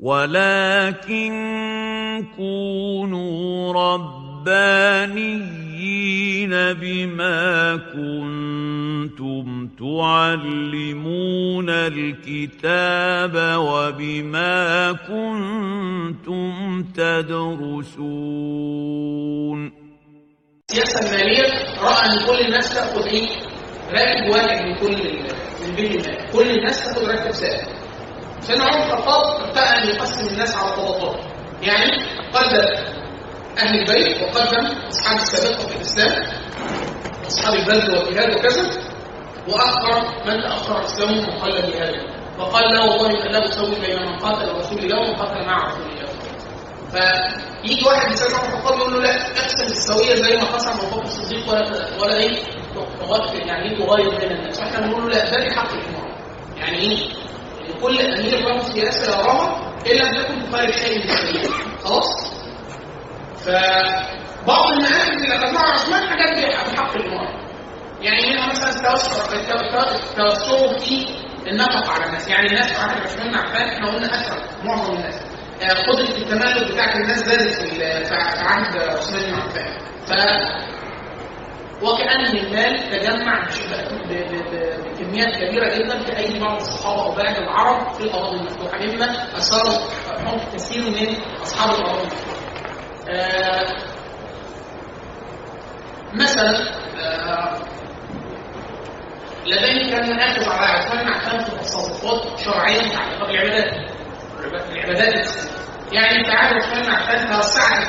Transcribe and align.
ولكن 0.00 1.32
كونوا 2.36 3.72
ربانيين 3.72 5.60
بما 6.72 7.76
كنتم 7.76 9.68
تعلمون 9.78 11.70
الكتاب 11.70 13.34
وبما 13.58 14.92
كنتم 14.92 16.82
تدرسون 16.96 18.40
السياسة 20.70 21.00
الماليه 21.00 21.42
رأى 21.82 22.06
إن 22.06 22.26
كل 22.26 22.40
الناس 22.46 22.74
تأخذ 22.74 23.06
إيه؟ 23.06 23.28
راتب 23.92 24.30
واحد 24.30 24.58
من 24.66 24.74
كل 24.74 24.96
من 25.66 25.74
بين 25.76 25.92
المال، 25.92 26.30
كل 26.32 26.50
الناس 26.50 26.84
تأخذ 26.84 27.06
راتب 27.08 27.30
ثابت. 27.30 27.79
سيدنا 28.40 28.64
عمر 28.64 28.84
بن 28.86 28.92
الخطاب 28.92 29.40
ابتدى 29.40 29.60
أن 29.60 29.88
يقسم 29.88 30.26
الناس 30.28 30.56
على 30.56 30.70
طبقات. 30.76 31.16
يعني 31.62 32.04
قدم 32.34 32.64
أهل 33.58 33.78
البيت 33.80 34.22
وقدم 34.22 34.66
أصحاب 34.88 35.16
السابقه 35.16 35.66
في 35.66 35.76
الإسلام 35.76 36.22
اصحاب 37.26 37.54
البذل 37.54 37.96
والجهاد 37.98 38.34
وكذا 38.38 38.62
وأخر 39.48 40.02
من 40.26 40.42
تاخر 40.42 40.84
إسلامه 40.84 41.28
وقل 41.28 41.50
جهاده 41.72 42.02
وقال 42.38 42.74
لا 42.74 42.80
والله 42.80 43.08
لا 43.12 43.48
أسوي 43.48 43.80
بين 43.80 44.02
من 44.02 44.18
قاتل 44.18 44.54
رسول 44.58 44.78
الله 44.78 44.98
ومن 45.00 45.14
قاتل 45.16 45.46
مع 45.46 45.66
رسول 45.66 45.82
الله 45.82 46.10
فيجي 47.62 47.84
واحد 47.86 48.12
يسأل 48.12 48.34
عمر 48.34 48.44
الخطاب 48.58 48.78
يقول 48.78 48.92
له 48.94 49.00
لا 49.00 49.14
اقسم 49.26 49.62
السوية 49.66 50.14
زي 50.14 50.36
ما 50.36 50.44
قسم 50.44 50.70
ابو 50.70 50.86
بكر 50.96 51.02
الصديق 51.04 51.48
ولا 51.50 51.86
ولا 52.02 52.16
إيه 52.16 52.38
يعني 53.46 53.76
تغير 53.76 54.10
بين 54.18 54.30
الناس. 54.32 54.60
فإحنا 54.60 54.80
بنقول 54.80 55.02
له 55.02 55.08
لا 55.08 55.30
ده 55.30 55.54
حق 55.54 55.72
الإمام. 55.72 56.10
يعني 56.56 56.78
إيه؟ 56.78 57.08
ان 57.74 57.80
كل 57.80 58.00
امير 58.00 58.38
له 58.38 58.58
سياسة 58.62 59.12
يراها 59.12 59.72
إن 59.86 59.96
لم 59.96 60.22
تكن 60.22 60.50
تخالف 60.50 60.76
شيء 60.76 60.98
من 61.04 61.10
الشريعه 61.10 61.78
خلاص؟ 61.84 62.32
فبعض 63.44 64.72
المآخذ 64.72 65.10
اللي 65.12 65.36
اخذناها 65.36 65.72
عثمان 65.72 66.08
حاجات 66.08 66.38
بحق 66.72 66.96
الامام 66.96 67.40
يعني 68.00 68.30
منها 68.30 68.46
مثلا 68.46 68.70
التوسع 68.70 69.22
في 69.22 69.34
النفقه 71.46 71.92
على 71.92 72.06
الناس. 72.06 72.28
يعني 72.28 72.46
الناس 72.46 72.72
عهد 72.72 73.00
عثمان 73.02 73.28
بن 73.30 73.34
عفان 73.38 73.68
إحنا 73.68 73.90
قلنا 73.90 74.06
أكثر 74.20 74.42
معظم 74.64 74.94
الناس. 74.94 75.14
قدرة 75.62 76.16
التمالك 76.16 76.72
بتاعت 76.72 76.96
الناس 76.96 77.18
زادت 77.18 77.52
في 77.52 77.84
عهد 78.44 78.76
عثمان 78.76 79.22
بن 79.22 79.34
عفان. 79.34 79.80
وكأن 81.82 82.36
المال 82.36 82.90
تجمع 82.90 83.48
بكميات 84.84 85.36
كبيرة 85.36 85.74
جدا 85.78 86.04
في 86.04 86.16
أيدي 86.16 86.38
بعض 86.38 86.56
الصحابة 86.60 87.02
أو 87.02 87.12
بعض 87.14 87.36
العرب 87.36 87.94
في 87.94 88.00
الأراضي 88.00 88.36
المفتوحة. 88.36 88.78
مما 88.78 89.36
أثار 89.38 89.66
حب 90.26 90.40
كثير 90.54 90.82
من 90.82 91.16
أصحاب 91.42 91.70
الأراضي 91.80 92.00
المفتوحة. 92.02 92.40
آه 93.08 93.76
مثلا 96.14 96.50
آه 97.02 97.58
لديه 99.46 99.90
كان 99.90 100.10
يركز 100.10 100.48
على 100.48 100.66
عثمان 100.66 101.44
في 101.44 101.50
تصرفات 101.58 102.38
شرعية 102.38 102.80
متعلقة 102.80 103.26
بالعبادات 103.26 103.72
العبادات. 104.70 105.28
يعني 105.92 106.24
في 106.24 106.30
عهد 106.30 106.54
عثمان 106.56 107.26
توسعت 107.32 107.86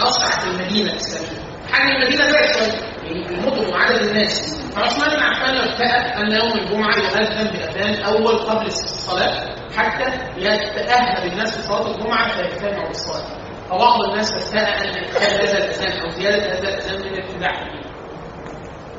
توسعت 0.00 0.44
المدينة 0.46 0.90
الإسلامية. 0.92 1.45
حجم 1.76 1.96
المدينة 1.96 2.24
زاد 2.30 2.52
شوية 2.52 2.96
المدن 3.30 3.72
وعدد 3.72 4.02
الناس. 4.02 4.56
فعثمان 4.74 5.10
بن 5.16 5.22
عفان 5.22 5.56
ارتأى 5.56 6.22
أن 6.22 6.32
يوم 6.32 6.52
الجمعة 6.58 6.96
يؤذن 6.96 7.50
باذان 7.50 8.02
أول 8.02 8.38
قبل 8.38 8.66
الصلاة 8.66 9.54
حتى 9.76 10.04
يتاهب 10.36 11.32
الناس 11.32 11.58
لصلاة 11.58 11.94
الجمعة 11.96 12.36
فيجتمعوا 12.36 12.88
بالصلاه 12.88 13.24
فبعض 13.70 14.00
الناس 14.02 14.30
ارتأى 14.32 14.88
أن 14.88 15.04
ادخال 15.04 15.22
هذا 15.48 15.58
الأذان 15.64 16.00
أو 16.00 16.08
زيادة 16.08 16.52
هذا 16.58 16.68
الأذان 16.68 17.00
من 17.00 17.22
ابتداع 17.22 17.52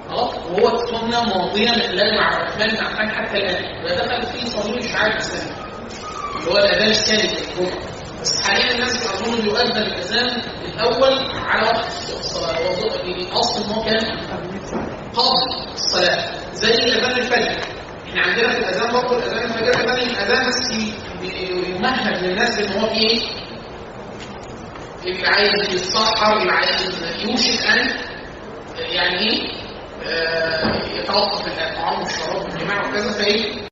خلاص؟ 0.09 0.35
وهو 0.37 0.77
سنه 0.85 1.23
ماضية 1.23 1.71
من 1.71 2.17
مع 2.17 2.43
عثمان 2.43 2.69
بن 2.69 2.77
عفان 2.85 3.09
حتى 3.11 3.37
الآن. 3.37 3.85
ودخل 3.85 4.21
فيه 4.23 4.45
صليب 4.49 4.77
الشعائر 4.77 5.11
الاسلاميه 5.11 5.55
اللي 6.39 6.51
هو 6.51 6.57
الأذان 6.57 6.89
الثاني 6.89 7.21
للجمعة. 7.21 7.96
بس 8.27 8.41
حاليا 8.47 8.71
الناس 8.71 8.97
بيظنوا 8.97 9.45
يؤذن 9.45 9.77
الاذان 9.77 10.41
الأول 10.73 11.31
على 11.45 11.67
وقت 11.67 11.85
الصلاة 12.19 12.57
هو 12.57 13.39
اصل 13.39 13.63
إن 13.63 13.69
هو 13.71 13.83
كان 13.83 14.27
قبل 14.27 15.73
الصلاة 15.73 16.31
زي 16.53 16.73
اذان 16.73 17.11
الفجر 17.11 17.59
إحنا 18.07 18.21
عندنا 18.21 18.49
في 18.49 18.57
الأذان 18.57 18.91
برضه 18.93 19.17
الأذان 19.17 19.43
الفجر 19.43 19.71
كمان 19.71 19.99
الأذان 19.99 20.47
بس 20.47 20.71
يمهد 21.75 22.23
للناس 22.23 22.59
بان 22.61 22.79
هو 22.79 22.87
إيه؟ 22.87 23.19
اللي 25.05 25.27
عايز 25.27 25.73
يتسحر 25.73 26.37
اللي 26.41 26.51
عايز 26.51 27.03
يوشك 27.19 27.67
أن 27.67 27.89
يعني 28.77 29.19
إيه؟ 29.19 29.51
آه 30.05 30.85
يتوقف 30.95 31.47
الطعام 31.47 32.01
والشراب 32.03 32.43
والجماع 32.43 32.89
وكذا 32.89 33.11
فإيه؟ 33.11 33.67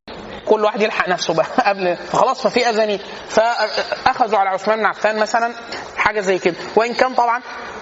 كل 0.46 0.64
واحد 0.64 0.82
يلحق 0.82 1.10
نفسه 1.10 1.34
بقى 1.34 1.46
قبل 1.70 1.98
فخلاص 2.12 2.42
ففي 2.48 2.70
اذانين 2.70 3.00
فأخذوا 3.30 4.40
على 4.40 4.50
عثمان 4.50 4.78
بن 4.80 4.86
عفان 4.86 5.20
مثلا 5.20 5.54
حاجة 5.98 6.20
زي 6.20 6.40
كده. 6.40 6.56
وإن 6.76 6.94
كان 6.94 7.14
طبعا 7.14 7.42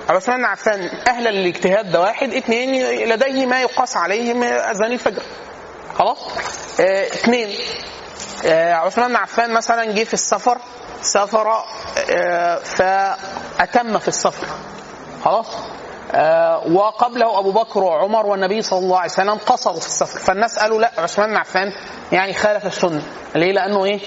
عثمان 0.10 0.38
بن 0.38 0.46
عفان 0.46 0.90
أهلا 1.08 1.30
للاجتهاد 1.30 1.92
ده 1.92 2.02
واحد 2.02 2.34
اثنين 2.34 2.86
لديه 3.10 3.46
ما 3.46 3.62
يقاس 3.62 3.98
عليه 3.98 4.34
من 4.34 4.48
أذان 4.48 4.92
الفجر. 4.92 5.22
خلاص؟ 5.98 6.18
اثنين 6.80 7.50
آه 8.46 8.74
عثمان 8.74 9.08
بن 9.10 9.16
عفان 9.16 9.54
مثلا 9.54 9.86
جه 9.86 10.04
في 10.04 10.14
السفر 10.14 10.58
سافر 11.02 11.64
آه 12.12 12.56
فأتم 12.58 14.00
في 14.00 14.08
السفر. 14.08 14.48
خلاص؟ 15.26 15.48
آه 15.48 15.83
وقبله 16.72 17.40
أبو 17.40 17.52
بكر 17.52 17.84
وعمر 17.84 18.26
والنبي 18.26 18.62
صلى 18.62 18.80
الله 18.80 18.98
عليه 18.98 19.12
وسلم 19.12 19.38
قصروا 19.46 19.80
في 19.80 19.86
السفر. 19.86 20.20
فالناس 20.20 20.60
قالوا 20.60 20.82
لا 20.82 20.92
عثمان 20.98 21.30
بن 21.30 21.38
عفان 21.38 21.68
يعني 22.12 22.34
خالف 22.34 22.66
السنة. 22.66 23.04
ليه؟ 23.36 23.52
لأنه 23.52 23.86
إيه؟ 23.86 24.00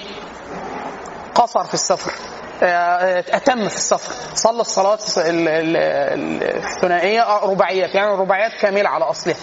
قصر 1.35 1.63
في 1.63 1.73
السفر. 1.73 2.11
آه 2.63 3.23
أتم 3.29 3.67
في 3.67 3.75
السفر. 3.75 4.13
صلى 4.35 4.61
الصلاه 4.61 4.97
الثنائية 6.57 7.37
رباعيات 7.43 7.95
يعني 7.95 8.11
رباعيات 8.11 8.51
كاملة 8.61 8.89
على 8.89 9.05
أصلها. 9.05 9.35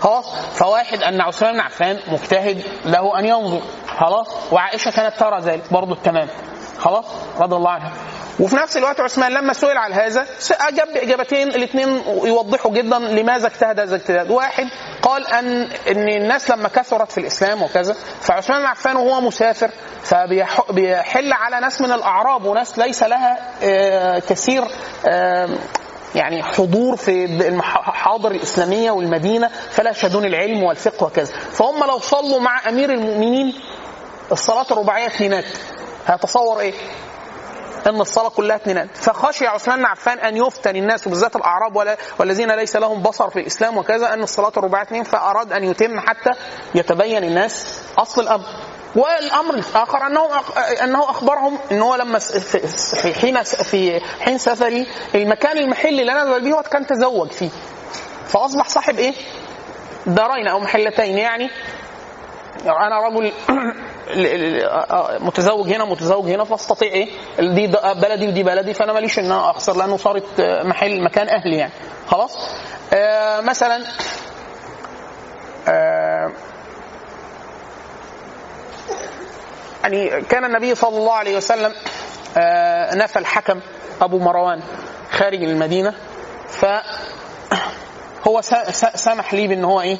خلاص؟ 0.00 0.34
فواحد 0.52 1.02
أن 1.02 1.20
عثمان 1.20 1.52
بن 1.52 1.60
عفان 1.60 1.98
مجتهد 2.08 2.62
له 2.84 3.18
أن 3.18 3.24
ينظر. 3.24 3.62
خلاص؟ 3.98 4.28
وعائشة 4.52 4.90
كانت 4.90 5.16
ترى 5.16 5.40
ذلك 5.40 5.72
برضه 5.72 5.92
التمام. 5.92 6.28
خلاص؟ 6.78 7.06
رضي 7.38 7.56
الله 7.56 7.70
عنها. 7.70 7.92
وفي 8.40 8.56
نفس 8.56 8.76
الوقت 8.76 9.00
عثمان 9.00 9.32
لما 9.32 9.52
سئل 9.52 9.76
على 9.78 9.94
هذا 9.94 10.26
اجاب 10.50 10.88
بإجابتين 10.94 11.48
الاثنين 11.48 12.02
يوضحوا 12.24 12.72
جدا 12.72 12.98
لماذا 12.98 13.46
اجتهد 13.46 13.80
هذا 13.80 13.94
الاجتهاد 13.96 14.30
واحد 14.30 14.64
قال 15.02 15.26
أن 15.26 15.62
إن 15.88 16.08
الناس 16.08 16.50
لما 16.50 16.68
كثرت 16.68 17.12
في 17.12 17.18
الإسلام 17.18 17.62
وكذا 17.62 17.96
فعثمان 18.20 18.60
بن 18.60 18.66
عفان 18.66 18.96
وهو 18.96 19.20
مسافر 19.20 19.70
فبيحل 20.02 21.32
على 21.32 21.60
ناس 21.60 21.80
من 21.80 21.92
الأعراب 21.92 22.44
وناس 22.44 22.78
ليس 22.78 23.02
لها 23.02 23.38
كثير 24.18 24.64
يعني 26.14 26.42
حضور 26.42 26.96
في 26.96 27.24
المحاضر 27.24 28.30
الإسلامية 28.30 28.90
والمدينة 28.90 29.50
فلا 29.70 29.90
يشهدون 29.90 30.24
العلم 30.24 30.62
والفقه 30.62 31.06
وكذا 31.06 31.32
فهم 31.52 31.84
لو 31.84 31.98
صلوا 31.98 32.40
مع 32.40 32.68
أمير 32.68 32.90
المؤمنين 32.92 33.54
الصلاة 34.32 34.66
الرباعية 34.70 35.06
اثنينات 35.06 35.44
هتصور 36.06 36.60
إيه؟ 36.60 36.74
ان 37.86 38.00
الصلاة 38.00 38.28
كلها 38.28 38.56
اثنينات. 38.56 38.96
فخشي 38.96 39.46
عثمان 39.46 39.78
بن 39.78 39.84
عفان 39.84 40.18
أن 40.18 40.36
يفتن 40.36 40.76
الناس 40.76 41.06
وبالذات 41.06 41.36
الأعراب 41.36 41.76
ولا 41.76 41.96
والذين 42.18 42.50
ليس 42.56 42.76
لهم 42.76 43.02
بصر 43.02 43.30
في 43.30 43.40
الإسلام 43.40 43.76
وكذا 43.78 44.14
أن 44.14 44.22
الصلاة 44.22 44.52
الرباعية 44.56 44.84
اثنين 44.84 45.04
فأراد 45.04 45.52
أن 45.52 45.64
يتم 45.64 46.00
حتى 46.00 46.30
يتبين 46.74 47.24
الناس 47.24 47.82
أصل 47.98 48.22
الأمر. 48.22 48.44
والأمر 48.96 49.54
الآخر 49.54 50.06
أنه 50.06 50.28
أنه 50.84 51.10
أخبرهم 51.10 51.58
إن 51.72 51.82
هو 51.82 51.94
لما 51.94 52.18
في 52.18 53.14
حين 53.14 53.42
في 53.42 54.00
حين 54.20 54.38
سفري 54.38 54.86
المكان 55.14 55.58
المحل 55.58 56.00
اللي 56.00 56.12
نزل 56.12 56.50
به 56.50 56.62
كان 56.62 56.86
تزوج 56.86 57.30
فيه. 57.30 57.50
فأصبح 58.26 58.68
صاحب 58.68 58.98
إيه؟ 58.98 59.14
دارين 60.06 60.48
أو 60.48 60.60
محلتين 60.60 61.18
يعني. 61.18 61.50
أنا 62.66 63.08
رجل 63.08 63.32
متزوج 65.24 65.68
هنا 65.68 65.84
متزوج 65.84 66.30
هنا 66.30 66.44
فأستطيع 66.44 66.88
إيه؟ 66.92 67.08
دي 67.40 67.66
بلدي 68.02 68.28
ودي 68.28 68.42
بلدي 68.42 68.74
فأنا 68.74 68.92
ماليش 68.92 69.18
إن 69.18 69.24
أنا 69.24 69.50
أخسر 69.50 69.76
لأنه 69.76 69.96
صارت 69.96 70.40
محل 70.64 71.02
مكان 71.04 71.28
أهلي 71.28 71.56
يعني. 71.56 71.72
خلاص؟ 72.06 72.36
آه 72.92 73.40
مثلا 73.40 73.84
آه 75.68 76.30
يعني 79.82 80.20
كان 80.22 80.44
النبي 80.44 80.74
صلى 80.74 80.98
الله 80.98 81.12
عليه 81.12 81.36
وسلم 81.36 81.72
آه 82.38 82.94
نفى 82.94 83.18
الحكم 83.18 83.60
أبو 84.02 84.18
مروان 84.18 84.62
خارج 85.10 85.42
المدينة 85.42 85.94
ف 86.48 86.66
هو 88.28 88.40
سمح 88.94 89.34
لي 89.34 89.48
بإن 89.48 89.64
هو 89.64 89.80
إيه؟ 89.80 89.98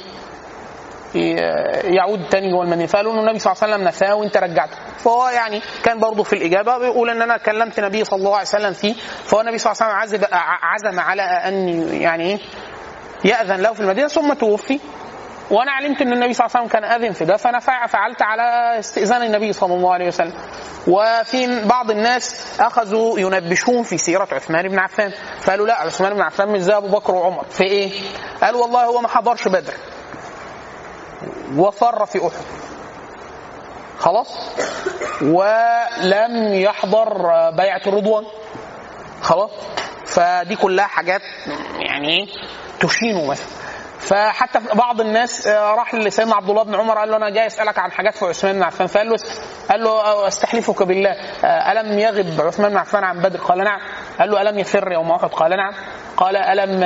يعود 1.15 2.29
تاني 2.31 2.51
جوه 2.53 2.62
المدينة 2.65 2.87
فقالوا 2.87 3.12
إنه 3.12 3.21
النبي 3.21 3.39
صلى 3.39 3.53
الله 3.53 3.62
عليه 3.65 3.75
وسلم 3.75 3.89
نفاه 3.89 4.15
وإنت 4.15 4.37
رجعته. 4.37 4.77
فهو 4.99 5.29
يعني 5.29 5.61
كان 5.85 5.99
برضه 5.99 6.23
في 6.23 6.33
الإجابة 6.33 6.79
بيقول 6.79 7.11
إن 7.11 7.23
أنا 7.23 7.37
كلمت 7.37 7.79
النبي 7.79 8.05
صلى 8.05 8.17
الله 8.19 8.33
عليه 8.37 8.49
وسلم 8.49 8.73
فيه. 8.73 8.95
فهو 9.25 9.41
النبي 9.41 9.59
صلى 9.59 9.73
الله 9.73 9.83
عليه 9.85 10.09
وسلم 10.09 10.21
عزم 10.25 10.35
عزم 10.62 11.01
على 11.01 11.23
أن 11.23 11.69
يعني 12.01 12.25
إيه 12.25 12.39
يأذن 13.25 13.61
له 13.61 13.73
في 13.73 13.81
المدينة 13.81 14.09
ثم 14.09 14.33
توفي. 14.33 14.81
وأنا 15.51 15.73
علمت 15.73 16.03
إن 16.03 16.12
النبي 16.12 16.33
صلى 16.33 16.47
الله 16.47 16.57
عليه 16.57 16.67
وسلم 16.69 16.81
كان 16.81 16.85
آذن 17.03 17.12
في 17.12 17.25
ده 17.25 17.37
فانا 17.37 17.59
فع- 17.59 17.87
فعلت 17.87 18.23
على 18.23 18.79
استئذان 18.79 19.23
النبي 19.23 19.53
صلى 19.53 19.75
الله 19.75 19.93
عليه 19.93 20.07
وسلم. 20.07 20.33
وفي 20.89 21.65
بعض 21.65 21.91
الناس 21.91 22.47
أخذوا 22.61 23.19
ينبشون 23.19 23.83
في 23.83 23.99
سيرة 23.99 24.29
عثمان 24.33 24.69
بن 24.69 24.79
عفان. 24.79 25.12
فقالوا 25.41 25.67
لا 25.67 25.75
عثمان 25.81 26.15
بن 26.15 26.21
عفان 26.21 26.49
مش 26.49 26.61
زي 26.61 26.77
أبو 26.77 26.89
بكر 26.89 27.15
وعمر. 27.15 27.45
في 27.51 27.65
إيه؟ 27.65 27.93
قالوا 28.43 28.62
والله 28.62 28.85
هو 28.85 29.01
ما 29.01 29.09
حضرش 29.09 29.49
بدر. 29.49 29.75
وفر 31.56 32.06
في 32.06 32.19
أحد. 32.19 32.44
خلاص؟ 33.99 34.56
ولم 35.23 36.55
يحضر 36.55 37.12
بيعه 37.50 37.82
الرضوان. 37.87 38.25
خلاص؟ 39.23 39.50
فدي 40.06 40.56
كلها 40.56 40.87
حاجات 40.87 41.23
يعني 41.79 42.08
إيه؟ 42.08 42.26
تشينه 42.81 43.26
مثلا. 43.26 43.61
فحتى 44.00 44.58
بعض 44.75 45.00
الناس 45.00 45.47
آه، 45.47 45.75
راح 45.75 45.94
لسيدنا 45.94 46.35
عبد 46.35 46.50
الله 46.50 46.62
بن 46.62 46.75
عمر 46.75 46.99
قال 46.99 47.11
له 47.11 47.17
أنا 47.17 47.31
جاي 47.31 47.47
أسألك 47.47 47.79
عن 47.79 47.93
حاجات 47.93 48.14
في 48.14 48.25
عثمان 48.25 48.55
بن 48.55 48.62
عفان. 48.62 48.87
فقال 48.87 49.11
له 49.11 49.17
قال 49.70 49.85
له 49.85 49.91
آه، 49.91 50.29
استحلفك 50.29 50.82
بالله. 50.82 51.11
آه، 51.44 51.73
ألم 51.73 51.99
يغب 51.99 52.41
عثمان 52.41 52.70
بن 52.70 52.76
عفان 52.76 53.05
عن 53.05 53.23
بدر؟ 53.23 53.38
قال 53.38 53.58
نعم. 53.58 53.81
قال 54.19 54.31
له 54.31 54.43
ألم 54.43 54.58
يفر 54.58 54.93
يوم 54.93 55.11
أحد؟ 55.11 55.29
قال 55.29 55.50
نعم. 55.50 55.73
قال 56.17 56.37
ألم 56.37 56.81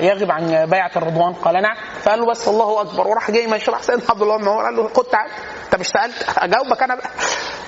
يغب 0.00 0.30
عن 0.30 0.66
بيعة 0.66 0.90
الرضوان. 0.96 1.32
قال 1.32 1.62
نعم. 1.62 1.76
فقال 2.02 2.20
له 2.20 2.26
بس 2.26 2.48
الله 2.48 2.80
أكبر. 2.80 3.08
وراح 3.08 3.30
جاي 3.30 3.46
ماشي 3.46 3.70
راح 3.70 3.82
سيدنا 3.82 4.02
عبد 4.08 4.22
الله 4.22 4.36
بن 4.38 4.48
عمر. 4.48 4.64
قال 4.64 4.76
له 4.76 4.88
خد 4.88 5.04
تعال. 5.04 5.30
انت 5.64 5.80
مش 5.80 5.86
سالت 5.86 6.38
أجاوبك 6.38 6.82
أنا 6.82 6.94
بقى. 6.94 7.10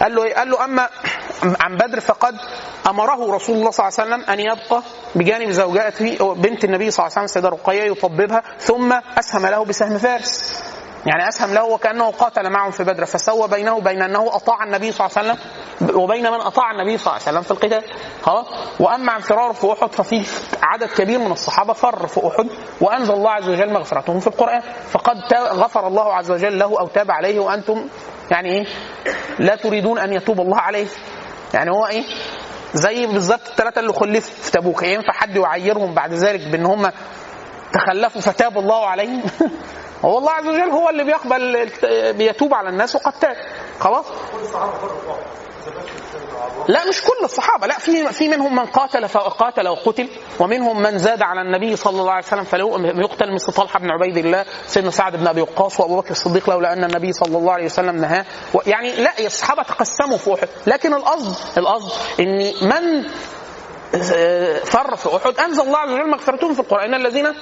قال 0.02 0.14
له 0.14 0.25
إيه؟ 0.25 0.34
قال 0.34 0.50
له 0.50 0.64
أما 0.64 0.88
عن 1.60 1.76
بدر 1.76 2.00
فقد 2.00 2.34
أمره 2.88 3.34
رسول 3.34 3.56
الله 3.56 3.70
صلى 3.70 3.88
الله 3.88 4.00
عليه 4.00 4.08
وسلم 4.16 4.30
أن 4.30 4.40
يبقى 4.40 4.82
بجانب 5.14 5.50
زوجاته 5.50 6.34
بنت 6.34 6.64
النبي 6.64 6.90
صلى 6.90 7.06
الله 7.06 7.19
عليه 7.19 7.25
وسلم 7.25 7.25
السيده 7.25 7.48
رقية 7.48 7.82
يطببها 7.82 8.42
ثم 8.58 8.92
أسهم 9.19 9.46
له 9.46 9.64
بسهم 9.64 9.98
فارس. 9.98 10.62
يعني 11.06 11.29
اسهم 11.29 11.55
له 11.55 11.65
وكأنه 11.65 12.11
قاتل 12.11 12.50
معهم 12.50 12.71
في 12.71 12.85
بدر 12.85 13.05
فسوى 13.05 13.49
بينه 13.49 13.75
وبين 13.75 14.03
أنه 14.03 14.37
أطاع 14.37 14.65
النبي 14.65 14.93
صلى 14.93 15.06
الله 15.06 15.19
عليه 15.19 15.31
وسلم 15.31 16.00
وبين 16.00 16.23
من 16.23 16.41
أطاع 16.41 16.71
النبي 16.71 16.99
صلى 16.99 17.06
الله 17.06 17.27
عليه 17.27 17.39
وسلم 17.39 17.43
في 17.43 17.50
القتال. 17.50 17.85
خلاص؟ 18.23 18.47
وأما 18.81 19.12
عن 19.12 19.21
فراره 19.21 19.53
في 19.53 19.73
أحد 19.73 19.93
ففي 19.93 20.25
عدد 20.62 20.89
كبير 20.89 21.19
من 21.19 21.33
الصحابة 21.33 21.73
فر 21.73 22.06
في 22.06 22.21
أحد 22.27 22.49
وأنزل 22.81 23.15
الله 23.15 23.31
عز 23.31 23.49
وجل 23.49 23.73
مغفرتهم 23.73 24.21
في 24.21 24.27
القرآن. 24.27 24.61
فقد 24.91 25.17
غفر 25.35 25.87
الله 25.87 26.15
عز 26.15 26.31
وجل 26.31 26.59
له 26.59 26.81
أو 26.81 26.87
تاب 26.87 27.11
عليه 27.11 27.41
وأنتم 27.41 27.89
يعني 28.31 28.53
إيه؟ 28.53 28.67
لا 29.39 29.56
تريدون 29.56 29.99
أن 29.99 30.12
يتوب 30.12 30.41
الله 30.41 30.59
عليه. 30.61 30.87
يعني 31.55 31.71
هو 31.71 31.87
إيه؟ 31.87 32.05
زي 32.75 33.06
بالظبط 33.06 33.49
الثلاثة 33.49 33.81
اللي 33.81 33.93
خلفوا 33.93 34.45
في 34.45 34.50
تبوك. 34.50 34.83
ينفع 34.83 35.12
حد 35.12 35.37
يعيرهم 35.37 35.95
بعد 35.95 36.12
ذلك 36.12 36.49
بأن 36.49 36.67
هم 36.67 36.91
تخلفوا 37.73 38.21
فتاب 38.21 38.59
الله 38.59 38.87
عليهم؟ 38.87 39.23
هو 40.05 40.19
الله 40.19 40.31
عز 40.31 40.47
وجل 40.47 40.71
هو 40.71 40.89
اللي 40.89 41.05
بيقبل 41.05 41.71
بيتوب 42.12 42.55
على 42.55 42.69
الناس 42.69 42.95
وقد 42.97 43.12
تاب 43.12 43.37
خلاص؟ 43.81 44.05
لا 46.69 46.85
مش 46.89 47.03
كل 47.03 47.25
الصحابة. 47.25 47.67
لا 47.67 47.79
في 47.79 48.12
في 48.12 48.29
منهم 48.29 48.56
من 48.56 48.67
قاتل 48.67 49.09
فقاتل 49.09 49.69
وقتل 49.69 50.09
ومنهم 50.41 50.83
من 50.83 50.99
زاد 50.99 51.23
على 51.23 51.41
النبي 51.41 51.77
صلى 51.77 52.00
الله 52.00 52.12
عليه 52.12 52.27
وسلم 52.27 52.45
فيقتل 52.45 53.35
مثل 53.35 53.53
طلحة 53.53 53.79
بن 53.79 53.91
عبيد 53.91 54.17
الله 54.17 54.45
سيدنا 54.67 54.91
سعد 54.91 55.17
بن 55.17 55.27
أبي 55.27 55.41
وقاص 55.41 55.81
وأبو 55.81 55.97
بكر 56.00 56.11
الصديق 56.11 56.50
لولا 56.50 56.73
أن 56.73 56.85
النبي 56.85 57.12
صلى 57.12 57.39
الله 57.39 57.53
عليه 57.53 57.65
وسلم 57.65 57.97
نهاه. 57.97 58.25
يعني 58.67 58.97
لا 58.97 59.27
الصحابة 59.27 59.62
تقسموا 59.62 60.17
في 60.17 60.35
أحد. 60.35 60.49
لكن 60.67 60.95
القصد 60.95 61.59
القصد 61.59 61.93
ان 62.21 62.53
من 62.62 63.03
فر 64.65 64.97
في 64.97 65.17
أحد. 65.17 65.39
أنزل 65.39 65.62
الله 65.62 65.79
عز 65.79 65.91
وجل 65.91 66.11
مغفرتهم 66.11 66.55
في 66.55 66.61
القرآن. 66.61 66.95
الذين 66.95 67.35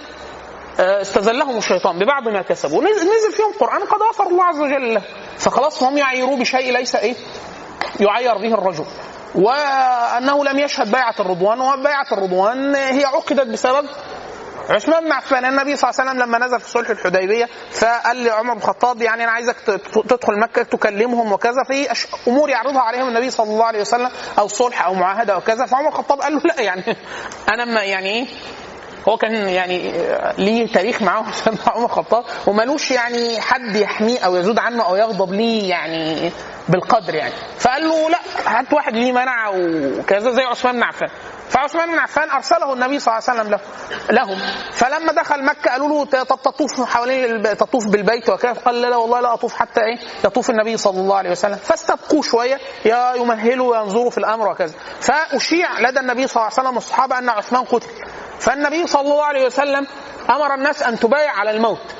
استزلهم 0.78 1.58
الشيطان 1.58 1.98
ببعض 1.98 2.28
ما 2.28 2.42
كسبوا. 2.42 2.82
نزل 2.82 3.32
فيهم 3.32 3.52
قرآن 3.60 3.82
قد 3.82 3.98
غفر 4.10 4.26
الله 4.26 4.44
عز 4.44 4.60
وجل 4.60 5.00
فخلاص 5.38 5.82
هم 5.82 5.98
يعيروه 5.98 6.36
بشيء 6.36 6.72
ليس 6.72 6.94
إيه؟ 6.96 7.14
يعير 8.00 8.38
به 8.38 8.54
الرجل. 8.54 8.84
وأنه 9.34 10.44
لم 10.44 10.58
يشهد 10.58 10.90
بيعة 10.90 11.14
الرضوان 11.20 11.60
وبيعة 11.60 12.06
الرضوان 12.12 12.74
هي 12.74 13.04
عقدت 13.04 13.46
بسبب 13.46 13.86
عثمان 14.70 15.04
بن 15.04 15.12
عفان 15.12 15.44
النبي 15.44 15.76
صلى 15.76 15.90
الله 15.90 16.00
عليه 16.00 16.10
وسلم 16.10 16.22
لما 16.22 16.46
نزل 16.46 16.60
في 16.60 16.70
صلح 16.70 16.90
الحديبية 16.90 17.48
فقال 17.72 18.24
لعمر 18.24 18.52
بن 18.54 18.58
الخطاب 18.58 19.02
يعني 19.02 19.24
أنا 19.24 19.32
عايزك 19.32 19.56
تدخل 20.08 20.40
مكة 20.42 20.62
تكلمهم 20.62 21.32
وكذا 21.32 21.64
في 21.68 21.88
أمور 22.28 22.50
يعرضها 22.50 22.80
عليهم 22.80 23.08
النبي 23.08 23.30
صلى 23.30 23.50
الله 23.50 23.64
عليه 23.64 23.80
وسلم 23.80 24.10
أو 24.38 24.48
صلح 24.48 24.86
أو 24.86 24.94
معاهدة 24.94 25.34
أو 25.34 25.40
كذا. 25.40 25.66
فعمر 25.66 25.88
الخطاب 25.88 26.20
قال 26.20 26.34
له 26.34 26.40
لا 26.44 26.60
يعني 26.60 26.82
أنا 27.48 27.64
ما 27.64 27.82
يعني 27.84 28.08
إيه؟ 28.14 28.26
هو 29.08 29.16
كان 29.16 29.34
يعني 29.34 29.92
ليه 30.38 30.66
تاريخ 30.66 31.02
معاه 31.02 31.24
سيدنا 31.32 31.60
عمر 31.74 31.84
الخطاب 31.84 32.24
ومالوش 32.46 32.90
يعني 32.90 33.40
حد 33.40 33.76
يحميه 33.76 34.18
أو 34.18 34.36
يزود 34.36 34.58
عنه 34.58 34.88
أو 34.88 34.96
يغضب 34.96 35.32
ليه 35.32 35.70
يعني 35.70 36.30
بالقدر 36.68 37.14
يعني. 37.14 37.34
فقال 37.58 37.82
له 37.82 38.10
لا 38.10 38.18
هات 38.46 38.72
واحد 38.72 38.96
ليه 38.96 39.12
منع 39.12 39.48
وكذا 39.48 40.30
زي 40.30 40.42
عثمان 40.42 40.74
بن 40.76 40.82
عفان 40.82 41.08
فعثمان 41.48 41.92
بن 41.92 41.98
عفان 41.98 42.30
أرسله 42.30 42.72
النبي 42.72 42.98
صلى 42.98 43.14
الله 43.14 43.28
عليه 43.28 43.40
وسلم 43.40 43.52
له 43.52 43.60
لهم. 44.10 44.38
فلما 44.72 45.12
دخل 45.12 45.44
مكة 45.44 45.70
قالوا 45.70 45.88
له 45.88 46.04
طب 46.04 46.42
تطوف 46.42 46.80
حوالين 46.80 47.42
تطوف 47.42 47.86
بالبيت 47.86 48.28
وكذا 48.28 48.52
قال 48.52 48.82
لا, 48.82 48.96
والله 48.96 49.20
لا 49.20 49.34
أطوف 49.34 49.54
حتى 49.54 49.80
إيه؟ 49.80 49.98
يطوف 50.24 50.50
النبي 50.50 50.76
صلى 50.76 51.00
الله 51.00 51.16
عليه 51.16 51.30
وسلم. 51.30 51.56
فاستبقوا 51.56 52.22
شوية. 52.22 52.60
يمهلوا 53.16 53.76
وينظروا 53.76 54.10
في 54.10 54.18
الأمر 54.18 54.48
وكذا. 54.48 54.74
فأشيع 55.00 55.80
لدى 55.80 56.00
النبي 56.00 56.26
صلى 56.26 56.36
الله 56.36 56.52
عليه 56.52 56.68
وسلم 56.68 56.74
والصحابه 56.74 57.18
أن 57.18 57.28
عثمان 57.28 57.64
قتل. 57.64 57.88
فالنبي 58.40 58.86
صلى 58.86 59.02
الله 59.02 59.24
عليه 59.24 59.46
وسلم 59.46 59.86
أمر 60.30 60.54
الناس 60.54 60.82
أن 60.82 60.98
تبايع 60.98 61.32
على 61.32 61.50
الموت. 61.50 61.95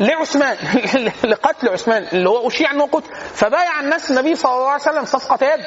لعثمان 0.00 0.56
لقتل 1.30 1.68
عثمان 1.68 2.06
اللي 2.12 2.28
هو 2.28 2.48
أشيع 2.48 2.72
انه 2.72 2.86
قتل 2.86 3.14
فبايع 3.34 3.80
الناس 3.80 4.10
النبي 4.10 4.34
صلى 4.34 4.52
الله 4.52 4.68
عليه 4.68 4.82
وسلم 4.82 5.04
صفقة 5.04 5.46
يد. 5.46 5.60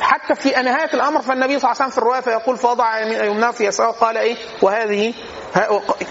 حتى 0.00 0.34
في 0.34 0.62
نهايه 0.62 0.94
الأمر 0.94 1.22
فالنبي 1.22 1.58
صلى 1.58 1.70
الله 1.72 1.82
عليه 1.82 1.90
وسلم 1.90 1.90
في 1.90 1.98
الرواية 1.98 2.20
فيقول 2.20 2.56
فوضع 2.56 3.00
يمناه 3.00 3.50
في 3.50 3.64
يساره 3.64 3.90
قال 3.90 4.16
إيه؟ 4.16 4.36
وهذه 4.62 5.14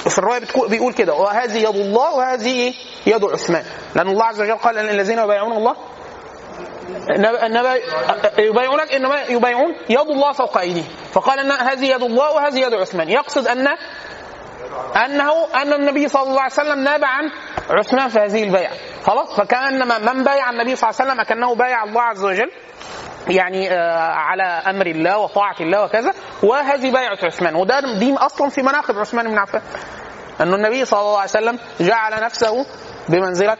في 0.09 0.17
الرواية 0.17 0.41
بيقول 0.67 0.93
كده 0.93 1.13
وهذه 1.13 1.57
يد 1.57 1.75
الله 1.75 2.15
وهذه 2.15 2.73
يد 3.05 3.23
عثمان. 3.23 3.65
لأن 3.95 4.07
الله 4.07 4.25
عز 4.25 4.41
وجل 4.41 4.57
قال 4.57 4.77
إن 4.77 4.89
الذين 4.89 5.19
يبايعون 5.19 5.57
الله 5.57 5.75
يبايعونك 8.37 8.91
إنما 8.93 9.23
يبايعون 9.23 9.75
يد 9.89 10.09
الله 10.09 10.31
فوق 10.31 10.57
أيديهم. 10.57 10.87
فقال 11.13 11.39
إن 11.39 11.51
هذه 11.51 11.85
يد 11.85 12.03
الله 12.03 12.31
وهذه 12.31 12.59
يد 12.59 12.73
عثمان. 12.73 13.09
يقصد 13.09 13.47
أن 13.47 13.67
أنه 14.95 15.47
أن 15.55 15.73
النبي 15.73 16.07
صلى 16.07 16.23
الله 16.23 16.41
عليه 16.41 16.53
وسلم 16.53 16.79
ناب 16.79 17.03
عن 17.03 17.31
عثمان 17.69 18.07
في 18.09 18.19
هذه 18.19 18.43
البيعة. 18.43 18.73
خلاص؟ 19.03 19.33
فكأنما 19.33 19.97
من 20.13 20.23
بايع 20.23 20.49
النبي 20.49 20.75
صلى 20.75 20.89
الله 20.89 21.01
عليه 21.01 21.11
وسلم 21.11 21.23
كانه 21.23 21.55
بايع 21.55 21.83
الله 21.83 22.01
عز 22.01 22.25
وجل 22.25 22.51
يعني 23.27 23.69
على 23.69 24.43
أمر 24.43 24.85
الله 24.85 25.17
وطاعة 25.17 25.55
الله 25.59 25.83
وكذا 25.83 26.13
وهذه 26.43 26.91
بيعة 26.91 27.17
عثمان. 27.23 27.55
وده 27.55 27.79
دي 27.99 28.15
أصلا 28.17 28.49
في 28.49 28.61
مناقب 28.61 28.99
عثمان 28.99 29.27
بن 29.27 29.37
عفان. 29.37 29.61
أن 30.41 30.53
النبي 30.53 30.85
صلى 30.85 30.99
الله 30.99 31.19
عليه 31.19 31.29
وسلم 31.29 31.59
جعل 31.79 32.23
نفسه 32.23 32.65
بمنزلة 33.09 33.57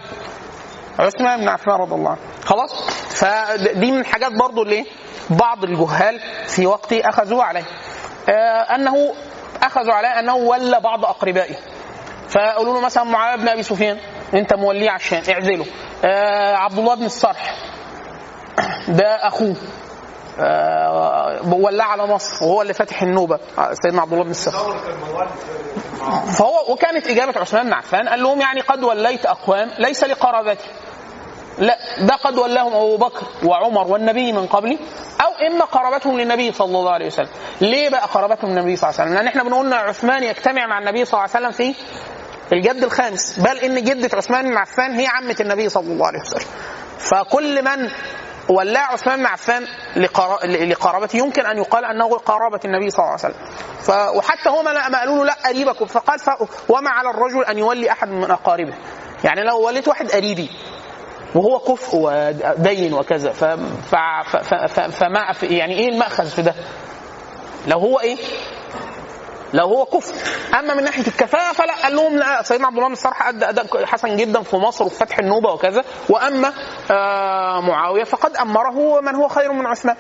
عثمان 1.00 1.40
بن 1.40 1.48
عفان 1.48 1.74
رضي 1.74 1.96
الله 1.96 2.10
عنه. 2.10 2.20
خلاص؟ 2.46 2.90
فدي 3.10 3.92
من 3.92 4.00
الحاجات 4.00 4.32
برضو 4.40 4.64
اللي 4.64 4.86
بعض 5.30 5.64
الجهال 5.64 6.20
في 6.48 6.68
وقته 6.68 7.02
اخذوا 7.06 7.44
عليه. 7.44 7.64
آه 8.30 8.76
أنه 8.76 9.14
أخذوا 9.64 9.94
عليه 9.94 10.20
أنه 10.20 10.36
ولى 10.36 10.80
بعض 10.80 11.06
أقربائه. 11.06 11.56
فقالوا 12.30 12.74
له 12.74 12.82
مثلا 12.82 13.04
معاويه 13.04 13.42
بن 13.42 13.48
أبي 13.48 13.64
سفيان 13.64 13.98
أنت 14.34 14.54
موليه 14.54 14.90
على 14.90 15.00
الشام 15.00 15.24
اعزله. 15.30 15.66
آه 16.06 16.56
عبد 16.56 16.78
الله 16.80 16.96
بن 16.96 17.06
الصرح. 17.06 17.56
ده 19.00 19.28
أخوه. 19.28 19.56
آه 20.40 21.42
ولاه 21.54 21.86
على 21.86 22.06
مصر 22.08 22.46
وهو 22.46 22.62
اللي 22.62 22.74
فاتح 22.74 23.02
النوبة 23.02 23.40
سيدنا 23.84 24.02
عبد 24.02 24.12
الله 24.14 24.24
بن 24.24 24.32
الصرح. 24.32 24.56
فهو 26.38 26.74
وكانت 26.74 27.08
إجابة 27.08 27.40
عثمان 27.40 27.66
بن 27.66 27.74
عفان 27.74 28.10
قال 28.10 28.24
لهم 28.24 28.42
يعني 28.42 28.62
قد 28.62 28.84
وليت 28.84 29.26
أقوام 29.26 29.70
ليس 29.80 30.04
لقرابتي. 30.04 30.70
لا 31.58 31.78
ده 32.00 32.16
قد 32.16 32.38
ولاهم 32.38 32.74
أبو 32.74 32.98
بكر 32.98 33.26
وعمر 33.44 33.88
والنبي 33.88 34.32
من 34.32 34.48
قبلي 34.48 34.80
أو 35.22 35.48
إما 35.48 35.66
قرابتهم 35.66 36.20
للنبي 36.20 36.52
صلى 36.52 36.78
الله 36.78 36.92
عليه 36.92 37.06
وسلم. 37.06 37.30
ليه 37.62 37.90
بقى 37.90 38.08
قرابتهم 38.08 38.50
للنبي 38.52 38.76
صلى 38.76 38.90
الله 38.90 39.02
عليه 39.02 39.12
وسلم؟ 39.12 39.18
لأن 39.18 39.28
إحنا 39.28 39.44
بنقول 39.44 39.66
إن 39.68 39.74
عثمان 39.74 40.24
يجتمع 40.24 40.68
مع 40.68 40.80
النبي 40.80 41.06
صلى 41.06 41.14
الله 41.14 41.36
عليه 41.36 41.48
وسلم 41.48 41.52
في 41.52 41.76
الجد 42.54 42.84
الخامس. 42.84 43.40
بل 43.40 43.58
إن 43.58 43.84
جدة 43.84 44.18
عثمان 44.18 44.50
بن 44.50 44.58
عفان 44.58 44.92
هي 44.92 45.08
عمة 45.08 45.36
النبي 45.40 45.70
صلى 45.70 45.88
الله 45.88 46.08
عليه 46.08 46.20
وسلم. 46.20 46.48
فكل 47.00 47.64
من 47.64 47.90
ولا 48.50 48.80
عثمان 48.80 49.20
بن 49.20 49.26
عفان 49.26 49.64
لقرا- 49.96 50.46
لقرابته 50.46 51.18
يمكن 51.18 51.46
أن 51.46 51.58
يقال 51.58 51.86
أنه 51.86 52.10
قرابة 52.10 52.60
النبي 52.66 52.90
صلى 52.90 53.00
الله 53.00 53.12
عليه 53.12 53.36
وسلم. 53.36 53.46
ف... 53.82 53.90
وحتى 54.18 54.50
هم 54.50 54.66
ما 54.66 55.00
قالوا 55.00 55.18
له 55.18 55.26
لا 55.26 55.34
قريبكم. 55.46 55.86
فقال 55.86 56.20
ف... 56.20 56.30
وما 56.70 56.90
على 56.90 57.10
الرجل 57.10 57.44
أن 57.46 57.58
يولي 57.58 57.92
أحد 57.92 58.10
من 58.10 58.32
أقاربه. 58.32 58.74
يعني 59.24 59.44
لو 59.44 59.62
وليت 59.62 59.88
واحد 59.88 60.12
قريبي 60.12 60.50
وهو 61.36 61.60
كفء 61.60 61.96
ودين 61.98 62.94
وكذا 62.94 63.32
ف... 63.32 63.44
ف... 63.44 63.96
ف... 64.38 64.54
ف... 64.54 64.80
فما 64.80 65.36
يعني 65.44 65.74
إيه 65.80 65.90
المأخذ 65.90 66.26
في 66.30 66.42
ده؟ 66.42 66.56
لو 67.68 67.80
هو 67.80 68.00
إيه؟ 68.00 68.18
لو 69.56 69.66
هو 69.68 69.86
كفر. 69.86 70.14
أما 70.60 70.74
من 70.74 70.84
ناحية 70.84 71.08
الكفاءة 71.08 71.54
فلا 71.54 71.74
قال 71.84 71.96
لهم 71.96 72.18
لا 72.18 72.44
سيدنا 72.44 72.68
عبد 72.68 72.76
الله 72.76 72.88
بن 72.88 72.94
الصرح 72.94 73.28
أدى 73.28 73.50
اداء 73.50 73.86
حسن 73.86 74.18
جدا 74.18 74.42
في 74.42 74.56
مصر 74.58 74.86
وفي 74.86 74.96
فتح 74.96 75.20
النوبة 75.20 75.54
وكذا. 75.54 75.84
وأما 76.10 76.54
آه 76.92 77.60
معاوية 77.62 78.04
فقد 78.04 78.36
أمره 78.38 79.02
من 79.02 79.16
هو 79.16 79.28
خير 79.28 79.52
من 79.52 79.66
عثمان. 79.66 79.96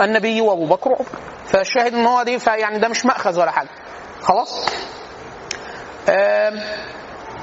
النبي 0.00 0.40
وأبو 0.40 0.66
بكر 0.66 0.90
وعمر. 0.90 1.06
فالشاهد 1.46 1.94
إن 1.94 2.06
هو 2.06 2.22
دي 2.22 2.38
فيعني 2.38 2.78
ده 2.78 2.88
مش 2.88 3.06
مأخذ 3.06 3.40
ولا 3.40 3.50
حاجة. 3.50 3.68
خلاص؟ 4.22 4.66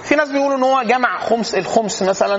في 0.04 0.16
ناس 0.16 0.30
بيقولوا 0.30 0.58
إن 0.58 0.64
هو 0.64 0.82
جمع 0.82 1.20
خمس 1.20 1.56
الخمس 1.56 2.04
مثلا 2.04 2.38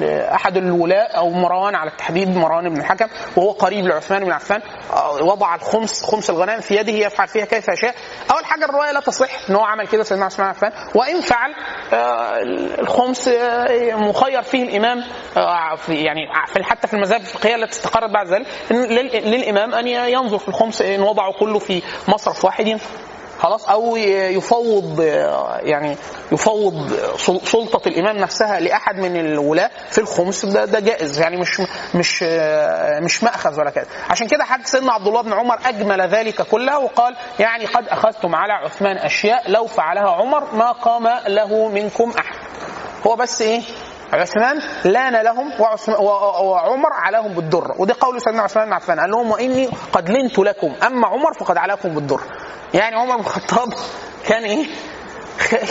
لاحد 0.00 0.56
الولاء 0.56 1.16
أو 1.16 1.30
مروان 1.30 1.74
على 1.74 1.90
التحديد 1.90 2.36
مروان 2.36 2.68
بن 2.68 2.80
الحكم 2.80 3.06
وهو 3.36 3.50
قريب 3.50 3.86
لعثمان 3.86 4.24
بن 4.24 4.32
عفان 4.32 4.62
آه، 4.92 5.22
وضع 5.22 5.54
الخمس 5.54 6.04
خمس 6.04 6.30
الغنائم 6.30 6.60
في 6.60 6.74
يده 6.76 6.92
يفعل 6.92 7.28
فيها 7.28 7.44
كيف 7.44 7.68
يشاء. 7.68 7.94
أول 8.30 8.44
حاجة 8.44 8.64
الرواية 8.64 8.92
لا 8.92 9.00
تصح 9.00 9.48
إن 9.50 9.54
هو 9.54 9.62
عمل 9.62 9.86
كده 9.88 10.02
سيدنا 10.02 10.24
عثمان 10.24 10.52
بن 10.52 10.56
عفان. 10.56 10.72
وإن 10.94 11.20
فعل 11.20 11.54
آه، 11.92 12.38
الخمس 12.78 13.28
آه، 13.28 13.94
مخير 13.94 14.42
فيه 14.42 14.62
الإمام 14.62 15.04
يعني 15.88 16.28
حتى 16.62 16.88
في 16.88 16.94
المذاهب 16.94 17.20
الفقهية 17.20 17.54
التي 17.54 17.72
استقرت 17.72 18.10
بعد 18.10 18.26
ذلك 18.26 18.46
للإمام 19.24 19.74
أن 19.74 19.86
ينظر 19.86 20.38
في 20.38 20.48
الخمس 20.48 20.82
إن 20.82 21.00
وضعه 21.00 21.32
كله 21.32 21.58
في 21.58 21.82
مصرف 22.08 22.44
واحد. 22.44 22.78
خلاص؟ 23.38 23.68
أو 23.68 23.96
يفوض 23.96 25.00
يعني 25.62 25.96
يفوض 26.32 26.92
سلطة 27.44 27.88
الإمام 27.88 28.16
نفسها 28.16 28.60
لأحد 28.60 28.96
من 28.98 29.16
الولاة 29.20 29.70
في 29.90 29.98
الخمس 29.98 30.44
ده 30.46 30.64
ده 30.64 30.80
جائز 30.80 31.20
يعني 31.20 31.36
مش 31.36 31.60
مش 31.94 32.22
مش 33.02 33.22
مأخذ 33.24 33.60
ولا 33.60 33.70
كده. 33.70 33.86
عشان 34.10 34.26
كده 34.26 34.44
حتى 34.44 34.66
سيدنا 34.66 34.92
عبد 34.92 35.06
الله 35.06 35.22
بن 35.22 35.32
عمر 35.32 35.58
أجمل 35.66 36.00
ذلك 36.08 36.42
كله 36.42 36.78
وقال 36.78 37.16
يعني 37.40 37.66
قد 37.66 37.88
أخذتم 37.88 38.34
على 38.34 38.52
عثمان 38.52 38.96
أشياء 38.96 39.50
لو 39.50 39.66
فعلها 39.66 40.10
عمر 40.10 40.54
ما 40.54 40.72
قام 40.72 41.08
له 41.28 41.68
منكم 41.68 42.10
أحد. 42.18 42.36
هو 43.06 43.16
بس 43.16 43.42
إيه؟ 43.42 43.62
عثمان 44.20 44.60
لأن 44.84 45.16
لهم 45.24 45.52
وعمر 46.42 46.92
عليهم 46.92 47.34
بالدر 47.34 47.74
وده 47.78 47.94
قول 48.00 48.20
سيدنا 48.20 48.42
عثمان 48.42 48.66
بن 48.66 48.72
عفان 48.72 49.00
قال 49.00 49.10
لهم 49.10 49.30
وإني 49.30 49.68
قد 49.92 50.08
لنت 50.10 50.38
لكم 50.38 50.74
أما 50.86 51.06
عمر 51.08 51.32
فقد 51.32 51.56
عليكم 51.56 51.88
بالدر 51.94 52.20
يعني 52.74 52.96
عمر 52.96 53.14
بن 53.16 53.20
الخطاب 53.20 53.74
كان 54.28 54.44
إيه؟ 54.44 54.66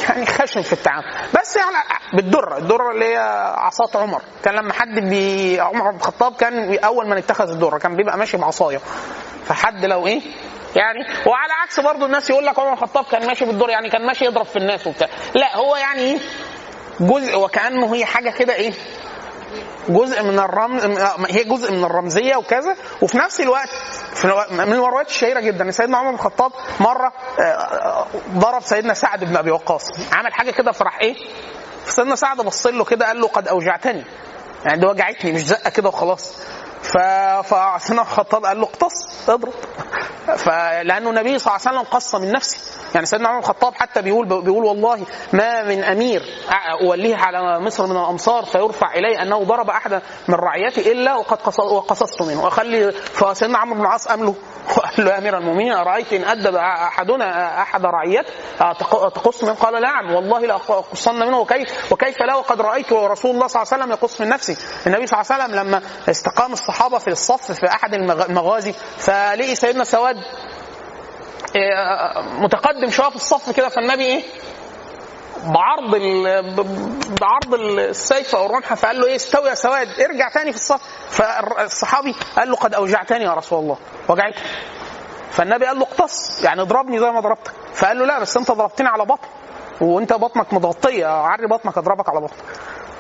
يعني 0.10 0.26
خشن 0.26 0.62
في 0.62 0.74
التعامل. 0.74 1.04
بس 1.40 1.56
يعني 1.56 1.76
بالدره 2.14 2.58
الدره 2.58 2.92
اللي 2.92 3.06
هي 3.06 3.18
عصا 3.58 4.00
عمر. 4.00 4.22
كان 4.44 4.54
لما 4.56 4.74
حد 4.74 5.00
بي 5.00 5.60
عمر 5.60 5.92
بن 5.92 5.98
الخطاب 5.98 6.36
كان 6.36 6.78
أول 6.84 7.08
من 7.08 7.18
اتخذ 7.18 7.50
الدره 7.50 7.78
كان 7.78 7.96
بيبقى 7.96 8.18
ماشي 8.18 8.38
بعصاية. 8.38 8.80
فحد 9.46 9.86
لو 9.86 10.08
إيه؟ 10.08 10.22
يعني 10.76 11.00
وعلى 11.28 11.54
عكس 11.54 11.80
برضه 11.80 12.06
الناس 12.06 12.30
يقول 12.30 12.46
لك 12.46 12.60
عمر 12.60 12.74
الخطاب 12.74 13.06
كان 13.12 13.28
ماشي 13.28 13.46
بالدور 13.46 13.70
يعني 13.70 13.90
كان 13.90 14.06
ماشي 14.06 14.26
يضرب 14.26 14.46
في 14.46 14.56
الناس 14.56 14.88
وبتاع. 14.88 15.08
لا 15.36 15.58
هو 15.58 15.76
يعني 15.76 16.00
إيه؟ 16.02 16.18
جزء 17.00 17.38
وكأنه 17.38 17.96
هي 17.96 18.06
حاجة 18.06 18.30
كده 18.30 18.56
إيه؟ 18.56 18.74
جزء 19.90 20.24
من 20.24 20.40
الرمز 20.40 20.86
هي 21.30 21.44
جزء 21.44 21.72
من 21.72 21.84
الرمزية 21.84 22.36
وكذا. 22.36 22.76
وفي 23.02 23.18
نفس 23.18 23.42
الوقت 23.42 23.70
في 24.14 24.28
من 24.52 24.74
الروايات 24.74 25.08
الشهيرة 25.10 25.40
جدا. 25.40 25.72
سيدنا 25.72 25.98
عمر 25.98 26.10
بن 26.10 26.16
الخطاب 26.16 26.52
مرة 26.80 27.14
آه، 27.40 28.06
ضرب 28.38 28.62
سيدنا 28.62 28.94
سعد 28.94 29.24
بن 29.24 29.38
أبي 29.38 29.52
وقاص. 29.52 29.84
عمل 30.14 30.34
حاجة 30.34 30.52
كده 30.52 30.72
فراح 30.72 31.00
إيه؟ 31.00 31.16
سيدنا 31.86 32.16
سعد 32.16 32.38
بص 32.42 32.68
له 32.68 32.84
كده 32.84 33.06
قال 33.08 33.22
له 33.22 33.28
قد 33.28 33.48
أوجعتني. 33.48 34.04
يعني 34.66 34.80
دي 34.80 34.86
وجعتني 34.88 35.32
مش 35.32 35.42
زقة 35.46 35.70
كده 35.70 35.90
وخلاص. 35.90 36.38
ف 36.94 36.98
فسيدنا 37.54 38.02
الخطاب 38.02 38.46
قال 38.46 38.58
له 38.62 38.64
اقتص 38.64 39.30
اضرب. 39.30 39.54
فلانه 40.38 41.10
النبي 41.10 41.40
صلى 41.40 41.56
الله 41.56 41.68
عليه 41.68 41.78
وسلم 41.80 41.92
قص 41.92 42.16
من 42.16 42.32
نفسه. 42.32 42.58
يعني 42.94 43.06
سيدنا 43.06 43.30
عمر 43.30 43.40
الخطاب 43.40 43.74
حتى 43.76 44.02
بيقول 44.02 44.26
بيقول 44.28 44.66
والله 44.66 45.06
ما 45.34 45.64
من 45.64 45.84
أمير 45.84 46.22
أوليه 46.82 47.16
على 47.16 47.60
مصر 47.60 47.86
من 47.88 47.92
الأمصار 47.98 48.46
فيرفع 48.46 48.94
الي 48.94 49.22
أنه 49.22 49.44
ضرب 49.44 49.70
أحدا 49.70 50.02
من 50.28 50.36
رعيته 50.36 50.92
إلا 50.92 51.16
وقد 51.16 51.38
قص- 51.42 51.60
وقصصت 51.60 52.22
منه. 52.22 52.44
وأخلي 52.46 52.92
فسيدنا 52.92 53.58
عمرو 53.58 53.76
بن 53.76 53.82
العاص 53.82 54.08
قام 54.08 54.24
له 54.24 54.36
وقال 54.78 55.06
له 55.06 55.12
يا 55.12 55.18
أمير 55.18 55.38
المؤمنين 55.38 55.72
أرأيت 55.72 56.14
إن 56.14 56.24
أدب 56.24 56.56
احدنا 56.56 57.62
أحد 57.62 57.86
رعيته؟ 57.86 58.30
تقص 59.10 59.44
منه؟ 59.44 59.54
قال 59.54 59.82
نعم 59.82 60.14
والله 60.16 60.40
لاقصن 60.40 61.16
منه. 61.20 61.40
وكيف 61.40 61.92
وكيف 61.92 62.22
لا؟ 62.22 62.36
وقد 62.36 62.62
رأيت 62.62 62.94
رسول 62.94 63.32
الله 63.36 63.48
صلى 63.48 63.62
الله 63.62 63.74
عليه 63.74 63.84
وسلم 63.84 63.92
يقص 63.92 64.22
من 64.22 64.30
نفسه. 64.30 64.58
النبي 64.88 65.08
صلى 65.08 65.22
الله 65.22 65.32
عليه 65.34 65.44
وسلم 65.44 65.60
لما 65.60 65.82
استقام 66.10 66.54
الصحابة 66.54 66.83
في 66.90 67.08
الصف 67.08 67.52
في 67.52 67.66
أحد 67.68 67.94
المغ- 67.94 68.26
المغازي 68.30 68.74
فلقي 68.98 69.56
سيدنا 69.56 69.84
سواد 69.84 70.16
إيه، 71.56 72.22
متقدم 72.40 72.90
شوية 72.90 73.10
في 73.10 73.16
الصف 73.16 73.50
كده 73.58 73.70
فالنبي 73.70 74.06
إيه؟ 74.06 74.24
بعرض 75.44 75.96
بعرض 77.22 77.54
السيف 77.54 78.36
أو 78.36 78.46
الرمح 78.46 78.74
فقال 78.74 79.00
له 79.02 79.08
إيه؟ 79.08 79.16
استوي 79.16 79.50
يا 79.50 79.56
سواد 79.56 79.88
ارجع 79.88 80.30
تاني 80.30 80.52
في 80.52 80.58
الصف. 80.58 80.82
فالصحابي 81.10 82.16
قال 82.38 82.50
له 82.50 82.56
قد 82.56 82.74
أوجعتني 82.74 83.24
يا 83.24 83.34
رسول 83.34 83.60
الله. 83.60 83.78
وجعتني 84.10 84.44
فالنبي 85.32 85.66
قال 85.66 85.80
له 85.80 85.84
اقتص 85.84 86.44
يعني 86.44 86.62
اضربني 86.62 87.00
زي 87.00 87.12
ما 87.12 87.20
ضربتك. 87.20 87.52
فقال 87.74 88.00
له 88.00 88.06
لا 88.06 88.20
بس 88.20 88.38
أنت 88.38 88.52
ضربتني 88.52 88.88
على 88.88 89.06
بطن 89.06 89.28
وأنت 89.82 90.14
بطنك 90.14 90.54
متغطية 90.54 91.08
عري 91.08 91.48
بطنك 91.48 91.78
أضربك 91.78 92.10
على 92.10 92.20
بطنك. 92.22 92.40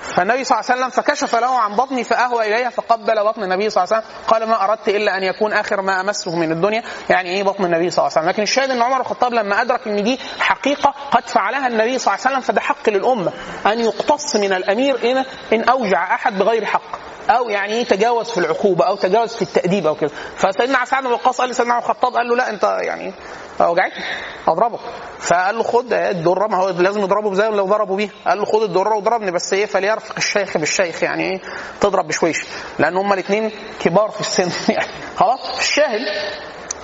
فالنبي 0.03 0.43
صلى 0.43 0.59
الله 0.59 0.71
عليه 0.71 0.79
وسلم 0.81 0.89
فكشف 0.89 1.35
له 1.35 1.59
عن 1.59 1.75
بطني 1.75 2.03
فأهوى 2.03 2.45
إليها 2.47 2.69
فقبل 2.69 3.23
بطن 3.23 3.43
النبي 3.43 3.69
صلى 3.69 3.83
الله 3.83 3.95
عليه 3.95 4.05
وسلم. 4.05 4.25
قال 4.27 4.47
ما 4.49 4.63
أردت 4.63 4.89
إلا 4.89 5.17
أن 5.17 5.23
يكون 5.23 5.53
آخر 5.53 5.81
ما 5.81 6.01
أمسه 6.01 6.35
من 6.35 6.51
الدنيا. 6.51 6.83
يعني 7.09 7.29
إيه 7.29 7.43
بطن 7.43 7.65
النبي 7.65 7.89
صلى 7.89 7.97
الله 8.05 8.11
عليه 8.17 8.19
وسلم؟ 8.19 8.29
لكن 8.29 8.43
الشاهد 8.43 8.69
إن 8.71 8.81
عمر 8.81 9.01
الخطاب 9.01 9.33
لما 9.33 9.61
أدرك 9.61 9.87
إن 9.87 10.03
دي 10.03 10.19
حقيقة 10.39 10.93
قد 11.11 11.27
فعلها 11.27 11.67
النبي 11.67 11.99
صلى 11.99 12.13
الله 12.13 12.25
عليه 12.25 12.35
وسلم 12.37 12.41
فده 12.41 12.61
حق 12.61 12.89
للأمة 12.89 13.31
أن 13.65 13.79
يقتص 13.79 14.35
من 14.35 14.53
الأمير 14.53 15.11
ان 15.11 15.25
إن 15.53 15.69
أوجع 15.69 16.15
أحد 16.15 16.37
بغير 16.39 16.65
حق. 16.65 16.81
أو 17.29 17.49
يعني 17.49 17.73
إيه 17.73 17.85
تجاوز 17.85 18.29
في 18.29 18.37
العقوبة 18.37 18.87
أو 18.87 18.95
تجاوز 18.95 19.35
في 19.35 19.41
التأديب 19.41 19.87
أو 19.87 19.95
كده. 19.95 20.11
فسيدنا 20.37 20.85
سعد 20.85 21.03
بن 21.03 21.11
وقاص 21.11 21.41
قال 21.41 21.49
لسيدنا 21.49 21.73
عمر 21.73 21.83
الخطاب 21.83 22.13
قال 22.13 22.27
له 22.27 22.35
لا 22.35 22.49
أنت 22.49 22.63
يعني 22.63 23.13
وجعتني. 23.59 24.03
اضربك 24.47 24.79
فقال 25.19 25.55
له 25.57 25.63
خد 25.63 25.93
الدره 25.93 26.47
ما 26.47 26.57
هو 26.57 26.69
لازم 26.69 27.01
يضربه 27.01 27.33
زي 27.33 27.47
لو 27.49 27.65
ضربوا 27.65 27.97
بيها. 27.97 28.11
قال 28.27 28.37
له 28.37 28.45
خد 28.45 28.61
الدره 28.61 28.95
واضربني 28.95 29.31
بس 29.31 29.53
إيه 29.53 29.65
فليرفق 29.65 30.15
الشيخ 30.17 30.57
بالشيخ 30.57 31.03
يعني 31.03 31.23
إيه 31.23 31.41
تضرب 31.81 32.07
بشويش. 32.07 32.45
لأن 32.79 32.97
هما 32.97 33.13
الاثنين 33.13 33.51
كبار 33.79 34.09
في 34.09 34.21
السن. 34.21 34.49
يعني 34.73 34.91
خلاص 35.17 35.59
الشاهد 35.59 36.01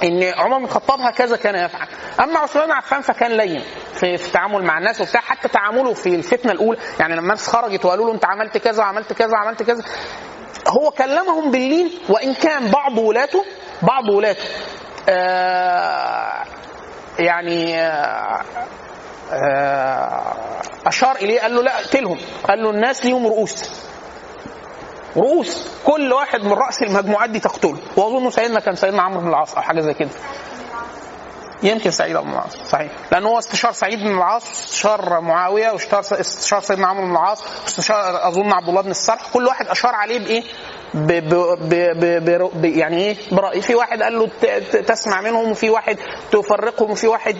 ان 0.03 0.23
عمر 0.23 0.57
بن 0.57 0.65
الخطاب 0.65 0.99
هكذا 0.99 1.37
كان 1.37 1.55
يفعل. 1.55 1.87
اما 2.19 2.39
عثمان 2.39 2.65
بن 2.65 2.71
عفان 2.71 3.01
فكان 3.01 3.31
لين 3.31 3.63
في, 3.93 4.13
التعامل 4.15 4.63
مع 4.63 4.77
الناس 4.77 5.01
وبتاع. 5.01 5.21
حتى 5.21 5.47
تعامله 5.47 5.93
في 5.93 6.15
الفتنة 6.15 6.51
الأولى 6.51 6.77
يعني 6.99 7.13
لما 7.13 7.21
الناس 7.21 7.47
خرجت 7.47 7.85
وقالوا 7.85 8.07
له 8.07 8.13
انت 8.13 8.25
عملت 8.25 8.57
كذا 8.57 8.83
وعملت 8.83 9.13
كذا 9.13 9.31
وعملت 9.31 9.63
كذا 9.63 9.83
هو 10.67 10.91
كلمهم 10.91 11.51
باللين 11.51 11.91
وإن 12.09 12.33
كان 12.33 12.71
بعض 12.71 12.97
ولاته 12.97 13.45
بعض 13.81 14.09
ولاته. 14.09 14.43
يعني 17.19 17.81
آه 17.81 18.41
آه 19.33 20.33
أشار 20.85 21.15
إليه 21.15 21.41
قال 21.41 21.55
له 21.55 21.63
لا 21.63 21.79
اقتلهم. 21.79 22.17
قال 22.47 22.63
له 22.63 22.69
الناس 22.69 23.05
ليهم 23.05 23.27
رؤوس. 23.27 23.69
رؤوس. 25.17 25.67
كل 25.85 26.13
واحد 26.13 26.39
من 26.43 26.51
رأس 26.51 26.81
المجموعات 26.81 27.29
دي 27.29 27.39
تقتله. 27.39 27.77
وأظن 27.97 28.29
سيدنا 28.29 28.59
كان 28.59 28.75
سيدنا 28.75 29.01
عمرو 29.01 29.21
بن 29.21 29.27
العاص 29.27 29.55
أو 29.55 29.61
حاجة 29.61 29.81
زي 29.81 29.93
كده. 29.93 30.09
يمكن 31.63 31.91
سعيد 31.91 32.17
بن 32.17 32.29
العاص. 32.29 32.57
صحيح. 32.57 32.91
لأن 33.11 33.25
هو 33.25 33.39
استشار 33.39 33.71
سعيد 33.71 33.99
بن 33.99 34.17
العاص 34.17 34.47
واستشار 34.47 35.21
معاوية 35.21 35.71
واستشار 35.71 35.99
استشار 36.19 36.61
سيدنا 36.61 36.87
عمرو 36.87 37.05
بن 37.05 37.11
العاص 37.11 37.43
واستشار 37.63 38.27
أظن 38.27 38.53
عبد 38.53 38.69
الله 38.69 38.81
بن 38.81 38.91
الصرح. 38.91 39.21
كل 39.33 39.47
واحد 39.47 39.67
أشار 39.67 39.95
عليه 39.95 40.19
بإيه؟ 40.19 40.43
ب 40.93 41.11
ب 41.11 41.33
ب 41.69 41.99
ب 42.25 42.49
ب 42.61 42.65
يعني 42.65 42.97
إيه؟ 42.97 43.15
برأي 43.31 43.61
في 43.61 43.75
واحد 43.75 44.01
قال 44.03 44.19
له 44.19 44.27
تسمع 44.81 45.21
منهم 45.21 45.51
وفي 45.51 45.69
واحد 45.69 45.97
تفرقهم 46.31 46.91
وفي 46.91 47.07
واحد 47.07 47.35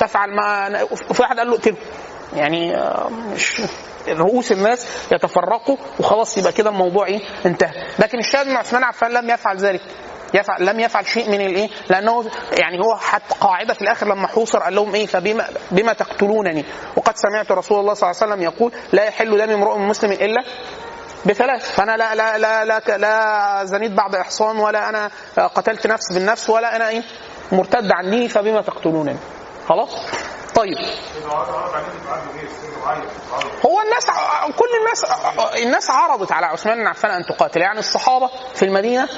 تفعل 0.00 0.30
ما 0.36 0.82
وفي 0.82 1.22
واحد 1.22 1.38
قال 1.38 1.48
له 1.48 1.54
اقتله 1.54 1.76
يعني 2.36 2.76
آه، 2.76 3.08
مش 3.34 3.62
رؤوس 4.08 4.52
الناس 4.52 4.86
يتفرقوا 5.12 5.76
وخلاص 6.00 6.38
يبقى 6.38 6.52
كده 6.52 6.70
الموضوع 6.70 7.06
إيه؟ 7.06 7.20
انتهى. 7.46 7.72
لكن 7.98 8.18
الشاهد 8.18 8.46
إن 8.46 8.56
عثمان 8.56 8.84
عفان 8.84 9.10
لم 9.10 9.30
يفعل 9.30 9.56
ذلك. 9.56 9.80
يفعل 10.34 10.66
لم 10.66 10.80
يفعل 10.80 11.06
شيء 11.06 11.30
من 11.30 11.40
الإيه؟ 11.40 11.68
لأنه 11.90 12.24
يعني 12.60 12.78
هو 12.78 12.96
حتى 12.96 13.34
قاعدة 13.40 13.74
في 13.74 13.82
الآخر 13.82 14.06
لما 14.06 14.26
حوصر 14.26 14.58
قال 14.58 14.74
لهم 14.74 14.94
إيه؟ 14.94 15.06
فبما 15.06 15.46
بما 15.70 15.92
تقتلونني. 15.92 16.64
وقد 16.96 17.14
سمعت 17.16 17.52
رسول 17.52 17.80
الله 17.80 17.94
صلى 17.94 18.10
الله 18.10 18.22
عليه 18.22 18.32
وسلم 18.32 18.42
يقول 18.42 18.72
لا 18.92 19.04
يحل 19.04 19.38
دم 19.38 19.50
امرؤ 19.50 19.78
مسلم 19.78 20.12
إلا 20.12 20.44
بثلاث. 21.26 21.74
فأنا 21.74 21.96
لا 21.96 22.14
لا 22.14 22.38
لا 22.38 22.64
لا, 22.64 22.98
لا 22.98 23.64
زنيت 23.64 23.92
بعد 23.92 24.14
إحصان 24.14 24.56
ولا 24.56 24.88
أنا 24.88 25.10
قتلت 25.36 25.86
نفس 25.86 26.12
بالنفس 26.12 26.50
ولا 26.50 26.76
أنا 26.76 26.88
إيه 26.88 27.02
مرتد 27.52 27.92
عن 27.92 28.10
ديني 28.10 28.28
فبما 28.28 28.60
تقتلونني 28.62 29.16
خلاص؟ 29.68 29.90
طيب. 30.54 30.76
هو 33.66 33.80
الناس 33.80 34.06
كل 34.58 34.68
الناس 34.80 35.04
الناس 35.66 35.90
عرضت 35.90 36.32
على 36.32 36.46
عثمان 36.46 36.78
بن 36.78 36.86
عفان 36.86 37.10
أن 37.10 37.24
تقاتل. 37.24 37.60
يعني 37.60 37.78
الصحابة 37.78 38.30
في 38.54 38.64
المدينة 38.64 39.08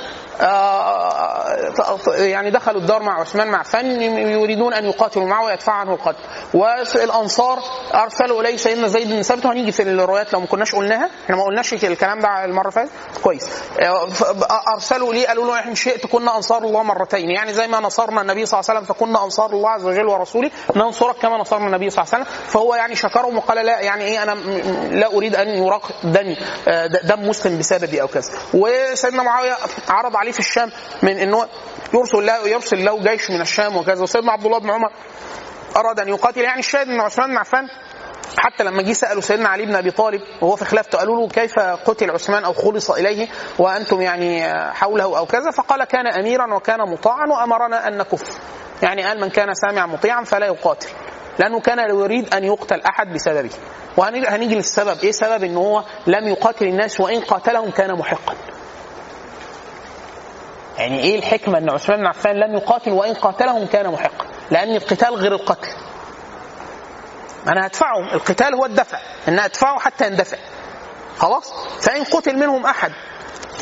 يعني 2.16 2.50
دخلوا 2.50 2.80
الدار 2.80 3.02
مع 3.02 3.20
عثمان 3.20 3.48
بن 3.48 3.54
عفان 3.54 4.02
يريدون 4.02 4.74
أن 4.74 4.84
يقاتلوا 4.84 5.26
معه 5.26 5.44
ويدفعوا 5.44 5.78
عنه 5.78 5.92
القتل. 5.94 6.18
والأنصار 6.54 7.58
أرسلوا 7.94 8.40
إليه 8.40 8.56
سيدنا 8.56 8.88
زيد 8.88 9.08
بن 9.08 9.22
ثابت 9.22 9.46
وهنيجي 9.46 9.72
في 9.72 9.82
الروايات 9.82 10.32
لو 10.32 10.40
ما 10.40 10.46
كناش 10.46 10.74
قلناها. 10.74 11.10
إحنا 11.24 11.36
ما 11.36 11.44
قلناش 11.44 11.72
الكلام 11.72 12.20
ده 12.20 12.44
المرة 12.44 12.70
فاتت. 12.70 12.90
كويس. 13.22 13.48
آه، 13.80 14.06
ف- 14.06 14.44
أرسلوا 14.74 15.14
ليه؟ 15.14 15.26
قالوا 15.26 15.46
له 15.46 15.64
ان 15.68 15.74
شئت 15.74 16.06
كنا 16.06 16.36
أنصار 16.36 16.64
الله 16.64 16.82
مرتين. 16.82 17.30
يعني 17.30 17.52
زي 17.54 17.66
ما 17.66 17.80
نصرنا 17.80 18.20
النبي 18.20 18.46
صلى 18.46 18.60
الله 18.60 18.70
عليه 18.70 18.80
وسلم 18.80 18.94
فكنا 18.94 19.24
أنصار 19.24 19.50
الله 19.50 19.70
عز 19.70 19.84
وجل 19.84 20.06
ورسوله. 20.06 20.50
ننصرك 20.76 21.16
كما 21.16 21.38
نصرنا 21.38 21.66
النبي 21.66 21.90
صلى 21.90 22.02
الله 22.04 22.14
عليه 22.14 22.24
وسلم. 22.24 22.36
فهو 22.46 22.74
يعني 22.74 22.96
شكرهم 22.96 23.36
وقال 23.36 23.66
لا 23.66 23.80
يعني 23.80 24.04
إيه 24.04 24.22
أنا 24.22 24.34
لا 24.90 25.16
أريد 25.16 25.36
أن 25.36 25.48
يراق 25.48 25.90
آه، 26.68 26.86
دم 26.86 27.28
مسلم 27.28 27.58
بسببي 27.58 28.02
أو 28.02 28.06
كذا. 28.08 28.30
وسيدنا 28.54 29.22
معاوية 29.22 29.56
عرض 29.88 30.16
عليه 30.16 30.25
في 30.32 30.40
الشام 30.40 30.70
من 31.02 31.18
إنه 31.18 31.46
يرسل 31.94 32.26
له 32.26 32.48
يرسل 32.48 32.84
له 32.84 33.02
جيش 33.02 33.30
من 33.30 33.40
الشام 33.40 33.76
وكذا. 33.76 34.02
وسيدنا 34.02 34.32
عبد 34.32 34.44
الله 34.44 34.58
بن 34.58 34.70
عمر 34.70 34.92
أراد 35.76 36.00
أن 36.00 36.08
يقاتل. 36.08 36.40
يعني 36.40 36.60
الشاهد 36.60 36.88
إن 36.88 37.00
عثمان 37.00 37.30
بن 37.30 37.36
عفان 37.36 37.68
حتى 38.38 38.64
لما 38.64 38.82
جه 38.82 38.92
سألوا 38.92 39.22
سيدنا 39.22 39.48
علي 39.48 39.66
بن 39.66 39.74
أبي 39.74 39.90
طالب 39.90 40.20
وهو 40.42 40.56
في 40.56 40.64
خلافته 40.64 40.98
قالوا 40.98 41.20
له 41.20 41.28
كيف 41.28 41.58
قتل 41.58 42.10
عثمان 42.10 42.44
أو 42.44 42.52
خلص 42.52 42.90
إليه 42.90 43.28
وأنتم 43.58 44.00
يعني 44.00 44.54
حوله 44.72 45.18
أو 45.18 45.26
كذا؟ 45.26 45.50
فقال 45.50 45.84
كان 45.84 46.06
أميرا 46.06 46.54
وكان 46.54 46.78
مطاعا 46.80 47.26
وأمرنا 47.26 47.88
أن 47.88 47.98
نكف. 47.98 48.38
يعني 48.82 49.02
قال 49.02 49.20
من 49.20 49.30
كان 49.30 49.54
سامعا 49.54 49.86
مطيعا 49.86 50.24
فلا 50.24 50.46
يقاتل. 50.46 50.88
لأنه 51.38 51.60
كان 51.60 51.78
يريد 51.78 52.34
أن 52.34 52.44
يقتل 52.44 52.80
أحد 52.80 53.12
بسببه. 53.12 53.50
وهنيجي 53.96 54.26
هنيجي 54.26 54.54
للسبب. 54.54 54.98
إيه 55.02 55.12
سبب؟ 55.12 55.44
ان 55.44 55.56
هو 55.56 55.84
لم 56.06 56.28
يقاتل 56.28 56.66
الناس 56.66 57.00
وإن 57.00 57.20
قاتلهم 57.20 57.70
كان 57.70 57.98
محقا. 57.98 58.34
يعني 60.78 61.00
إيه 61.00 61.18
الحكمة 61.18 61.58
إن 61.58 61.70
عثمان 61.70 61.98
بن 61.98 62.06
عفان 62.06 62.36
لم 62.36 62.54
يقاتل 62.54 62.90
وإن 62.92 63.14
قاتلهم 63.14 63.66
كان 63.66 63.92
محقا؟ 63.92 64.26
لأن 64.50 64.76
القتال 64.76 65.14
غير 65.14 65.32
القتل. 65.32 65.68
أنا 67.48 67.66
هدفعهم 67.66 68.04
القتال 68.12 68.54
هو 68.54 68.64
الدفع. 68.66 68.98
إن 69.28 69.38
أدفعه 69.38 69.78
حتى 69.78 70.06
يندفع. 70.06 70.36
خلاص؟ 71.18 71.52
فإن 71.80 72.04
قتل 72.04 72.36
منهم 72.36 72.66
أحد 72.66 72.92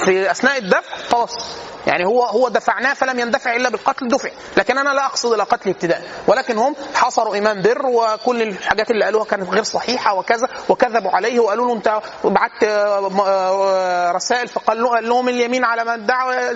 في 0.05 0.31
أثناء 0.31 0.59
الدفع 0.59 0.97
خلاص. 1.11 1.57
يعني 1.87 2.07
هو 2.07 2.23
هو 2.25 2.49
دفعناه 2.49 2.95
فلم 2.95 3.19
يندفع 3.19 3.57
إلا 3.57 3.69
بالقتل 3.69 4.09
دفع. 4.09 4.29
لكن 4.57 4.79
أنا 4.79 4.91
لا 4.91 5.07
أقصد 5.07 5.33
إلى 5.33 5.43
قتل 5.43 5.71
ابتداء. 5.71 6.03
ولكن 6.27 6.59
هم 6.59 6.75
حصروا 6.95 7.37
امام 7.39 7.63
بر 7.63 7.87
وكل 7.87 8.43
الحاجات 8.43 8.91
اللي 8.91 9.05
قالوها 9.05 9.25
كانت 9.25 9.51
غير 9.51 9.63
صحيحة 9.63 10.15
وكذا 10.15 10.49
وكذبوا 10.69 11.11
عليه 11.11 11.41
وقالوا 11.41 11.67
له 11.67 11.73
أنت 11.75 12.01
بعت 12.25 12.65
آه، 12.65 14.13
رسائل 14.13 14.49
فقال 14.49 14.89
قال 14.89 15.09
لهم 15.09 15.29
اليمين 15.29 15.65
على 15.65 15.85
من 15.85 15.91
ادعى 15.91 16.51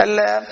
ال- 0.00 0.46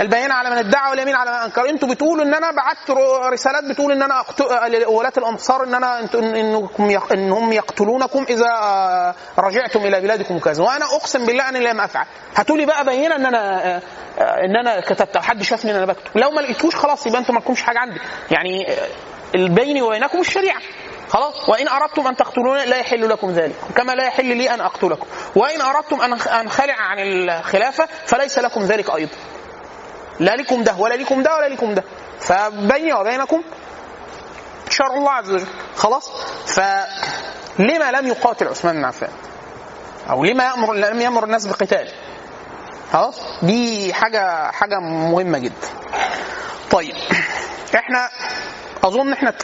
البينة 0.00 0.34
على 0.34 0.50
من 0.50 0.56
ادعى 0.58 0.90
واليمين 0.90 1.14
على 1.14 1.30
من 1.30 1.36
أنكر. 1.36 1.68
أنتوا 1.70 1.88
بتقولوا 1.88 2.24
إن 2.24 2.34
أنا 2.34 2.50
بعت 2.50 2.90
رسالات 3.32 3.64
بتقول 3.64 3.92
إن 3.92 4.02
أنا 4.02 4.20
أقتل 4.20 4.44
ولاة 4.86 5.12
الامصار 5.18 5.64
إن 5.64 5.74
أنا 5.74 6.00
إنكم 6.14 6.90
إنهم 7.12 7.52
يقتلونكم 7.52 8.24
إذا 8.28 8.50
آه، 8.62 9.14
رجعتم 9.38 9.80
إلى 9.80 10.00
بلادكم 10.00 10.38
كذا. 10.38 10.62
وأنا 10.64 10.84
أقسم 10.84 11.26
بالله 11.26 11.48
اني 11.48 11.60
لم 11.60 11.80
أفعل. 11.80 12.06
هاتوا 12.36 12.56
لي 12.56 12.66
بقى 12.66 12.84
بينه 12.84 13.16
إن 13.16 13.26
أنا 13.34 13.76
آه، 14.18 14.44
إن 14.44 14.56
أنا 14.56 14.80
كتبت 14.80 15.18
حد 15.18 15.42
شافني 15.42 15.70
إن 15.70 15.76
أنا 15.76 15.86
بكتب. 15.86 16.18
لو 16.18 16.30
ما 16.30 16.40
لقيتوش 16.40 16.74
خلاص 16.76 17.06
يبقى 17.06 17.20
أنتوا 17.20 17.34
ما 17.34 17.40
لكمش 17.40 17.62
حاجة 17.62 17.78
عندي. 17.78 18.00
يعني 18.30 18.72
آه، 18.72 18.88
البيني 19.34 19.82
وبينكم 19.82 20.20
الشريعة. 20.20 20.60
خلاص؟ 21.08 21.48
وإن 21.48 21.68
أردتم 21.68 22.06
أن 22.06 22.16
تقتلون 22.16 22.58
لا 22.58 22.76
يحل 22.76 23.08
لكم 23.08 23.30
ذلك. 23.30 23.54
كما 23.76 23.92
لا 23.92 24.04
يحل 24.04 24.36
لي 24.36 24.54
أن 24.54 24.60
اقتلكم 24.60 25.06
وإن 25.36 25.60
أردتم 25.60 26.00
أن 26.00 26.12
انخلع 26.12 26.74
عن 26.74 26.98
الخلافة 26.98 27.88
فليس 28.06 28.38
لكم 28.38 28.60
ذلك 28.62 28.94
أيضا. 28.94 29.12
لا 30.20 30.36
لكم 30.36 30.62
ده 30.62 30.74
ولا 30.78 30.94
لكم 30.94 31.22
ده 31.22 31.36
ولا 31.36 31.48
لكم 31.48 31.74
ده. 31.74 31.84
فبيني 32.20 32.92
وبينكم 32.92 33.42
شرع 34.70 34.94
الله 34.94 35.10
عز 35.10 35.30
وجل. 35.30 35.46
خلاص؟ 35.76 36.10
فلما 36.46 37.90
لم 37.90 38.06
يقاتل 38.06 38.48
عثمان 38.48 38.76
بن 38.76 38.84
عفان 38.84 39.10
أو 40.10 40.24
لما 40.24 40.44
يأمر 40.44 40.74
لم 40.74 41.00
يأمر 41.00 41.24
الناس 41.24 41.46
بقتال 41.46 41.88
خلاص؟ 42.94 43.14
دي 43.42 43.94
حاجة 43.94 44.50
حاجة 44.50 44.78
مهمة 44.80 45.38
جدا. 45.38 45.68
طيب 46.70 46.94
إحنا 47.74 48.08
أظن 48.84 49.12
إحنا 49.12 49.34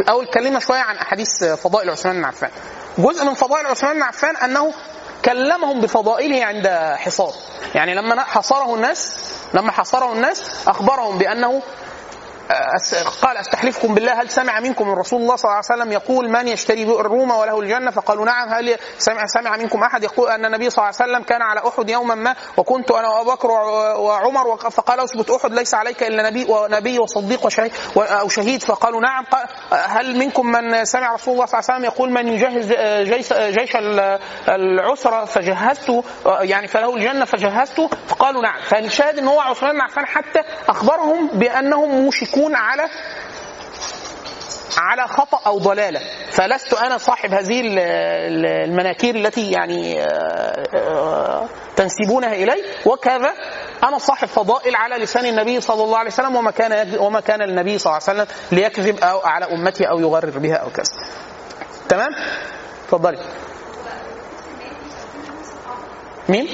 الأول 0.00 0.24
اتكلمنا 0.24 0.60
شوية 0.60 0.80
عن 0.80 0.96
أحاديث 0.96 1.44
فضائل 1.44 1.90
عثمان 1.90 2.16
بن 2.16 2.24
عفان. 2.24 2.50
جزء 2.98 3.24
من 3.24 3.34
فضائل 3.34 3.66
عثمان 3.66 3.94
بن 3.96 4.02
عفان 4.02 4.36
أنه 4.36 4.72
كلمهم 5.24 5.80
بفضائله 5.80 6.44
عند 6.44 6.68
حصار. 6.96 7.32
يعني 7.74 7.94
لما 7.94 8.22
حصره 8.22 8.74
الناس 8.74 9.16
لما 9.54 9.72
حصره 9.72 10.12
الناس 10.12 10.68
أخبرهم 10.68 11.18
بأنه 11.18 11.62
قال 13.22 13.36
أستحلفكم 13.36 13.94
بالله؟ 13.94 14.12
هل 14.22 14.30
سمع 14.30 14.60
منكم 14.60 14.88
من 14.88 14.94
رسول 14.94 15.20
الله 15.20 15.36
صلى 15.36 15.50
الله 15.50 15.62
عليه 15.70 15.82
وسلم 15.82 15.92
يقول 15.92 16.30
من 16.30 16.48
يشتري 16.48 16.82
الروم 16.82 17.30
وله 17.30 17.60
الجنة؟ 17.60 17.90
فقالوا 17.90 18.24
نعم. 18.24 18.48
هل 18.48 18.76
سمع 18.98 19.26
سمع 19.26 19.56
منكم 19.56 19.82
أحد 19.82 20.04
يقول 20.04 20.30
أن 20.30 20.44
النبي 20.44 20.70
صلى 20.70 20.84
الله 20.84 20.94
عليه 21.00 21.12
وسلم 21.12 21.22
كان 21.28 21.42
على 21.42 21.60
أحد 21.68 21.90
يوما 21.90 22.14
ما 22.14 22.34
وكنت 22.56 22.90
أنا 22.90 23.08
وأبو 23.08 23.30
بكر 23.32 23.50
وع- 23.50 23.94
وعمر 23.94 24.56
فقال 24.70 25.00
أثبت 25.00 25.30
أحد 25.30 25.52
ليس 25.52 25.74
عليك 25.74 26.02
إلا 26.02 26.30
نبي 26.30 26.46
ونبي 26.48 26.98
وصديق 26.98 27.46
وشهيد 27.46 27.72
أو 27.96 28.28
شهيد. 28.28 28.62
فقالوا 28.62 29.00
نعم. 29.00 29.24
قال 29.24 29.46
هل 29.72 30.16
منكم 30.18 30.46
من 30.46 30.84
سمع 30.84 31.14
رسول 31.14 31.34
الله 31.34 31.46
صلى 31.46 31.58
الله 31.60 31.70
عليه 31.70 31.74
وسلم 31.80 31.84
يقول 31.94 32.10
من 32.10 32.28
يجهز 32.28 32.72
جيش 33.12 33.32
جيش 33.32 33.76
ال- 33.76 34.18
العسرة؟ 34.48 35.24
فجهزته 35.24 36.04
يعني 36.26 36.66
فله 36.68 36.94
الجنة 36.96 37.24
فجهزته 37.24 37.90
فقالوا 38.08 38.42
نعم. 38.42 38.60
فالشاهد 38.62 39.18
إن 39.18 39.28
هو 39.28 39.40
عثمان 39.40 39.72
بن 39.72 39.80
عفان 39.80 40.06
حتى 40.06 40.40
أخبرهم 40.68 41.26
بأنهم 41.32 42.06
موشكون 42.42 42.54
على 42.56 42.82
على 44.78 45.08
خطأ 45.08 45.40
أو 45.46 45.58
ضلالة. 45.58 46.00
فلست 46.30 46.74
أنا 46.74 46.98
صاحب 46.98 47.30
هذه 47.34 47.60
ال- 47.60 47.78
ال- 47.78 48.46
المناكير 48.70 49.14
التي 49.14 49.50
يعني 49.50 50.02
آه، 50.02 50.06
آه، 50.76 51.48
تنسبونها 51.76 52.34
إلي. 52.34 52.64
وكذا 52.86 53.32
أنا 53.84 53.98
صاحب 53.98 54.28
فضائل 54.28 54.76
على 54.76 54.96
لسان 55.04 55.26
النبي 55.26 55.60
صلى 55.60 55.84
الله 55.84 55.98
عليه 55.98 56.10
وسلم 56.10 56.36
وما 56.36 56.50
كان 56.50 56.98
وما 56.98 57.20
كان 57.20 57.42
النبي 57.42 57.78
صلى 57.78 57.90
الله 57.90 58.02
عليه 58.08 58.20
وسلم 58.22 58.36
ليكذب 58.52 58.98
أو 59.00 59.20
على 59.20 59.44
أمتي 59.52 59.84
أو 59.88 60.00
يغرر 60.00 60.38
بها 60.38 60.56
أو 60.56 60.70
كذا. 60.70 60.84
تمام؟ 61.88 62.10
اتفضلي 62.84 63.18
مين؟ 66.28 66.48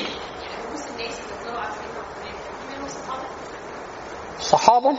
صحابة. 4.40 4.90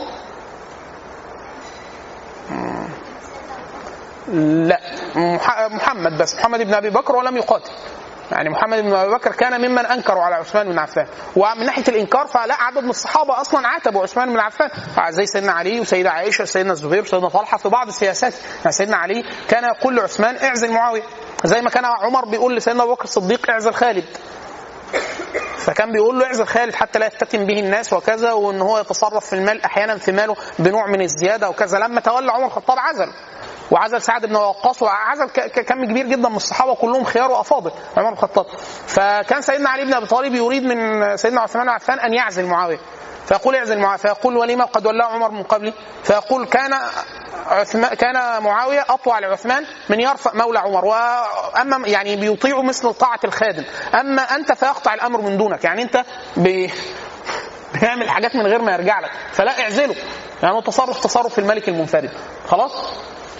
لا. 4.68 4.80
مح- 5.14 5.68
محمد 5.70 6.18
بس. 6.18 6.34
محمد 6.34 6.60
بن 6.62 6.74
أبي 6.74 6.90
بكر 6.90 7.16
ولم 7.16 7.36
يقاتل. 7.36 7.70
يعني 8.32 8.48
محمد 8.50 8.78
بن 8.78 8.92
أبي 8.94 9.14
بكر 9.14 9.32
كان 9.32 9.60
ممن 9.60 9.86
أنكروا 9.86 10.22
على 10.22 10.34
عثمان 10.34 10.68
بن 10.68 10.78
عفان. 10.78 11.06
ومن 11.36 11.66
ناحية 11.66 11.84
الإنكار 11.88 12.26
فلا 12.26 12.54
عدد 12.54 12.84
من 12.84 12.90
الصحابة 12.90 13.40
أصلا 13.40 13.68
عاتبوا 13.68 14.02
عثمان 14.02 14.32
بن 14.32 14.38
عفان. 14.38 14.68
زي 15.10 15.26
سيدنا 15.26 15.52
علي 15.52 15.80
وسيدة 15.80 16.10
عائشة 16.10 16.42
وسيدنا 16.42 16.72
الزبير 16.72 17.02
وسيدنا 17.02 17.28
طلحة 17.28 17.58
في 17.58 17.68
بعض 17.68 17.88
السياسات. 17.88 18.34
يعني 18.58 18.72
سيدنا 18.72 18.96
علي 18.96 19.24
كان 19.48 19.64
يقول 19.64 19.96
لعثمان 19.96 20.36
اعزل 20.36 20.72
معاوية. 20.72 21.02
زي 21.44 21.62
ما 21.62 21.70
كان 21.70 21.84
عمر 21.84 22.24
بيقول 22.24 22.56
لسيدنا 22.56 22.82
أبو 22.82 22.94
بكر 22.94 23.04
الصديق 23.04 23.50
اعزل 23.50 23.74
خالد. 23.74 24.04
فكان 25.60 25.92
بيقول 25.92 26.18
له 26.18 26.26
اعزل 26.26 26.46
خالد 26.46 26.74
حتى 26.74 26.98
لا 26.98 27.06
يفتتن 27.06 27.46
به 27.46 27.60
الناس 27.60 27.92
وكذا 27.92 28.32
وإن 28.32 28.60
هو 28.60 28.78
يتصرف 28.78 29.26
في 29.26 29.32
المال 29.32 29.64
أحيانا 29.64 29.96
في 29.98 30.12
ماله 30.12 30.36
بنوع 30.58 30.86
من 30.86 31.00
الزيادة 31.00 31.48
وكذا. 31.48 31.78
لما 31.78 32.00
تولى 32.00 32.32
عمر 32.32 32.46
الخطاب 32.46 32.78
عزل 32.78 33.12
وعزل 33.70 34.02
سعد 34.02 34.26
بن 34.26 34.36
وقاص 34.36 34.82
وعزل 34.82 35.26
كم 35.66 35.84
كبير 35.84 36.06
جدا 36.06 36.28
من 36.28 36.36
الصحابة 36.36 36.74
كلهم 36.74 37.04
خيار 37.04 37.30
وافاضل 37.30 37.70
عمر 37.96 38.06
بن 38.08 38.12
الخطاب 38.12 38.46
فكان 38.86 39.42
سيدنا 39.42 39.70
علي 39.70 39.84
بن 39.84 39.94
أبي 39.94 40.06
طالب 40.06 40.34
يريد 40.34 40.62
من 40.62 41.16
سيدنا 41.16 41.40
عثمان 41.40 41.64
بن 41.64 41.70
عفان 41.70 41.98
أن 42.00 42.14
يعزل 42.14 42.46
معاوية. 42.46 42.78
فيقول 43.30 43.56
اعزل 43.56 43.78
معاويه 43.78 43.96
فيقول 43.96 44.36
ولما 44.36 44.64
قد 44.64 44.86
ولاه 44.86 45.06
عمر 45.06 45.30
من 45.30 45.42
قبلي. 45.42 45.72
فيقول 46.04 46.46
كان 46.46 46.70
عثمان 47.46 47.94
كان 47.94 48.42
معاوية 48.42 48.84
اطوع 48.88 49.18
لعثمان 49.18 49.66
من 49.88 50.00
يرفع 50.00 50.34
مولى 50.34 50.58
عمر. 50.58 50.84
وأما 50.84 51.88
يعني 51.88 52.16
بيطيع 52.16 52.62
مثل 52.62 52.94
طاعة 52.94 53.20
الخادم. 53.24 53.64
أما 53.94 54.22
أنت 54.22 54.52
فيقطع 54.52 54.94
الأمر 54.94 55.20
من 55.20 55.38
دونك. 55.38 55.64
يعني 55.64 55.82
أنت 55.82 56.04
ب... 56.36 56.70
بيعمل 57.80 58.10
حاجات 58.10 58.36
من 58.36 58.46
غير 58.46 58.62
ما 58.62 58.72
يرجع 58.72 59.00
لك. 59.00 59.10
فلا 59.32 59.62
اعزله. 59.62 59.94
يعني 60.42 60.54
هو 60.54 60.60
تصرف 60.60 61.00
تصرف 61.00 61.38
الملك 61.38 61.68
المنفرد. 61.68 62.10
خلاص؟ 62.48 62.72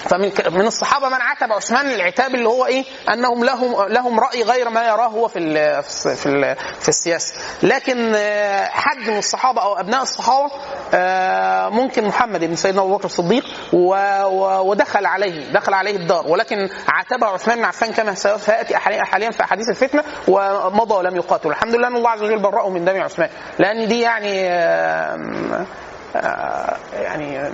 فمن 0.01 0.33
من 0.51 0.67
الصحابة 0.67 1.09
من 1.09 1.21
عاتب 1.21 1.53
عثمان 1.53 1.91
العتاب 1.91 2.35
اللي 2.35 2.49
هو 2.49 2.67
إيه؟ 2.67 2.85
أنهم 3.13 3.45
لهم 3.45 3.89
لهم 3.89 4.21
رأي 4.21 4.43
غير 4.43 4.71
ما 4.71 4.87
يراه 4.89 5.07
هو 5.09 5.29
في 5.29 5.39
ال 5.39 5.83
في 6.17 6.27
ال 6.27 6.57
في 6.81 6.89
السياسة، 6.89 7.35
لكن 7.63 8.13
آه، 8.15 8.65
حد 8.65 9.11
من 9.11 9.19
الصحابة 9.19 9.63
أو 9.63 9.81
أبناء 9.81 10.03
الصحابة 10.03 10.51
آه، 10.95 11.69
ممكن 11.69 12.05
محمد 12.05 12.45
بن 12.45 12.57
سيدنا 12.57 12.83
أبو 12.83 12.97
بكر 12.97 13.05
الصديق 13.05 13.45
ودخل 14.63 15.07
عليه 15.07 15.53
دخل 15.53 15.75
عليه 15.75 15.97
الدار. 15.97 16.27
ولكن 16.27 16.69
عاتبه 16.89 17.27
عثمان 17.27 17.59
بن 17.59 17.65
عفان 17.65 17.93
كما 17.93 18.15
سيأتي 18.15 18.77
حاليا 18.77 19.31
في 19.31 19.43
احاديث 19.43 19.69
الفتنة 19.69 20.05
ومضى 20.29 20.95
ولم 20.95 21.17
يقاتل، 21.17 21.49
الحمد 21.49 21.75
لله 21.75 21.89
أن 21.89 21.97
الله 21.97 22.11
عز 22.11 22.23
وجل 22.23 22.43
برأه 22.43 22.71
من 22.71 22.85
دم 22.85 23.03
عثمان، 23.03 23.29
لأن 23.59 23.89
دي 23.89 24.01
يعني 24.01 24.49
يعني 26.93 27.51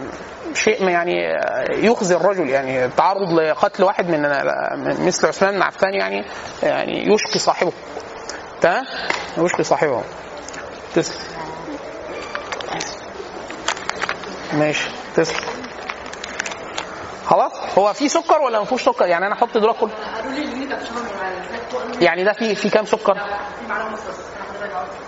شيء 0.55 0.85
ما 0.85 0.91
يعني 0.91 1.15
يخزي 1.87 2.17
الرجل. 2.17 2.49
يعني 2.51 2.85
التعرض 2.85 3.33
لقتل 3.33 3.85
واحد 3.85 4.09
من 4.09 4.23
مثل 5.07 5.27
عثمان 5.27 5.55
بن 5.55 5.63
عفان 5.63 5.95
يعني 5.95 6.25
يعني 6.63 7.13
يشقي 7.15 7.39
صاحبه. 7.39 7.73
تمام؟ 8.61 8.85
يشقي 9.39 9.65
صاحبه. 9.65 10.03
تسلم 10.95 11.17
ماشي. 14.53 14.91
تسلم 15.17 15.47
خلاص؟ 17.27 17.53
هو 17.79 17.93
في 17.93 18.09
سكر 18.09 18.41
ولا 18.41 18.59
ما 18.59 18.65
فيهوش 18.65 18.85
سكر؟ 18.85 19.07
يعني 19.07 19.27
أنا 19.27 19.35
أحط 19.35 19.59
دلوقتي 19.59 19.81
كل 19.81 19.91
قالوا 19.91 20.33
لي 20.33 20.45
إن 20.45 20.63
انت 20.63 20.73
بتشرب 20.73 22.03
يعني 22.03 22.25
ده 22.25 22.33
في 22.33 22.55
في 22.55 22.71
كام 22.71 22.85
سكر؟ 22.85 23.17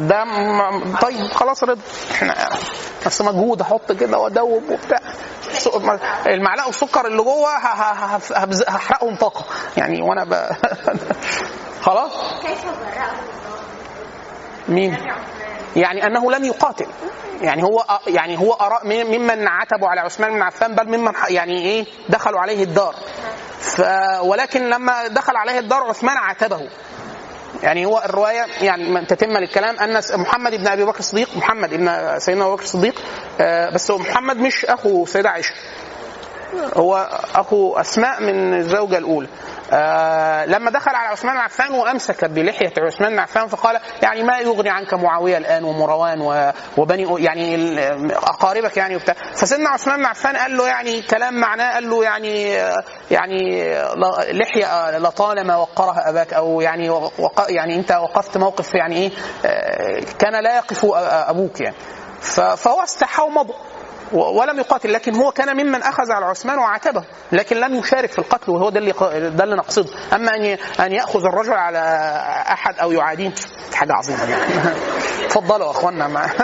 ده 0.01 0.25
م- 0.25 0.97
طيب 0.97 1.27
خلاص 1.33 1.65
رضا. 1.65 1.81
إحنا 2.13 2.35
بس 3.07 3.21
مجهود 3.23 3.61
أحط 3.61 3.93
كده 3.93 4.19
وادوب 4.19 4.63
وبتاع. 4.71 4.99
المعلقة 6.27 6.67
والسكر 6.67 7.07
اللي 7.07 7.23
جوه 7.23 7.51
هحرقهم 8.69 9.17
طاقة. 9.17 9.45
يعني 9.77 10.03
وأنا 10.03 10.25
ب... 10.25 10.35
خلاص؟ 11.87 12.13
مين؟ 14.69 14.97
يعني 15.77 16.07
أنه 16.07 16.31
لم 16.31 16.45
يقاتل. 16.45 16.87
يعني 17.41 17.63
هو 17.63 17.85
يعني 18.07 18.39
هو 18.39 18.53
اراء 18.53 18.87
ممن 18.87 19.49
عتبوا 19.49 19.89
على 19.89 20.01
عثمان 20.01 20.31
بن 20.35 20.43
عفان 20.43 20.75
بل 20.75 20.99
ممن 20.99 21.13
يعني 21.29 21.59
إيه؟ 21.63 21.87
دخلوا 22.09 22.41
عليه 22.41 22.65
الدار. 22.65 22.95
ف 23.61 23.83
ولكن 24.21 24.71
لما 24.71 25.07
دخل 25.07 25.37
عليه 25.37 25.59
الدار 25.59 25.83
عثمان 25.83 26.17
عاتبه. 26.17 26.69
يعني 27.63 27.87
هو 27.87 28.03
الرواية 28.05 28.47
يعني 28.61 29.07
تتم 29.07 29.31
للكلام 29.39 29.79
أن 29.79 30.01
محمد 30.15 30.55
بن 30.55 30.69
أبي 30.69 30.85
بكر 30.85 30.99
الصديق 30.99 31.37
محمد 31.37 31.71
بن 31.75 32.19
سيدنا 32.19 32.45
أبو 32.45 32.55
بكر 32.55 32.63
الصديق 32.63 32.95
آه، 33.41 33.71
بس 33.71 33.91
هو 33.91 33.99
محمد 33.99 34.37
مش 34.37 34.65
أخو 34.65 35.07
سيدة 35.07 35.31
عائشة. 35.31 35.55
هو 36.77 37.09
أخو 37.35 37.77
أسماء 37.77 38.23
من 38.23 38.55
الزوجة 38.55 38.99
الأولى. 38.99 39.29
آه 39.73 40.45
لما 40.45 40.71
دخل 40.71 40.91
على 40.95 41.09
عثمان 41.09 41.37
عفان 41.37 41.75
وأمسك 41.75 42.25
بلحية 42.25 42.73
عثمان 42.79 43.19
عفان 43.19 43.47
فقال 43.47 43.81
يعني 44.03 44.23
ما 44.23 44.39
يغني 44.39 44.71
عنك 44.71 44.95
معاوية 44.95 45.39
الآن 45.39 45.65
ومروان 45.65 46.53
وبني 46.77 47.25
يعني 47.25 47.79
أقاربك 48.15 48.77
يعني 48.77 48.97
وبتاع. 48.97 49.15
فسيدنا 49.35 49.69
عثمان 49.69 50.05
عفان 50.05 50.37
قال 50.37 50.57
له 50.57 50.69
يعني 50.69 51.03
كلام 51.03 51.35
معناه 51.35 51.75
قال 51.75 51.91
له 51.91 52.05
يعني 52.05 52.53
يعني 53.11 53.73
لحية 54.33 54.99
لطالما 54.99 55.57
وقرها 55.57 56.09
أباك 56.09 56.35
أو 56.35 56.61
يعني 56.61 56.91
وق 56.91 57.47
يعني 57.49 57.75
أنت 57.75 57.93
وقفت 57.93 58.37
موقف 58.37 58.75
يعني 58.75 58.97
إيه 58.97 59.11
آه، 59.47 60.01
كان 60.19 60.43
لا 60.43 60.57
يقف 60.57 60.85
أبوك 61.29 61.61
يعني. 61.61 61.77
فهو 62.57 62.83
استحى 62.83 63.23
ومضى 63.23 63.55
ولم 64.13 64.59
يقاتل 64.59 64.93
لكن 64.93 65.15
هو 65.15 65.33
كان 65.33 65.57
ممن 65.57 65.83
أخذ 65.83 66.13
على 66.13 66.27
عثمان 66.27 66.59
وعاتبه 66.59 67.05
لكن 67.33 67.57
لم 67.57 67.75
يشارك 67.75 68.13
في 68.13 68.19
القتل 68.19 68.51
وهو 68.51 68.69
ده 68.69 68.79
اللي 68.79 68.93
ده 69.31 69.45
اللي 69.45 69.57
نقصده. 69.57 69.91
أما 70.15 70.37
أن 70.37 70.59
أن 70.81 70.93
يأخذ 70.93 71.25
الرجل 71.25 71.53
على 71.53 71.79
أحد 72.53 72.79
أو 72.79 72.93
يعاديه 72.93 73.31
حاجة 73.75 73.93
عظيمة 73.93 74.31
يعني 74.31 74.55
اتفضلوا 75.27 75.67
يا 75.67 75.71
اخوانا 75.71 76.09
مع 76.09 76.27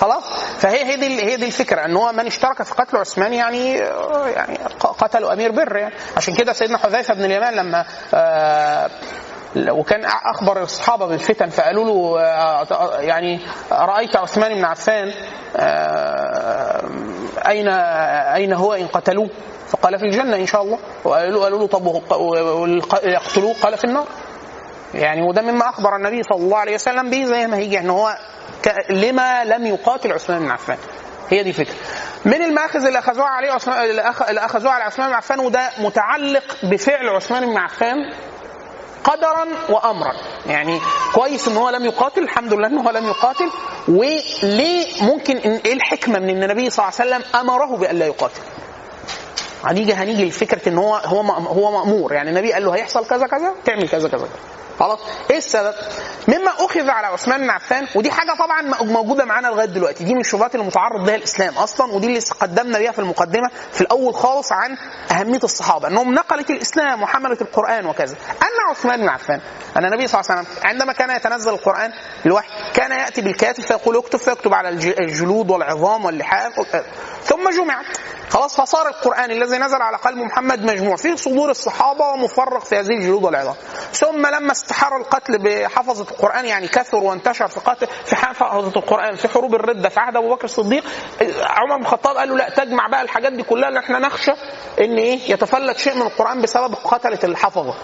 خلاص؟ 0.00 0.24
فهي 0.58 0.84
هي 0.84 0.96
دي 0.96 1.22
هي 1.24 1.36
دي 1.36 1.46
الفكرة 1.46 1.84
إن 1.84 1.96
هو 1.96 2.12
من 2.12 2.26
اشترك 2.26 2.62
في 2.62 2.74
قتل 2.74 2.96
عثمان 2.96 3.32
يعني 3.32 3.76
يعني 4.34 4.58
قتلوا 4.80 5.32
أمير 5.32 5.50
بر 5.50 5.76
يعني. 5.76 5.94
عشان 6.16 6.34
كده 6.34 6.52
سيدنا 6.52 6.78
حذيفة 6.78 7.14
بن 7.14 7.24
اليمان 7.24 7.54
لما 7.54 7.84
آه، 8.14 8.90
وكان 9.56 10.04
أخبر 10.04 10.62
الصحابه 10.62 11.06
بالفتن 11.06 11.48
فقالوا 11.48 11.84
له 11.84 12.20
آه، 12.20 13.00
يعني 13.00 13.40
رأيت 13.72 14.16
عثمان 14.16 14.54
بن 14.54 14.64
عفان 14.64 15.12
آه، 15.56 16.82
أين 17.48 17.68
أين 18.34 18.52
هو 18.52 18.74
إن 18.74 18.86
قتلوه؟ 18.86 19.28
فقال 19.68 19.98
في 19.98 20.04
الجنة 20.04 20.36
إن 20.36 20.46
شاء 20.46 20.62
الله. 20.62 20.78
وقالوا 21.04 21.42
قالوا 21.44 21.58
له 21.58 21.66
طب 21.66 21.86
يقتلوه 23.04 23.54
قال 23.62 23.78
في 23.78 23.84
النار. 23.84 24.06
يعني 24.94 25.22
وده 25.22 25.42
مما 25.42 25.68
أخبر 25.68 25.96
النبي 25.96 26.22
صلى 26.22 26.38
الله 26.38 26.58
عليه 26.58 26.74
وسلم 26.74 27.10
به 27.10 27.24
زي 27.24 27.46
ما 27.46 27.56
هيجي 27.56 27.78
ان 27.78 27.90
هو 27.90 28.16
لما 28.90 29.44
لم 29.44 29.66
يقاتل 29.66 30.12
عثمان 30.12 30.38
بن 30.38 30.50
عفان. 30.50 30.78
هي 31.30 31.42
دي 31.42 31.52
فكره 31.52 31.74
من 32.24 32.42
المآخذ 32.42 32.86
اللي 32.86 32.98
أخذوها 32.98 33.28
عليه 33.28 33.50
عثمان 33.52 33.84
اللي 34.28 34.40
أخذوها 34.44 34.72
على 34.72 34.84
عثمان 34.84 35.08
بن 35.08 35.14
عفان 35.14 35.40
وده 35.40 35.70
متعلق 35.78 36.56
بفعل 36.62 37.08
عثمان 37.08 37.46
بن 37.46 37.56
عفان 37.56 37.96
قدرا 39.04 39.46
وامرا. 39.68 40.12
يعني 40.46 40.80
كويس 41.14 41.48
إن 41.48 41.56
هو 41.56 41.70
لم 41.70 41.84
يقاتل 41.84 42.22
الحمد 42.22 42.54
لله 42.54 42.66
إن 42.66 42.78
هو 42.78 42.90
لم 42.90 43.06
يقاتل. 43.06 43.50
وليه 43.88 44.86
ممكن 45.02 45.36
إن 45.36 45.60
إيه 45.64 45.72
الحكمة 45.72 46.18
من 46.18 46.30
إن 46.30 46.42
النبي 46.42 46.70
صلى 46.70 46.84
الله 46.88 47.00
عليه 47.00 47.10
وسلم 47.10 47.40
أمره 47.40 47.76
بألا 47.76 48.06
يقاتل؟ 48.06 48.40
هنيجي 49.64 49.94
هنيجي 49.94 50.24
لفكرة 50.24 50.68
إن 50.68 50.78
هو 50.78 50.94
هو 50.94 51.20
هو 51.22 51.70
مأمور. 51.70 52.12
يعني 52.12 52.30
النبي 52.30 52.52
قال 52.52 52.64
له 52.64 52.74
هيحصل 52.74 53.06
كذا 53.06 53.26
كذا 53.26 53.54
تعمل 53.64 53.88
كذا 53.88 54.08
كذا. 54.08 54.28
خلاص. 54.80 54.98
إيه 55.30 55.36
السبب؟ 55.38 55.74
مما 56.28 56.50
أخذ 56.58 56.88
على 56.90 57.06
عثمان 57.06 57.40
بن 57.40 57.50
عفان 57.50 57.86
ودي 57.94 58.10
حاجة 58.10 58.34
طبعا 58.38 58.62
موجودة 58.84 59.24
معانا 59.24 59.48
لغاية 59.48 59.66
دلوقتي. 59.66 60.04
دي 60.04 60.14
من 60.14 60.20
الشبهات 60.20 60.54
اللي 60.54 60.66
متعرض 60.66 61.06
لها 61.06 61.14
الإسلام 61.14 61.54
أصلا 61.58 61.92
ودي 61.92 62.06
اللي 62.06 62.20
قدمنا 62.40 62.78
بيها 62.78 62.92
في 62.92 62.98
المقدمة 62.98 63.50
في 63.72 63.80
الأول 63.80 64.14
خالص 64.14 64.52
عن 64.52 64.76
أهمية 65.10 65.40
الصحابة 65.44 65.88
إنهم 65.88 66.14
نقلت 66.14 66.50
الإسلام 66.50 67.02
وحملت 67.02 67.42
القرآن 67.42 67.86
وكذا. 67.86 68.16
أن 68.42 68.70
عثمان 68.70 69.00
بن 69.00 69.08
عفان 69.08 69.40
أن 69.76 69.84
النبي 69.84 70.06
صلى 70.06 70.20
الله 70.20 70.30
عليه 70.32 70.40
وسلم 70.42 70.56
عندما 70.64 70.92
كان 70.92 71.10
يتنزل 71.10 71.50
القرآن 71.52 71.90
الوحي 72.26 72.48
كان 72.74 72.90
يأتي 72.92 73.20
بالكاتب 73.20 73.64
فيقول 73.64 73.96
اكتب 73.96 74.18
فيكتب 74.18 74.54
على 74.54 74.68
الج- 74.68 74.94
الجلود 75.00 75.50
والعظام 75.50 76.04
واللحاف 76.04 76.52
ثم 77.22 77.50
جمعت 77.50 77.86
خلاص 78.34 78.60
فصار 78.60 78.88
القرآن 78.88 79.30
الذي 79.30 79.58
نزل 79.58 79.82
على 79.82 79.96
قلب 79.96 80.18
محمد 80.18 80.62
مجموع. 80.62 80.96
في 80.96 81.16
صدور 81.16 81.50
الصحابة 81.50 82.04
ومفرغ 82.08 82.60
في 82.60 82.76
هذه 82.76 82.88
الجلود 82.90 83.24
والعظام. 83.24 83.54
ثم 83.92 84.26
لما 84.26 84.52
استحر 84.52 84.96
القتل 84.96 85.38
بحفظة 85.38 86.02
القرآن 86.10 86.44
يعني 86.44 86.68
كثر 86.68 86.96
وانتشر 86.96 87.48
في 87.48 87.60
قتل 87.60 87.86
في 88.04 88.16
حفظة 88.16 88.72
القرآن 88.80 89.16
في 89.16 89.28
حروب 89.28 89.54
الردة 89.54 89.88
في 89.88 90.00
عهد 90.00 90.16
أبو 90.16 90.34
بكر 90.34 90.44
الصديق 90.44 90.84
عمر 91.42 91.76
بن 91.76 91.82
الخطاب 91.82 92.16
قال 92.16 92.28
له 92.28 92.36
لا 92.36 92.50
تجمع 92.50 92.86
بقى 92.88 93.02
الحاجات 93.02 93.32
دي 93.32 93.42
كلها 93.42 93.68
اللي 93.68 93.80
إحنا 93.80 93.98
نخشى 93.98 94.32
إن 94.80 94.96
إيه 94.98 95.30
يتفلت 95.32 95.78
شيء 95.78 95.94
من 95.96 96.02
القرآن 96.02 96.42
بسبب 96.42 96.74
قتلة 96.84 97.18
الحفظة. 97.24 97.74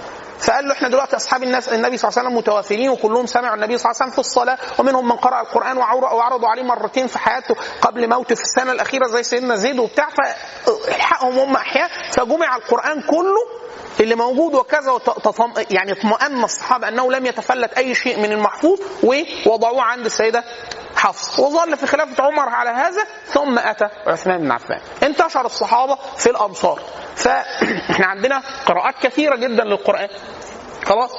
فقال 0.42 0.68
له 0.68 0.72
إحنا 0.72 0.88
دلوقتي 0.88 1.16
أصحاب 1.16 1.42
الناس 1.42 1.68
النبي 1.68 1.96
صلى 1.96 2.09
الله 2.09 2.18
عليه 2.18 2.29
وسلم 2.29 2.38
متوافرين 2.38 2.88
وكلهم 2.90 3.26
سمعوا 3.26 3.55
النبي 3.55 3.79
صلى 3.79 3.90
الله 3.90 4.03
عليه 4.03 4.11
وسلم 4.11 4.11
في 4.11 4.18
الصلاة 4.18 4.59
ومنهم 4.79 5.05
من 5.09 5.16
قرأ 5.16 5.40
القرآن 5.40 5.76
وعور- 5.79 6.14
وعرضوا 6.14 6.48
عليه 6.48 6.62
مرتين 6.62 7.07
في 7.07 7.18
حياته 7.18 7.55
قبل 7.83 8.09
موته 8.11 8.35
في 8.35 8.42
السنة 8.42 8.72
الأخيرة 8.72 9.07
زي 9.07 9.22
سيدنا 9.22 9.57
زيد 9.57 9.79
وبتاع 9.79 10.09
فالحقهم 10.66 11.38
هم 11.38 11.57
أحياء 11.57 11.90
فجمع 12.12 12.57
القرآن 12.57 13.03
كله 13.03 13.60
اللي 14.00 14.14
موجود 14.14 14.54
وكذا 14.54 14.90
وت- 14.90 15.24
تطم... 15.24 15.52
يعني 15.70 15.92
اطمأن 15.92 16.44
الصحابة 16.44 16.88
أنه 16.88 17.12
لم 17.12 17.26
يتفلت 17.26 17.72
أي 17.72 17.94
شيء 17.94 18.18
من 18.18 18.33
المحفوظ 18.33 18.80
ووضعوه 19.02 19.83
عند 19.83 20.04
السيدة 20.06 20.44
حفص. 20.96 21.38
وظل 21.38 21.76
في 21.76 21.87
خلافة 21.87 22.24
عمر 22.24 22.48
على 22.48 22.70
هذا 22.70 23.04
ثم 23.26 23.59
أتى 23.59 23.88
عثمان 24.06 24.38
بن 24.38 24.50
عفان. 24.52 24.80
انتشر 25.02 25.46
الصحابة 25.46 25.98
في 26.16 26.30
الأمصار. 26.30 26.80
فاحنا 27.16 28.06
عندنا 28.16 28.42
قراءات 28.66 28.94
كثيرة 29.02 29.37
جدا 29.37 29.64
للقرآن. 29.64 30.09
خلاص؟ 30.85 31.11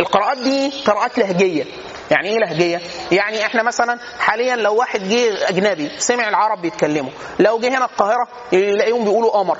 القراءات 0.00 0.38
دي 0.38 0.82
قراءات 0.86 1.18
لهجية. 1.18 1.64
يعني 2.10 2.28
إيه 2.28 2.38
لهجية؟ 2.38 2.80
يعني 3.12 3.46
إحنا 3.46 3.62
مثلا 3.62 3.98
حاليا 4.18 4.56
لو 4.56 4.74
واحد 4.74 5.08
جه 5.08 5.48
أجنبي 5.48 5.90
سمع 5.98 6.28
العرب 6.28 6.62
بيتكلموا. 6.62 7.10
لو 7.38 7.58
جه 7.58 7.68
هنا 7.68 7.84
القاهرة 7.84 8.28
يلاقيهم 8.52 9.04
بيقولوا 9.04 9.30
قمر. 9.30 9.58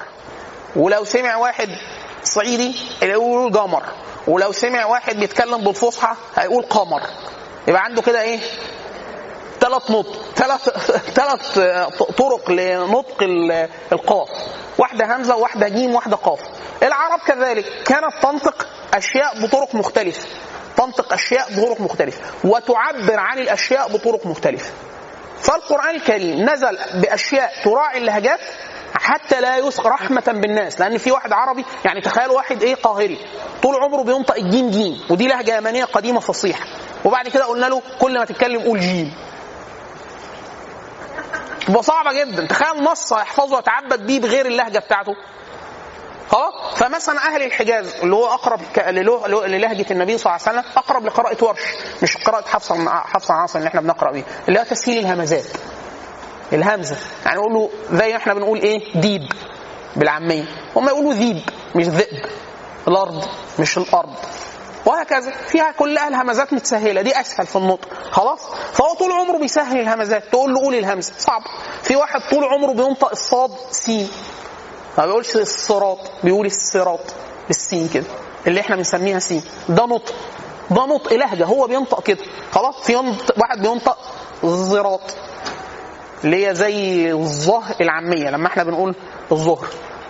ولو 0.76 1.04
سمع 1.04 1.36
واحد 1.36 1.68
صعيدي 2.26 2.76
يقول 3.02 3.52
جمر 3.52 3.82
ولو 4.28 4.52
سمع 4.52 4.84
واحد 4.86 5.16
بيتكلم 5.16 5.64
بالفصحى 5.64 6.14
هيقول 6.36 6.62
قمر. 6.62 7.02
يبقى 7.68 7.84
عنده 7.84 8.02
كده 8.02 8.20
إيه؟ 8.22 8.40
ثلاث 9.60 9.90
نطق 9.90 10.24
ثلاث 10.36 10.68
ثلاث 11.14 11.58
طرق 12.18 12.50
لنطق 12.50 13.22
ال- 13.22 13.68
القاف. 13.92 14.28
واحدة 14.78 15.16
همزة 15.16 15.36
وواحدة 15.36 15.68
جيم 15.68 15.92
وواحدة 15.92 16.16
قاف. 16.16 16.40
العرب 16.82 17.20
كذلك 17.26 17.64
كانت 17.84 18.12
تنطق 18.22 18.66
أشياء 18.94 19.42
بطرق 19.42 19.74
مختلفة. 19.74 20.28
تنطق 20.76 21.12
أشياء 21.12 21.46
بطرق 21.52 21.80
مختلفة. 21.80 22.20
وتعبر 22.44 23.18
عن 23.18 23.38
الأشياء 23.38 23.88
بطرق 23.92 24.26
مختلفة. 24.26 24.70
فالقرآن 25.40 25.94
الكريم 25.96 26.50
نزل 26.50 26.78
بأشياء 27.02 27.52
تراعي 27.64 27.98
اللهجات 27.98 28.40
حتى 28.94 29.40
لا 29.40 29.56
يسق 29.56 29.86
رحمة 29.86 30.22
بالناس. 30.26 30.80
لأن 30.80 30.98
في 30.98 31.12
واحد 31.12 31.32
عربي 31.32 31.64
يعني 31.84 32.00
تخيل 32.00 32.30
واحد 32.30 32.62
إيه 32.62 32.74
قاهري 32.74 33.18
طول 33.62 33.76
عمره 33.76 34.02
بينطق 34.02 34.34
الجيم 34.34 34.70
جيم 34.70 35.00
ودي 35.10 35.26
لهجة 35.28 35.56
يمنية 35.56 35.84
قديمة 35.84 36.20
فصيحة. 36.20 36.64
وبعد 37.04 37.28
كده 37.28 37.44
قلنا 37.44 37.66
له 37.66 37.82
كل 38.00 38.18
ما 38.18 38.24
تتكلم 38.24 38.62
قول 38.62 38.80
جيم. 38.80 39.14
تبقى 41.66 41.82
صعبة 41.82 42.12
جدا. 42.24 42.46
تخيل 42.46 42.82
نص 42.84 43.12
يحفظه 43.12 43.56
ويتعبد 43.56 44.06
بيه 44.06 44.20
بغير 44.20 44.46
اللهجة 44.46 44.78
بتاعته. 44.78 45.12
خلاص 46.30 46.54
فمثلا 46.76 47.18
أهل 47.18 47.42
الحجاز 47.42 47.94
اللي 48.02 48.16
هو 48.16 48.26
أقرب 48.26 48.60
للهجة 49.46 49.86
النبي 49.90 50.18
صلى 50.18 50.36
الله 50.36 50.48
عليه 50.48 50.58
وسلم 50.60 50.72
أقرب 50.76 51.06
لقراءة 51.06 51.44
ورش 51.44 51.60
مش 52.02 52.16
قراءة 52.16 52.48
حفص 52.48 52.72
عن- 52.72 52.88
حفص 52.88 53.30
عن 53.30 53.38
عاصم 53.40 53.58
اللي 53.58 53.68
إحنا 53.68 53.80
بنقرأ 53.80 54.12
بيه 54.12 54.22
اللي 54.48 54.60
هو 54.60 54.64
تسهيل 54.64 54.98
الهمزات. 54.98 55.44
الهمزة. 56.52 56.96
يعني 57.26 57.38
نقول 57.38 57.54
له 57.54 57.70
زي 57.92 58.16
إحنا 58.16 58.34
بنقول 58.34 58.58
إيه؟ 58.58 59.00
ديب 59.00 59.22
بالعامية. 59.96 60.44
هم 60.76 60.86
يقولوا 60.88 61.12
ذيب 61.12 61.40
مش 61.74 61.84
ذئب. 61.86 62.24
الأرض 62.88 63.24
مش 63.58 63.78
الأرض. 63.78 64.14
وهكذا. 64.86 65.30
فيها 65.30 65.72
كلها 65.72 66.08
الهمزات 66.08 66.52
متسهلة. 66.52 67.02
دي 67.02 67.20
أسهل 67.20 67.46
في 67.46 67.56
النطق. 67.56 67.88
خلاص؟ 68.10 68.40
فهو 68.72 68.94
طول 68.94 69.12
عمره 69.12 69.38
بيسهل 69.38 69.80
الهمزات. 69.80 70.24
تقول 70.32 70.54
له 70.54 70.60
قول 70.60 70.74
الهمزة. 70.74 71.12
صعب. 71.18 71.42
في 71.82 71.96
واحد 71.96 72.20
طول 72.30 72.44
عمره 72.44 72.72
بينطق 72.72 73.10
الصاد 73.10 73.50
سين 73.70 74.08
ما 74.98 75.06
بيقولش 75.06 75.36
الصراط 75.36 75.98
بيقول 76.24 76.46
الصراط 76.46 77.00
بالسين 77.46 77.88
كده. 77.88 78.06
اللي 78.46 78.60
إحنا 78.60 78.76
بنسميها 78.76 79.18
سين 79.18 79.42
ده 79.68 79.86
نطق. 79.86 80.14
ده 80.70 80.86
نطق 80.86 81.12
لهجة. 81.12 81.44
هو 81.44 81.66
بينطق 81.66 82.02
كده. 82.02 82.24
خلاص؟ 82.52 82.74
في 82.82 82.96
واحد 82.96 83.62
بينطق 83.62 83.98
الزراط 84.44 85.00
اللي 86.26 86.46
هي 86.46 86.54
زي 86.54 87.12
الظهر 87.12 87.74
العامية 87.80 88.30
لما 88.30 88.46
إحنا 88.46 88.64
بنقول 88.64 88.94
الظهر 89.32 89.66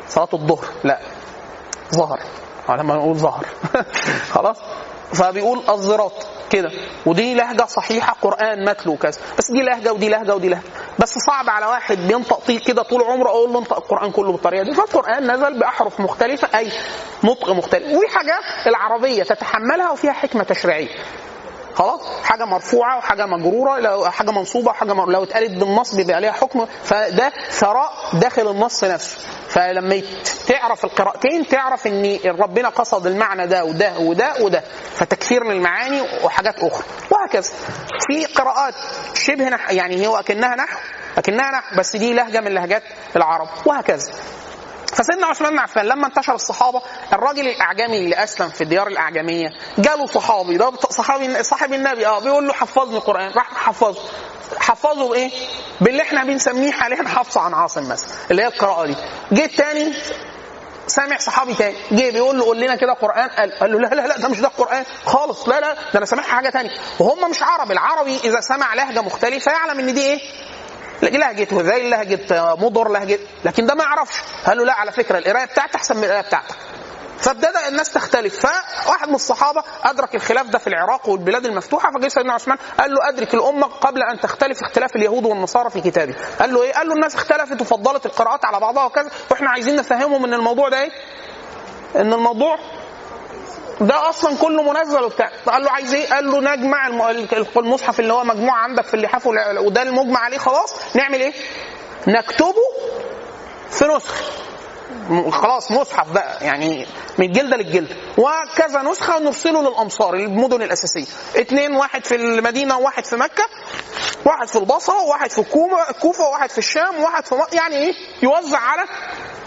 صلاة 0.09 0.29
الظهر 0.35 0.65
لا 0.85 0.99
ظهر 1.95 2.21
أو 2.69 2.75
لما 2.75 2.95
نقول 2.95 3.17
ظهر. 3.17 3.47
خلاص؟ 4.35 4.57
فبيقول 5.13 5.63
الزراط 5.69 6.27
كده. 6.51 6.71
ودي 7.07 7.35
لهجة 7.35 7.65
صحيحة 7.65 8.17
قرآن 8.23 8.65
متلو 8.65 8.97
كذا. 8.97 9.21
بس 9.39 9.51
دي 9.51 9.63
لهجة 9.63 9.93
ودي 9.93 10.09
لهجة 10.09 10.35
ودي 10.35 10.49
لهجة. 10.49 10.63
بس 10.99 11.15
صعب 11.27 11.51
على 11.51 11.67
واحد 11.67 11.99
بينطق 11.99 12.41
طيق 12.47 12.61
كده 12.63 12.83
طول 12.83 13.03
عمره 13.03 13.29
أقول 13.29 13.53
له 13.53 13.59
انطق 13.59 13.77
القرآن 13.77 14.11
كله 14.11 14.33
بالطريقة 14.33 14.65
دي. 14.65 14.75
فالقران 14.75 15.33
نزل 15.33 15.59
بأحرف 15.59 16.01
مختلفة 16.01 16.59
أي 16.59 16.73
نطق 17.25 17.51
مختلف. 17.51 17.85
وفي 17.87 18.19
حاجات 18.19 18.67
العربية 18.67 19.23
تتحملها 19.23 19.91
وفيها 19.91 20.13
حكمة 20.13 20.45
تشريعية. 20.45 20.89
خلاص 21.77 22.01
حاجة 22.25 22.45
مرفوعة 22.45 22.99
وحاجة 22.99 23.27
مجرورة 23.27 23.79
لو 23.79 24.11
حاجة 24.11 24.31
منصوبة 24.31 24.71
وحاجه 24.71 24.93
مر... 24.93 25.09
لو 25.11 25.23
اتقالت 25.23 25.51
بالنص 25.51 25.95
بيبقى 25.95 26.15
عليها 26.17 26.33
حكم 26.33 26.67
فده 26.85 27.33
ثراء 27.51 27.93
داخل 28.13 28.51
النص 28.51 28.85
نفسه. 28.85 29.19
فلما 29.49 30.03
تعرف 30.49 30.85
القراءتين 30.85 31.47
تعرف 31.49 31.87
إن 31.87 32.19
ربنا 32.27 32.69
قصد 32.69 33.07
المعنى 33.07 33.47
ده 33.47 33.65
وده 33.65 33.99
وده 33.99 34.35
وده 34.41 34.63
فتكثير 34.95 35.45
للمعاني 35.45 36.03
وحاجات 36.25 36.55
أخرى. 36.59 36.85
وهكذا. 37.11 37.51
في 38.09 38.25
قراءات 38.25 38.75
شبه 39.15 39.49
نحو 39.49 39.75
يعني 39.75 40.07
هو 40.07 40.17
أكنها 40.17 40.57
نحو 40.57 40.79
أكنها 41.19 41.51
نحو 41.51 41.77
بس 41.79 41.97
دي 41.97 42.13
لهجة 42.13 42.41
من 42.41 42.55
لهجات 42.55 42.83
العرب. 43.17 43.49
وهكذا. 43.67 44.13
فسيدنا 44.97 45.27
عثمان 45.27 45.53
بن 45.53 45.59
عفان 45.59 45.87
لما 45.87 46.07
انتشر 46.07 46.35
الصحابة 46.35 46.83
الراجل 47.13 47.49
الأعجمي 47.49 47.99
اللي 47.99 48.25
أسلم 48.25 48.49
في 48.49 48.61
الديار 48.61 48.87
الأعجمية 48.87 49.49
جاله 49.79 50.07
صحابي 50.07 50.57
ده 50.57 50.73
صحابي 50.91 51.43
صاحب 51.43 51.73
النبي 51.73 52.07
آه 52.07 52.19
بيقول 52.21 52.47
له 52.47 52.53
حفظني 52.53 52.97
القرآن 52.97 53.33
راح 53.37 53.55
حفظه. 53.55 54.03
حفظه 54.59 55.09
بإيه؟ 55.09 55.31
باللي 55.81 56.03
إحنا 56.03 56.25
بنسميه 56.25 56.73
حاليا 56.73 57.09
حفظ 57.09 57.39
عن 57.39 57.55
عاصم 57.55 57.89
مثلا 57.89 58.11
اللي 58.31 58.43
هي 58.43 58.47
القراءة 58.47 58.87
دي. 58.87 58.97
جه 59.33 59.45
التاني 59.45 59.93
سامع 60.87 61.19
صحابي 61.19 61.55
تاني 61.55 61.77
جه 61.93 62.11
بيقول 62.11 62.39
له 62.39 62.45
قول 62.45 62.61
لنا 62.61 62.77
كده 62.77 62.93
قرآن 62.93 63.29
قال, 63.29 63.59
قال 63.59 63.73
له 63.73 63.79
لا 63.81 63.95
لا 63.95 64.07
لا 64.07 64.19
ده 64.19 64.29
مش 64.29 64.41
ده 64.41 64.49
القرآن 64.49 64.85
خالص 65.05 65.49
لا 65.49 65.61
لا 65.61 65.73
ده 65.75 65.81
أنا 65.99 66.07
سامعها 66.07 66.27
حاجة 66.27 66.49
تانية. 66.51 66.71
وهم 67.01 67.31
مش 67.31 67.43
عرب 67.43 67.71
العربي 67.73 68.17
إذا 68.25 68.41
سمع 68.41 68.75
لهجة 68.75 69.01
مختلفة 69.03 69.53
يعلم 69.53 69.79
إن 69.81 69.95
دي 69.95 70.03
إيه؟ 70.03 70.21
لهجة 71.03 71.61
هذيل 71.61 71.91
لهجة 71.91 72.55
مضر 72.55 72.89
لهجة 72.89 73.19
لكن 73.45 73.67
ده 73.67 73.75
ما 73.75 73.85
يعرفش 73.85 74.15
قال 74.47 74.59
له 74.59 74.65
لا 74.65 74.73
على 74.73 74.93
فكرة 74.93 75.19
القراية 75.19 75.45
بتاعتي 75.45 75.77
أحسن 75.77 75.97
من 75.97 76.05
القراية 76.05 76.21
بتاعتك. 76.23 76.55
فابتدى 77.19 77.69
الناس 77.69 77.93
تختلف. 77.93 78.47
فواحد 78.47 79.09
من 79.09 79.15
الصحابة 79.15 79.63
أدرك 79.85 80.15
الخلاف 80.15 80.47
ده 80.47 80.59
في 80.59 80.67
العراق 80.67 81.09
والبلاد 81.09 81.47
المفتوحة 81.47 81.91
فجه 81.91 82.09
سيدنا 82.09 82.33
عثمان 82.33 82.59
قال 82.81 82.91
له 82.95 83.09
أدرك 83.09 83.35
الأمة 83.35 83.67
قبل 83.67 84.03
أن 84.03 84.21
تختلف 84.21 84.63
اختلاف 84.63 84.97
اليهود 84.97 85.25
والنصارى 85.25 85.71
في 85.71 85.81
كتابي 85.81 86.15
قال 86.41 86.55
له 86.55 86.63
إيه؟ 86.63 86.73
قال 86.73 86.89
له 86.89 86.95
الناس 86.95 87.15
اختلفت 87.15 87.61
وفضلت 87.61 88.07
القراءات 88.07 88.45
على 88.45 88.61
بعضها 88.61 88.85
وكذا 88.85 89.11
وإحنا 89.31 89.51
عايزين 89.51 89.77
نفهمهم 89.77 90.25
إن 90.25 90.35
الموضوع 90.35 90.69
ده 90.69 90.81
إيه؟ 90.83 90.91
إن 91.97 92.13
الموضوع 92.13 92.59
ده 93.81 94.09
أصلا 94.09 94.37
كله 94.37 94.63
منزل. 94.73 95.03
وبتاع 95.05 95.31
قال 95.47 95.65
له 95.65 95.71
عايز 95.71 95.95
إيه؟ 95.95 96.09
قال 96.09 96.31
له 96.31 96.41
نجمع 96.41 96.87
الم- 96.87 97.47
المصحف 97.57 98.01
اللي 98.01 98.13
هو 98.13 98.25
مجموع 98.25 98.55
عندك 98.59 98.85
في 98.85 98.95
اللحاف 98.95 99.27
وده 99.27 99.83
المجمع 99.83 100.21
عليه 100.21 100.39
خلاص. 100.39 100.97
نعمل 100.97 101.21
إيه؟ 101.21 101.33
نكتبه 102.09 102.55
في 103.71 103.85
نسخ 103.85 104.15
م- 105.11 105.31
خلاص 105.31 105.71
مصحف 105.71 106.13
بقى 106.13 106.45
يعني 106.45 106.87
من 107.19 107.33
جلدة 107.33 107.57
للجلدة. 107.57 107.95
وكذا 108.19 108.83
نسخة 108.83 109.19
نرسله 109.19 109.63
للأمصار 109.63 110.15
المدن 110.15 110.63
الأساسية. 110.63 111.07
اثنين 111.41 111.75
واحد 111.77 112.05
في 112.05 112.15
المدينة 112.15 112.79
وواحد 112.79 113.05
في 113.05 113.17
مكة 113.17 113.45
واحد 114.25 114.49
في 114.49 114.57
البصرة 114.57 115.03
وواحد 115.03 115.31
في 115.31 115.39
الكوفه 115.91 116.25
وواحد 116.29 116.51
في 116.51 116.59
الشام 116.59 117.01
وواحد 117.01 117.27
في 117.27 117.35
يعني 117.53 117.77
إيه؟ 117.77 117.93
يوزع 118.23 118.59
على 118.59 118.83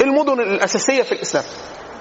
المدن 0.02 0.40
الأساسية 0.40 1.04
في 1.04 1.12
الإسلام. 1.12 1.44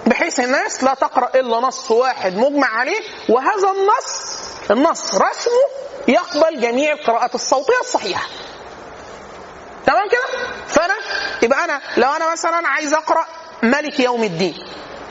بحيث 0.09 0.41
الناس 0.41 0.85
لا 0.85 0.95
تقرأ 0.95 1.31
إلا 1.35 1.57
نص 1.61 1.91
واحد 1.91 2.37
مجمع 2.37 2.67
عليه 2.67 3.01
وهذا 3.29 3.71
النص 3.71 4.39
النص 4.71 5.15
رسمه 5.15 5.65
يقبل 6.09 6.61
جميع 6.61 6.93
القراءات 6.93 7.35
الصوتيه 7.35 7.81
الصحيحة. 7.81 8.29
تمام 9.87 10.09
كده؟ 10.09 10.49
فأنا 10.69 10.95
يبقى 11.43 11.65
أنا 11.65 11.81
لو 11.97 12.09
أنا 12.11 12.33
مثلا 12.33 12.69
عايز 12.69 12.95
أقرأ 12.95 13.27
ملك 13.63 14.01
يوم 14.01 14.23
الدين 14.23 14.55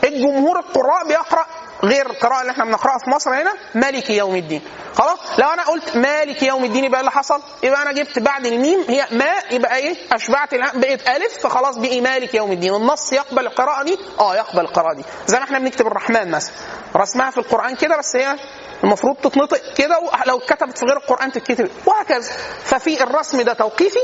الجمهور 0.04 0.60
القراء 0.60 1.08
بيقرأ 1.08 1.46
غير 1.84 2.06
القراءة 2.10 2.42
اللي 2.42 2.52
إحنا 2.52 2.66
بنقرأها 2.66 2.98
في 3.06 3.10
مصر 3.10 3.42
هنا 3.42 3.54
مالك 3.76 4.10
يوم 4.10 4.36
الدين. 4.36 4.62
خلاص؟ 4.96 5.20
لو 5.38 5.48
أنا 5.50 5.64
قلت 5.64 5.96
مالك 5.98 6.44
يوم 6.44 6.64
الدين 6.64 6.84
يبقى 6.86 7.00
إيه 7.00 7.08
اللي 7.08 7.12
حصل؟ 7.12 7.42
يبقى 7.64 7.82
أنا 7.82 7.92
جبت 7.92 8.20
بعد 8.20 8.46
الميم 8.46 8.86
هي 8.90 9.08
ما 9.12 9.26
يبقى 9.52 9.76
إيه؟ 9.78 9.96
أشبعت 10.12 10.56
بقت 10.56 11.08
ألف 11.08 11.38
فخلاص 11.44 11.78
بقي 11.78 12.02
مالك 12.02 12.34
يوم 12.34 12.52
الدين. 12.52 12.76
النص 12.76 13.14
يقبل 13.14 13.46
القراءة 13.48 13.84
دي؟ 13.84 13.98
آه 14.20 14.36
يقبل 14.36 14.60
القراءة 14.60 14.94
دي. 14.96 15.04
زي 15.28 15.38
ما 15.38 15.44
إحنا 15.44 15.60
بنكتب 15.60 15.88
الرحمن 15.88 16.32
مثلا. 16.32 16.54
رسمها 16.96 17.30
في 17.32 17.38
القرآن 17.38 17.76
كده 17.76 17.98
بس 17.98 18.16
هي 18.16 18.36
المفروض 18.84 19.16
تتنطق 19.16 19.62
كده 19.78 20.00
ولو 20.00 20.38
اتكتبت 20.38 20.78
في 20.78 20.86
غير 20.86 20.98
القرآن 20.98 21.32
تتكتب. 21.32 21.70
وهكذا. 21.86 22.32
ففي 22.64 23.04
الرسم 23.04 23.42
ده 23.42 23.54
توقيفي 23.54 24.00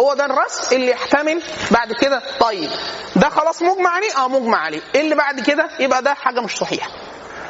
هو 0.00 0.14
ده 0.14 0.24
الرسم 0.24 0.76
اللي 0.76 0.90
يحتمل 0.90 1.42
بعد 1.70 1.92
كده. 2.00 2.22
طيب 2.40 2.70
ده 3.16 3.28
خلاص 3.28 3.62
مجمع 3.62 3.90
عليه؟ 3.90 4.16
آه 4.16 4.28
مجمع 4.28 4.58
عليه. 4.58 4.80
اللي 4.94 5.14
بعد 5.14 5.40
كده 5.40 5.68
يبقى 5.80 6.02
ده 6.02 6.14
حاجة 6.14 6.40
مش 6.40 6.56
صحيحة. 6.58 6.90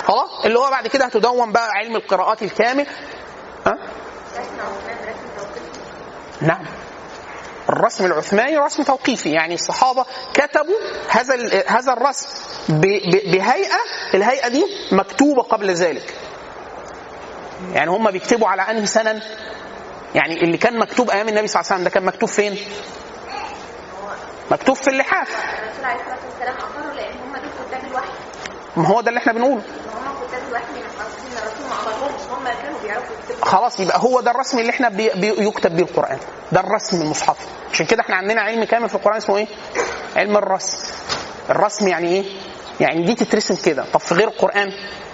خلاص؟ 0.09 0.45
اللي 0.45 0.59
هو 0.59 0.71
بعد 0.71 0.87
كده 0.87 1.05
هتدون 1.05 1.53
بقى 1.53 1.69
علم 1.71 1.97
القراءات 1.97 2.43
الكامل. 2.43 2.87
ها؟ 3.67 3.79
نعم. 6.41 6.65
الرسم 7.69 8.07
العثماني 8.07 8.59
رسم 8.59 8.83
توقيفي. 8.83 9.31
يعني 9.33 9.55
الصحابة 9.55 10.05
كتبوا 10.35 10.77
هذا 11.09 11.63
هذا 11.67 11.93
الرسم 11.93 12.29
بهيئة 12.69 13.79
الهيئة 14.15 14.49
دي 14.49 14.65
مكتوبة 14.93 15.43
قبل 15.43 15.71
ذلك. 15.71 16.15
يعني 17.73 17.91
هم 17.91 18.11
بيكتبوا 18.11 18.49
على 18.49 18.63
أنهي 18.63 18.87
سنن 18.87 19.23
يعني 20.15 20.41
اللي 20.45 20.57
كان 20.59 20.79
مكتوب 20.79 21.11
أيام 21.11 21.29
النبي 21.29 21.47
صلى 21.49 21.61
الله 21.61 21.73
عليه 21.73 21.83
وسلم 21.83 21.85
ده 21.85 21.91
كان 21.91 22.05
مكتوب 22.05 22.29
فين؟ 22.29 22.59
مكتوب 24.51 24.77
في 24.77 24.89
اللحاف. 24.89 25.29
الرسول 25.29 25.85
عليه 25.85 26.01
الصلاة 26.01 26.19
والسلام 26.27 26.97
لأن 26.97 27.19
هم 27.19 27.37
كتاب 27.69 27.85
الوحي. 27.91 28.13
ما 28.77 28.87
هو 28.87 29.01
ده 29.01 29.09
اللي 29.09 29.19
إحنا 29.21 29.33
بنقوله. 29.33 29.63
خلاص 33.43 33.81
يبقى 33.81 33.99
هو 33.99 34.21
ده 34.21 34.31
الرسم 34.31 34.59
اللي 34.59 34.71
إحنا 34.71 34.89
بي 34.89 35.11
بي 35.15 35.29
يكتب 35.47 35.77
بيه 35.77 35.83
القرآن. 35.83 36.19
ده 36.53 36.61
الرسم 36.61 37.03
المصحفي 37.03 37.47
عشان 37.73 37.87
كده 37.87 38.01
إحنا 38.03 38.17
عندنا 38.17 38.41
علم 38.41 38.65
كامل 38.65 38.89
في 38.89 38.95
القرآن 38.95 39.17
اسمه 39.17 39.37
إيه؟ 39.37 39.47
علم 40.17 40.37
الرسم. 40.37 40.79
الرسم 41.51 41.89
يعني 41.89 42.09
إيه؟ 42.09 42.25
يعني 42.81 43.03
دي 43.03 43.15
تترسم 43.15 43.57
كده. 43.57 43.85
طب 43.93 44.01
في 44.01 44.15
غير 44.15 44.29
القرآن 44.29 44.73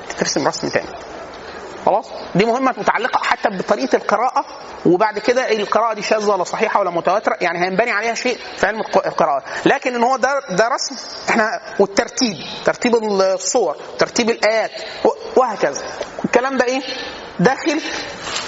تترسم 0.09 0.49
رسم 0.49 0.69
تاني. 0.69 0.89
خلاص؟ 1.87 2.07
دي 2.35 2.45
مهمة 2.45 2.75
متعلقة 2.79 3.19
حتى 3.25 3.49
بطريقة 3.51 3.97
القراءة 3.97 4.45
وبعد 4.87 5.19
كده 5.19 5.53
القراءة 5.53 5.95
دي 5.95 6.03
شاذة 6.03 6.31
ولا 6.31 6.45
صحيحة 6.45 6.81
ولا 6.81 6.91
متواترة 6.91 7.37
يعني 7.41 7.65
هينبني 7.65 7.91
عليها 7.91 8.15
شيء 8.15 8.39
في 8.57 8.67
علم 8.67 8.81
الق- 8.81 9.07
القراءة. 9.07 9.43
لكن 9.67 9.95
إن 9.95 10.03
هو 10.03 10.17
ده 10.17 10.41
ده 10.51 10.69
رسم 10.69 10.97
إحنا 11.31 11.61
والترتيب 11.81 12.37
ترتيب 12.65 12.95
الصور 12.97 13.77
ترتيب 13.99 14.31
الآيات 14.31 14.71
وهكذا. 15.37 15.83
الكلام 16.25 16.57
ده 16.57 16.65
إيه؟ 16.65 16.81
داخل. 17.41 17.81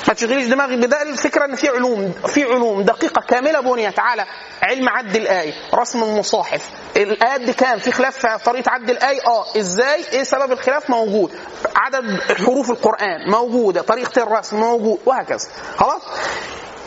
ما 0.08 0.14
تشغليش 0.14 0.46
دماغي 0.46 0.76
بده 0.76 1.02
الفكرة 1.02 1.44
إن 1.44 1.54
في 1.54 1.68
علوم 1.68 2.12
في 2.12 2.44
علوم 2.44 2.82
دقيقة 2.82 3.22
كاملة 3.28 3.60
بنيت 3.60 3.98
على 3.98 4.26
علم 4.62 4.88
عد 4.88 5.16
الايه 5.16 5.52
رسم 5.74 6.02
المصاحف. 6.02 6.70
الآيات 6.96 7.40
دي 7.40 7.52
كان 7.52 7.78
في 7.78 7.92
خلاف 7.92 8.26
في 8.26 8.44
طريقة 8.44 8.70
عد 8.70 8.90
الايه 8.90 9.20
آه 9.26 9.44
إزاي؟ 9.58 10.04
إيه 10.12 10.22
سبب 10.22 10.52
الخلاف؟ 10.52 10.90
موجود. 10.90 11.32
عدد 11.76 12.20
حروف 12.46 12.70
القرآن 12.70 13.30
موجودة 13.30 13.82
طريقة 13.82 14.22
الرسم 14.22 14.60
موجود 14.60 14.98
وهكذا. 15.06 15.48
خلاص؟ 15.76 16.02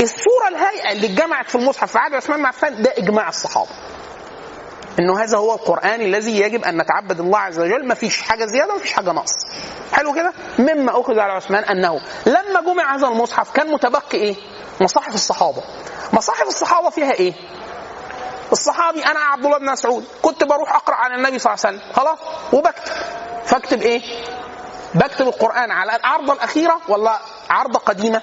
الصورة 0.02 0.48
الهيئه 0.48 0.92
اللي 0.92 1.08
اتجمعت 1.08 1.50
في 1.50 1.56
المصحف 1.56 1.92
في 1.92 1.98
عهد 1.98 2.14
عثمان 2.14 2.40
بن 2.40 2.46
عفان 2.46 2.82
ده 2.82 2.94
إجماع 2.98 3.30
الصحابة. 3.30 3.70
إنه 5.00 5.24
هذا 5.24 5.38
هو 5.38 5.54
القرآن 5.54 6.02
الذي 6.02 6.40
يجب 6.40 6.64
أن 6.64 6.82
نتعبد 6.82 7.20
الله 7.20 7.40
عز 7.40 7.60
وجل. 7.60 7.88
ما 7.88 7.94
فيش 7.94 8.22
حاجة 8.22 8.46
زيادة 8.46 8.74
ما 8.74 8.80
فيش 8.80 8.94
حاجة 8.94 9.12
نقص. 9.12 9.32
حلو 9.94 10.14
كده؟ 10.14 10.34
مما 10.60 11.02
أخذ 11.02 11.20
على 11.20 11.34
عثمان 11.34 11.64
أنه 11.64 12.00
لما 12.26 12.62
جمع 12.62 12.96
هذا 12.96 13.08
المصحف 13.08 13.52
كان 13.52 13.72
متبقي 13.72 14.18
إيه؟ 14.18 14.36
مصاحف 14.82 15.16
الصحابة. 15.16 15.64
مصاحف 16.14 16.48
الصحابة 16.48 16.90
فيها 16.90 17.12
إيه؟ 17.12 17.34
الصحابي 18.52 19.06
أنا 19.06 19.20
عبد 19.20 19.46
الله 19.46 19.58
بن 19.58 19.66
مسعود 19.72 20.06
كنت 20.22 20.44
بروح 20.44 20.76
أقرأ 20.76 20.96
على 20.96 21.16
النبي 21.16 21.40
صلى 21.40 21.54
الله 21.54 21.66
عليه 21.66 21.78
وسلم. 21.78 21.94
خلاص؟ 21.94 22.20
وبكتب. 22.54 22.94
فاكتب 23.46 23.82
إيه؟ 23.82 24.02
بكتب 24.96 25.28
القرآن 25.28 25.72
على 25.72 25.96
العرضه 25.96 26.34
الأخيرة 26.34 26.82
ولا 26.88 27.20
عرضة 27.50 27.80
قديمة؟ 27.80 28.22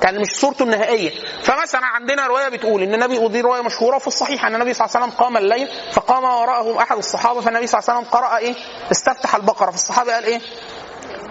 كان 0.00 0.20
مش 0.20 0.36
صورته 0.40 0.62
النهائية. 0.62 1.10
فمثلا 1.42 1.86
عندنا 1.86 2.26
رواية 2.26 2.48
بتقول 2.48 2.82
إن 2.82 2.94
النبي 2.94 3.18
ودي 3.18 3.40
رواية 3.40 3.60
مشهورة 3.62 3.98
في 3.98 4.06
الصحيح 4.06 4.44
أن 4.44 4.54
النبي 4.54 4.74
صلى 4.74 4.86
الله 4.86 4.96
عليه 4.96 5.06
وسلم 5.06 5.18
قام 5.24 5.36
الليل 5.36 5.68
فقام 5.92 6.24
وراءه 6.24 6.82
أحد 6.82 6.96
الصحابة 6.96 7.40
فالنبي 7.40 7.66
صلى 7.66 7.80
الله 7.80 7.90
عليه 7.90 8.00
وسلم 8.00 8.10
قرأ 8.12 8.36
إيه؟ 8.38 8.54
استفتح 8.92 9.34
البقرة. 9.34 9.70
فالصحابي 9.70 10.10
قال 10.12 10.24
إيه؟ 10.24 10.40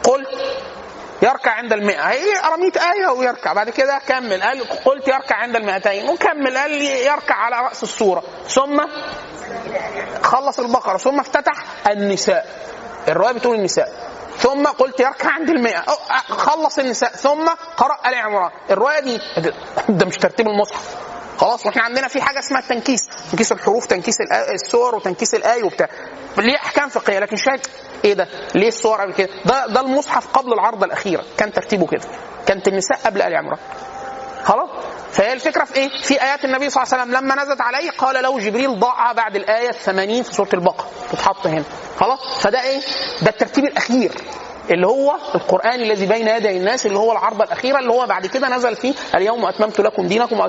قل 0.04 0.26
يركع 1.22 1.52
عند 1.52 1.74
المئة. 1.74 2.10
هي 2.10 2.26
رميت 2.54 2.78
آية 2.78 3.08
ويركع. 3.08 3.54
بعد 3.54 3.70
كده 3.70 4.00
كمل. 4.08 4.44
قال 4.44 4.70
قلت 4.86 5.08
يركع 5.08 5.36
عند 5.36 5.56
المئتين. 5.56 6.10
وكمل. 6.10 6.58
قال 6.58 6.72
لي 6.72 7.06
يركع 7.06 7.36
على 7.36 7.56
رأس 7.56 7.84
السورة. 7.84 8.24
ثم 8.48 8.82
خلص 10.24 10.60
البقرة. 10.60 10.98
ثم 10.98 11.20
افتتح 11.20 11.54
النساء. 11.88 12.48
الرواية 13.08 13.32
بتقول 13.34 13.56
النساء. 13.58 14.13
ثم 14.38 14.68
قلت 14.68 15.00
يركع 15.00 15.30
عند 15.30 15.50
المئة. 15.50 15.82
خلص 16.30 16.80
النساء. 16.80 17.12
ثم 17.12 17.50
قرأ 17.78 17.98
آل 18.06 18.16
عمران 18.16 18.52
الرواية 18.72 19.00
دي 19.00 19.20
ده 19.90 20.06
مش 20.06 20.16
ترتيب 20.18 20.48
المصحف. 20.48 20.96
خلاص 21.38 21.66
وإحنا 21.66 21.82
عندنا 21.84 22.08
في 22.08 22.22
حاجة 22.22 22.40
اسمها 22.40 22.60
التنكيس. 22.62 23.08
تنكيس 23.32 23.52
الحروف 23.52 23.86
تنكيس 23.86 24.16
الآ- 24.22 24.52
السور 24.54 24.96
وتنكيس 24.96 25.36
الايه 25.36 25.64
وبتاع. 25.64 25.88
ليه 26.38 26.56
أحكام 26.56 26.90
فقهية؟ 26.90 27.20
لكن 27.20 27.36
شاهد 27.36 27.68
إيه 28.06 28.14
ده؟ 28.14 28.28
ليه 28.56 28.68
الصور 28.68 29.02
قبل 29.02 29.14
كده؟ 29.14 29.30
ده 29.46 29.68
ده 29.68 29.82
المصحف 29.82 30.28
قبل 30.28 30.54
العرضه 30.54 30.86
الأخيرة. 30.86 31.24
كان 31.38 31.52
ترتيبه 31.54 31.88
كده. 31.88 32.02
كانت 32.46 32.68
النساء 32.68 32.98
قبل 33.06 33.22
آل 33.22 33.36
عمران. 33.36 33.60
خلاص؟ 34.44 34.70
فهي 35.14 35.34
الفكرة 35.34 35.64
في 35.66 35.76
إيه؟ 35.76 35.90
في 36.02 36.22
آيات 36.22 36.46
النبي 36.46 36.70
صلى 36.70 36.84
الله 36.84 36.94
عليه 36.94 37.04
وسلم 37.04 37.16
لما 37.18 37.44
نزلت 37.44 37.62
عليه 37.62 37.92
قال 37.92 38.24
له 38.24 38.40
جبريل 38.40 38.80
ضعها 38.80 39.14
بعد 39.14 39.36
الآية 39.36 39.72
80 39.72 40.24
في 40.24 40.34
سورة 40.34 40.50
البقرة 40.54 40.88
تتحط 41.12 41.48
هنا 41.48 41.64
خلاص 42.00 42.20
فده 42.40 42.62
إيه؟ 42.62 42.80
ده 43.22 43.30
الترتيب 43.30 43.64
الأخير 43.66 44.12
اللي 44.72 44.88
هو 44.88 45.16
القرآن 45.36 45.82
الذي 45.82 46.06
بين 46.06 46.28
يدي 46.28 46.58
الناس 46.58 46.86
اللي 46.86 46.98
هو 46.98 47.12
العرضه 47.12 47.44
الاخيره 47.44 47.80
اللي 47.80 47.92
هو 47.92 48.06
بعد 48.06 48.26
كده 48.26 48.48
نزل 48.50 48.76
فيه 48.76 48.94
اليوم 49.16 49.46
أتممت 49.46 49.80
لكم 49.82 50.08
دينكم 50.08 50.48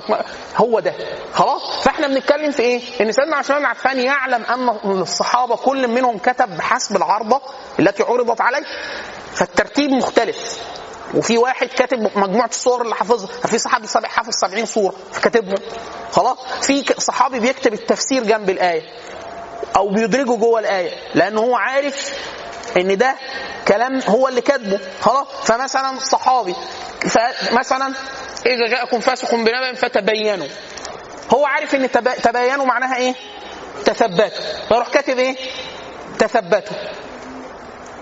هو 0.57 0.81
ده 0.81 0.95
خلاص 1.33 1.83
فإحنا 1.83 2.07
بنتكلم 2.07 2.51
في 2.51 2.63
إيه؟ 2.63 2.81
إن 3.01 3.13
سيدنا 3.13 3.37
عثمان 3.37 3.59
بن 3.59 3.65
عفان 3.67 3.99
يعلم 3.99 4.43
أن 4.45 4.69
الصحابة 5.03 5.57
كل 5.57 5.89
منهم 5.89 6.19
كتب 6.19 6.57
بحسب 6.57 6.97
العرضة 6.97 7.41
التي 7.81 8.03
عرضت 8.03 8.41
عليه 8.41 8.65
فالترتيب 9.35 9.91
مختلف 9.91 10.59
وفي 11.15 11.39
واحد 11.39 11.67
كاتب 11.67 11.99
مجموعة 12.19 12.47
الصور 12.49 12.83
اللي 12.83 12.95
حافظها 12.95 13.27
في 13.47 13.59
صحابي 13.59 13.87
سابق 13.87 14.07
حافظ 14.09 14.35
70 14.35 14.67
صورة 14.67 14.95
فكاتبهم 15.13 15.55
خلاص؟ 16.13 16.39
في 16.63 16.85
صحابي 16.99 17.41
بيكتب 17.41 17.73
التفسير 17.73 18.23
جنب 18.25 18.51
الآية 18.51 18.83
أو 19.77 19.89
بيدرجه 19.89 20.37
جوه 20.37 20.61
الآية 20.61 20.91
لأن 21.15 21.39
هو 21.39 21.57
عارف 21.57 22.15
إن 22.77 22.97
ده 22.97 23.15
كلام 23.69 24.01
هو 24.09 24.29
اللي 24.29 24.41
كاتبه. 24.41 24.81
خلاص؟ 25.01 25.27
فمثلا 25.45 25.99
صحابي 25.99 26.55
فمثلا 27.01 27.87
إذا 28.47 28.69
جاءكم 28.71 29.01
فاسق 29.01 29.35
بنبأ 29.35 29.75
فتبينوا. 29.75 30.47
هو 31.35 31.47
عارف 31.47 31.75
إن 31.75 31.91
تب- 31.91 32.15
تبينوا 32.23 32.65
معناها 32.65 32.97
إيه؟ 32.97 33.15
تثبتوا. 33.85 34.43
فيروح 34.69 34.89
كاتب 34.89 35.19
إيه؟ 35.19 35.37
تثبتوا. 36.19 36.77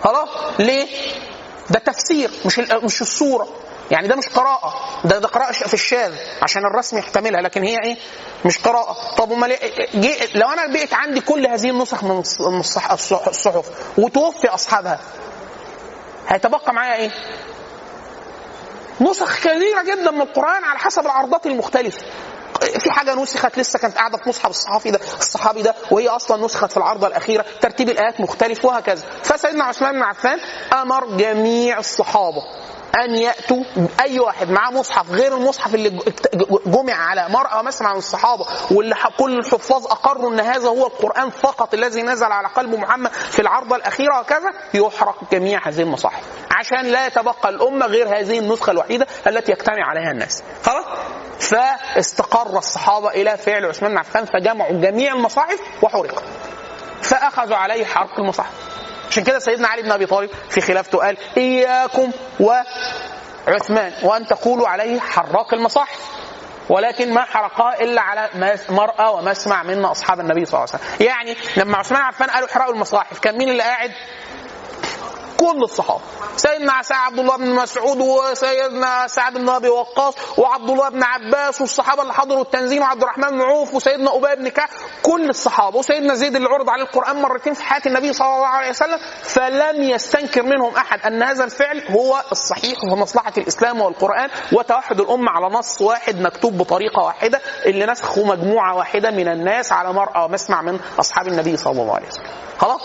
خلاص؟ 0.04 0.28
ليه؟ 0.58 0.86
ده 1.70 1.78
تفسير 1.78 2.30
مش 2.46 2.58
مش 2.58 3.02
الصورة 3.02 3.48
يعني 3.90 4.08
ده 4.08 4.16
مش 4.16 4.28
قراءة 4.28 4.74
ده 5.04 5.18
ده 5.18 5.28
قراءة 5.28 5.52
في 5.52 5.74
الشاذ 5.74 6.14
عشان 6.42 6.62
الرسم 6.66 6.98
يحتملها 6.98 7.40
لكن 7.40 7.62
هي 7.62 7.76
إيه؟ 7.84 7.96
مش 8.44 8.58
قراءة 8.58 8.96
طب 9.16 9.32
أمال 9.32 9.56
إيه- 9.56 9.96
جه- 9.96 10.28
لو 10.38 10.48
أنا 10.50 10.66
بقيت 10.66 10.94
عندي 10.94 11.20
كل 11.20 11.46
هذه 11.46 11.70
النسخ 11.70 12.04
من 12.04 12.22
الص- 12.24 12.40
من 12.40 12.60
الصح- 12.60 12.90
الصح- 12.92 13.28
الصحف 13.28 13.64
وتوفي 13.98 14.48
أصحابها 14.48 15.00
هيتبقى 16.28 16.72
معايا 16.74 16.96
إيه؟ 16.96 17.10
نسخ 19.00 19.38
كثيرة 19.38 19.82
جدا 19.82 20.10
من 20.10 20.20
القرآن 20.20 20.64
على 20.64 20.78
حسب 20.78 21.06
العرضات 21.06 21.46
المختلفة 21.46 22.06
في 22.64 22.90
حاجة 22.90 23.14
نسخت 23.14 23.58
لسه 23.58 23.78
كانت 23.78 23.96
قاعدة 23.96 24.18
في 24.18 24.28
مصحف 24.28 24.50
الصحابي 24.50 24.90
ده 24.90 25.00
الصحابي 25.20 25.62
ده 25.62 25.74
وهي 25.90 26.08
أصلا 26.08 26.44
نسخت 26.44 26.70
في 26.70 26.76
العرضة 26.76 27.06
الأخيرة 27.06 27.44
ترتيب 27.60 27.88
الآيات 27.88 28.20
مختلف 28.20 28.64
وهكذا. 28.64 29.02
فسيدنا 29.22 29.64
عثمان 29.64 29.92
بن 29.94 30.02
عفان 30.02 30.38
أمر 30.72 31.16
جميع 31.16 31.78
الصحابة. 31.78 32.42
أن 33.00 33.14
يأتوا 33.14 33.64
أي 34.00 34.20
واحد 34.20 34.50
معاه 34.50 34.70
مصحف 34.70 35.10
غير 35.10 35.36
المصحف 35.36 35.74
اللي 35.74 35.98
جمع 36.66 36.94
على 36.94 37.28
مرأى 37.28 37.62
مسمع 37.62 37.92
من 37.92 37.98
الصحابة 37.98 38.46
واللي 38.70 38.94
كل 39.18 39.38
الحفاظ 39.38 39.86
أقروا 39.86 40.30
أن 40.30 40.40
هذا 40.40 40.68
هو 40.68 40.86
القرآن 40.86 41.30
فقط 41.30 41.74
الذي 41.74 42.02
نزل 42.02 42.26
على 42.32 42.48
قلب 42.48 42.74
محمد 42.74 43.12
في 43.12 43.42
العرضة 43.42 43.76
الأخيرة 43.76 44.20
وكذا 44.20 44.52
يحرق 44.74 45.16
جميع 45.32 45.68
هذه 45.68 45.80
المصاحف. 45.82 46.22
عشان 46.50 46.86
لا 46.86 47.06
يتبقى 47.06 47.48
الأمة 47.48 47.86
غير 47.86 48.18
هذه 48.18 48.38
النسخة 48.38 48.70
الوحيدة 48.70 49.06
التي 49.26 49.52
يجتمع 49.52 49.86
عليها 49.86 50.10
الناس. 50.10 50.42
خلاص؟ 50.62 50.84
فاستقر 51.40 52.58
الصحابة 52.58 53.08
إلى 53.08 53.36
فعل 53.36 53.64
عثمان 53.64 53.90
بن 53.92 53.98
عفان 53.98 54.24
فجمعوا 54.24 54.72
جميع 54.72 55.12
المصاحف 55.14 55.60
وحرقت 55.82 56.24
فأخذوا 57.02 57.56
عليه 57.56 57.84
حرق 57.84 58.20
المصاحف. 58.20 58.71
عشان 59.12 59.24
كده 59.24 59.38
سيدنا 59.38 59.68
علي 59.68 59.82
بن 59.82 59.92
أبي 59.92 60.06
طالب 60.06 60.30
في 60.50 60.60
خلافته 60.60 60.98
قال 60.98 61.16
إياكم 61.36 62.10
وعثمان 62.40 63.92
وأن 64.02 64.26
تقولوا 64.26 64.68
عليه 64.68 65.00
حراق 65.00 65.54
المصاحف 65.54 66.00
ولكن 66.68 67.14
ما 67.14 67.20
حرقها 67.24 67.80
إلا 67.80 68.00
على 68.02 68.28
مرأى 68.68 69.08
ومسمع 69.14 69.62
من 69.62 69.84
أصحاب 69.84 70.20
النبي 70.20 70.44
صلى 70.44 70.58
الله 70.60 70.68
عليه 70.74 70.84
وسلم. 70.84 71.06
يعني 71.06 71.36
لما 71.56 71.78
عثمان 71.78 72.02
عفان 72.02 72.30
قالوا 72.30 72.48
احرقوا 72.48 72.74
المصاحف 72.74 73.18
كان 73.18 73.38
مين 73.38 73.48
اللي 73.48 73.62
قاعد؟ 73.62 73.92
كل 75.36 75.62
الصحابة. 75.62 76.00
سيدنا 76.36 76.72
عبد 76.90 77.18
الله 77.18 77.36
بن 77.36 77.54
مسعود 77.54 78.00
وسيدنا 78.00 79.06
سعد 79.06 79.34
بن 79.34 79.48
أبي 79.48 79.68
وقاص 79.68 80.14
وعبد 80.38 80.70
الله 80.70 80.88
بن 80.88 81.02
عباس 81.02 81.60
والصحابة 81.60 82.02
اللي 82.02 82.14
حضروا 82.14 82.42
التنزيل 82.42 82.80
وعبد 82.80 83.02
الرحمن 83.02 83.28
بن 83.28 83.42
عوف 83.42 83.74
وسيدنا 83.74 84.16
أبي 84.16 84.42
بن 84.42 84.48
كعب. 84.48 84.68
كل 85.02 85.28
الصحابة. 85.28 85.78
وسيدنا 85.78 86.14
زيد 86.14 86.36
اللي 86.36 86.48
عرض 86.48 86.70
عليه 86.70 86.82
القرآن 86.82 87.16
مرتين 87.22 87.54
في 87.54 87.62
حياة 87.62 87.82
النبي 87.86 88.12
صلى 88.12 88.34
الله 88.34 88.46
عليه 88.46 88.70
وسلم. 88.70 88.98
فلم 89.22 89.82
يستنكر 89.82 90.42
منهم 90.42 90.76
أحد 90.76 91.00
أن 91.00 91.22
هذا 91.22 91.44
الفعل 91.44 91.82
هو 91.90 92.22
الصحيح 92.32 92.84
وهو 92.84 92.96
مصلحة 92.96 93.32
الإسلام 93.38 93.80
والقرآن 93.80 94.30
وتوحد 94.52 95.00
الأمة 95.00 95.30
على 95.30 95.46
نص 95.46 95.80
واحد 95.80 96.20
مكتوب 96.20 96.58
بطريقة 96.58 97.02
واحدة. 97.02 97.40
اللي 97.66 97.86
نسخه 97.86 98.24
مجموعة 98.24 98.76
واحدة 98.76 99.10
من 99.10 99.28
الناس 99.28 99.72
على 99.72 99.92
مرأى 99.92 100.24
ومسمع 100.24 100.62
من 100.62 100.80
أصحاب 101.00 101.28
النبي 101.28 101.56
صلى 101.56 101.82
الله 101.82 101.94
عليه 101.94 102.08
وسلم. 102.08 102.26
خلاص؟ 102.58 102.80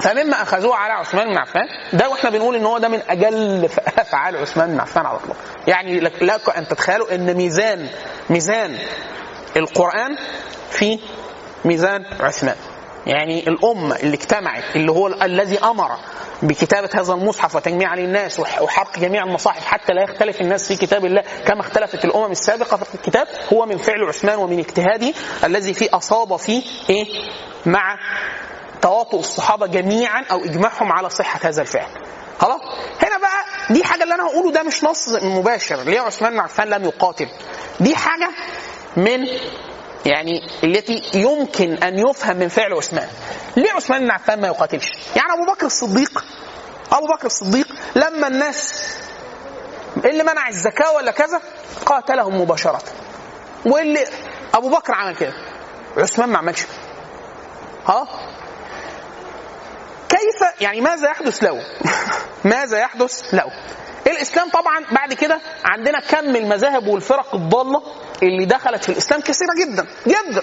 فمما 0.00 0.42
أخذوه 0.42 0.76
على 0.76 0.92
عثمان 0.92 1.28
بن 1.28 1.38
عفان 1.38 1.62
ده 1.92 2.08
وإحنا 2.08 2.30
بنقول 2.30 2.56
إن 2.56 2.66
هو 2.66 2.78
ده 2.78 2.88
من 2.88 3.00
أجل 3.08 3.64
افعال 3.98 4.36
عثمان 4.36 4.70
بن 4.72 4.80
عفان 4.80 5.06
على 5.06 5.16
الإطلاق. 5.16 5.36
يعني 5.66 6.00
لك 6.00 6.56
أن 6.56 6.68
تتخيلوا 6.68 7.14
إن 7.14 7.34
ميزان 7.34 7.88
ميزان 8.30 8.78
القرآن 9.56 10.16
في 10.70 10.98
ميزان 11.64 12.04
عثمان. 12.20 12.56
يعني 13.06 13.48
الأمة 13.48 13.96
اللي 13.96 14.14
اجتمعت 14.16 14.64
اللي 14.76 14.92
هو 14.92 15.06
ال- 15.06 15.22
الذي 15.22 15.58
أمر 15.58 15.90
بكتابة 16.42 16.88
هذا 16.94 17.12
المصحف 17.12 17.56
وتجميع 17.56 17.94
للناس 17.94 18.40
وح- 18.40 18.62
وحرق 18.62 18.98
جميع 18.98 19.22
المصاحف 19.24 19.64
حتى 19.64 19.92
لا 19.92 20.02
يختلف 20.02 20.40
الناس 20.40 20.68
في 20.72 20.86
كتاب 20.86 21.04
الله 21.04 21.22
كما 21.46 21.60
اختلفت 21.60 22.04
الأمم 22.04 22.30
السابقة 22.30 22.76
في 22.76 22.94
الكتاب 22.94 23.26
هو 23.52 23.66
من 23.66 23.76
فعل 23.76 24.04
عثمان 24.04 24.38
ومن 24.38 24.58
اجتهاده 24.58 25.12
الذي 25.44 25.74
فيه 25.74 25.88
أصاب 25.94 26.36
فيه 26.36 26.62
إيه؟ 26.90 27.06
مع 27.66 27.98
تواطؤ 28.82 29.18
الصحابة 29.18 29.66
جميعا 29.66 30.24
أو 30.30 30.44
إجماعهم 30.44 30.92
على 30.92 31.10
صحة 31.10 31.40
هذا 31.42 31.62
الفعل. 31.62 31.86
خلاص؟ 32.38 32.60
هنا 33.02 33.18
بقى 33.18 33.44
دي 33.70 33.84
حاجة 33.84 34.02
اللي 34.02 34.14
أنا 34.14 34.26
هقوله 34.26 34.52
ده 34.52 34.62
مش 34.62 34.84
نص 34.84 35.08
مباشر. 35.08 35.76
ليه 35.82 36.00
عثمان 36.00 36.32
بن 36.32 36.40
عفان 36.40 36.68
لم 36.68 36.84
يقاتل؟ 36.84 37.28
دي 37.80 37.96
حاجة 37.96 38.30
من 38.96 39.26
يعني 40.06 40.32
التي 40.64 41.02
يمكن 41.14 41.72
أن 41.74 41.98
يفهم 41.98 42.36
من 42.36 42.48
فعل 42.48 42.72
عثمان. 42.72 43.08
ليه 43.56 43.72
عثمان 43.72 44.00
بن 44.00 44.10
عفان 44.10 44.40
ما 44.40 44.46
يقاتلش؟ 44.48 44.90
يعني 45.16 45.32
أبو 45.32 45.52
بكر 45.52 45.66
الصديق 45.66 46.24
أبو 46.92 47.06
بكر 47.06 47.26
الصديق 47.26 47.66
لما 47.96 48.26
الناس 48.26 48.84
اللي 49.96 50.22
منع 50.22 50.48
الزكاة 50.48 50.92
ولا 50.92 51.10
كذا 51.10 51.40
قاتلهم 51.86 52.40
مباشرة. 52.40 52.82
واللي 53.66 54.04
أبو 54.54 54.68
بكر 54.68 54.92
عمل 54.94 55.16
كده 55.16 55.32
عثمان 55.96 56.28
ما 56.28 56.38
عملش. 56.38 56.66
ها 57.86 58.06
كيف 60.20 60.60
يعني 60.60 60.80
ماذا 60.80 61.10
يحدث 61.10 61.42
له 61.42 61.62
ماذا 62.54 62.78
يحدث 62.78 63.34
له 63.34 63.44
الإسلام 64.06 64.48
طبعا 64.50 64.84
بعد 64.92 65.12
كده 65.14 65.40
عندنا 65.64 66.00
كم 66.00 66.36
المذاهب 66.36 66.86
والفرق 66.86 67.34
الضالة 67.34 67.82
اللي 68.22 68.44
دخلت 68.46 68.82
في 68.84 68.88
الإسلام 68.92 69.20
كثيرة 69.20 69.54
جدا 69.60 69.86
جدا. 70.06 70.42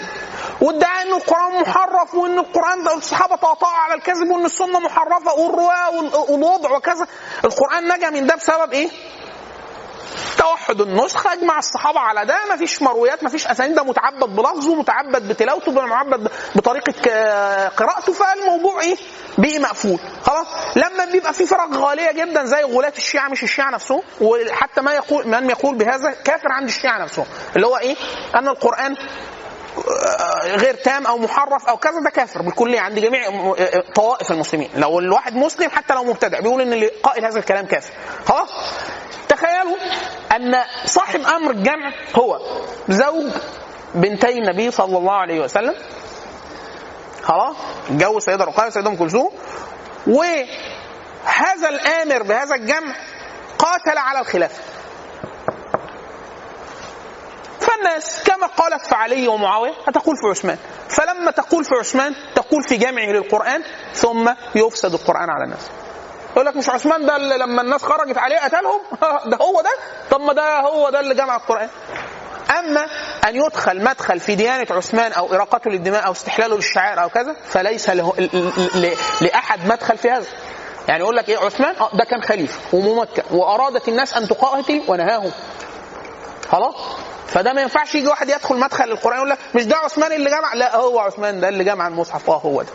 وادعى 0.61 1.01
إن 1.01 1.13
القرآن 1.13 1.61
محرف 1.61 2.15
وإن 2.15 2.39
القرآن 2.39 2.83
ده 2.83 2.93
الصحابة 2.97 3.35
تقطعوا 3.35 3.73
على 3.73 3.93
الكذب 3.93 4.29
وإن 4.29 4.45
السنة 4.45 4.79
محرفة 4.79 5.33
والرواه 5.33 5.89
وال- 5.89 6.15
والوضع 6.31 6.71
وكذا. 6.77 7.07
القرآن 7.45 7.87
نجا 7.97 8.09
من 8.09 8.27
ده 8.27 8.35
بسبب 8.35 8.73
إيه؟ 8.73 8.89
توحد 10.37 10.81
النسخة 10.81 11.33
اجمع 11.33 11.57
الصحابة 11.57 11.99
على 11.99 12.25
ده 12.25 12.37
ما 12.49 12.55
فيش 12.57 12.81
مرويات 12.81 13.23
ما 13.23 13.29
فيش 13.29 13.47
أسانيد 13.47 13.75
ده 13.75 13.83
متعبد 13.83 14.35
بلفظه 14.35 14.75
متعبد 14.75 15.27
بتلاوته 15.27 15.71
متعبد 15.71 16.31
بطريقة 16.55 16.91
ك- 16.91 17.71
قراءته 17.77 18.13
فالموضوع 18.13 18.81
إيه؟ 18.81 18.95
بقي 19.37 19.59
مقفول 19.59 19.99
خلاص 20.23 20.47
لما 20.75 21.05
بيبقى 21.11 21.33
في 21.33 21.45
فرق 21.45 21.73
غالية 21.73 22.11
جدا 22.11 22.43
زي 22.45 22.63
غلاة 22.63 22.93
الشيعة 22.97 23.29
مش 23.29 23.43
الشيعة 23.43 23.69
نفسهم 23.71 24.01
وحتى 24.21 24.81
ما 24.81 24.93
يقول 24.93 25.27
من 25.27 25.49
يقول 25.49 25.75
بهذا 25.75 26.11
كافر 26.11 26.51
عند 26.51 26.67
الشيعة 26.67 26.97
نفسهم 27.03 27.25
اللي 27.55 27.67
هو 27.67 27.77
إيه؟ 27.77 27.95
أن 28.35 28.47
القرآن 28.47 28.95
غير 30.43 30.73
تام 30.73 31.05
أو 31.07 31.17
محرف 31.17 31.65
أو 31.65 31.77
كذا 31.77 31.99
ده 32.03 32.09
كافر 32.09 32.41
بالكليه 32.41 32.79
عند 32.79 32.99
جميع 32.99 33.29
م- 33.29 33.53
طوائف 33.95 34.31
المسلمين 34.31 34.69
لو 34.75 34.99
الواحد 34.99 35.35
مسلم 35.35 35.69
حتى 35.69 35.93
لو 35.93 36.03
مبتدع 36.03 36.39
بيقول 36.39 36.61
إن 36.61 36.73
اللي 36.73 36.87
قائل 37.03 37.25
هذا 37.25 37.39
الكلام 37.39 37.65
كافر 37.65 37.91
خلاص 38.27 38.49
تخيلوا 39.29 39.77
أن 40.35 40.55
صاحب 40.85 41.21
أمر 41.21 41.51
الجمع 41.51 41.93
هو 42.15 42.39
زوج 42.89 43.31
بنتي 43.95 44.37
النبي 44.37 44.71
صلى 44.71 44.97
الله 44.97 45.13
عليه 45.13 45.39
وسلم. 45.39 45.75
خلاص 47.23 47.55
اتجوز 47.89 48.23
سيده 48.23 48.45
رقيه 48.45 48.69
سيده 48.69 48.89
أم 48.89 48.95
كلثوم. 48.95 49.29
وهذا 50.07 51.69
الآمر 51.69 52.23
بهذا 52.23 52.55
الجمع 52.55 52.95
قاتل 53.59 53.97
على 53.97 54.19
الخلافه 54.19 54.61
فالناس 57.59 58.23
كما 58.23 58.47
قالت 58.47 58.85
في 58.85 58.95
علي 58.95 59.27
ومعاوية 59.27 59.73
هتقول 59.87 60.15
في 60.15 60.27
عثمان؟ 60.27 60.57
فلما 60.89 61.31
تقول 61.31 61.63
في 61.65 61.75
عثمان 61.79 62.15
تقول 62.35 62.63
في 62.69 62.77
جمعه 62.77 63.05
للقرآن 63.05 63.63
ثم 63.93 64.33
يفسد 64.55 64.93
القرآن 64.93 65.29
على 65.29 65.43
الناس. 65.43 65.69
يقول 66.37 66.47
لك 66.47 66.55
مش 66.55 66.69
عثمان 66.69 67.05
ده 67.05 67.15
اللي 67.15 67.37
لما 67.37 67.61
الناس 67.61 67.83
خرجت 67.83 68.17
عليه 68.17 68.39
قتلهم؟ 68.39 68.81
ده 69.31 69.37
هو 69.37 69.61
ده؟ 69.61 69.69
طب 70.11 70.21
ما 70.21 70.33
ده 70.33 70.59
هو 70.59 70.89
ده 70.89 70.99
اللي 70.99 71.15
جمع 71.15 71.35
القرآن. 71.35 71.69
أما 72.59 72.85
أن 73.27 73.35
يدخل 73.35 73.83
مدخل 73.83 74.19
في 74.19 74.35
ديانة 74.35 74.67
عثمان 74.71 75.11
أو 75.13 75.33
إراقته 75.33 75.69
للدماء 75.71 76.05
أو 76.05 76.11
استحلاله 76.11 76.55
للشعائر 76.55 77.03
أو 77.03 77.09
كذا 77.09 77.35
فليس 77.47 77.89
له 77.89 78.13
ل- 78.17 78.29
ل- 78.33 78.81
ل- 78.81 78.95
لأحد 79.21 79.67
مدخل 79.67 79.97
في 79.97 80.11
هذا. 80.11 80.25
يعني 80.87 81.03
يقول 81.03 81.15
لك 81.15 81.29
إيه 81.29 81.37
عثمان؟ 81.37 81.75
آه 81.75 81.89
ده 81.93 82.03
كان 82.03 82.21
خليفة 82.23 82.59
وممكن 82.73 83.23
وأرادت 83.31 83.87
الناس 83.87 84.13
أن 84.13 84.27
تقاتل 84.27 84.81
ونهاهم. 84.87 85.31
خلاص؟ 86.51 86.75
فده 87.27 87.53
ما 87.53 87.61
ينفعش 87.61 87.95
يجي 87.95 88.07
واحد 88.07 88.29
يدخل 88.29 88.55
مدخل 88.59 88.83
القران 88.91 89.17
يقول 89.17 89.29
لك 89.29 89.37
مش 89.55 89.65
ده 89.65 89.75
عثمان 89.77 90.11
اللي 90.11 90.29
جمع؟ 90.29 90.53
لا 90.53 90.75
هو 90.75 90.99
عثمان 90.99 91.39
ده 91.39 91.49
اللي 91.49 91.63
جمع 91.63 91.87
المصحف 91.87 92.29
آه 92.29 92.37
هو 92.45 92.61
ده. 92.61 92.69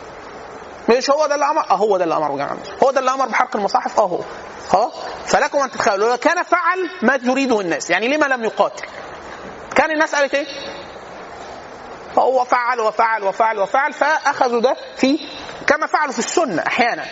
مش 0.89 1.09
هو 1.09 1.25
ده 1.27 1.35
اللي 1.35 1.45
أمر؟ 1.45 1.61
أه 1.71 1.75
هو 1.75 1.97
ده 1.97 2.03
اللي 2.03 2.15
أمر 2.15 2.31
بجمع 2.31 2.55
هو 2.83 2.91
ده 2.91 2.99
اللي 2.99 3.11
أمر 3.11 3.25
بحرق 3.27 3.55
المصاحف 3.55 3.99
أه 3.99 4.03
هو. 4.03 4.19
خلاص 4.69 4.91
فلكم 5.25 5.59
أن 5.59 5.71
تتخيلوا. 5.71 6.09
لو 6.09 6.17
كان 6.17 6.43
فعل 6.43 6.89
ما 7.01 7.17
تريده 7.17 7.61
الناس 7.61 7.89
يعني 7.89 8.07
لما 8.07 8.25
لم 8.25 8.43
يقاتل 8.43 8.85
كان 9.75 9.91
الناس 9.91 10.15
قالت 10.15 10.33
إيه؟ 10.35 10.45
فهو 12.15 12.43
فعل 12.45 12.79
وفعل 12.79 13.23
وفعل 13.23 13.59
وفعل 13.59 13.93
فأخذوا 13.93 14.61
ده 14.61 14.75
في 14.97 15.19
كما 15.67 15.87
فعلوا 15.87 16.13
في 16.13 16.19
السنة 16.19 16.63
أحيانا. 16.67 17.05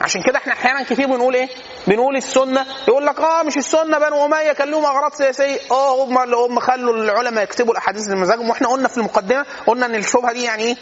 عشان 0.00 0.22
كده 0.22 0.38
إحنا 0.38 0.52
أحيانا 0.52 0.82
كتير 0.82 1.06
بنقول 1.06 1.34
إيه؟ 1.34 1.48
بنقول 1.86 2.16
السنة. 2.16 2.66
يقول 2.88 3.06
لك 3.06 3.20
آه 3.20 3.42
مش 3.42 3.56
السنة 3.56 3.98
بنو 3.98 4.24
أمية 4.24 4.52
كان 4.52 4.70
لهم 4.70 4.84
أغراض 4.84 5.14
سياسية. 5.14 5.58
آه 5.70 6.04
هم 6.04 6.18
اللي 6.18 6.36
هم 6.36 6.60
خلوا 6.60 6.94
العلماء 6.94 7.44
يكتبوا 7.44 7.72
الأحاديث 7.72 8.08
لمزاجهم 8.08 8.50
وإحنا 8.50 8.68
قلنا 8.68 8.88
في 8.88 8.96
المقدمة 8.98 9.46
قلنا 9.66 9.86
إن 9.86 9.94
الشبهة 9.94 10.32
دي 10.32 10.42
يعني 10.44 10.62
إيه؟ 10.62 10.76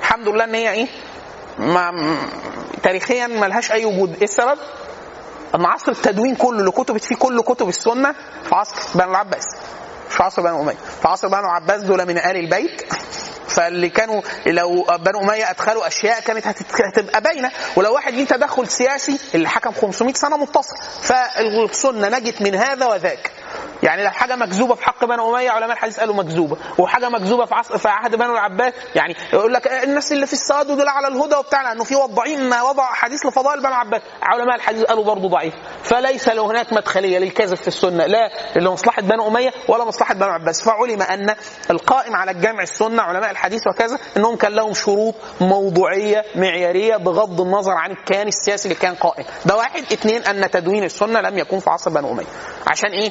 الحمد 0.00 0.28
لله 0.28 0.44
إن 0.44 0.54
هي 0.54 0.70
إيه؟ 0.70 0.86
ما 1.58 1.90
تاريخيا 2.82 3.26
ملهاش 3.26 3.72
أي 3.72 3.84
وجود، 3.84 4.16
إيه 4.16 4.24
السبب؟ 4.24 4.58
إن 5.54 5.64
عصر 5.64 5.92
التدوين 5.92 6.34
كله 6.34 6.58
اللي 6.60 6.70
كتبت 6.70 7.04
فيه 7.04 7.16
كل 7.16 7.40
كتب 7.40 7.68
السنة 7.68 8.12
في 8.44 8.54
عصر 8.54 8.98
بنو 8.98 9.10
العباس 9.10 9.46
مش 10.08 10.14
في 10.14 10.22
عصر 10.22 10.42
بنو 10.42 10.62
أمية، 10.62 10.76
في 11.02 11.08
عصر 11.08 11.28
بنو 11.28 11.40
العباس 11.40 11.82
دول 11.82 12.06
من 12.06 12.18
آل 12.18 12.36
البيت 12.36 12.82
فاللي 13.56 13.88
كانوا 13.88 14.22
لو 14.46 14.84
بنو 14.98 15.20
أمية 15.20 15.50
أدخلوا 15.50 15.86
أشياء 15.86 16.20
كانت 16.20 16.46
هتبقى 16.46 17.20
باينة. 17.20 17.50
ولو 17.76 17.94
واحد 17.94 18.12
ليه 18.14 18.26
تدخل 18.26 18.68
سياسي 18.68 19.18
اللي 19.34 19.48
حكم 19.48 19.72
500 19.72 20.14
سنة 20.14 20.36
متصل. 20.36 20.76
فالسنة 21.02 22.08
نجت 22.08 22.42
من 22.42 22.54
هذا 22.54 22.86
وذاك. 22.86 23.30
يعني 23.82 24.04
لو 24.04 24.10
حاجة 24.10 24.36
مكذوبة 24.36 24.74
في 24.74 24.84
حق 24.84 25.04
بنو 25.04 25.36
أمية 25.36 25.50
علماء 25.50 25.72
الحديث 25.72 26.00
قالوا 26.00 26.14
مكذوبة. 26.14 26.56
وحاجة 26.78 27.08
مكذوبة 27.08 27.44
في 27.44 27.54
عصر 27.54 27.78
في 27.78 27.88
عهد 27.88 28.14
بنو 28.16 28.32
العباس 28.32 28.72
يعني 28.94 29.16
يقول 29.32 29.54
لك 29.54 29.66
الناس 29.66 30.12
اللي 30.12 30.26
في 30.26 30.32
الصاد 30.32 30.66
دول 30.66 30.88
على 30.88 31.08
الهدى 31.08 31.36
وبتاع 31.36 31.62
لأنه 31.62 31.84
في 31.84 31.94
وضاعين 31.96 32.52
وضع 32.54 32.84
حديث 32.92 33.26
لفضائل 33.26 33.58
بنو 33.60 33.68
العباس 33.68 34.02
علماء 34.22 34.56
الحديث 34.56 34.82
قالوا 34.84 35.04
برضه 35.04 35.28
ضعيف. 35.28 35.54
فليس 35.82 36.28
له 36.28 36.46
هناك 36.50 36.72
مدخلية 36.72 37.18
للكذب 37.18 37.54
في 37.56 37.68
السنة 37.68 38.06
لا 38.06 38.30
لمصلحة 38.56 39.02
بنو 39.02 39.28
أمية 39.28 39.50
ولا 39.68 39.84
مصلحة 39.84 40.14
بنو 40.14 40.24
العباس 40.28 40.62
فعلم 40.62 41.02
أن 41.02 41.34
القائم 41.70 42.16
على 42.16 42.30
الجمع 42.30 42.62
السنة 42.62 43.02
علماء 43.02 43.30
الحديث 43.30 43.45
وكذا 43.66 43.98
إنهم 44.16 44.36
كان 44.36 44.52
لهم 44.52 44.74
شروط 44.74 45.14
موضوعية 45.40 46.24
معيارية 46.34 46.96
بغض 46.96 47.40
النظر 47.40 47.72
عن 47.72 47.90
الكيان 47.90 48.28
السياسي 48.28 48.68
اللي 48.68 48.80
كان 48.80 48.94
قائم. 48.94 49.24
ده 49.46 49.56
واحد. 49.56 49.82
اثنين 49.92 50.22
أن 50.22 50.50
تدوين 50.50 50.84
السنة 50.84 51.20
لم 51.20 51.38
يكن 51.38 51.58
في 51.58 51.70
عصر 51.70 51.90
بنو 51.90 52.12
أمية. 52.12 52.24
عشان 52.66 52.90
إيه؟ 52.90 53.10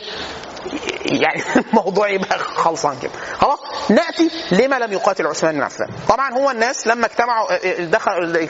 يعني 1.05 1.43
الموضوع 1.69 2.09
يبقى 2.09 2.39
خلصان 2.39 2.95
كده. 3.01 3.11
خلاص؟ 3.33 3.59
نأتي 3.89 4.31
لما 4.51 4.75
لم 4.75 4.93
يقاتل 4.93 5.27
عثمان 5.27 5.55
بن 5.55 5.61
عفان. 5.61 5.87
طبعا 6.09 6.33
هو 6.33 6.51
الناس 6.51 6.87
لما 6.87 7.05
اجتمعوا 7.05 7.47
دخل 7.79 8.47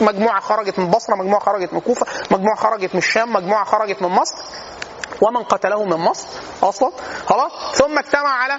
مجموعة 0.00 0.40
خرجت 0.40 0.78
من 0.78 0.90
بصرة 0.90 1.14
مجموعة 1.14 1.40
خرجت 1.40 1.72
من 1.72 1.80
كوفة 1.80 2.06
مجموعة 2.30 2.56
خرجت 2.56 2.94
من 2.94 2.98
الشام 2.98 3.32
مجموعة 3.32 3.64
خرجت 3.64 4.02
من 4.02 4.08
مصر. 4.08 4.36
ومن 5.22 5.42
قتله 5.42 5.84
من 5.84 5.96
مصر 5.96 6.26
أصلا. 6.62 6.92
خلاص. 7.26 7.52
ثم 7.74 7.98
اجتمع 7.98 8.28
على 8.30 8.58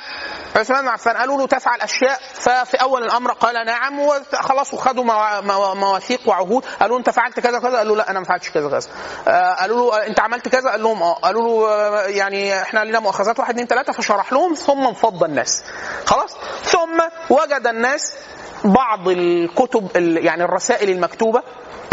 عثمان 0.55 0.81
بن 0.81 0.87
عفان. 0.87 1.17
قالوا 1.17 1.37
له 1.37 1.47
تفعل 1.47 1.81
اشياء 1.81 2.19
ففي 2.33 2.77
أول 2.81 3.03
الأمر 3.03 3.31
قال 3.33 3.65
نعم 3.65 3.99
وخلاص 3.99 4.73
وخدوا 4.73 5.03
موا- 5.03 5.41
موا- 5.41 5.73
مواثيق 5.73 6.19
وعهود. 6.29 6.65
قالوا 6.81 6.97
أنت 6.99 7.09
فعلت 7.09 7.39
كذا 7.39 7.59
كذا 7.59 7.77
قال 7.77 7.87
له 7.87 7.95
لا 7.95 8.11
أنا 8.11 8.19
ما 8.19 8.25
فعلتش 8.25 8.49
كذا 8.49 8.69
كذا 8.69 8.89
آه، 9.27 9.53
قالوا 9.53 9.91
له 9.91 10.07
أنت 10.07 10.19
عملت 10.19 10.47
كذا؟ 10.47 10.69
قال 10.71 10.83
لهم 10.83 11.03
آه. 11.03 11.13
قالوا 11.13 11.41
له 11.41 11.69
آه، 11.69 12.07
يعني 12.07 12.61
إحنا 12.61 12.79
لنا 12.83 12.99
مؤاخذات 12.99 13.39
واحد 13.39 13.53
اثنين 13.53 13.67
ثلاثة 13.67 13.93
فشرح 13.93 14.33
لهم 14.33 14.53
ثم 14.53 14.87
انفض 14.87 15.23
الناس. 15.23 15.63
خلاص. 16.05 16.37
ثم 16.63 17.01
وجد 17.29 17.67
الناس 17.67 18.13
بعض 18.63 19.07
الكتب 19.07 19.89
ال- 19.97 20.25
يعني 20.25 20.43
الرسائل 20.43 20.89
المكتوبة. 20.89 21.43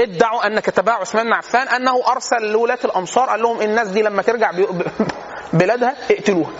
ادعوا 0.01 0.47
ان 0.47 0.61
كتبها 0.61 0.95
عثمان 0.95 1.27
بن 1.27 1.33
عفان 1.33 1.69
أنه 1.69 2.13
أرسل 2.13 2.53
لولاة 2.53 2.79
الأمصار 2.85 3.29
قال 3.29 3.43
لهم 3.43 3.61
الناس 3.63 3.89
دي 3.89 4.03
لما 4.03 4.23
ترجع 4.23 4.51
بلادها 5.53 5.95
اقتلوها. 6.11 6.51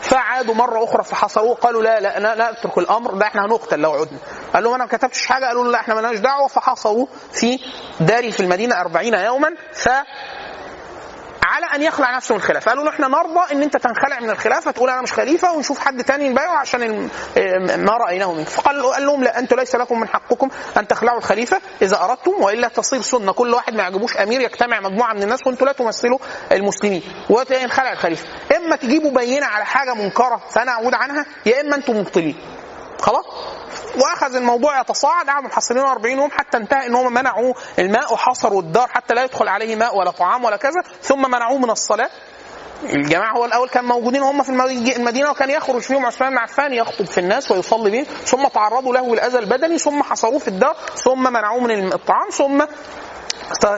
فعادوا 0.00 0.54
مرة 0.54 0.84
أخرى 0.84 1.04
فحصروه 1.04 1.54
قالوا 1.54 1.82
لا 1.82 2.00
لا 2.18 2.50
أترك 2.50 2.78
الأمر 2.78 3.14
ده 3.14 3.26
إحنا 3.26 3.46
هنقتل 3.46 3.78
لو 3.80 3.92
عدنا. 3.92 4.18
قال 4.54 4.64
لهم 4.64 4.74
أنا 4.74 4.84
ما 4.84 4.90
كتبتش 4.90 5.26
حاجة 5.26 5.44
قالوا 5.44 5.72
لا 5.72 5.80
إحنا 5.80 5.94
مالناش 5.94 6.18
دعوة 6.18 6.48
فحصروه 6.48 7.08
في 7.32 7.58
داري 8.00 8.30
في 8.32 8.40
المدينة 8.40 8.80
أربعين 8.80 9.14
يوما 9.14 9.54
ف 9.72 9.88
على 11.46 11.66
أن 11.74 11.82
يخلع 11.82 12.16
نفسه 12.16 12.34
من 12.34 12.40
الخلافه 12.40 12.68
قالوا 12.70 12.84
له 12.84 12.90
إحنا 12.90 13.08
نرضى 13.08 13.52
إن 13.52 13.62
أنت 13.62 13.76
تنخلع 13.76 14.20
من 14.20 14.30
الخلافة 14.30 14.70
تقول 14.70 14.90
أنا 14.90 15.02
مش 15.02 15.12
خليفة 15.12 15.52
ونشوف 15.52 15.78
حد 15.78 16.04
تاني 16.04 16.28
نبايعه 16.28 16.58
عشان 16.58 17.08
آه 17.38 17.76
ما 17.76 17.92
رأيناه 18.06 18.32
منك 18.32 18.48
فقال 18.48 18.82
قال 18.92 19.06
لهم 19.06 19.24
لا 19.24 19.38
أنتم 19.38 19.56
ليس 19.56 19.76
لكم 19.76 20.00
من 20.00 20.08
حقكم 20.08 20.48
أن 20.76 20.86
تخلعوا 20.88 21.18
الخليفة 21.18 21.60
إذا 21.82 22.00
أردتم 22.04 22.32
وإلا 22.42 22.68
تصير 22.68 23.02
سنة. 23.02 23.32
كل 23.32 23.54
واحد 23.54 23.74
ما 23.74 23.82
يعجبوش 23.82 24.16
أمير 24.16 24.40
يجتمع 24.40 24.80
مجموعة 24.80 25.12
من 25.12 25.22
الناس 25.22 25.46
وأنتم 25.46 25.66
لا 25.66 25.72
تمثلوا 25.72 26.18
المسلمين. 26.52 27.02
وينخلع 27.30 27.92
الخليفة. 27.92 28.26
إما 28.56 28.76
تجيبوا 28.76 29.10
بينة 29.10 29.46
على 29.46 29.64
حاجة 29.64 29.94
منكرة 29.94 30.40
فأنا 30.50 30.72
أعود 30.72 30.94
عنها 30.94 31.26
يا 31.46 31.60
إما 31.60 31.76
أنتم 31.76 31.96
مبطلين. 31.96 32.36
خلاص؟ 33.00 33.24
وأخذ 33.96 34.34
الموضوع 34.36 34.80
يتصاعد 34.80 35.26
قعدوا 35.30 35.48
محصلين 35.48 35.82
40 35.82 36.18
يوم 36.18 36.30
حتى 36.30 36.56
انتهى 36.56 36.86
إن 36.86 36.94
هم 36.94 37.12
منعوا 37.14 37.54
الماء 37.78 38.12
وحصروا 38.12 38.60
الدار 38.62 38.88
حتى 38.88 39.14
لا 39.14 39.24
يدخل 39.24 39.48
عليه 39.48 39.76
ماء 39.76 39.96
ولا 39.96 40.10
طعام 40.10 40.44
ولا 40.44 40.56
كذا 40.56 40.82
ثم 41.02 41.30
منعوه 41.30 41.58
من 41.58 41.70
الصلاة. 41.70 42.10
الجماعة 42.84 43.36
هو 43.36 43.44
الأول 43.44 43.68
كان 43.68 43.84
موجودين 43.84 44.22
هم 44.22 44.42
في 44.42 44.48
المدي- 44.48 44.96
المدينة 44.96 45.30
وكان 45.30 45.50
يخرج 45.50 45.80
فيهم 45.82 46.06
عثمان 46.06 46.30
بن 46.30 46.38
عفان 46.38 46.72
يخطب 46.72 47.04
في 47.04 47.18
الناس 47.18 47.50
ويصلي 47.50 47.90
بهم 47.90 48.04
ثم 48.04 48.48
تعرضوا 48.48 48.94
له 48.94 49.10
بالاذى 49.10 49.38
البدني 49.38 49.78
ثم 49.78 50.02
حصروه 50.02 50.38
في 50.38 50.48
الدار 50.48 50.76
ثم 50.94 51.32
منعوه 51.32 51.60
من 51.60 51.92
الطعام 51.92 52.28
ثم 52.30 52.64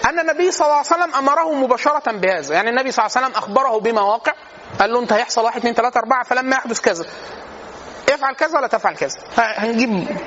أن 0.09 0.21
النبي 0.21 0.51
صلى 0.51 0.67
الله 0.67 0.77
عليه 0.77 0.87
وسلم 0.87 1.15
أمره 1.15 1.53
مباشرة 1.53 2.13
بهذا. 2.13 2.55
يعني 2.55 2.71
النبي 2.71 2.91
صلى 2.93 3.07
الله 3.07 3.17
عليه 3.17 3.27
وسلم 3.27 3.39
أخبره 3.39 3.81
بما 3.81 4.01
واقع 4.03 4.33
قال 4.81 4.93
له 4.93 5.01
أنت 5.01 5.13
هيحصل 5.13 5.45
واحد 5.45 5.59
اثنين 5.59 5.75
ثلاثة 5.75 6.01
أربعة 6.01 6.25
فلما 6.25 6.57
يحدث 6.57 6.81
كذا. 6.81 7.05
افعل 8.11 8.35
كذا 8.35 8.59
ولا 8.59 8.67
تفعل 8.67 8.97
كذا. 8.97 9.19
هنجيب 9.39 10.05
فكره 10.05 10.15
ان 10.15 10.19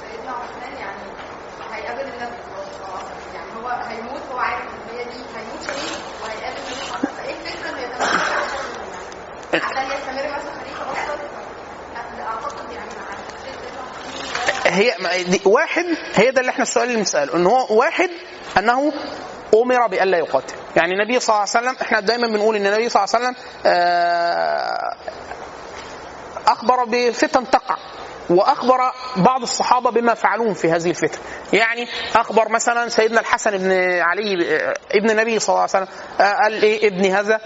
سيدنا 0.00 0.30
عثمان 0.32 0.76
يعني 0.80 1.02
هيقابل 1.72 2.00
النبي 2.00 2.36
صلى 2.44 2.62
الله 2.76 2.98
عليه 2.98 3.06
وسلم 3.06 3.34
يعني 3.34 3.50
هو 3.56 3.68
هيموت 3.68 4.22
هو 4.32 4.38
عارف 4.38 4.62
ان 4.62 4.96
هي 4.98 5.04
دي 5.04 5.10
هيموت 5.36 5.62
شهيد 5.66 6.00
وهيقابل 6.22 6.56
النبي 6.58 6.74
صلى 6.74 6.96
الله 6.96 6.98
عليه 6.98 7.08
وسلم 7.08 7.14
فايه 7.16 7.34
الفكرة 7.34 7.70
انه 7.70 7.80
يتمسك 7.80 8.28
يعني 9.52 9.64
عشان 9.64 9.86
يستمر 9.98 10.26
مثلا 10.36 10.52
خليفه 10.60 10.90
أكتر 10.90 11.18
اعتقد 12.28 12.70
يعني 12.72 12.90
مع 12.90 13.14
الشيخ 13.38 14.57
هي 14.68 14.94
واحد 15.44 15.84
هي 16.14 16.30
ده 16.30 16.40
اللي 16.40 16.50
إحنا 16.50 16.62
السؤال 16.62 16.86
اللي 16.86 16.96
بنسأله 16.98 17.34
إن 17.36 17.46
هو 17.46 17.66
واحد 17.78 18.10
أنه 18.58 18.92
أمر 19.54 19.86
بالا 19.86 20.18
يقاتل. 20.18 20.54
يعني 20.76 20.92
النبي 20.92 21.20
صلى 21.20 21.36
الله 21.36 21.46
عليه 21.54 21.68
وسلم 21.68 21.76
إحنا 21.82 22.00
دايما 22.00 22.26
بنقول 22.28 22.56
إن 22.56 22.66
النبي 22.66 22.88
صلى 22.88 23.04
الله 23.04 23.14
عليه 23.14 23.26
وسلم 23.26 23.44
آه، 23.66 24.94
أخبر 26.46 26.84
بفتن 26.84 27.50
تقع 27.50 27.76
وأخبر 28.30 28.78
بعض 29.16 29.42
الصحابة 29.42 29.90
بما 29.90 30.14
فعلوه 30.14 30.54
في 30.54 30.70
هذه 30.72 30.90
الفتن. 30.90 31.18
يعني 31.52 31.86
أخبر 32.14 32.48
مثلا 32.48 32.88
سيدنا 32.88 33.20
الحسن 33.20 33.50
بن 33.58 33.72
علي 34.00 34.56
آه، 34.56 34.74
ابن 34.92 35.10
النبي 35.10 35.38
صلى 35.38 35.48
الله 35.48 35.60
عليه 35.60 35.70
وسلم 35.70 35.88
آه، 36.20 36.32
قال 36.42 36.62
إيه 36.62 36.88
ابن 36.88 37.04
هذا. 37.04 37.40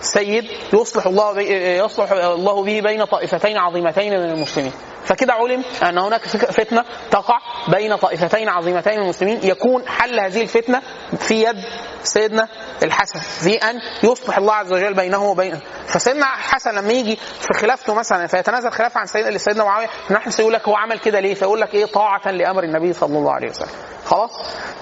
سيد 0.00 0.44
يصلح 0.72 1.06
الله 1.06 1.40
يصلح 1.84 2.12
الله 2.12 2.62
به 2.64 2.80
بين 2.80 3.04
طائفتين 3.04 3.56
عظيمتين 3.56 4.12
من 4.20 4.30
المسلمين. 4.30 4.72
فكده 5.04 5.32
علم 5.32 5.64
أن 5.82 5.98
هناك 5.98 6.26
فتنة 6.28 6.84
تقع 7.10 7.38
بين 7.68 7.96
طائفتين 7.96 8.48
عظيمتين 8.48 8.96
من 8.96 9.02
المسلمين. 9.02 9.40
يكون 9.42 9.88
حل 9.88 10.20
هذه 10.20 10.42
الفتنة 10.42 10.82
في 11.18 11.42
يد 11.44 11.64
سيدنا 12.02 12.48
الحسن. 12.82 13.18
في 13.18 13.56
أن 13.56 13.80
يصلح 14.02 14.38
الله 14.38 14.52
عز 14.54 14.72
وجل 14.72 14.94
بينه 14.94 15.30
وبين 15.30 15.60
فسيدنا 15.86 16.26
الحسن 16.26 16.74
لما 16.74 16.92
يجي 16.92 17.16
في 17.16 17.54
خلافته 17.54 17.94
مثلا 17.94 18.26
فيتنازل 18.26 18.70
خلافه 18.70 19.00
عن 19.00 19.06
سيدنا 19.06 19.30
لسيدنا 19.30 19.64
معاوية 19.64 19.88
نحن 20.10 20.30
يقول 20.38 20.52
لك 20.52 20.68
هو 20.68 20.76
عمل 20.76 20.98
كده 20.98 21.20
ليه؟ 21.20 21.34
فيقول 21.34 21.60
لك 21.60 21.74
إيه؟ 21.74 21.84
طاعة 21.86 22.30
لأمر 22.30 22.64
النبي 22.64 22.92
صلى 22.92 23.18
الله 23.18 23.32
عليه 23.32 23.50
وسلم. 23.50 23.68
خلاص؟ 24.04 24.30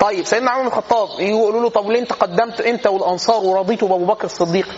طيب 0.01 0.25
سيدنا 0.25 0.51
عمر 0.51 0.61
بن 0.62 0.69
الخطاب 0.69 1.09
يقولوا 1.21 1.62
له 1.62 1.69
طب 1.71 1.91
ليه 1.91 2.01
أنت 2.01 2.12
قدمت 2.12 2.61
أنت 2.61 2.87
والأنصار 2.87 3.41
ورضيتوا 3.45 3.89
بأبو 3.89 4.05
بكر 4.05 4.25
الصديق؟ 4.25 4.69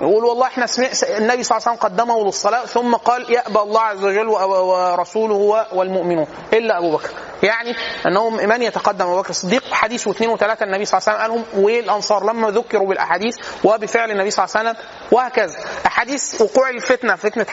يقول 0.00 0.24
والله 0.24 0.46
إحنا 0.46 0.66
سمع 0.66 0.86
النبي 1.16 1.42
صلى 1.42 1.58
الله 1.58 1.68
عليه 1.68 1.76
وسلم 1.78 1.90
قدمه 1.90 2.24
للصلاة 2.24 2.64
ثم 2.64 2.94
قال 2.94 3.32
يأبى 3.32 3.58
الله 3.58 3.80
عز 3.80 4.04
وجل 4.04 4.28
ورسوله 4.28 5.66
والمؤمنون 5.72 6.26
إلا 6.52 6.78
أبو 6.78 6.96
بكر. 6.96 7.08
يعني 7.42 7.74
أنهم 8.06 8.36
من 8.48 8.62
يتقدم؟ 8.62 9.04
أبو 9.06 9.16
بكر 9.20 9.30
الصديق 9.30 9.64
حديث 9.72 10.06
واثنين 10.06 10.30
وثلاثة 10.30 10.64
النبي 10.64 10.84
صلى 10.84 10.98
الله 11.00 11.08
عليه 11.08 11.24
وسلم 11.34 11.44
قالهم 11.52 11.64
والأنصار 11.64 12.24
لما 12.24 12.50
ذكروا 12.50 12.88
بالأحاديث 12.88 13.36
وبفعل 13.64 14.10
النبي 14.10 14.30
صلى 14.30 14.44
الله 14.44 14.56
عليه 14.56 14.70
وسلم 14.70 14.82
وهكذا. 15.12 15.56
أحاديث 15.86 16.40
وقوع 16.40 16.70
الفتنة 16.70 17.16
فتنة 17.16 17.46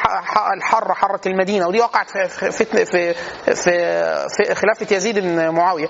الحر 0.58 0.94
حرة 0.94 1.22
المدينة 1.26 1.68
ودي 1.68 1.80
وقعت 1.80 2.10
في 2.10 2.52
فتنه 2.52 2.84
في 2.84 3.14
في, 3.46 3.56
في 4.38 4.56
خلافه 4.56 4.96
يزيد 4.96 5.20
بن 5.20 5.50
معاوية. 5.50 5.88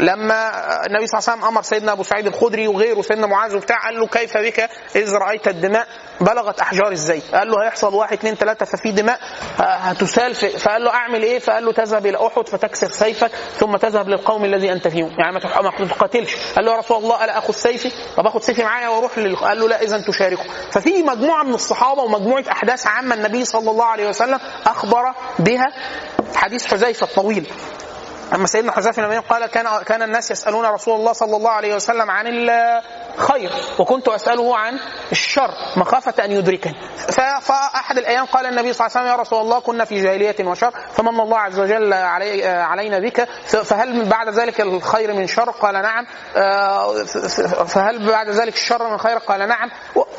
لما 0.00 0.50
النبي 0.86 1.06
صلى 1.06 1.18
الله 1.18 1.30
عليه 1.30 1.38
وسلم 1.38 1.44
أمر 1.44 1.62
سيدنا 1.62 1.92
أبو 1.92 2.02
سعيد 2.02 2.26
الخدري 2.26 2.68
وغيره 2.68 3.02
سيدنا 3.02 3.26
معاذ 3.26 3.56
وبتاع 3.56 3.76
قال 3.84 4.00
له 4.00 4.06
كيف 4.06 4.36
بك 4.36 4.70
إذ 4.96 5.12
رأيت 5.14 5.48
الدماء؟ 5.48 5.87
بلغت 6.20 6.60
أحجار 6.60 6.92
الزيت. 6.92 7.34
قال 7.34 7.48
له 7.48 7.64
هيحصل 7.64 7.94
واحد 7.94 8.12
اثنين 8.18 8.34
ثلاثة 8.34 8.66
ففي 8.66 8.92
دماء 8.92 9.18
آه، 9.60 9.62
هتسال 9.62 10.34
فقال 10.34 10.84
له 10.84 10.90
أعمل 10.90 11.22
إيه؟ 11.22 11.38
فقال 11.38 11.64
له 11.64 11.72
تذهب 11.72 12.06
إلى 12.06 12.26
أحد 12.26 12.48
فتكسر 12.48 12.90
سيفك 12.90 13.30
ثم 13.58 13.76
تذهب 13.76 14.08
للقوم 14.08 14.44
الذي 14.44 14.72
أنت 14.72 14.88
فيهم. 14.88 15.10
يعني 15.18 15.32
ما 15.32 15.86
تقاتلش. 15.88 16.36
قال 16.56 16.64
له 16.64 16.72
يا 16.72 16.78
رسول 16.78 16.96
الله 17.02 17.24
ألا 17.24 17.38
آخذ 17.38 17.52
سيفي؟ 17.52 17.92
طب 18.16 18.26
آخذ 18.26 18.40
سيفي 18.40 18.64
معايا 18.64 18.88
وأروح 18.88 19.18
لل... 19.18 19.36
قال 19.36 19.60
له 19.60 19.68
لا 19.68 19.82
اذا 19.82 20.02
تشاركه. 20.08 20.44
ففي 20.72 21.02
مجموعة 21.02 21.42
من 21.42 21.54
الصحابة 21.54 22.02
ومجموعة 22.02 22.44
أحداث 22.52 22.86
عامة 22.86 23.14
النبي 23.14 23.44
صلى 23.44 23.70
الله 23.70 23.84
عليه 23.84 24.08
وسلم 24.08 24.38
أخبر 24.66 25.14
بها 25.38 25.66
حديث 26.34 26.66
حذيفة 26.66 27.04
الطويل. 27.06 27.52
اما 28.34 28.46
سيدنا 28.46 28.72
حذيفه 28.72 29.02
لما 29.02 29.20
قال 29.20 29.46
كان 29.46 29.82
كان 29.86 30.02
الناس 30.02 30.30
يسألون 30.30 30.66
رسول 30.66 30.94
الله 30.94 31.12
صلى 31.12 31.36
الله 31.36 31.50
عليه 31.50 31.74
وسلم 31.74 32.10
عن 32.10 32.26
الخير 32.26 33.50
وكنت 33.78 34.08
أسأله 34.08 34.56
عن 34.56 34.78
الشر 35.12 35.50
مخافة 35.76 36.24
أن 36.24 36.32
يدركني. 36.32 36.74
فأحد 37.40 37.98
الأيام 37.98 38.24
قال 38.24 38.46
النبي 38.46 38.72
صلى 38.72 38.86
الله 38.86 38.98
عليه 38.98 39.06
وسلم 39.06 39.18
يا 39.18 39.22
رسول 39.22 39.40
الله 39.40 39.60
كنا 39.60 39.84
في 39.84 40.02
جاهلية 40.02 40.44
وشر 40.44 40.70
فمن 40.92 41.20
الله 41.20 41.38
عز 41.38 41.60
وجل 41.60 41.92
علي 41.92 42.46
علينا 42.46 42.98
بك 42.98 43.28
فهل 43.44 43.96
من 43.96 44.04
بعد 44.04 44.28
ذلك 44.28 44.60
الخير 44.60 45.12
من 45.14 45.26
شر؟ 45.26 45.50
قال 45.50 45.74
نعم. 45.74 46.06
آه، 46.36 47.04
فهل 47.64 48.06
بعد 48.06 48.28
ذلك 48.28 48.54
الشر 48.54 48.90
من 48.90 48.98
خير؟ 48.98 49.18
قال 49.18 49.48
نعم. 49.48 49.70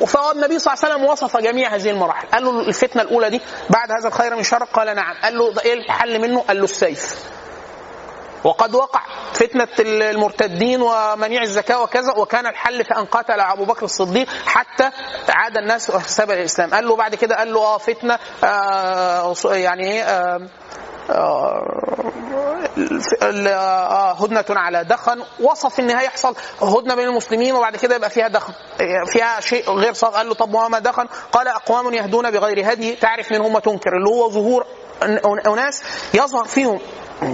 فالنبي 0.07 0.59
صلى 0.59 0.73
الله 0.73 0.85
عليه 0.85 0.95
وسلم 0.95 1.05
وصف 1.05 1.37
جميع 1.37 1.75
هذه 1.75 1.89
المراحل. 1.89 2.27
قال 2.27 2.43
له 2.43 2.59
الفتنة 2.59 3.01
الأولى 3.01 3.29
دي 3.29 3.41
بعد 3.69 3.91
هذا 3.91 4.07
الخير 4.07 4.35
من 4.35 4.43
شر؟ 4.43 4.63
قال 4.63 4.95
نعم. 4.95 5.15
قال 5.23 5.37
له 5.37 5.53
إيه 5.65 5.73
الحل 5.73 6.21
منه؟ 6.21 6.39
قال 6.41 6.57
له 6.57 6.63
السيف. 6.63 7.15
وقد 8.43 8.75
وقع 8.75 9.01
فتنة 9.33 9.67
المرتدين 9.79 10.81
ومنيع 10.81 11.41
الزكاة 11.41 11.81
وكذا 11.83 12.13
وكان 12.13 12.47
الحل 12.47 12.83
في 12.85 12.97
أن 12.97 13.05
قتل 13.05 13.39
أبو 13.39 13.65
بكر 13.65 13.85
الصديق 13.85 14.27
حتى 14.45 14.89
عاد 15.29 15.57
الناس 15.57 15.91
حساب 15.91 16.31
الإسلام. 16.31 16.73
قال 16.73 16.87
له 16.87 16.95
بعد 16.95 17.15
كده 17.15 17.35
قال 17.35 17.53
له 17.53 17.59
آه 17.59 17.77
فتنة 17.77 18.19
آه 18.43 19.33
يعني 19.45 19.91
إيه 19.91 20.03
آه 20.03 20.49
ال- 23.23 23.47
آه 23.47 24.11
هدنة 24.11 24.45
على 24.49 24.83
دخن. 24.83 25.23
وصف 25.39 25.79
إن 25.79 25.89
هيحصل 25.89 26.35
هدنة 26.61 26.95
بين 26.95 27.07
المسلمين 27.07 27.55
وبعد 27.55 27.75
كده 27.75 27.95
يبقى 27.95 28.09
فيها 28.09 28.27
دخن 28.27 28.53
فيها 29.05 29.39
شيء 29.39 29.71
غير 29.71 29.93
صار 29.93 30.11
قال 30.11 30.27
له 30.27 30.33
طب 30.33 30.53
وما 30.53 30.79
دخن؟ 30.79 31.05
قال 31.31 31.47
أقوام 31.47 31.93
يهدون 31.93 32.31
بغير 32.31 32.73
هدي 32.73 32.95
تعرف 32.95 33.31
منهم 33.31 33.59
تنكر. 33.59 33.89
اللي 33.97 34.09
هو 34.09 34.29
ظهور 34.29 34.65
أناس 35.47 35.83
يظهر 36.13 36.45
فيهم 36.45 36.79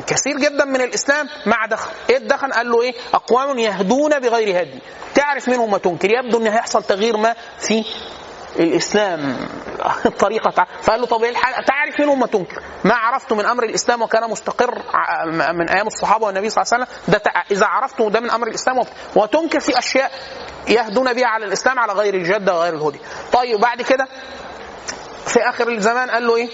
كثير 0.08 0.38
جدا 0.38 0.66
من 0.66 0.82
الإسلام 0.82 1.30
مع 1.46 1.66
دخن 1.66 1.90
إيه 2.10 2.18
الدخن 2.18 2.52
قال 2.52 2.72
له 2.72 2.82
إيه؟ 2.82 2.94
أقوام 3.14 3.58
يهدون 3.60 4.20
بغير 4.20 4.62
هدي. 4.62 4.80
تعرف 5.16 5.50
منهم 5.50 5.72
ما 5.72 5.78
تنكر. 5.78 6.10
يبدو 6.12 6.38
إن 6.38 6.48
هيحصل 6.48 6.84
تغيير 6.84 7.18
ما 7.18 7.36
في 7.60 7.84
الإسلام. 8.60 9.38
الطريقة 10.06 10.50
تع- 10.52 10.66
فقال 10.82 11.00
له 11.02 11.08
طب 11.08 11.24
إيه 11.24 11.30
الحل؟ 11.30 11.66
تعرف 11.66 12.00
منهم 12.00 12.20
ما 12.20 12.28
تنكر. 12.28 12.64
ما 12.84 12.94
عرفته 12.96 13.36
من 13.36 13.46
أمر 13.46 13.64
الإسلام 13.64 14.02
وكان 14.02 14.30
مستقر 14.30 14.76
من 15.54 15.70
أيام 15.70 15.88
الصحابة 15.88 16.26
والنبي 16.26 16.50
صلى 16.50 16.64
الله 16.64 16.74
عليه 16.74 16.84
وسلم. 16.86 17.12
ده 17.14 17.18
تع- 17.18 17.44
إذا 17.52 17.66
عرفته 17.66 18.10
ده 18.10 18.20
من 18.20 18.32
أمر 18.32 18.48
الإسلام 18.48 18.78
وت- 18.78 18.88
وتنكر 19.16 19.60
في 19.60 19.78
أشياء 19.80 20.12
يهدون 20.68 21.14
بها 21.14 21.28
على 21.28 21.46
الإسلام 21.46 21.80
على 21.80 21.94
غير 21.94 22.14
الجده 22.14 22.54
وغير 22.56 22.74
الهدي. 22.74 23.00
طيب 23.34 23.60
بعد 23.60 23.82
كده 23.82 24.08
في 25.28 25.40
آخر 25.50 25.68
الزمان 25.72 26.10
قال 26.10 26.28
له 26.28 26.36
إيه؟ 26.36 26.50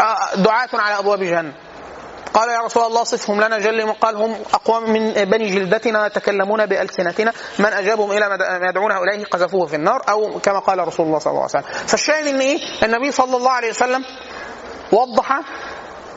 آه، 0.00 0.34
دعاة 0.36 0.68
على 0.74 0.98
أبواب 0.98 1.22
جهنم. 1.22 1.52
قال 2.34 2.48
يا 2.48 2.58
رسول 2.58 2.82
الله 2.86 3.04
صفهم 3.04 3.40
لنا 3.40 3.58
جل 3.58 3.92
قال 3.92 4.16
هم 4.16 4.36
أقوام 4.54 4.90
من 4.92 5.12
بني 5.12 5.46
جلدتنا 5.54 6.06
يتكلمون 6.06 6.66
بألسنتنا. 6.66 7.32
من 7.58 7.66
أجابهم 7.66 8.12
إلى 8.12 8.28
ما 8.28 8.68
يدعونه 8.68 9.02
إليه 9.02 9.24
قذفوه 9.24 9.66
في 9.66 9.76
النار 9.76 10.02
أو 10.08 10.40
كما 10.42 10.58
قال 10.58 10.88
رسول 10.88 11.06
الله 11.06 11.18
صلى 11.18 11.30
الله 11.30 11.46
عليه 11.54 11.58
وسلم. 11.58 11.86
فالشاهد 11.86 12.26
إن 12.26 12.40
إيه؟ 12.40 12.58
النبي 12.82 13.12
صلى 13.12 13.36
الله 13.36 13.50
عليه 13.50 13.70
وسلم 13.70 14.04
وضح 14.92 15.40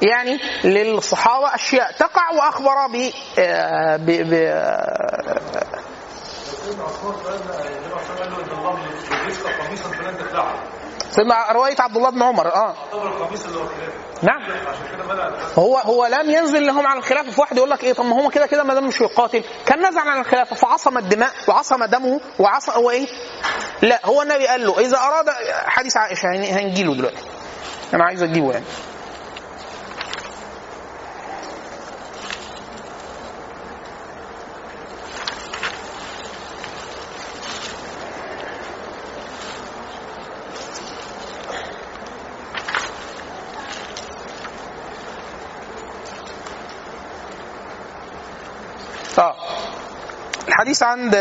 يعني 0.02 0.40
للصحابة 0.64 1.56
أشياء 1.56 1.92
تقع 1.92 2.32
وأخبر 2.32 2.88
ب 2.88 3.12
ب 3.98 4.30
ب 4.30 4.34
سيدنا 11.16 11.52
رواية 11.52 11.76
عبد 11.80 11.98
الله 11.98 12.10
بن 12.10 12.24
عمر 12.24 12.48
آه. 12.56 12.74
نعم. 14.22 14.42
هو 15.58 15.78
هو 15.78 16.06
لم 16.06 16.30
ينزل 16.30 16.66
لهم 16.66 16.88
على 16.88 17.00
الخلافه 17.00 17.32
في 17.32 17.42
واحد 17.42 17.58
يقول 17.58 17.70
لك 17.70 17.84
إيه 17.84 17.94
طب 17.94 18.06
ما 18.06 18.16
هم 18.22 18.30
كده 18.30 18.46
كده 18.48 18.64
ما 18.64 18.74
دام 18.74 18.88
مش 18.88 19.02
يقاتل 19.02 19.44
كان 19.66 19.88
نزل 19.88 20.00
عن 20.00 20.20
الخلافه 20.20 20.56
فعصم 20.56 20.98
الدماء 20.98 21.32
وعصم 21.48 21.84
دمه 21.86 22.20
وعصم 22.40 22.72
هو 22.72 22.90
إيه؟ 22.92 23.08
لا 23.82 24.00
هو 24.06 24.22
النبي 24.22 24.48
قال 24.48 24.66
له 24.66 24.80
إذا 24.80 24.98
أراد 24.98 25.26
حديث 25.66 25.98
عائشة 25.98 26.28
هن- 26.28 26.58
هنجيله 26.58 26.96
دلوقتي. 26.96 27.24
أنا 27.94 28.04
عايز 28.04 28.24
أجيبه 28.24 28.52
يعني. 28.52 28.66
آه 49.20 49.36
الحديث 50.48 50.84
عند 50.84 51.16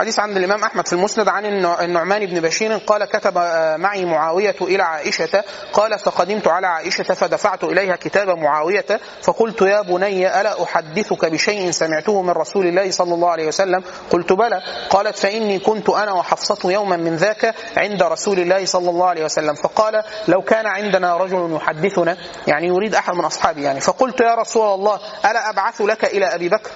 حديث 0.00 0.18
عند 0.18 0.36
الإمام 0.36 0.64
أحمد 0.64 0.86
في 0.86 0.92
المسند 0.92 1.28
عن 1.28 1.44
النع- 1.46 1.80
النعمان 1.84 2.26
بن 2.26 2.40
بشير 2.40 2.76
قال 2.76 3.04
كتب 3.04 3.38
آه، 3.38 3.76
معي 3.76 4.04
معاوية 4.04 4.54
إلى 4.60 4.82
عائشة 4.82 5.44
قال 5.72 5.98
فقدمت 5.98 6.48
على 6.48 6.66
عائشة 6.66 7.02
فدفعت 7.14 7.64
إليها 7.64 7.96
كتاب 7.96 8.28
معاوية 8.28 8.86
فقلت 9.22 9.62
يا 9.62 9.80
بني 9.82 10.40
ألا 10.40 10.62
أحدثك 10.62 11.24
بشيء 11.24 11.70
سمعته 11.70 12.22
من 12.22 12.30
رسول 12.30 12.66
الله 12.66 12.90
صلى 12.90 13.14
الله 13.14 13.30
عليه 13.30 13.46
وسلم؟ 13.46 13.82
قلت 14.10 14.32
بلى. 14.32 14.62
قالت 14.90 15.18
فإني 15.18 15.58
كنت 15.58 15.88
أنا 15.88 16.12
وحفصة 16.12 16.70
يوما 16.70 16.96
من 16.96 17.16
ذاك 17.16 17.54
عند 17.76 18.02
رسول 18.02 18.38
الله 18.38 18.64
صلى 18.66 18.90
الله 18.90 19.06
عليه 19.06 19.24
وسلم. 19.24 19.54
فقال 19.54 20.02
لو 20.28 20.42
كان 20.42 20.66
عندنا 20.66 21.16
رجل 21.16 21.56
يحدثنا 21.56 22.16
يعني 22.46 22.66
يريد 22.66 22.94
أحد 22.94 23.14
من 23.14 23.24
أصحابي 23.24 23.62
يعني. 23.62 23.80
فقلت 23.80 24.20
يا 24.20 24.34
رسول 24.34 24.74
الله 24.74 25.00
ألا 25.24 25.50
أبعث 25.50 25.80
لك 25.80 26.04
إلى 26.04 26.34
أبي 26.34 26.48
بكر؟ 26.48 26.70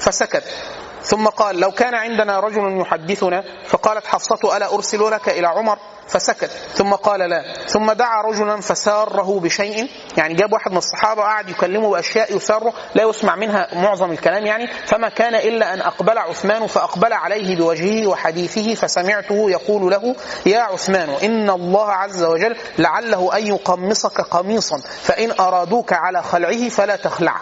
فسكت. 0.00 0.44
ثم 1.02 1.26
قال 1.26 1.60
لو 1.60 1.70
كان 1.70 1.94
عندنا 1.94 2.40
رجل 2.40 2.80
يحدثنا 2.80 3.44
فقالت 3.66 4.06
حفصة 4.06 4.56
ألا 4.56 4.74
أرسل 4.74 5.10
لك 5.10 5.28
إلى 5.28 5.46
عمر؟ 5.46 5.78
فسكت. 6.08 6.50
ثم 6.74 6.92
قال 6.92 7.20
لا. 7.20 7.42
ثم 7.66 7.92
دعا 7.92 8.22
رجلا 8.22 8.60
فساره 8.60 9.40
بشيء 9.40 9.90
يعني 10.16 10.34
جاب 10.34 10.52
واحد 10.52 10.70
من 10.70 10.76
الصحابة 10.76 11.20
وقعد 11.20 11.48
يكلمه 11.48 11.90
بأشياء 11.90 12.36
يسره 12.36 12.72
لا 12.94 13.02
يسمع 13.02 13.36
منها 13.36 13.68
معظم 13.74 14.10
الكلام 14.12 14.46
يعني 14.46 14.66
فما 14.86 15.08
كان 15.08 15.34
إلا 15.34 15.74
أن 15.74 15.80
أقبل 15.80 16.18
عثمان 16.18 16.66
فأقبل 16.66 17.12
عليه 17.12 17.56
بوجهه 17.56 18.06
وحديثه 18.06 18.74
فسمعته 18.74 19.50
يقول 19.50 19.92
له 19.92 20.16
يا 20.46 20.60
عثمان 20.60 21.08
إن 21.08 21.50
الله 21.50 21.92
عز 21.92 22.24
وجل 22.24 22.56
لعله 22.78 23.36
أن 23.36 23.46
يقمصك 23.46 24.20
قميصا 24.20 24.76
فإن 25.02 25.40
أرادوك 25.40 25.92
على 25.92 26.22
خلعه 26.22 26.68
فلا 26.68 26.96
تخلعه 26.96 27.40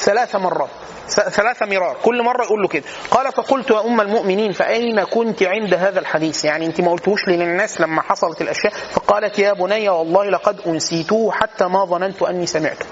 ثلاث 0.00 0.36
مرات. 0.36 0.68
ثلاث 1.08 1.62
مرار. 1.62 1.96
كل 2.02 2.22
مرة 2.22 2.44
يقول 2.44 2.62
له 2.62 2.68
كده. 2.68 2.84
قال 3.10 3.32
فقلت 3.32 3.70
يا 3.70 3.80
أم 3.80 4.00
المؤمنين 4.00 4.52
فأين 4.52 5.04
كنت 5.04 5.42
عند 5.42 5.74
هذا 5.74 6.00
الحديث؟ 6.00 6.44
يعني 6.44 6.66
أنت 6.66 6.80
ما 6.80 6.90
قلتوش 6.90 7.28
للناس 7.28 7.80
لما 7.80 8.02
حصلت 8.02 8.40
الأشياء 8.40 8.72
فقالت 8.92 9.38
يا 9.38 9.52
بني 9.52 9.88
والله 9.88 10.30
لقد 10.30 10.60
أنسيته 10.66 11.30
حتى 11.32 11.64
ما 11.64 11.84
ظننت 11.84 12.22
أني 12.22 12.46
سمعته. 12.46 12.86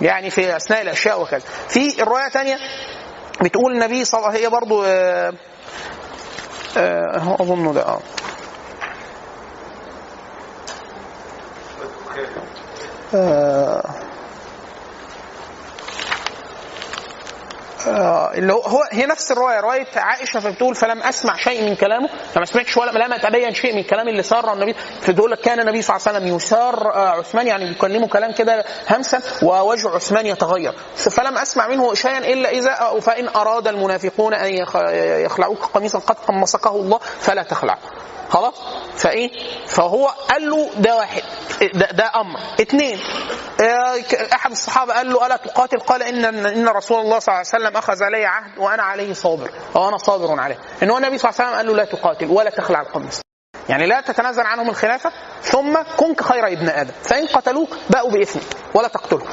يعني 0.00 0.30
في 0.30 0.56
أثناء 0.56 0.82
الأشياء 0.82 1.22
وكذا. 1.22 1.42
في 1.68 2.02
الرواية 2.02 2.28
تانية 2.28 2.56
بتقول 3.42 3.72
النبي 3.72 4.04
صلى 4.04 4.18
الله 4.18 4.30
عليه 4.30 4.40
هي 4.40 4.50
برضو 4.50 4.84
آه، 4.84 5.32
آه، 6.76 7.36
أظن 7.40 7.72
ده 7.74 7.82
آه. 7.82 8.00
آه. 13.14 14.05
اللي 17.88 18.52
هو 18.52 18.60
هو 18.60 18.82
هي 18.92 19.06
نفس 19.06 19.32
الرواية. 19.32 19.60
رواية 19.60 19.86
عائشة 19.96 20.40
فبتقول 20.40 20.74
فلم 20.74 21.02
أسمع 21.02 21.36
شيء 21.36 21.62
من 21.62 21.74
كلامه. 21.76 22.08
فما 22.34 22.44
سمعتش 22.44 22.76
ولا 22.76 22.90
لم 22.90 23.12
أتبين 23.12 23.54
شيء 23.54 23.72
من 23.72 23.78
الكلام 23.78 24.08
اللي 24.08 24.22
سار 24.22 24.52
النبي. 24.52 24.74
فتقول 25.00 25.30
لك 25.30 25.40
كان 25.40 25.60
النبي 25.60 25.82
صلى 25.82 25.96
الله 25.96 26.08
عليه 26.08 26.18
وسلم 26.18 26.36
يسار 26.36 26.94
آه، 26.94 27.08
عثمان 27.08 27.46
يعني 27.46 27.64
بيكلمه 27.68 28.08
كلام 28.08 28.32
كده 28.32 28.64
همسا 28.90 29.20
ووجه 29.42 29.88
عثمان 29.88 30.26
يتغير. 30.26 30.74
فلم 30.96 31.38
أسمع 31.38 31.68
منه 31.68 31.94
شيئا 31.94 32.18
إلا 32.18 32.48
إذا 32.50 33.00
فإن 33.00 33.28
أراد 33.28 33.68
المنافقون 33.68 34.34
أن 34.34 34.54
يخ- 34.54 34.76
يخلعوك 35.24 35.64
قميصا 35.74 35.98
قد 35.98 36.16
قمصكه 36.28 36.70
الله 36.70 36.98
فلا 36.98 37.42
تخلع. 37.42 37.78
خلاص؟ 38.30 38.54
فإيه؟ 38.96 39.30
فهو 39.66 40.06
قال 40.06 40.50
له 40.50 40.70
ده 40.76 40.96
واحد 40.96 41.22
ده, 41.74 41.86
ده 41.92 42.12
أمر. 42.20 42.40
اثنين 42.60 42.98
آه، 43.60 43.96
أحد 44.34 44.50
الصحابة 44.50 44.92
قال 44.94 45.12
له 45.12 45.26
ألا 45.26 45.36
تقاتل؟ 45.36 45.78
قال 45.80 46.02
ان 46.02 46.24
إن 46.46 46.68
رسول 46.68 47.00
الله 47.00 47.18
صلى 47.18 47.32
الله 47.34 47.46
عليه 47.54 47.64
وسلم 47.64 47.76
أخذ 47.76 48.02
علي 48.02 48.24
عهد 48.24 48.58
وأنا 48.58 48.82
عليه 48.82 49.12
صابر 49.12 49.50
أو 49.76 49.88
أنا 49.88 49.96
صابر 49.96 50.40
عليه. 50.40 50.58
إن 50.82 50.90
هو 50.90 50.96
النبي 50.96 51.18
صلى 51.18 51.30
الله 51.30 51.40
عليه 51.40 51.50
وسلم 51.50 51.56
قال 51.56 51.66
له 51.66 51.74
لا 51.74 51.84
تقاتل 51.84 52.26
ولا 52.30 52.50
تخلع 52.50 52.80
القميص. 52.80 53.20
يعني 53.68 53.86
لا 53.86 54.00
تتنازل 54.00 54.42
عنهم 54.42 54.70
الخلافة 54.70 55.12
ثم 55.42 55.78
كن 55.96 56.14
كخير 56.14 56.46
ابن 56.46 56.68
آدم. 56.68 56.92
فإن 57.02 57.26
قتلوك 57.26 57.68
باءوا 57.90 58.10
بإثم 58.10 58.40
ولا 58.74 58.88
تقتلهم. 58.88 59.28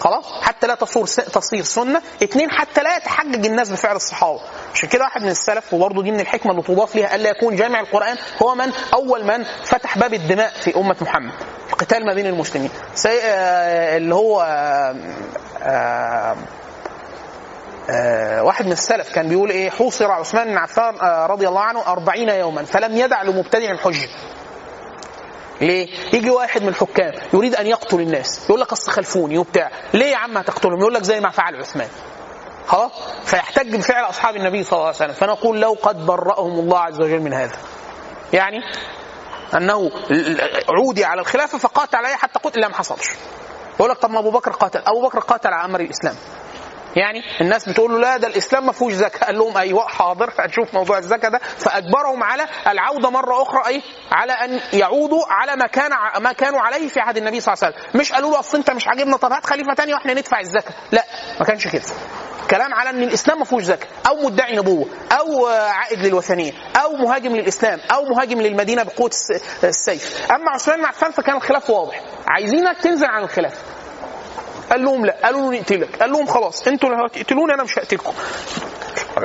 خلاص؟ 0.00 0.24
حتى 0.42 0.66
لا 0.66 0.74
تصور 0.74 1.06
تصير 1.06 1.62
سنة. 1.62 2.02
اثنين 2.22 2.50
حتى 2.50 2.82
لا 2.82 2.96
يتحجج 2.96 3.46
الناس 3.46 3.70
بفعل 3.70 3.96
الصحابة. 3.96 4.40
عشان 4.74 4.88
كده 4.88 5.04
واحد 5.04 5.22
من 5.22 5.28
السلف 5.28 5.74
وبرضه 5.74 6.02
دي 6.02 6.10
من 6.10 6.20
الحكمة 6.20 6.52
اللي 6.52 6.62
تضاف 6.62 6.96
ليها 6.96 7.14
الا 7.14 7.30
يكون 7.30 7.56
جامع 7.56 7.80
القرآن 7.80 8.16
هو 8.42 8.54
من؟ 8.54 8.72
أول 8.94 9.24
من 9.24 9.44
فتح 9.64 9.98
باب 9.98 10.14
الدماء 10.14 10.50
في 10.50 10.76
أمة 10.76 10.96
محمد. 11.00 11.32
القتال 11.70 12.06
ما 12.06 12.14
بين 12.14 12.26
المسلمين. 12.26 12.70
سي... 12.94 13.08
آه، 13.22 13.96
اللي 13.96 14.14
هو 14.14 14.40
آه، 14.42 14.96
آه، 15.62 16.36
آه، 17.90 18.42
واحد 18.42 18.66
من 18.66 18.72
السلف 18.72 19.14
كان 19.14 19.28
بيقول 19.28 19.50
إيه؟ 19.50 19.70
حوصر 19.70 20.10
عثمان 20.12 20.48
بن 20.48 20.56
عفان 20.58 21.00
آه، 21.00 21.26
رضي 21.26 21.48
الله 21.48 21.60
عنه 21.60 21.86
أربعين 21.86 22.28
يوما 22.28 22.64
فلم 22.64 22.96
يدع 22.96 23.22
لمبتدع 23.22 23.70
الحجة. 23.70 24.08
ليه؟ 25.60 25.88
يجي 26.12 26.30
واحد 26.30 26.62
من 26.62 26.68
الحكام 26.68 27.12
يريد 27.32 27.54
أن 27.54 27.66
يقتل 27.66 28.00
الناس 28.00 28.44
يقول 28.48 28.60
لك 28.60 28.72
أصل 28.72 28.92
خلفوني 28.92 29.38
وبتاع 29.38 29.70
ليه 29.94 30.06
يا 30.06 30.16
عم 30.16 30.36
هتقتلهم؟ 30.36 30.80
يقول 30.80 30.94
لك 30.94 31.02
زي 31.02 31.20
ما 31.20 31.30
فعل 31.30 31.56
عثمان. 31.56 31.88
خلاص؟ 32.66 32.92
فيحتج 33.24 33.76
بفعل 33.76 34.04
أصحاب 34.04 34.36
النبي 34.36 34.64
صلى 34.64 34.72
الله 34.72 34.86
عليه 34.86 34.96
وسلم. 34.96 35.12
فنقول 35.12 35.60
لو 35.60 35.76
قد 35.82 36.06
برأهم 36.06 36.58
الله 36.58 36.78
عز 36.78 37.00
وجل 37.00 37.20
من 37.20 37.32
هذا. 37.32 37.56
يعني 38.32 38.58
أنه 39.54 39.90
عودي 40.68 41.04
على 41.04 41.20
الخلافة 41.20 41.58
فقاتل 41.58 41.96
عليه 41.96 42.16
حتى 42.16 42.38
قتل 42.38 42.60
لا 42.60 42.68
ما 42.68 42.74
حصلش. 42.74 43.08
يقول 43.80 43.90
لك 43.90 43.98
طب 43.98 44.10
ما 44.10 44.18
أبو 44.18 44.30
بكر 44.30 44.50
قاتل. 44.50 44.82
أبو 44.86 45.02
بكر 45.08 45.18
قاتل 45.18 45.48
على 45.48 45.64
أمر 45.64 45.80
الإسلام. 45.80 46.14
يعني 46.96 47.22
الناس 47.40 47.68
بتقول 47.68 47.92
له 47.92 47.98
لا 47.98 48.16
ده 48.16 48.28
الإسلام 48.28 48.66
ما 48.66 48.72
فيهوش 48.72 48.92
زكاة. 48.92 49.26
قال 49.26 49.38
لهم 49.38 49.56
أيوه 49.56 49.86
حاضر 49.88 50.32
هنشوف 50.38 50.74
موضوع 50.74 50.98
الزكاة 50.98 51.28
ده. 51.28 51.38
فأجبرهم 51.38 52.22
على 52.22 52.46
العودة 52.68 53.10
مرة 53.10 53.42
أخرى 53.42 53.66
إيه 53.66 53.80
على 54.12 54.32
أن 54.32 54.60
يعودوا 54.72 55.22
على 55.28 55.56
ما 55.56 55.66
كان 55.66 55.90
ما 56.20 56.32
كانوا 56.32 56.60
عليه 56.60 56.88
في 56.88 57.00
عهد 57.00 57.16
النبي 57.16 57.40
صلى 57.40 57.54
الله 57.54 57.64
عليه 57.66 57.76
وسلم. 57.76 58.00
مش 58.00 58.12
قالوا 58.12 58.30
له 58.30 58.38
أصل 58.40 58.58
أنت 58.58 58.70
مش 58.70 58.88
عاجبنا 58.88 59.16
طب 59.16 59.32
هات 59.32 59.46
خليفة 59.46 59.74
ثانية 59.74 59.94
وإحنا 59.94 60.14
ندفع 60.14 60.40
الزكاة. 60.40 60.74
لا 60.92 61.04
ما 61.40 61.46
كانش 61.46 61.68
كده. 61.68 61.82
كلام 62.50 62.74
على 62.74 62.90
أن 62.90 63.02
الإسلام 63.02 63.38
ما 63.38 63.44
فيهوش 63.44 63.62
زكاة. 63.62 63.88
أو 64.08 64.16
مدعي 64.26 64.56
نبوة 64.56 64.86
أو 65.12 65.46
عائد 65.46 65.98
للوثنية 66.06 66.52
أو 66.84 66.92
مهاجم 66.92 67.36
للإسلام 67.36 67.80
أو 67.94 68.04
مهاجم 68.04 68.40
للمدينة 68.40 68.82
بقوة 68.82 69.08
الس- 69.08 69.64
السيف. 69.64 70.32
أما 70.32 70.50
عثمان 70.50 70.78
بن 70.78 70.84
عفان 70.84 71.10
فكان 71.10 71.36
الخلاف 71.36 71.70
واضح. 71.70 72.00
عايزينك 72.28 72.78
تنزل 72.82 73.06
عن 73.06 73.22
الخلافه 73.22 73.58
قال 74.70 74.84
لهم 74.84 75.06
لا 75.06 75.16
قالوا 75.24 75.52
له 75.52 75.58
نقتلك. 75.58 75.96
قال 76.00 76.12
لهم 76.12 76.26
خلاص 76.26 76.66
أنتوا 76.68 76.88
اللي 76.88 77.06
هتقتلوني 77.06 77.54
أنا 77.54 77.62
مش 77.62 77.78
هقتلكم. 77.78 78.12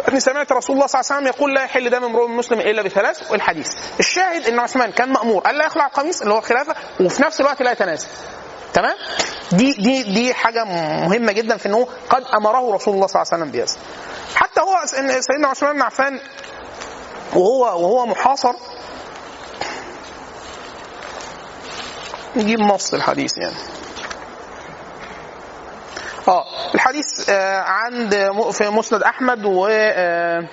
أني 0.10 0.20
سمعت 0.20 0.52
رسول 0.52 0.76
الله 0.76 0.88
صلى 0.88 1.02
الله 1.02 1.12
عليه 1.12 1.22
وسلم 1.22 1.28
يقول 1.28 1.56
لا 1.56 1.64
يحل 1.64 1.90
دم 1.90 2.04
امرؤ 2.04 2.28
مسلم 2.28 2.60
إلا 2.60 2.82
بثلاث 2.82 3.32
والحديث. 3.32 3.68
الشاهد 4.00 4.48
إن 4.48 4.60
عثمان 4.60 4.92
كان 4.92 5.12
مأمور 5.12 5.50
الا 5.50 5.66
يخلع 5.66 5.86
القميص 5.86 6.22
اللي 6.22 6.34
هو 6.34 6.38
الخلافة 6.38 6.76
وفي 7.02 7.24
نفس 7.24 7.42
الوقت 7.42 7.62
لا 7.62 7.72
يتنازل. 7.72 8.08
تمام؟ 8.74 8.96
دي 9.52 9.72
دي 9.74 10.04
دي 10.04 10.34
حاجة 10.34 10.64
مهمة 11.08 11.32
جدا 11.32 11.58
في 11.58 11.66
إنه 11.66 11.88
قد 12.10 12.24
أمره 12.24 12.76
رسول 12.76 12.94
الله 12.96 13.08
صلى 13.08 13.22
الله 13.22 13.34
عليه 13.34 13.44
وسلم 13.44 13.52
بهذا. 13.52 13.78
حتى 14.36 14.62
هو 14.62 14.76
إن 15.00 15.22
سيدنا 15.22 15.48
عثمان 15.48 15.74
بن 15.74 15.82
عفان 15.82 16.20
وهو 17.34 17.62
وهو 17.62 18.06
محاصر 18.06 18.54
نجيب 22.36 22.60
نص 22.60 22.94
الحديث 22.94 23.38
يعني. 23.38 23.56
آه 26.28 26.46
الحديث 26.76 27.30
عند 27.66 28.14
في 28.52 28.70
مسند 28.70 29.04
أحمد 29.04 29.46
و 29.46 29.68
آه 29.72 30.44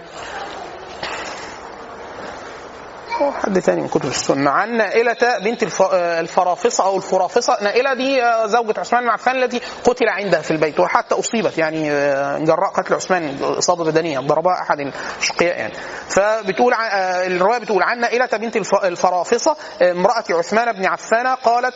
أو 3.20 3.32
حد 3.32 3.62
تاني 3.62 3.80
من 3.80 3.88
كتب 3.88 4.04
السنة. 4.04 4.50
عن 4.50 4.76
نائلة 4.76 5.16
بنت 5.44 5.80
آه، 5.80 6.20
الفرافصة 6.20 6.84
أو 6.84 6.96
الفرافصة. 6.96 7.58
نائلة 7.62 7.94
دي 7.94 8.22
آه، 8.24 8.46
زوجة 8.46 8.80
عثمان 8.80 9.02
بن 9.02 9.08
عفان 9.08 9.42
التي 9.42 9.60
قتل 9.84 10.08
عندها 10.08 10.40
في 10.40 10.50
البيت 10.50 10.80
وحتى 10.80 11.14
أصيبت 11.14 11.58
يعني 11.58 11.90
آه، 11.92 12.38
جراء 12.38 12.70
قتل 12.70 12.94
عثمان 12.94 13.36
إصابة 13.42 13.84
بدنية 13.84 14.18
ضربها 14.18 14.52
أحد 14.62 14.80
الأشقياء 14.80 15.58
يعني. 15.58 15.74
فبتقول 16.08 16.74
الرواية 16.74 17.58
بتقول 17.58 17.82
عن 17.82 18.00
نائلة 18.00 18.26
بنت 18.26 18.56
الف- 18.56 18.84
الفرافصة 18.84 19.56
امرأة 19.82 20.24
عثمان 20.30 20.72
بن 20.72 20.86
عفان 20.86 21.26
قالت 21.26 21.74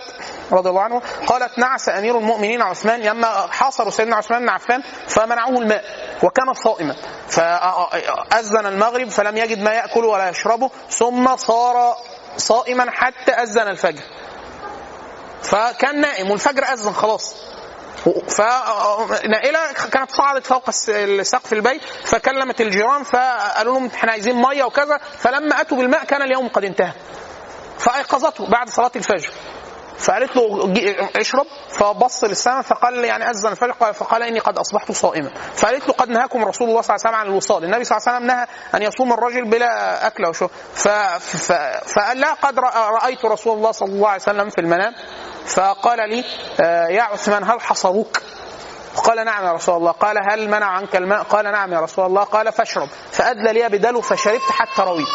رضي 0.53 0.69
الله 0.71 0.83
عنه 0.83 1.03
قالت 1.27 1.59
نعس 1.59 1.89
أمير 1.89 2.19
المؤمنين 2.19 2.63
عثمان 2.63 3.01
لما 3.01 3.27
حاصروا 3.51 3.91
سيدنا 3.91 4.17
عثمان 4.17 4.41
بن 4.43 4.49
عفان 4.49 4.83
فمنعوه 5.09 5.59
الماء 5.59 5.85
وكان 6.23 6.55
صائما 6.55 6.95
فأذن 7.29 8.67
المغرب 8.67 9.09
فلم 9.09 9.37
يجد 9.37 9.59
ما 9.59 9.71
يأكل 9.75 10.05
ولا 10.05 10.29
يشربه 10.29 10.71
ثم 10.91 11.34
صار 11.37 11.97
صائما 12.37 12.91
حتى 12.91 13.33
أذن 13.33 13.69
الفجر. 13.69 14.03
فكان 15.43 16.01
نائم 16.01 16.31
والفجر 16.31 16.63
أذن 16.63 16.93
خلاص. 16.93 17.35
فنائلة 18.29 19.73
كانت 19.93 20.11
صعدت 20.11 20.47
فوق 20.47 20.71
سقف 21.23 21.53
البيت 21.53 21.83
فكلمت 22.05 22.61
الجيران 22.61 23.03
فقالوا 23.03 23.75
لهم 23.75 23.91
إحنا 23.95 24.13
عايزين 24.13 24.37
مية 24.37 24.65
وكذا 24.65 24.99
فلما 25.19 25.61
أتوا 25.61 25.77
بالماء 25.77 26.05
كان 26.05 26.23
اليوم 26.23 26.49
قد 26.49 26.65
انتهى. 26.65 26.93
فأيقظته 27.79 28.51
بعد 28.51 28.69
صلاة 28.69 28.91
الفجر. 28.97 29.31
فقالت 29.99 30.37
له 30.37 30.71
اشرب. 31.17 31.47
فبص 31.69 32.25
للسماء 32.25 32.63
فقال 32.63 33.05
يعني 33.05 33.31
اذن 33.31 33.49
الفجر 33.51 33.71
قال- 33.73 33.95
فقال 33.95 34.23
إني 34.23 34.39
قد 34.39 34.59
أصبحت 34.59 34.93
صائما. 34.93 35.31
فقالت 35.55 35.89
له 35.89 35.95
قد 35.95 36.09
نهاكم 36.09 36.45
رسول 36.45 36.69
الله 36.69 36.83
صلى 36.83 36.95
الله 36.97 37.07
عليه 37.07 37.09
وسلم 37.09 37.15
عن 37.15 37.27
الوصال. 37.27 37.65
النبي 37.65 37.85
صلى 37.85 37.97
الله 37.99 38.09
عليه 38.09 38.17
وسلم 38.17 38.27
نهى 38.27 38.47
أن 38.75 38.83
يصوم 38.83 39.13
الرجل 39.13 39.45
بلا 39.51 40.07
أكل 40.07 40.27
وشرب. 40.27 40.51
فقال 40.75 42.21
لا 42.21 42.33
قد 42.35 42.59
رأيت 43.03 43.25
رسول 43.25 43.57
الله 43.57 43.73
صلى 43.73 43.89
الله 43.89 44.09
عليه 44.09 44.23
وسلم 44.23 44.51
في 44.51 44.61
المنام. 44.61 44.93
فقال 45.47 46.09
لي 46.11 46.25
آه، 46.61 46.87
يا 46.89 47.03
عثمان 47.03 47.45
هل 47.45 47.61
حصروك؟ 47.61 48.23
قال 49.05 49.25
نعم 49.25 49.45
يا 49.47 49.53
رسول 49.53 49.77
الله. 49.77 49.91
قال 49.93 50.17
هل 50.33 50.49
منع 50.49 50.67
عنك 50.67 50.97
الماء؟ 50.97 51.23
قال 51.23 51.45
نعم 51.45 51.73
يا 51.73 51.81
رسول 51.81 52.07
الله. 52.07 52.23
قال 52.25 52.53
فاشرب. 52.53 52.89
فأدلى 53.13 53.53
لي 53.53 53.69
بدلو 53.69 54.01
فشربت 54.01 54.51
حتى 54.51 54.83
رويت. 54.83 55.09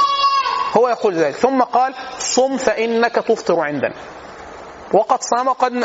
هو 0.77 0.89
يقول 0.89 1.13
ذلك. 1.13 1.35
ثم 1.35 1.61
قال 1.61 1.93
صم 2.19 2.57
فإنك 2.57 3.15
تفطر 3.15 3.59
عندنا. 3.59 3.93
وقد 4.93 5.19
صام 5.23 5.49
قد 5.49 5.83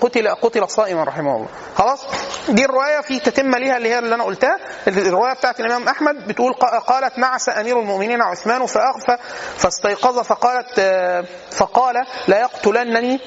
قتل 0.00 0.28
قتل 0.28 0.68
صائما 0.70 1.04
رحمه 1.04 1.36
الله. 1.36 1.48
خلاص؟ 1.76 2.00
دي 2.48 2.64
الرواية 2.64 3.00
في 3.00 3.18
تتمه 3.20 3.58
ليها 3.58 3.76
اللي 3.76 3.88
هي 3.88 3.98
اللي 3.98 4.14
أنا 4.14 4.24
قلتها. 4.24 4.56
الرواية 4.88 5.32
بتاعت 5.34 5.60
الإمام 5.60 5.88
أحمد 5.88 6.28
بتقول 6.28 6.52
قالت 6.86 7.18
نعس 7.18 7.48
أمير 7.48 7.80
المؤمنين 7.80 8.22
عثمان 8.22 8.66
فاغفى 8.66 9.16
فاستيقظ 9.56 10.18
فقالت 10.18 10.78
آه، 10.78 11.24
فقال 11.50 12.06
لا 12.28 12.40
يقتلنني 12.40 13.20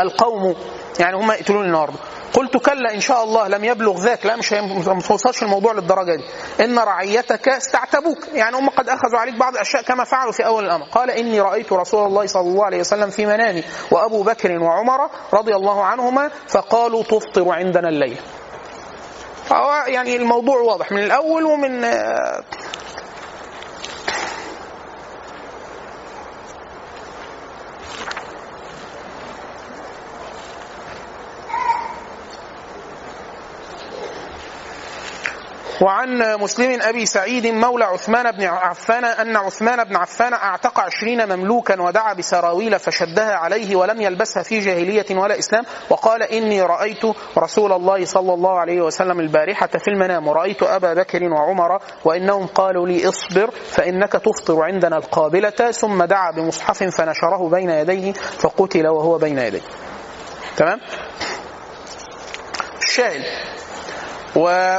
القوم 0.00 0.54
يعني 0.98 1.16
هم 1.16 1.32
يقتلوني 1.32 1.66
النهارده 1.66 1.96
قلت 2.32 2.56
كلا 2.56 2.94
إن 2.94 3.00
شاء 3.00 3.24
الله 3.24 3.48
لم 3.48 3.64
يبلغ 3.64 4.00
ذاك. 4.00 4.26
لا 4.26 4.36
مش 4.36 4.52
ما 4.52 5.00
توصلش 5.08 5.42
الموضوع 5.42 5.72
للدرجة 5.72 6.16
دي. 6.16 6.24
إن 6.64 6.78
رعيتك 6.78 7.48
استعتبوك. 7.48 8.18
يعني 8.34 8.56
هم 8.56 8.68
قد 8.68 8.88
أخذوا 8.88 9.18
عليك 9.18 9.34
بعض 9.34 9.52
الأشياء 9.54 9.82
كما 9.82 10.04
فعلوا 10.04 10.32
في 10.32 10.46
أول 10.46 10.64
الأمر. 10.64 10.84
قال 10.84 11.10
إني 11.10 11.40
رأيت 11.40 11.72
رسول 11.72 12.06
الله 12.06 12.26
صلى 12.26 12.42
الله 12.42 12.64
عليه 12.64 12.80
وسلم 12.80 13.10
في 13.10 13.26
منامي 13.26 13.64
وأبو 13.90 14.22
بكر 14.22 14.58
وعمر 14.58 15.10
رضي 15.34 15.54
الله 15.56 15.84
عنهما 15.84 16.30
فقالوا 16.48 17.02
تفطر 17.02 17.52
عندنا 17.52 17.88
الليل. 17.88 18.16
يعني 19.86 20.16
الموضوع 20.16 20.60
واضح 20.60 20.92
من 20.92 21.02
الأول 21.02 21.44
ومن 21.44 21.84
وعن 35.82 36.36
مسلم 36.40 36.82
أبي 36.82 37.06
سعيد 37.06 37.46
مولى 37.46 37.84
عثمان 37.84 38.30
بن 38.32 38.44
عفان 38.44 39.04
أن 39.04 39.36
عثمان 39.36 39.84
بن 39.84 39.96
عفان 39.96 40.32
أعتق 40.32 40.80
عشرين 40.80 41.36
مملوكا 41.36 41.82
ودعا 41.82 42.14
بسراويل 42.14 42.78
فشدها 42.78 43.32
عليه 43.32 43.76
ولم 43.76 44.00
يلبسها 44.00 44.42
في 44.42 44.60
جاهلية 44.60 45.06
ولا 45.10 45.38
إسلام 45.38 45.64
وقال 45.90 46.22
إني 46.22 46.62
رأيت 46.62 47.02
رسول 47.38 47.72
الله 47.72 48.04
صلى 48.04 48.34
الله 48.34 48.58
عليه 48.58 48.80
وسلم 48.80 49.20
البارحة 49.20 49.66
في 49.66 49.88
المنام 49.88 50.28
ورأيت 50.28 50.62
أبا 50.62 50.94
بكر 50.94 51.24
وعمر 51.24 51.80
وإنهم 52.04 52.46
قالوا 52.46 52.86
لي 52.86 53.08
اصبر 53.08 53.50
فإنك 53.50 54.12
تفطر 54.12 54.62
عندنا 54.62 54.96
القابلة 54.96 55.70
ثم 55.70 56.04
دعا 56.04 56.30
بمصحف 56.30 56.82
فنشره 56.82 57.48
بين 57.48 57.70
يديه 57.70 58.12
فقتل 58.12 58.86
وهو 58.86 59.18
بين 59.18 59.38
يديه. 59.38 59.62
تمام؟ 60.56 60.80
الشاهد 62.82 63.22
و 64.36 64.78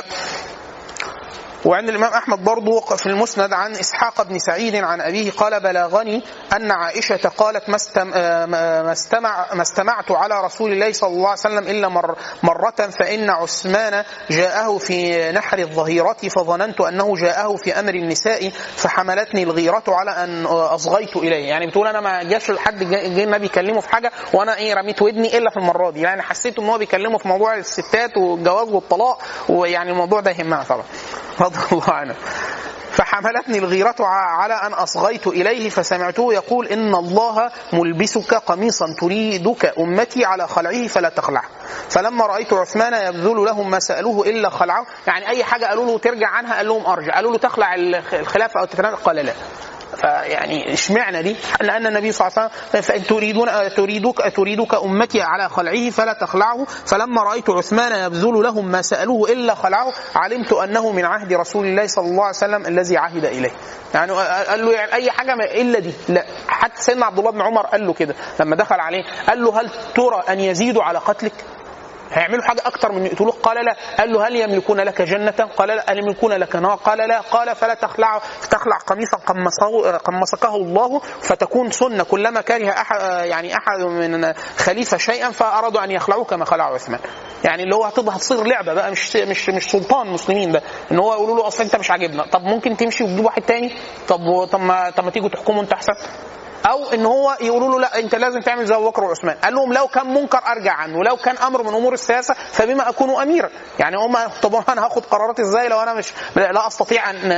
وعند 1.66 1.90
الإمام 1.90 2.14
أحمد 2.14 2.44
برضو 2.44 2.80
في 2.80 3.06
المسند 3.06 3.54
عن 3.54 3.72
إسحاق 3.72 4.22
بن 4.22 4.40
سعيد 4.40 4.76
عن 4.76 5.02
أبيه 5.02 5.32
قال 5.32 5.60
بلغني 5.60 6.24
أن 6.56 6.72
عائشة 6.72 7.30
قالت 7.38 7.70
ما 7.70 7.78
آه 8.16 8.46
ما 8.46 8.92
استمع 8.92 9.54
ما 9.54 9.62
استمعت 9.62 10.12
على 10.12 10.42
رسول 10.46 10.72
الله 10.72 10.92
صلى 10.92 11.10
الله 11.10 11.30
عليه 11.30 11.40
وسلم 11.40 11.68
إلا 11.68 11.88
مر 11.90 12.16
مرة 12.44 12.90
فإن 13.00 13.30
عثمان 13.30 14.04
جاءه 14.30 14.78
في 14.78 15.32
نحر 15.32 15.60
الظهيرة 15.60 16.18
فظننت 16.36 16.82
أنه 16.82 17.16
جاءه 17.16 17.56
في 17.56 17.80
أمر 17.80 17.94
النساء 17.96 18.50
فحملتني 18.76 19.44
الغيرة 19.44 19.84
على 19.88 20.12
أن 20.12 20.46
أصغيت 20.46 21.16
إليه. 21.18 21.50
يعني 21.50 21.68
بتقول 21.68 21.88
أنا 21.88 22.02
ما 22.02 22.24
جاش 22.24 22.52
لحد 22.52 22.84
جه 22.84 23.08
جه 23.08 23.24
النبي 23.24 23.46
يكلمه 23.46 23.82
في 23.82 23.90
حاجة 23.90 24.12
وأنا 24.34 24.58
إيه 24.58 24.74
رميت 24.74 25.02
ودني 25.02 25.38
إلا 25.38 25.50
في 25.50 25.58
المرة 25.58 25.92
دي. 25.92 26.02
يعني 26.02 26.22
حسيت 26.22 26.60
إن 26.60 26.66
هو 26.70 26.78
بيكلمه 26.78 27.18
في 27.18 27.28
موضوع 27.28 27.56
الستات 27.56 28.18
والجواز 28.18 28.68
والطلاق 28.68 29.22
ويعني 29.50 29.92
الموضوع 29.92 30.20
ده 30.20 30.32
يهمها 30.32 30.64
طبعا. 30.64 30.84
رضي 31.50 31.60
الله 31.72 31.90
عنه. 31.94 32.16
فحملتني 32.92 33.58
الغيرة 33.58 33.96
على 34.00 34.54
أن 34.54 34.74
أصغيت 34.74 35.28
إليه 35.28 35.70
فسمعته 35.70 36.34
يقول 36.34 36.68
إن 36.68 36.96
الله 36.96 37.52
ملبسك 37.74 38.34
قميصا 38.34 38.96
تريدك 39.00 39.74
أمتي 39.80 40.26
على 40.26 40.48
خلعه 40.48 40.88
فلا 40.88 41.10
تخلعه 41.10 41.44
فلما 41.90 42.26
رأيت 42.26 42.54
عثمان 42.54 42.94
يبذل 42.94 43.36
لهم 43.46 43.70
ما 43.72 43.80
سألوه 43.80 44.28
إلا 44.28 44.50
خلعه 44.50 44.86
يعني 45.08 45.30
أي 45.30 45.44
حاجة 45.44 45.66
قالوا 45.66 45.86
له 45.86 45.98
ترجع 45.98 46.28
عنها 46.28 46.56
قال 46.56 46.68
لهم 46.68 46.86
أرجع 46.86 47.16
قالوا 47.16 47.32
له 47.32 47.38
تخلع 47.38 47.76
الخ- 47.76 48.14
الخلافة 48.14 48.60
أو 48.60 48.66
تتنازل 48.66 48.96
قال 48.96 49.16
لا. 49.16 49.34
فيعني 49.98 50.74
اشمعنى 50.74 51.24
دي؟ 51.24 51.36
لأن 51.62 51.88
النبي 51.88 52.12
صلى 52.12 52.28
الله 52.28 52.40
عليه 52.40 52.50
وسلم 52.70 52.82
فإن 52.82 53.04
تريدون 53.04 53.50
تريدك 53.76 54.34
تريدك 54.36 54.76
أمتي 54.76 55.22
على 55.22 55.50
خلعه 55.50 55.90
فلا 55.90 56.14
تخلعه 56.14 56.66
فلما 56.86 57.24
رأيت 57.24 57.50
عثمان 57.50 58.06
يبذل 58.06 58.44
لهم 58.44 58.72
ما 58.72 58.82
سألوه 58.82 59.32
إلا 59.32 59.56
خلعه 59.56 59.94
علمت 60.16 60.54
أنه 60.54 60.92
من 60.92 61.06
عهد 61.06 61.34
رسول 61.34 61.66
الله 61.66 61.88
صلى 61.88 62.06
الله 62.06 62.24
عليه 62.24 62.36
وسلم 62.38 62.66
الذي 62.66 62.98
عهد 62.98 63.26
إليه. 63.26 63.52
يعني 63.94 64.12
قال 64.12 64.66
له 64.66 64.72
يعني 64.72 64.94
أي 64.94 65.12
حاجة 65.12 65.34
إلا 65.34 65.80
دي 65.80 65.94
لا 66.10 66.26
حتى 66.48 66.82
سيدنا 66.82 67.06
عبد 67.06 67.20
الله 67.20 67.32
بن 67.32 67.42
عمر 67.42 67.66
قال 67.66 67.88
له 67.88 67.94
كده 67.94 68.16
لما 68.40 68.56
دخل 68.56 68.80
عليه 68.80 69.04
قال 69.28 69.44
له 69.44 69.62
هل 69.62 69.70
ترى 69.96 70.24
أن 70.30 70.40
يزيدوا 70.40 70.84
على 70.84 71.00
قتلك؟ 71.00 71.34
هيعملوا 72.14 72.44
حاجة 72.44 72.62
أكتر 72.66 72.92
من 72.92 73.06
يقتلوك؟ 73.06 73.36
قال 73.36 73.66
لا. 73.66 73.76
قال 74.00 74.14
له 74.14 74.28
هل 74.28 74.36
يملكون 74.36 74.80
لك 74.80 75.02
جنة؟ 75.02 75.32
قال 75.58 75.68
لا. 75.68 75.86
هل 75.92 75.98
يملكون 75.98 76.34
لك 76.34 76.56
نار؟ 76.56 76.76
قال 76.76 76.98
لا. 76.98 77.22
قال 77.22 77.56
فلا 77.56 77.74
تخلع 77.74 78.22
تخلع 78.52 78.78
قميصا 78.88 79.18
قمصه 79.18 79.98
قمصكه 79.98 80.56
الله 80.56 81.00
فتكون 81.22 81.72
سنة. 81.72 82.04
كلما 82.04 82.42
كره 82.42 82.70
أحد 82.70 83.02
يعني 83.26 83.54
أحد 83.58 83.80
من 83.80 84.34
خليفة 84.58 84.98
شيئا 84.98 85.30
فأرادوا 85.32 85.84
أن 85.84 85.92
يخلعوه 85.92 86.24
كما 86.26 86.46
خلع 86.46 86.74
عثمان. 86.74 87.00
يعني 87.46 87.64
اللي 87.64 87.76
هو 87.76 87.84
هتبقى 87.84 88.16
هتصير 88.16 88.44
لعبة 88.44 88.74
بقى 88.74 88.92
مش 88.92 89.16
مش 89.16 89.50
مش 89.50 89.72
سلطان 89.72 90.08
مسلمين 90.08 90.52
ده 90.52 90.62
إن 90.92 91.00
هو 91.00 91.14
يقولوا 91.14 91.36
له 91.38 91.48
أصلا 91.48 91.66
أنت 91.66 91.76
مش 91.76 91.92
عاجبنا. 91.92 92.26
طب 92.32 92.42
ممكن 92.44 92.78
تمشي 92.78 93.04
وتجيب 93.04 93.26
واحد 93.26 93.42
تاني؟ 93.42 93.74
طب 94.08 94.46
طب 94.52 94.60
ما 94.60 94.90
طب 94.90 95.04
ما 95.04 95.12
تيجوا 95.12 95.30
تحكموا 95.30 95.62
أنت 95.62 95.74
أحسن؟ 95.74 95.94
أو 96.66 96.94
إن 96.94 97.06
هو 97.06 97.38
يقولوا 97.42 97.70
له 97.70 97.80
لا 97.80 98.00
أنت 98.00 98.16
لازم 98.16 98.40
تعمل 98.40 98.66
زي 98.66 98.76
أبو 98.76 98.90
بكر 98.90 99.04
وعثمان. 99.04 99.36
قال 99.44 99.56
لهم 99.56 99.74
لو 99.74 99.88
كان 99.88 100.14
منكر 100.14 100.38
أرجع 100.48 100.74
عنه 100.74 100.98
ولو 100.98 101.16
كان 101.18 101.38
أمر 101.38 101.64
من 101.64 101.76
أمور 101.76 101.94
السياسة 101.94 102.34
فبما 102.34 102.90
أكون 102.90 103.22
اميرا 103.22 103.50
يعني 103.80 103.96
هم 103.98 104.18
طب 104.42 104.56
أنا 104.70 104.86
هاخد 104.86 105.06
قرارات 105.06 105.40
إزاي 105.40 105.68
لو 105.70 105.82
أنا 105.82 105.94
مش 105.94 106.14
لا 106.36 106.68
أستطيع 106.68 107.10
أن 107.10 107.32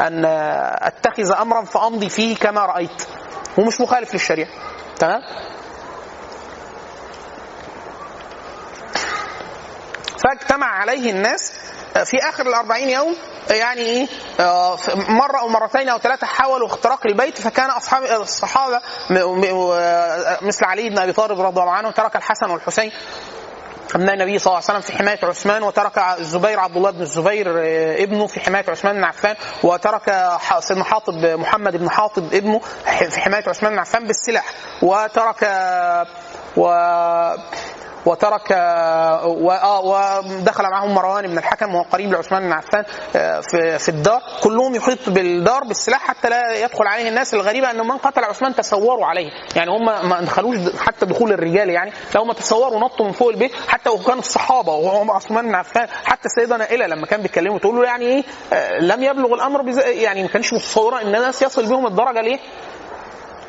أن 0.00 0.24
أتخذ 0.82 1.32
امرا 1.40 1.64
فأمضي 1.64 2.08
فيه 2.08 2.36
كما 2.36 2.66
رأيت. 2.66 3.02
ومش 3.58 3.80
مخالف 3.80 4.14
للشريعة. 4.14 4.48
تمام؟ 4.98 5.20
فاجتمع 10.24 10.66
عليه 10.66 11.10
الناس 11.10 11.52
في 12.04 12.16
آخر 12.28 12.46
الأربعين 12.46 12.90
يوم 12.90 13.16
يعني 13.50 13.80
إيه 13.80 14.06
آه، 14.40 14.76
مرة 15.08 15.40
أو 15.40 15.48
مرتين 15.48 15.88
أو 15.88 15.98
ثلاثة 15.98 16.26
حاولوا 16.26 16.66
اختراق 16.66 17.06
البيت 17.06 17.40
فكان 17.40 17.70
اصحاب 17.70 18.02
الصحابة 18.20 18.80
م- 19.10 20.46
مثل 20.46 20.64
علي 20.64 20.88
بن 20.90 20.98
أبي 20.98 21.12
طالب 21.12 21.40
رضي 21.40 21.60
الله 21.60 21.72
عنه 21.72 21.90
ترك 21.90 22.16
الحسن 22.16 22.50
والحسين. 22.50 22.92
أبناء 23.94 24.14
النبي 24.14 24.38
صلى 24.38 24.46
الله 24.46 24.62
عليه 24.68 24.78
وسلم 24.78 24.80
في 24.80 24.98
حماية 25.02 25.18
عثمان 25.22 25.62
وترك 25.62 25.98
الزبير 26.18 26.60
عبد 26.60 26.76
الله 26.76 26.90
بن 26.90 27.00
الزبير 27.00 27.46
آه، 27.58 28.02
ابنه 28.02 28.26
في 28.26 28.40
حماية 28.40 28.64
عثمان 28.68 28.94
بن 28.96 29.04
عفان 29.04 29.36
وترك 29.62 30.28
سيدنا 30.60 30.84
حاطب 30.84 31.14
محمد 31.14 31.76
بن 31.76 31.90
حاطب 31.90 32.34
ابنه 32.34 32.60
في 33.10 33.20
حماية 33.20 33.44
عثمان 33.48 33.72
بن 33.72 33.78
عفان 33.78 34.06
بالسلاح 34.06 34.44
وترك 34.82 35.42
و 36.56 36.68
وترك 38.06 38.52
آه، 38.52 39.26
ودخل 39.26 40.64
معهم 40.70 40.94
مروان 40.94 41.26
بن 41.26 41.38
الحكم 41.38 41.74
وهو 41.74 41.84
قريب 41.92 42.12
لعثمان 42.12 42.42
بن 42.42 42.52
عفان 42.52 42.84
آه، 43.16 43.40
في 43.40 43.78
في 43.78 43.88
الدار. 43.88 44.22
كلهم 44.42 44.74
يحيط 44.74 45.08
بالدار 45.08 45.64
بالسلاح 45.64 46.00
حتى 46.00 46.28
لا 46.28 46.54
يدخل 46.64 46.86
عليه 46.86 47.08
الناس. 47.08 47.34
الغريبه 47.34 47.70
أن 47.70 47.86
من 47.86 47.96
قتل 47.96 48.24
عثمان 48.24 48.54
تسوروا 48.54 49.06
عليه. 49.06 49.30
يعني 49.56 49.70
هم 49.70 50.08
ما 50.08 50.20
دخلوش 50.20 50.56
حتى 50.80 51.06
دخول 51.06 51.32
الرجال 51.32 51.70
يعني 51.70 51.92
لو 52.14 52.24
ما 52.24 52.34
تسوروا 52.34 52.80
نطوا 52.80 53.06
من 53.06 53.12
فوق 53.12 53.28
البيت 53.28 53.52
حتى 53.68 53.90
وكانوا 53.90 54.18
الصحابة 54.20 54.72
وهم 54.72 55.10
عثمان 55.10 55.46
بن 55.48 55.54
عفان 55.54 55.88
حتى 56.04 56.24
السيده 56.28 56.56
نائله 56.56 56.86
لما 56.86 57.06
كان 57.06 57.22
بيتكلموا 57.22 57.58
تقول 57.58 57.76
له 57.76 57.84
يعني 57.84 58.04
إيه 58.04 58.22
آه، 58.52 58.78
لم 58.78 59.02
يبلغ 59.02 59.34
الأمر. 59.34 59.68
يعني 59.86 60.22
ما 60.22 60.28
كانش 60.28 60.52
متصورة 60.52 61.00
إن 61.02 61.06
الناس 61.14 61.42
يصل 61.42 61.66
بهم 61.66 61.86
الدرجة 61.86 62.20
ليه؟ 62.20 62.38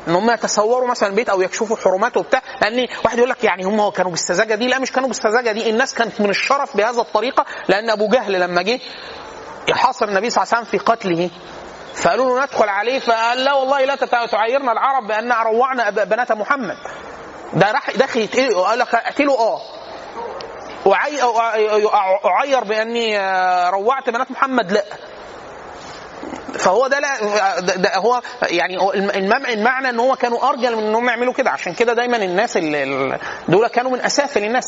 إن 0.08 0.14
هم 0.14 0.30
يتصوروا 0.30 0.88
مثلا 0.88 1.08
البيت 1.08 1.28
أو 1.28 1.40
يكشفوا 1.42 1.76
حرماته 1.76 2.20
وبتاع 2.20 2.42
لأن 2.62 2.86
واحد 3.04 3.18
يقول 3.18 3.30
لك 3.30 3.44
يعني 3.44 3.64
هم 3.64 3.90
كانوا 3.90 4.10
بالسذاجه 4.10 4.54
دي 4.54 4.68
لا 4.68 4.78
مش 4.78 4.92
كانوا 4.92 5.08
بالسذاجه 5.08 5.52
دي 5.52 5.70
الناس 5.70 5.94
كانت 5.94 6.20
من 6.20 6.30
الشرف 6.30 6.76
بهذا 6.76 7.00
الطريقة 7.00 7.44
لأن 7.68 7.90
أبو 7.90 8.08
جهل 8.08 8.40
لما 8.40 8.62
جه 8.62 8.80
يحاصر 9.68 10.08
النبي 10.08 10.30
صلى 10.30 10.42
الله 10.42 10.54
عليه 10.54 10.66
وسلم 10.66 10.78
في 10.78 10.86
قتله 10.86 11.30
فقالوا 11.94 12.38
له 12.38 12.44
ندخل 12.44 12.68
عليه 12.68 12.98
فقال 12.98 13.44
لا 13.44 13.52
والله 13.52 13.84
لا 13.84 13.96
تعايرنا 14.26 14.72
العرب 14.72 15.06
بأن 15.06 15.32
روعنا 15.32 15.90
بنات 15.90 16.32
محمد. 16.32 16.76
ده 17.52 17.72
راح 17.72 17.90
داخل 17.90 18.20
يتقتل 18.20 18.54
وقال 18.56 18.78
لك 18.78 18.94
اقتله 18.94 19.38
آه. 19.38 19.60
أعير 22.26 22.64
بأني 22.64 23.18
آه، 23.18 23.70
روعت 23.70 24.10
بنات 24.10 24.30
محمد 24.30 24.72
لا. 24.72 24.84
فهو 26.58 26.86
ده 26.86 26.98
لا 27.00 27.60
ده, 27.60 27.96
هو 27.96 28.22
يعني 28.42 28.76
المعنى 29.52 29.88
إن 29.88 30.00
هو 30.00 30.16
كانوا 30.16 30.48
أرجل 30.48 30.76
من 30.76 30.82
إنهم 30.86 31.08
يعملوا 31.08 31.32
كده. 31.32 31.50
عشان 31.50 31.74
كده 31.74 31.92
دايما 31.92 32.16
الناس 32.16 32.58
دول 33.48 33.68
كانوا 33.68 33.90
من 33.90 34.00
اسافل 34.00 34.44
الناس 34.44 34.64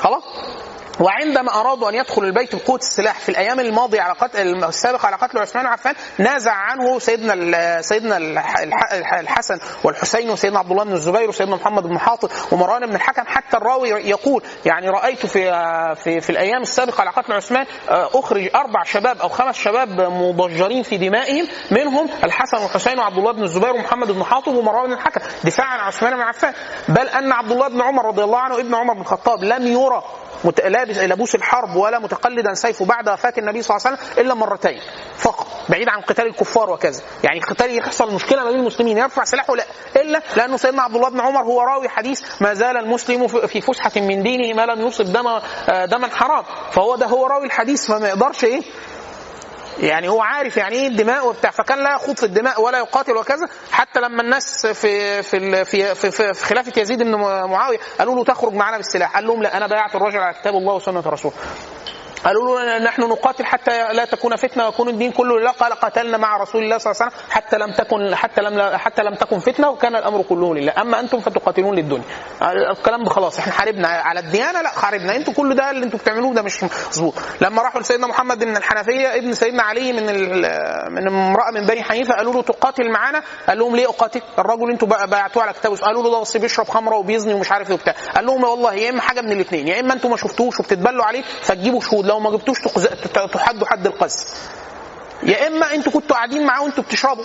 خلاص؟ 0.00 0.22
وعندما 1.00 1.60
أرادوا 1.60 1.90
أن 1.90 1.94
يدخلوا 1.94 2.28
البيت 2.28 2.54
بقوة 2.56 2.76
السلاح 2.78 3.18
في 3.18 3.28
الأيام 3.28 3.60
الماضية 3.60 4.00
على 4.00 4.12
قتل 4.14 4.64
السابقة 4.64 5.06
على 5.06 5.16
قتل 5.16 5.38
عثمان 5.38 5.66
وعفان 5.66 5.94
نازع 6.18 6.52
عنه 6.52 6.98
سيدنا 6.98 7.82
سيدنا 7.82 8.16
الح- 8.16 8.60
الح- 8.92 9.14
الحسن 9.14 9.58
والحسين 9.84 10.30
وسيدنا 10.30 10.58
عبد 10.58 10.70
الله 10.70 10.84
بن 10.84 10.92
الزبير 10.92 11.28
وسيدنا 11.28 11.56
محمد 11.56 11.82
بن 11.82 11.98
حاطب 11.98 12.30
ومروان 12.52 12.86
بن 12.86 12.94
الحكم 12.94 13.22
حتى 13.26 13.56
الراوي 13.56 13.88
يقول 13.88 14.42
يعني 14.66 14.88
رأيت 14.88 15.26
في 15.26 15.44
في 16.04 16.20
في 16.20 16.30
الأيام 16.30 16.62
السابقة 16.62 17.00
على 17.00 17.10
قتل 17.10 17.32
عثمان 17.32 17.66
آه، 17.90 18.10
أخرج 18.14 18.50
أربع 18.56 18.82
شباب 18.84 19.18
أو 19.20 19.28
خمس 19.28 19.56
شباب 19.56 19.88
مضجرين 20.00 20.82
في 20.82 20.96
دمائهم 20.96 21.46
منهم 21.70 22.08
الحسن 22.24 22.56
والحسين 22.58 22.98
وعبد 22.98 23.18
الله 23.18 23.32
بن 23.32 23.42
الزبير 23.42 23.70
ومحمد 23.72 24.10
بن 24.12 24.24
حاطب 24.24 24.54
ومروان 24.54 24.86
بن 24.86 24.92
الحكم 24.92 25.20
دفاعا 25.44 25.68
عن 25.78 25.80
عثمان 25.86 26.14
بن 26.14 26.20
عفان 26.20 26.52
بل 26.88 27.08
أن 27.08 27.32
عبد 27.32 27.50
الله 27.52 27.68
بن 27.68 27.80
عمر 27.80 28.04
رضي 28.06 28.22
الله 28.24 28.38
عنه 28.38 28.54
ابن 28.60 28.74
عمر 28.74 28.94
بن 28.94 29.00
الخطاب 29.00 29.44
لم 29.44 29.66
يرى 29.66 30.02
لابس 30.64 30.98
لبوس 30.98 31.34
الحرب 31.34 31.76
ولا 31.76 31.98
متقلدا 31.98 32.54
سيفه 32.54 32.84
بعد 32.84 33.08
وفاة 33.08 33.34
النبي 33.38 33.62
صلى 33.62 33.76
الله 33.76 33.86
عليه 33.86 33.96
وسلم 33.98 34.24
إلا 34.24 34.34
مرتين 34.34 34.80
فقط 35.16 35.46
بعيد 35.68 35.88
عن 35.88 36.00
قتال 36.00 36.26
الكفار 36.26 36.70
وكذا. 36.70 37.02
يعني 37.24 37.40
قتال 37.40 37.76
يحصل 37.78 38.14
مشكلة 38.14 38.44
ما 38.44 38.50
بين 38.50 38.60
المسلمين 38.60 38.98
يرفع 38.98 39.24
سلاحه 39.24 39.54
لا 39.54 39.64
إلا 39.96 40.22
لأنه 40.36 40.56
سيدنا 40.56 40.82
عبد 40.82 40.94
الله 40.96 41.08
بن 41.10 41.20
عمر 41.20 41.42
هو 41.42 41.60
راوي 41.60 41.88
حديث 41.88 42.42
ما 42.42 42.54
زال 42.54 42.76
المسلم 42.76 43.26
في 43.26 43.60
فسحة 43.60 43.92
من 43.96 44.22
دينه 44.22 44.54
ما 44.56 44.66
لم 44.66 44.86
يصب 44.86 45.04
دم 45.12 45.26
آه، 45.26 45.40
دما 45.84 46.08
حرام. 46.08 46.44
فهو 46.70 46.96
ده 46.96 47.06
هو 47.06 47.26
راوي 47.26 47.46
الحديث 47.46 47.86
فما 47.86 48.08
يقدرش 48.08 48.44
إيه؟ 48.44 48.62
يعني 49.78 50.08
هو 50.08 50.20
عارف 50.20 50.56
يعني 50.56 50.76
إيه 50.76 50.88
الدماء 50.88 51.28
وبتاع 51.28 51.50
فكان 51.50 51.78
لا 51.78 51.94
يخوض 51.94 52.16
في 52.16 52.26
الدماء 52.26 52.62
ولا 52.62 52.78
يقاتل 52.78 53.16
وكذا 53.16 53.48
حتى 53.72 54.00
لما 54.00 54.22
الناس 54.22 54.66
في 54.66 55.22
في 55.22 55.64
في, 55.64 55.94
في, 55.94 56.10
في 56.10 56.44
خلافة 56.46 56.80
يزيد 56.80 57.02
بن 57.02 57.14
معاوية 57.50 57.78
قالوا 57.98 58.14
له 58.14 58.24
تخرج 58.24 58.52
معنا 58.52 58.76
بالسلاح 58.76 59.14
قال 59.14 59.26
لهم 59.26 59.42
لا 59.42 59.56
أنا 59.56 59.66
بايعت 59.66 59.94
الرجل 59.94 60.18
على 60.18 60.34
كتاب 60.34 60.54
الله 60.54 60.74
وسنة 60.74 61.00
رسوله. 61.06 61.34
قالوا 62.24 62.60
له 62.60 62.78
نحن 62.78 63.02
نقاتل 63.02 63.44
حتى 63.44 63.92
لا 63.92 64.04
تكون 64.04 64.36
فتنة 64.36 64.66
ويكون 64.66 64.88
الدين 64.88 65.12
كله 65.12 65.40
لله. 65.40 65.50
قال 65.50 65.72
قاتلنا 65.72 66.18
مع 66.18 66.36
رسول 66.36 66.62
الله 66.62 66.78
صلى 66.78 66.90
الله 66.92 67.02
عليه 67.02 67.12
وسلم 67.14 67.30
حتى 67.30 67.56
لم 67.58 67.72
تكن 67.72 68.14
حتى 68.14 68.40
لم 68.40 68.76
حتى 68.76 69.02
لم 69.02 69.14
تكن 69.14 69.38
فتنة 69.38 69.70
وكان 69.70 69.96
الأمر 69.96 70.22
كله 70.22 70.54
لله. 70.54 70.72
أما 70.80 71.00
أنتم 71.00 71.20
فتقاتلون 71.20 71.74
للدنيا. 71.74 72.04
الكلام 72.70 73.04
ده 73.04 73.10
خلاص 73.10 73.38
إحنا 73.38 73.52
حاربنا 73.52 73.88
على 73.88 74.20
الديانة. 74.20 74.62
لا 74.62 74.68
حاربنا 74.68 75.16
أنتوا 75.16 75.34
كل 75.34 75.54
ده 75.54 75.70
اللي 75.70 75.84
أنتوا 75.84 75.98
بتعملوه 75.98 76.34
ده 76.34 76.42
مش 76.42 76.64
مظبوط. 76.64 77.14
لما 77.40 77.62
راحوا 77.62 77.80
لسيدنا 77.80 78.06
محمد 78.06 78.44
بن 78.44 78.56
الحنفية 78.56 79.14
ابن 79.16 79.32
سيدنا 79.32 79.62
علي 79.62 79.92
من 79.92 80.06
من 80.94 81.08
امرأة 81.08 81.50
من 81.50 81.66
بني 81.66 81.82
حنيفة 81.82 82.14
قالوا 82.14 82.32
له 82.32 82.42
تقاتل 82.42 82.90
معانا. 82.90 83.22
قال 83.48 83.58
لهم 83.58 83.76
ليه 83.76 83.86
أقاتل؟ 83.88 84.22
الرجل 84.38 84.70
أنتوا 84.70 84.88
بقى 84.88 85.06
بايعتوه 85.06 85.42
على 85.42 85.52
كتابه. 85.52 85.76
قالوا 85.76 86.02
له 86.02 86.10
ده 86.10 86.20
بس 86.20 86.36
بيشرب 86.36 86.68
خمرة 86.68 86.96
وبيزني 86.96 87.34
ومش 87.34 87.52
عارف 87.52 87.68
إيه 87.68 87.74
وبتاع. 87.74 87.94
قال 88.14 88.26
لهم 88.26 88.44
والله 88.44 88.74
يا 88.74 88.90
إما 88.90 89.00
حاجة 89.00 89.20
من 89.20 89.32
الاثنين 89.32 89.68
يا 89.68 89.80
إما 89.80 89.92
أنتوا 89.92 90.10
ما 90.10 90.16
شفتوش 90.16 90.60
وبتتبلوا 90.60 91.04
عليه 91.04 91.22
فتجيبوا 91.42 91.80
شهود. 91.80 92.13
لو 92.14 92.20
ما 92.20 92.30
جبتوش 92.30 92.58
تحدوا 93.32 93.66
حد 93.66 93.86
القذف. 93.86 94.24
يا 95.22 95.46
إما 95.46 95.74
أنتوا 95.74 95.92
كنتوا 95.92 96.16
قاعدين 96.16 96.46
معاه 96.46 96.62
وأنتوا 96.62 96.84
بتشربوا. 96.84 97.24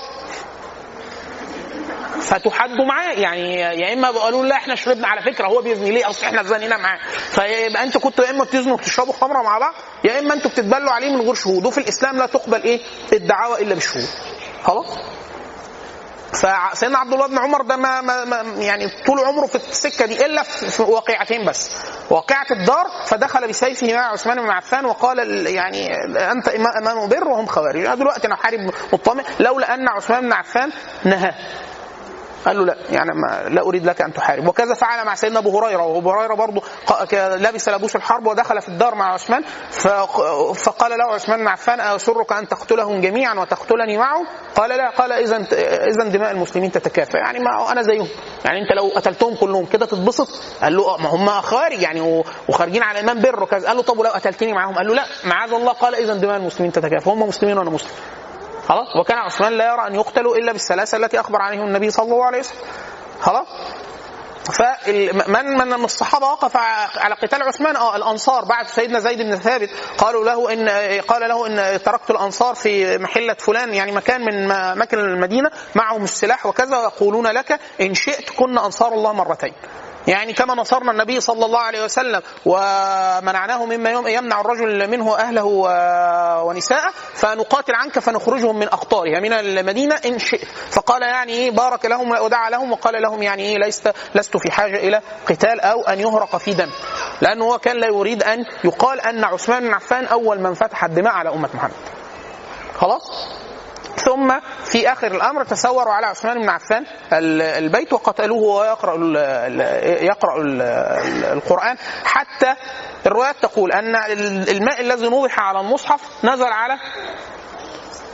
فتحدوا 2.21 2.85
معاه 2.85 3.11
يعني 3.11 3.53
يا 3.55 3.93
إما 3.93 4.11
قالوا 4.11 4.45
لا 4.45 4.55
إحنا 4.55 4.75
شربنا 4.75 5.07
على 5.07 5.21
فكرة 5.21 5.47
هو 5.47 5.61
بيزني 5.61 5.91
ليه 5.91 6.09
أصل 6.09 6.25
إحنا 6.25 6.43
زنينا 6.43 6.77
معاه. 6.77 6.99
فيبقى 7.29 7.83
أنتوا 7.83 8.01
كنتوا 8.01 8.25
يا 8.25 8.29
إما 8.29 8.43
بتزنوا 8.43 8.73
وبتشربوا 8.73 9.13
خمرة 9.13 9.41
مع 9.41 9.57
بعض 9.57 9.73
يا 10.03 10.19
إما 10.19 10.33
أنتوا 10.33 10.51
بتتبلوا 10.51 10.91
عليه 10.91 11.15
من 11.15 11.21
غير 11.21 11.33
شهود. 11.33 11.65
وفي 11.65 11.77
الإسلام 11.77 12.17
لا 12.17 12.25
تقبل 12.25 12.63
إيه؟ 12.63 12.81
الدعاوى 13.13 13.61
إلا 13.61 13.73
بالشهود. 13.73 14.07
خلاص؟ 14.63 14.87
فسيدنا 16.34 16.97
عبد 16.97 17.13
الله 17.13 17.27
بن 17.27 17.38
عمر 17.38 17.61
ده 17.61 17.75
ما, 17.75 18.01
ما, 18.01 18.25
ما 18.25 18.41
يعني 18.63 18.89
طول 19.05 19.19
عمره 19.19 19.45
في 19.45 19.55
السكة 19.55 20.05
دي 20.05 20.25
إلا 20.25 20.43
في 20.43 20.82
واقعتين 20.82 21.45
بس. 21.45 21.71
واقعة 22.09 22.45
الدار 22.51 22.86
فدخل 23.05 23.47
بسيفه 23.47 23.93
مع 23.93 24.11
عثمان 24.11 24.41
بن 24.41 24.49
عفان 24.49 24.86
وقال 24.86 25.19
ال- 25.19 25.47
يعني 25.47 25.88
أنت 26.32 26.47
امام 26.49 27.09
بر 27.09 27.27
وهم 27.27 27.45
خوارج 27.45 27.86
دلوقتي 27.95 28.27
أنا 28.27 28.36
حارب 28.36 28.59
مطمئن 28.93 29.25
لولا 29.39 29.73
أن 29.73 29.88
عثمان 29.88 30.21
بن 30.21 30.34
عفان 30.34 30.69
نهاه. 31.05 31.34
قال 32.45 32.57
له 32.57 32.65
لا 32.65 32.75
يعني 32.91 33.09
ما 33.13 33.49
لا 33.49 33.61
أريد 33.61 33.85
لك 33.85 34.01
أن 34.01 34.13
تحارب. 34.13 34.47
وكذا 34.47 34.73
فعل 34.73 35.05
مع 35.05 35.15
سيدنا 35.15 35.39
أبو 35.39 35.59
هريرة 35.59 35.85
وأبو 35.85 36.11
هريرة 36.11 36.33
برضه 36.33 36.61
لبس 37.13 37.69
لبوس 37.69 37.95
الحرب 37.95 38.27
ودخل 38.27 38.61
في 38.61 38.69
الدار 38.69 38.95
مع 38.95 39.13
عثمان 39.13 39.43
فقال 40.55 40.91
له 40.91 41.13
عثمان 41.13 41.39
بن 41.39 41.47
عفان 41.47 41.79
اسرك 41.79 42.33
أن 42.33 42.47
تقتلهم 42.47 43.01
جميعا 43.01 43.33
وتقتلني 43.33 43.97
معهم؟ 43.97 44.27
قال 44.55 44.69
لا 44.69 44.89
قال 44.89 45.11
اذا 45.11 45.37
اذا 45.87 46.09
دماء 46.09 46.31
المسلمين 46.31 46.71
تتكافئ. 46.71 47.17
يعني 47.17 47.39
ما 47.39 47.71
أنا 47.71 47.81
زيهم. 47.81 48.07
يعني 48.45 48.61
أنت 48.61 48.71
لو 48.71 48.91
قتلتهم 48.95 49.35
كلهم 49.35 49.65
كده 49.65 49.85
تتبسط؟ 49.85 50.27
قال 50.61 50.77
له 50.77 50.95
آه، 50.95 50.97
ما 50.97 51.09
هم 51.09 51.41
خوارج 51.41 51.81
يعني 51.81 52.23
وخارجين 52.49 52.83
على 52.83 52.99
ايمان 52.99 53.21
بر. 53.21 53.43
قال 53.43 53.77
له 53.77 53.81
طب 53.81 53.99
ولو 53.99 54.09
قتلتني 54.09 54.53
معاهم 54.53 54.75
قال 54.75 54.87
له 54.87 54.93
لا 54.93 55.05
معاذ 55.23 55.53
الله. 55.53 55.71
قال 55.71 55.95
اذا 55.95 56.13
دماء 56.13 56.37
المسلمين 56.37 56.71
تتكافئ. 56.71 57.09
هم 57.09 57.27
مسلمين 57.27 57.57
وأنا 57.57 57.69
مسلم. 57.69 57.91
خلاص؟ 58.70 58.88
وكان 58.95 59.17
عثمان 59.17 59.53
لا 59.53 59.74
يرى 59.74 59.88
أن 59.88 59.95
يقتلوا 59.95 60.36
إلا 60.36 60.51
بالثلاثه 60.51 60.97
التي 60.97 61.20
أخبر 61.20 61.41
عنهم 61.41 61.67
النبي 61.67 61.89
صلى 61.91 62.05
الله 62.05 62.26
عليه 62.26 62.39
وسلم. 62.39 62.57
خلاص؟ 63.22 63.47
فمن 64.53 65.57
من 65.57 65.67
من 65.67 65.86
الصحابة 65.86 66.26
وقف 66.26 66.57
على 66.97 67.15
قتال 67.15 67.43
عثمان؟ 67.43 67.76
آه 67.76 67.95
الأنصار. 67.95 68.45
بعد 68.45 68.67
سيدنا 68.67 68.99
زيد 68.99 69.22
بن 69.22 69.36
ثابت 69.36 69.70
قالوا 69.97 70.26
له 70.26 70.53
ان 70.53 70.70
قال 71.01 71.30
له 71.30 71.47
إن 71.47 71.84
تركت 71.84 72.11
الأنصار 72.11 72.55
في 72.55 72.97
محلة 72.97 73.34
فلان 73.34 73.74
يعني 73.74 73.91
مكان 73.91 74.22
من 74.22 74.51
اماكن 74.51 74.99
المدينة 74.99 75.51
معهم 75.76 76.03
السلاح 76.03 76.45
وكذا 76.45 76.78
ويقولون 76.78 77.28
لك 77.28 77.59
إن 77.82 77.93
شئت 77.93 78.30
كنا 78.30 78.65
أنصار 78.65 78.93
الله 78.93 79.13
مرتين. 79.13 79.53
يعني 80.08 80.34
كما 80.34 80.56
نصرنا 80.56 80.91
النبي 80.91 81.20
صلى 81.20 81.45
الله 81.45 81.60
عليه 81.60 81.84
وسلم 81.84 82.22
ومنعناه 82.45 83.66
مما 83.66 83.89
يم- 83.89 84.08
يمنع 84.08 84.41
الرجل 84.41 84.88
منه 84.89 85.16
أهله 85.18 85.43
و- 85.43 86.50
ونساءه 86.50 86.93
فنقاتل 87.14 87.76
عنك 87.76 88.00
فنخرجهم 88.00 88.60
من 88.60 88.68
أقطارها 88.68 89.20
من 89.20 89.34
المدينة 89.34 89.95
إن 90.06 90.20
شئت. 90.20 90.45
فقال 90.72 91.02
يعني 91.02 91.50
بارك 91.50 91.86
لهم 91.86 92.12
ودعا 92.12 92.50
لهم 92.50 92.72
وقال 92.72 93.02
لهم 93.02 93.24
يعني 93.24 93.43
إيه 93.43 93.58
لست 93.58 93.93
لست 94.16 94.38
في 94.38 94.52
حاجة 94.52 94.76
إلى 94.78 95.02
قتال 95.30 95.60
أو 95.62 95.82
أن 95.82 96.00
يهرق 96.00 96.38
في 96.38 96.54
دم. 96.54 96.70
لأنه 97.22 97.45
هو 97.45 97.58
كان 97.58 97.76
لا 97.78 97.88
يريد 97.88 98.24
أن 98.24 98.45
يقال 98.64 99.02
أن 99.02 99.24
عثمان 99.24 99.64
بن 99.64 99.74
عفان 99.74 100.06
أول 100.06 100.39
من 100.41 100.54
فتح 100.54 100.84
الدماء 100.84 101.14
على 101.14 101.30
أمة 101.30 101.50
محمد. 101.54 101.72
خلاص؟ 102.78 103.12
ثم 104.06 104.39
في 104.66 104.91
آخر 104.91 105.08
الأمر 105.08 105.43
تسوروا 105.43 105.93
على 105.93 106.06
عثمان 106.06 106.41
بن 106.41 106.50
عفان 106.50 106.86
ال- 107.14 107.41
البيت 107.41 107.93
وقتلوه 107.93 108.38
وهو 108.43 108.64
يقرا 108.64 108.95
ال- 108.95 109.18
ال- 109.18 110.04
يقرا 110.06 110.41
ال- 110.41 110.62
ال- 110.62 111.26
القرآن. 111.26 111.78
حتى 112.04 112.56
الروايات 113.06 113.36
تقول 113.41 113.72
أن 113.72 113.95
ال- 113.95 114.50
الماء 114.50 114.82
الذي 114.82 115.10
نوضح 115.10 115.39
على 115.39 115.60
المصحف 115.60 116.26
نزل 116.26 116.47
على 116.47 116.78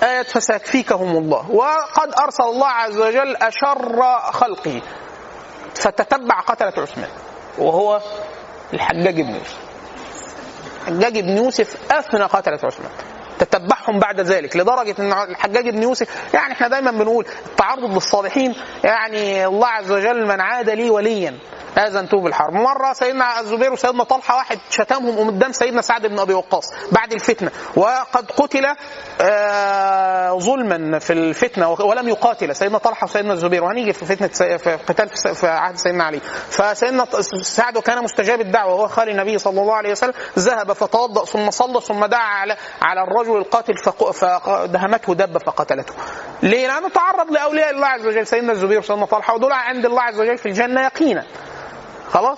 آية 0.03 0.23
فسيكفيكهم 0.23 1.17
الله. 1.17 1.51
وقد 1.51 2.13
أرسل 2.23 2.43
الله 2.43 2.67
عز 2.67 2.97
وجل 2.97 3.35
أشر 3.35 4.01
خلقه. 4.31 4.81
فتتبع 5.75 6.39
قتلة 6.39 6.73
عثمان. 6.77 7.09
وهو 7.57 8.01
الحجاج 8.73 9.21
بن 9.21 9.29
يوسف. 9.35 9.57
الحجاج 10.87 11.19
بن 11.19 11.37
يوسف 11.37 11.91
أثنى 11.91 12.23
قتلة 12.23 12.59
عثمان. 12.63 12.91
تتبعهم 13.39 13.99
بعد 13.99 14.21
ذلك 14.21 14.55
لدرجة 14.57 14.95
أن 14.99 15.11
الحجاج 15.29 15.69
بن 15.69 15.83
يوسف 15.83 16.33
يعني 16.33 16.53
إحنا 16.53 16.67
دايما 16.67 16.91
بنقول 16.91 17.25
التعرض 17.45 17.93
للصالحين 17.93 18.55
يعني 18.83 19.45
الله 19.45 19.67
عز 19.67 19.91
وجل 19.91 20.27
من 20.27 20.41
عاد 20.41 20.69
لي 20.69 20.89
وليا. 20.89 21.37
آذنته 21.77 22.21
بالحرب. 22.21 22.53
مرة 22.53 22.93
سيدنا 22.93 23.39
الزبير 23.39 23.73
وسيدنا 23.73 24.03
طلحة 24.03 24.35
واحد 24.35 24.59
شتمهم 24.69 25.27
قدام 25.29 25.51
سيدنا 25.51 25.81
سعد 25.81 26.07
بن 26.07 26.19
أبي 26.19 26.33
وقاص 26.33 26.65
بعد 26.91 27.11
الفتنة. 27.11 27.51
وقد 27.75 28.31
قتل 28.31 28.65
آه، 29.21 30.39
ظلما 30.39 30.99
في 30.99 31.13
الفتنة 31.13 31.71
ولم 31.71 32.09
يقاتل. 32.09 32.55
سيدنا 32.55 32.77
طلحة 32.77 33.05
وسيدنا 33.05 33.33
الزبير. 33.33 33.63
وهنيجي 33.63 33.93
في 33.93 34.05
فتنة 34.05 34.29
سي- 34.33 34.57
في 34.57 34.75
قتال 34.75 35.35
في 35.35 35.47
عهد 35.47 35.77
سيدنا 35.77 36.03
علي. 36.03 36.19
فسيدنا 36.49 37.05
سعد 37.41 37.77
كان 37.77 38.03
مستجاب 38.03 38.41
الدعوة. 38.41 38.73
وهو 38.73 38.87
خالي 38.87 39.11
النبي 39.11 39.37
صلى 39.37 39.61
الله 39.61 39.75
عليه 39.75 39.91
وسلم. 39.91 40.13
ذهب 40.39 40.73
فتوضأ 40.73 41.25
ثم 41.25 41.51
صلى 41.51 41.81
ثم 41.81 42.05
دعا 42.05 42.19
على 42.41 42.57
على 42.81 43.03
الرجل 43.03 43.37
القاتل 43.37 43.73
فدهمته 44.13 45.13
دبة 45.13 45.39
فقتلته. 45.39 45.93
ليه؟ 46.43 46.67
لأنه 46.67 46.89
تعرض 46.89 47.31
لأولياء 47.31 47.69
الله 47.71 47.87
عز 47.87 48.05
وجل. 48.07 48.27
سيدنا 48.27 48.51
الزبير 48.51 48.79
وسيدنا 48.79 49.05
طلحة 49.05 49.33
ودول 49.33 49.51
عند 49.51 49.85
الله 49.85 50.01
عز 50.01 50.19
وجل 50.19 50.37
في 50.37 50.45
الجنة 50.45 50.85
يقينا. 50.85 51.23
خلاص؟ 52.15 52.37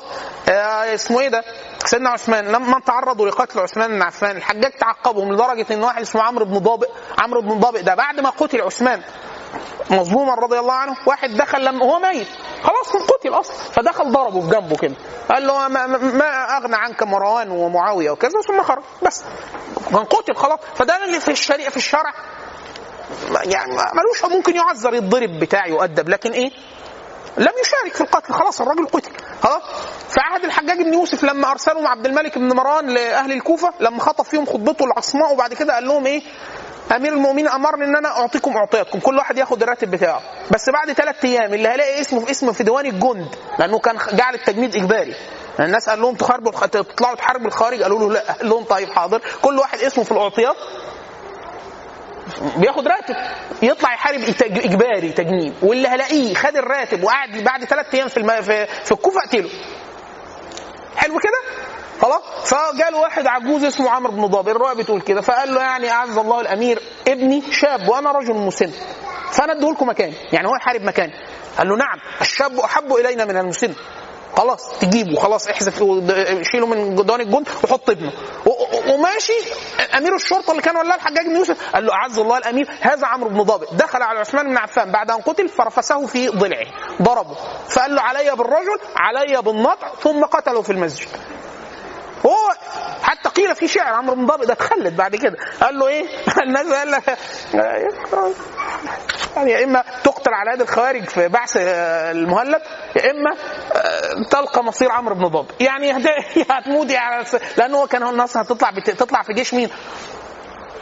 آه 0.49 0.95
اسمه 0.95 1.19
إيه 1.19 1.27
ده؟ 1.29 1.43
سيدنا 1.85 2.09
عثمان 2.09 2.45
لما 2.47 2.79
تعرضوا 2.79 3.27
لقتل 3.29 3.59
عثمان 3.59 3.89
بن 3.89 4.01
عفان 4.01 4.37
الحجاج 4.37 4.71
تعقبهم 4.71 5.33
لدرجه 5.33 5.65
إن 5.73 5.83
واحد 5.83 6.01
اسمه 6.01 6.21
عمرو 6.21 6.45
بن 6.45 6.57
ضابئ 6.57 6.89
عمرو 7.19 7.41
بن 7.41 7.59
ضابئ 7.59 7.81
ده 7.81 7.95
بعد 7.95 8.19
ما 8.19 8.29
قتل 8.29 8.61
عثمان 8.61 9.01
مظلوما 9.91 10.33
رضي 10.35 10.59
الله 10.59 10.73
عنه 10.73 10.95
واحد 11.05 11.29
دخل 11.29 11.65
لما 11.65 11.85
هو 11.85 11.99
ميت. 11.99 12.27
خلاص 12.63 13.03
قتل 13.07 13.29
أصلا. 13.33 13.55
فدخل 13.55 14.11
ضربه 14.11 14.41
في 14.41 14.47
جنبه 14.49 14.75
كده. 14.75 14.95
قال 15.29 15.47
له 15.47 15.67
ما, 15.67 15.87
ما- 15.87 16.57
أغنى 16.57 16.75
عنك 16.75 17.03
مروان 17.03 17.51
ومعاوية 17.51 18.11
وكذا 18.11 18.41
ثم 18.47 18.63
خرج. 18.63 18.83
بس. 19.01 19.23
كان 19.91 20.03
قتل 20.03 20.35
خلاص. 20.35 20.59
فده 20.75 21.05
اللي 21.05 21.19
في 21.19 21.31
الشريعة 21.31 21.69
في 21.69 21.77
الشرع. 21.77 22.13
يعني 23.45 23.71
ملوش 23.73 24.35
ممكن 24.35 24.55
يعذر 24.55 24.93
يتضرب 24.93 25.39
بتاع 25.39 25.67
يؤدب 25.67 26.09
لكن 26.09 26.31
إيه؟ 26.31 26.51
لم 27.37 27.51
يشارك 27.61 27.93
في 27.93 28.01
القتل. 28.01 28.33
خلاص 28.33 28.61
الراجل 28.61 28.87
قتل. 28.87 29.11
خلاص؟ 29.41 29.61
في 30.09 30.19
عهد 30.19 30.43
الحجاج 30.43 30.77
بن 30.81 30.93
يوسف 30.93 31.23
لما 31.23 31.51
أرسلهم 31.51 31.87
عبد 31.87 32.05
الملك 32.05 32.37
بن 32.37 32.53
مروان 32.55 32.87
لأهل 32.89 33.31
الكوفة 33.31 33.73
لما 33.79 33.99
خطب 33.99 34.25
فيهم 34.25 34.45
خطبته 34.45 34.85
العصماء 34.85 35.33
وبعد 35.33 35.53
كده 35.53 35.73
قال 35.73 35.85
لهم 35.87 36.05
إيه؟ 36.05 36.21
أمير 36.95 37.13
المؤمنين 37.13 37.47
أمرني 37.47 37.85
إن 37.85 37.95
أنا 37.95 38.09
أعطيكم 38.09 38.57
اعطياتكم 38.57 38.99
كل 38.99 39.17
واحد 39.17 39.37
ياخد 39.37 39.63
الراتب 39.63 39.91
بتاعه. 39.91 40.21
بس 40.51 40.69
بعد 40.69 40.91
ثلاث 40.91 41.25
أيام 41.25 41.53
اللي 41.53 41.67
هلاقي 41.69 42.01
اسمه 42.01 42.19
في 42.19 42.31
اسمه 42.31 42.51
في 42.51 42.63
ديوان 42.63 42.85
الجند 42.85 43.35
لأنه 43.59 43.79
كان 43.79 43.97
جعل 44.13 44.33
التجنيد 44.35 44.75
إجباري. 44.75 45.15
الناس 45.59 45.89
قال 45.89 46.01
لهم 46.01 46.17
الخ- 46.47 46.65
تطلعوا 46.67 47.15
تحاربوا 47.15 47.47
الخارج 47.47 47.83
قالوا 47.83 47.99
له 47.99 48.11
لا. 48.13 48.31
قال 48.31 48.49
لهم 48.49 48.63
طيب 48.63 48.89
حاضر. 48.89 49.21
كل 49.41 49.57
واحد 49.59 49.79
اسمه 49.79 50.03
في 50.03 50.11
الأعطيات. 50.11 50.55
بياخد 52.57 52.87
راتب 52.87 53.15
يطلع 53.61 53.93
يحارب 53.93 54.19
إجباري 54.41 55.09
تجنيد 55.09 55.53
واللي 55.61 55.87
هلاقيه 55.87 56.33
خد 56.33 56.55
الراتب 56.55 57.03
وقعد 57.03 57.29
بعد 57.29 57.65
ثلاث 57.65 57.95
أيام 57.95 58.07
في. 58.07 58.41
في, 58.83 58.91
الكوفة 58.91 59.19
أقتله. 59.25 59.49
حلو 60.95 61.19
كده؟ 61.19 61.41
خلاص؟ 62.01 62.21
فجاله 62.45 62.97
واحد 62.99 63.27
عجوز 63.27 63.63
اسمه 63.63 63.89
عمرو 63.89 64.11
بن 64.11 64.25
ضابر 64.25 64.51
الروايه 64.51 64.75
بتقول 64.75 65.01
كده. 65.01 65.21
فقال 65.21 65.53
له 65.53 65.61
يعني 65.61 65.89
أعز 65.91 66.17
الله 66.17 66.41
الأمير 66.41 66.81
ابني 67.07 67.43
شاب 67.51 67.89
وأنا 67.89 68.11
رجل 68.11 68.33
مسن. 68.33 68.71
فأنا 69.31 69.53
أديه 69.53 69.71
لكم 69.71 69.89
مكاني 69.89 70.13
يعني 70.33 70.47
هو 70.47 70.55
يحارب 70.55 70.81
مكاني 70.81 71.13
قال 71.57 71.67
له 71.69 71.75
نعم. 71.75 71.99
الشاب 72.21 72.59
أحب 72.59 72.93
إلينا 72.93 73.25
من 73.25 73.37
المسن. 73.37 73.73
خلاص 74.37 74.79
تجيبه. 74.79 75.19
خلاص 75.19 75.47
احذف 75.47 75.77
شيله 76.51 76.67
من 76.67 76.95
جدران 76.95 77.21
الجند 77.21 77.47
وحط 77.63 77.89
ابنه. 77.89 78.11
وماشي. 78.97 79.33
أمير 79.97 80.15
الشرطة 80.15 80.51
اللي 80.51 80.61
كان 80.61 80.77
ولاه 80.77 80.95
الحجاج 80.95 81.25
بن 81.25 81.35
يوسف 81.35 81.73
قال 81.73 81.85
له 81.85 81.93
أعز 81.93 82.19
الله 82.19 82.37
الأمير 82.37 82.67
هذا 82.81 83.07
عمرو 83.07 83.29
بن 83.29 83.41
ضابط. 83.41 83.73
دخل 83.73 84.01
على 84.01 84.19
عثمان 84.19 84.47
بن 84.47 84.57
عفان. 84.57 84.91
بعد 84.91 85.11
أن 85.11 85.21
قتل 85.21 85.49
فرفسه 85.49 86.05
في 86.05 86.27
ضلعه 86.27 86.67
ضربه. 87.01 87.35
فقال 87.69 87.95
له 87.95 88.01
علي 88.01 88.35
بالرجل 88.35 88.79
علي 88.95 89.41
بالنطع 89.41 89.87
ثم 90.03 90.23
قتله 90.23 90.61
في 90.61 90.71
المسجد. 90.71 91.07
هو 92.27 92.53
حتى 93.03 93.29
قيل 93.29 93.55
في 93.55 93.67
شعر 93.67 93.93
عمرو 93.93 94.15
بن 94.15 94.25
ضابط 94.25 94.45
ده 94.45 94.53
اتخلد 94.53 94.95
بعد 94.97 95.15
كده. 95.15 95.35
قال 95.61 95.79
له 95.79 95.87
إيه؟ 95.87 96.05
الناس 96.43 96.67
قال 96.73 96.91
لك 96.91 97.17
يعني 99.35 99.51
يا 99.51 99.63
إما 99.63 99.83
تقتل 100.03 100.33
على 100.33 100.51
يد 100.53 100.61
الخوارج 100.61 101.03
في 101.09 101.27
بعث 101.27 101.57
آه، 101.57 102.11
المهلب 102.11 102.61
يا 102.95 103.11
إما 103.11 103.31
آه، 103.75 104.23
تلقى 104.31 104.63
مصير 104.63 104.91
عمرو 104.91 105.15
بن 105.15 105.27
ضابط. 105.27 105.61
يعني 105.61 105.91
هت- 105.91 106.37
هتموت 106.51 106.89
يعني 106.91 107.23
لأنه 107.57 107.77
هو 107.77 107.87
كان 107.87 108.03
الناس 108.07 108.37
هتطلع 108.37 108.71
تطلع 108.79 109.21
في 109.21 109.33
جيش 109.33 109.53
مين؟ 109.53 109.69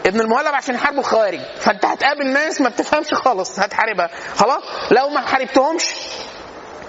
ابن 0.06 0.22
المهلب 0.22 0.56
عشان 0.56 0.76
يحاربوا 0.76 1.00
الخوارج. 1.00 1.40
فأنت 1.60 1.86
هتقابل 1.86 2.28
ناس 2.28 2.62
ما 2.62 2.70
بتفهمش 2.70 3.14
خالص 3.14 3.60
هتحاربها. 3.60 4.10
خلاص؟ 4.36 4.64
لو 4.92 5.10
ما 5.10 5.22
حاربتهمش 5.28 5.96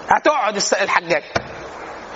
هتقعد 0.09 0.59
الحجاج. 0.81 1.23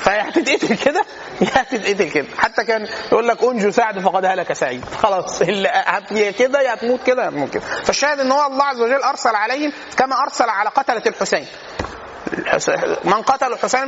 فيا 0.03 0.29
هتتقتل 0.29 0.75
كده؟ 0.77 1.01
يا 1.41 1.47
هتتقتل 1.61 2.09
كده. 2.11 2.27
حتى 2.37 2.63
كان 2.63 2.87
يقول 3.11 3.27
لك 3.27 3.43
انجو 3.43 3.71
سعد 3.71 3.99
فقد 3.99 4.25
هلك 4.25 4.53
سعيد. 4.53 4.85
خلاص. 5.03 5.41
اللي 5.51 6.33
كده 6.39 6.61
يا 6.61 6.73
هتموت 6.73 7.03
كده 7.03 7.23
يا 7.25 7.47
كده. 7.53 7.61
فالشاهد 7.83 8.19
إن 8.19 8.31
هو 8.31 8.45
الله 8.47 8.63
عز 8.63 8.81
وجل 8.81 9.03
أرسل 9.03 9.35
عليهم 9.35 9.71
كما 9.97 10.15
أرسل 10.23 10.49
على 10.49 10.69
قتلة 10.69 11.01
الحسين. 11.07 11.45
الحس- 12.33 12.69
من 13.03 13.13
قتل 13.13 13.53
الحسين 13.53 13.85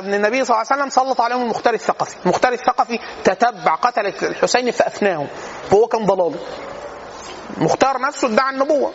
بن 0.00 0.14
النبي 0.14 0.44
صلى 0.44 0.56
الله 0.56 0.66
عليه 0.70 0.82
وسلم 0.82 0.90
سلط 0.90 1.20
عليهم 1.20 1.42
المختار 1.42 1.74
الثقفي. 1.74 2.16
المختار 2.24 2.52
الثقفي 2.52 2.98
تتبع 3.24 3.74
قتلة 3.74 4.12
الحسين 4.22 4.70
فأفناهم. 4.70 5.28
وهو 5.72 5.86
كان 5.86 6.06
ضلالي 6.06 6.38
مختار 7.56 8.00
نفسه 8.00 8.28
ادعى 8.28 8.50
النبوة. 8.50 8.92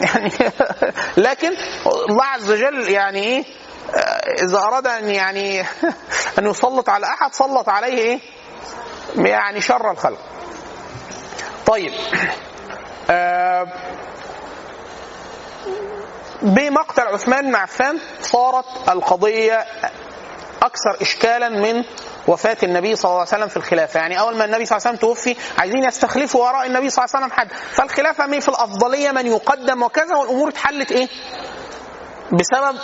يعني 0.14 0.30
لكن 1.16 1.50
الله 1.86 2.24
عز 2.24 2.50
وجل 2.50 2.88
يعني 2.90 3.22
إيه؟ 3.24 3.44
آه، 3.94 4.44
إذا 4.44 4.58
أراد 4.58 4.86
أن 4.86 5.10
يعني 5.10 5.60
أن 6.38 6.46
يسلط 6.46 6.88
على 6.88 7.06
أحد 7.06 7.34
سلط 7.34 7.68
عليه 7.68 7.98
إيه؟ 7.98 8.20
يعني 9.16 9.60
شر 9.60 9.90
الخلق. 9.90 10.18
طيب. 11.66 11.92
آه 13.10 13.66
بمقتل 16.42 17.02
عثمان 17.02 17.46
بن 17.46 17.54
عفان 17.54 17.98
صارت 18.22 18.88
القضية 18.88 19.66
أكثر 20.62 20.96
إشكالا 21.02 21.48
من 21.48 21.84
وفاة 22.28 22.56
النبي 22.62 22.96
صلى 22.96 23.08
الله 23.08 23.20
عليه 23.20 23.28
وسلم 23.28 23.48
في 23.48 23.56
الخلافة. 23.56 24.00
يعني 24.00 24.20
أول 24.20 24.36
ما 24.36 24.44
النبي 24.44 24.64
صلى 24.64 24.76
الله 24.76 24.88
عليه 24.88 24.98
وسلم 24.98 25.08
توفي 25.08 25.36
عايزين 25.58 25.84
يستخلفوا 25.84 26.48
وراء 26.48 26.66
النبي 26.66 26.90
صلى 26.90 27.04
الله 27.04 27.16
عليه 27.16 27.26
وسلم 27.26 27.38
حد. 27.38 27.52
فالخلافة 27.72 28.26
من 28.26 28.40
في 28.40 28.48
الأفضلية 28.48 29.10
من 29.10 29.26
يقدم 29.26 29.82
وكذا 29.82 30.16
والأمور 30.16 30.48
اتحلت 30.48 30.92
إيه؟ 30.92 31.08
بسبب 32.32 32.78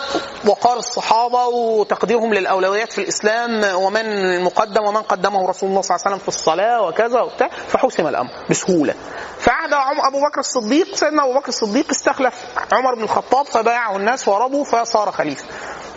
وقار 0.46 0.76
الصحابة 0.78 1.46
وتقديرهم 1.46 2.34
للأولويات 2.34 2.92
في 2.92 3.00
الإسلام 3.00 3.64
ومن 3.82 4.06
المقدم 4.06 4.84
ومن 4.84 5.02
قدمه 5.02 5.48
رسول 5.48 5.68
الله 5.70 5.80
صلى 5.82 5.94
الله 5.96 6.06
عليه 6.06 6.16
وسلم 6.16 6.18
في 6.18 6.28
الصلاة 6.28 6.82
وكذا 6.82 7.20
وبتاع 7.20 7.48
فحسم 7.68 8.06
الأمر 8.06 8.30
بسهولة. 8.50 8.94
فعهد 9.38 9.72
عم- 9.72 10.00
أبو 10.06 10.20
بكر 10.20 10.40
الصديق 10.40 10.94
سيدنا 10.96 11.24
أبو 11.24 11.34
بكر 11.34 11.48
الصديق 11.48 11.90
استخلف 11.90 12.34
عمر 12.72 12.94
بن 12.94 13.02
الخطاب 13.02 13.46
فبايعه 13.46 13.96
الناس 13.96 14.28
ورضوا 14.28 14.64
فصار 14.64 15.10
خليفة. 15.12 15.44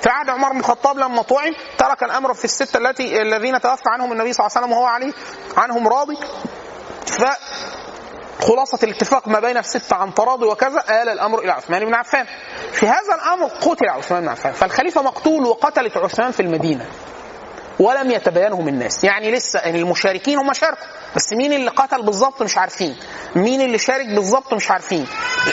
في 0.02 0.10
عهد 0.10 0.30
عمر 0.30 0.52
بن 0.52 0.60
الخطاب 0.60 0.98
لما 0.98 1.22
طعن 1.22 1.54
ترك 1.78 2.04
الأمر 2.04 2.34
في 2.34 2.46
الستة 2.46 2.78
التي 2.78 3.22
الذين 3.22 3.62
توفى 3.62 3.84
عنهم 3.88 4.12
النبي 4.12 4.34
صلى 4.34 4.46
الله 4.48 4.58
عليه 4.58 4.66
وسلم 4.68 4.78
وهو 4.78 4.86
عليه 4.86 5.14
عنهم 5.58 5.88
راضي. 5.88 6.18
ف 7.06 7.24
خلاصة 8.40 8.80
الاتفاق 8.84 9.28
ما 9.28 9.40
بين 9.40 9.58
الستة 9.58 9.96
عن 9.96 10.14
تراضي 10.14 10.46
وكذا 10.46 10.80
آل 10.90 11.10
الأمر 11.10 11.40
إلى 11.40 11.52
عثمان 11.52 11.86
بن 11.86 11.94
عفان. 11.94 12.26
في 12.72 12.88
هذا 12.88 13.16
الأمر 13.16 13.46
قتل 13.48 13.90
عثمان 13.90 14.22
بن 14.22 14.28
عفان 14.30 14.52
فالخليفة 14.54 15.02
مقتول 15.02 15.46
وقتلت 15.46 15.98
عثمان 15.98 16.32
في 16.32 16.40
المدينة 16.40 16.86
ولم 17.80 18.12
يتبينهم 18.12 18.68
الناس 18.68 19.04
يعني 19.04 19.32
لسه 19.32 19.60
المشاركين 19.60 20.38
هم 20.38 20.54
شاركوا 20.54 20.88
بس 21.16 21.34
مين 21.34 21.54
اللي 21.54 21.70
قتل 21.70 22.02
بالظبط 22.02 22.42
مش 22.42 22.58
عارفين. 22.58 22.96
مين 23.36 23.62
اللي 23.62 23.78
شارك 23.78 24.06
بالظبط 24.08 24.54
مش 24.54 24.72
عارفين. 24.72 25.06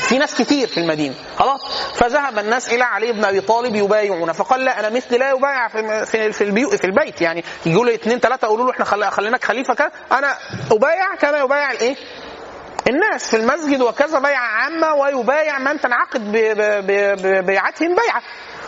في 0.09 0.19
ناس 0.19 0.35
كتير 0.35 0.67
في 0.69 0.81
المدينة. 0.81 1.15
خلاص؟ 1.37 1.61
فذهب 1.95 2.39
الناس 2.39 2.69
إلى 2.69 2.85
علي 2.85 3.13
بن 3.13 3.25
أبي 3.25 3.41
طالب 3.41 3.75
يبايعون 3.75 4.33
فقال 4.33 4.65
لا 4.65 4.81
أنا 4.81 4.89
مثلي 4.91 5.19
لا 5.19 5.31
يبايع 5.31 5.69
في 5.69 6.07
في 6.07 6.33
في, 6.33 6.77
في 6.79 6.85
البيت. 6.85 7.21
يعني 7.21 7.45
يقولوا 7.67 7.95
اثنين 7.95 8.21
ثلاثة 8.21 8.47
يقولوا 8.47 8.65
له 8.67 8.71
إحنا 8.73 8.85
خل- 8.85 9.11
خليناك 9.11 9.45
خليفة 9.45 9.75
كذا 9.75 9.91
أنا 10.13 10.35
ابايع 10.73 11.15
كما 11.15 11.39
يبايع 11.39 11.71
الإيه؟ 11.73 11.97
الناس 12.89 13.31
في 13.31 13.37
المسجد 13.37 13.81
وكذا 13.83 14.19
بيعة 14.19 14.47
عامة 14.47 14.95
ويبايع 14.95 15.59
من 15.59 15.81
تنعقد 15.81 16.21
ببيعتهم 17.23 17.89
بيعة. 17.95 18.23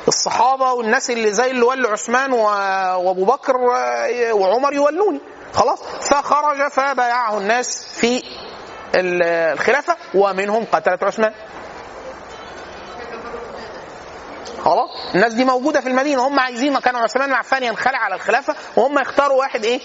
الصحابة 0.08 0.72
والناس 0.72 1.10
اللي 1.10 1.30
زي 1.32 1.50
اللي 1.50 1.62
ولوا 1.62 1.90
عثمان 1.90 2.32
و- 2.32 2.44
وابو 3.08 3.24
بكر 3.24 3.56
و- 3.56 4.32
وعمر 4.32 4.72
يولوني. 4.72 5.20
خلاص. 5.54 5.82
فخرج 5.82 6.68
فبايعه 6.70 7.38
الناس 7.38 7.88
في 8.00 8.22
ال- 8.94 9.22
الخلافة 9.52 9.96
ومنهم 10.14 10.64
قتلة 10.72 10.98
عثمان. 11.02 11.32
خلاص. 14.64 14.90
الناس 15.14 15.32
دي 15.32 15.44
موجودة 15.44 15.80
في 15.80 15.88
المدينة. 15.88 16.28
هم 16.28 16.40
عايزين 16.40 16.78
كانوا 16.78 17.00
عثمان. 17.00 17.28
بن 17.28 17.34
عفان 17.34 17.62
ينخلع 17.62 17.98
على 17.98 18.14
الخلافة. 18.14 18.54
وهم 18.76 18.98
يختاروا 18.98 19.38
واحد 19.38 19.64
إيه؟ 19.64 19.80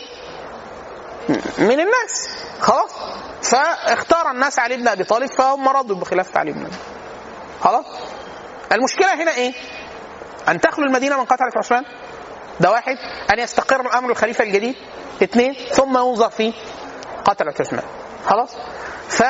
من 1.57 1.79
الناس. 1.79 2.29
خلاص؟ 2.59 2.91
فاختار 3.41 4.31
الناس 4.31 4.59
علي 4.59 4.77
بن 4.77 4.87
أبي 4.87 5.03
طالب 5.03 5.29
فهم 5.29 5.69
رضوا 5.69 5.95
بخلافه 5.95 6.39
علي 6.39 6.51
بن 6.51 6.65
أبي 6.65 6.75
خلاص؟ 7.61 7.85
المشكلة 8.71 9.13
هنا 9.23 9.35
إيه؟ 9.35 9.53
أن 10.47 10.61
تخلو 10.61 10.85
المدينة 10.85 11.17
من 11.17 11.25
قتلة 11.25 11.51
عثمان. 11.57 11.83
ده 12.59 12.71
واحد. 12.71 12.95
أن 13.33 13.39
يستقر 13.39 13.81
الأمر 13.81 14.11
الخليفة 14.11 14.43
الجديد. 14.43 14.75
اثنين 15.23 15.53
ثم 15.71 15.97
ينظر 15.97 16.29
في 16.29 16.53
قتلة 17.25 17.53
عثمان. 17.59 17.83
خلاص؟ 18.25 18.55
ف 19.09 19.23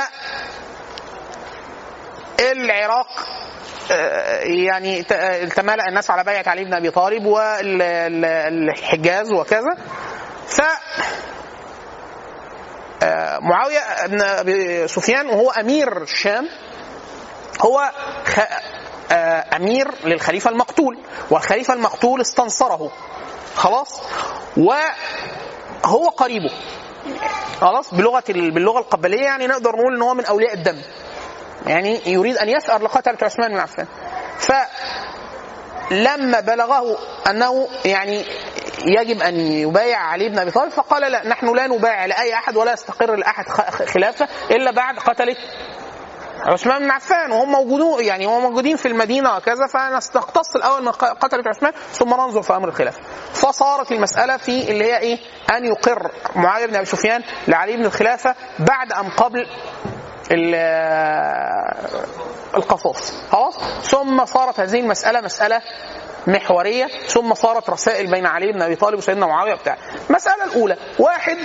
العراق 2.39 3.07
آه، 3.91 4.39
يعني 4.39 5.05
آه، 5.11 5.45
تمالأ 5.45 5.87
الناس 5.89 6.09
على 6.09 6.23
بيعة 6.23 6.43
علي 6.47 6.63
بن 6.63 6.73
أبي 6.73 6.91
طالب 6.91 7.25
والحجاز 8.05 9.31
وكذا. 9.31 9.75
ف 10.47 10.61
معاوية 13.41 14.07
بن 14.07 14.21
أبي 14.21 14.87
سفيان 14.87 15.29
وهو 15.29 15.49
أمير 15.51 16.01
الشام 16.01 16.49
هو 17.61 17.91
خ... 18.25 18.39
آه، 19.11 19.45
أمير 19.55 19.87
للخليفة 20.05 20.49
المقتول 20.49 20.97
والخليفة 21.29 21.73
المقتول 21.73 22.21
استنصره. 22.21 22.91
خلاص؟ 23.55 24.01
وهو 24.57 26.09
قريبه. 26.09 26.51
خلاص؟ 27.61 27.93
بلغة 27.93 28.23
ال... 28.29 28.51
باللغة 28.51 28.79
القبلية 28.79 29.23
يعني 29.23 29.47
نقدر 29.47 29.71
نقول 29.71 29.95
إن 29.95 30.01
هو 30.01 30.13
من 30.13 30.25
أولياء 30.25 30.53
الدم. 30.53 30.81
يعني 31.67 32.01
يريد 32.05 32.37
أن 32.37 32.49
يثأر 32.49 32.83
لقتلة 32.83 33.17
عثمان 33.21 33.51
بن 33.51 33.59
عفان. 33.59 33.87
فلما 35.89 36.39
بلغه 36.39 36.97
أنه 37.29 37.67
يعني 37.85 38.25
يجب 38.85 39.21
أن 39.21 39.35
يبايع 39.39 39.99
علي 39.99 40.29
بن 40.29 40.39
أبي 40.39 40.51
طالب 40.51 40.71
فقال 40.71 41.11
لا 41.11 41.27
نحن 41.27 41.55
لا 41.55 41.67
نبايع 41.67 42.05
لأي 42.05 42.33
أحد 42.33 42.55
ولا 42.55 42.73
يستقر 42.73 43.15
لأحد 43.15 43.45
خلافة 43.87 44.27
إلا 44.51 44.71
بعد 44.71 44.99
قتله 44.99 45.35
عثمان 46.45 46.79
بن 46.79 46.91
عفان 46.91 47.31
وهم 47.31 47.51
موجودون 47.51 48.03
يعني 48.03 48.25
هم 48.25 48.41
موجودين 48.41 48.75
في 48.77 48.87
المدينة 48.87 49.35
وكذا 49.37 49.67
فنستقتص 49.73 50.55
الأول 50.55 50.83
من 50.83 50.91
قتلة 50.91 51.43
عثمان 51.47 51.71
ثم 51.91 52.09
ننظر 52.09 52.41
في 52.41 52.55
أمر 52.55 52.67
الخلافة. 52.67 52.99
فصارت 53.33 53.91
المسألة 53.91 54.37
في 54.37 54.71
اللي 54.71 54.83
هي 54.83 54.97
إيه؟ 54.97 55.17
أن 55.57 55.65
يقر 55.65 56.11
معاويه 56.35 56.65
بن 56.65 56.75
أبي 56.75 56.85
سفيان 56.85 57.23
لعلي 57.47 57.77
بن 57.77 57.85
الخلافة 57.85 58.35
بعد 58.59 58.91
ام 58.93 59.09
قبل 59.09 59.47
ال- 60.31 60.55
القصاص 62.55 63.13
خلاص 63.31 63.57
ثم 63.81 64.25
صارت 64.25 64.59
هذه 64.59 64.79
المسألة 64.79 65.21
مسألة 65.21 65.61
محورية 66.27 66.87
ثم 67.07 67.33
صارت 67.33 67.69
رسائل 67.69 68.11
بين 68.11 68.25
علي 68.25 68.51
بن 68.51 68.61
أبي 68.61 68.75
طالب 68.75 68.97
وسيدنا 68.97 69.25
معاوية 69.25 69.53
وبتاع. 69.53 69.77
المساله 70.09 70.43
الأولى 70.43 70.77
واحد 70.99 71.37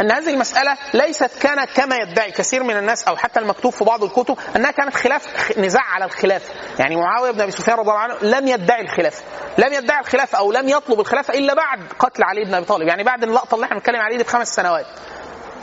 أن 0.00 0.10
هذه 0.12 0.30
المسألة 0.30 0.76
ليست 0.94 1.30
كان 1.42 1.64
كما 1.64 1.96
يدعي 1.96 2.30
كثير 2.30 2.62
من 2.62 2.76
الناس 2.76 3.08
أو 3.08 3.16
حتى 3.16 3.40
المكتوب 3.40 3.72
في 3.72 3.84
بعض 3.84 4.04
الكتب 4.04 4.38
أنها 4.56 4.70
كانت 4.70 4.94
خلاف 4.94 5.52
نزاع 5.58 5.82
على 5.82 6.04
الخلافه 6.04 6.54
يعني 6.78 6.96
معاوية 6.96 7.30
بن 7.30 7.40
أبي 7.40 7.50
سفيان 7.50 7.76
رضي 7.76 7.90
الله 7.90 8.00
عنه 8.00 8.14
لم 8.22 8.48
يدعي 8.48 8.80
الخلافه 8.80 9.22
لم 9.58 9.72
يدعي 9.72 10.00
الخلافه 10.00 10.38
أو 10.38 10.52
لم 10.52 10.68
يطلب 10.68 11.00
الخلافه 11.00 11.34
إلا 11.34 11.54
بعد 11.54 11.80
قتل 11.98 12.22
علي 12.22 12.44
بن 12.44 12.54
أبي 12.54 12.64
طالب. 12.66 12.88
يعني 12.88 13.04
بعد 13.04 13.22
اللقطة 13.22 13.54
اللي 13.54 13.64
إحنا 13.64 13.76
بنتكلم 13.76 14.00
عليه 14.00 14.16
دي 14.16 14.22
بخمس 14.22 14.48
سنوات. 14.48 14.86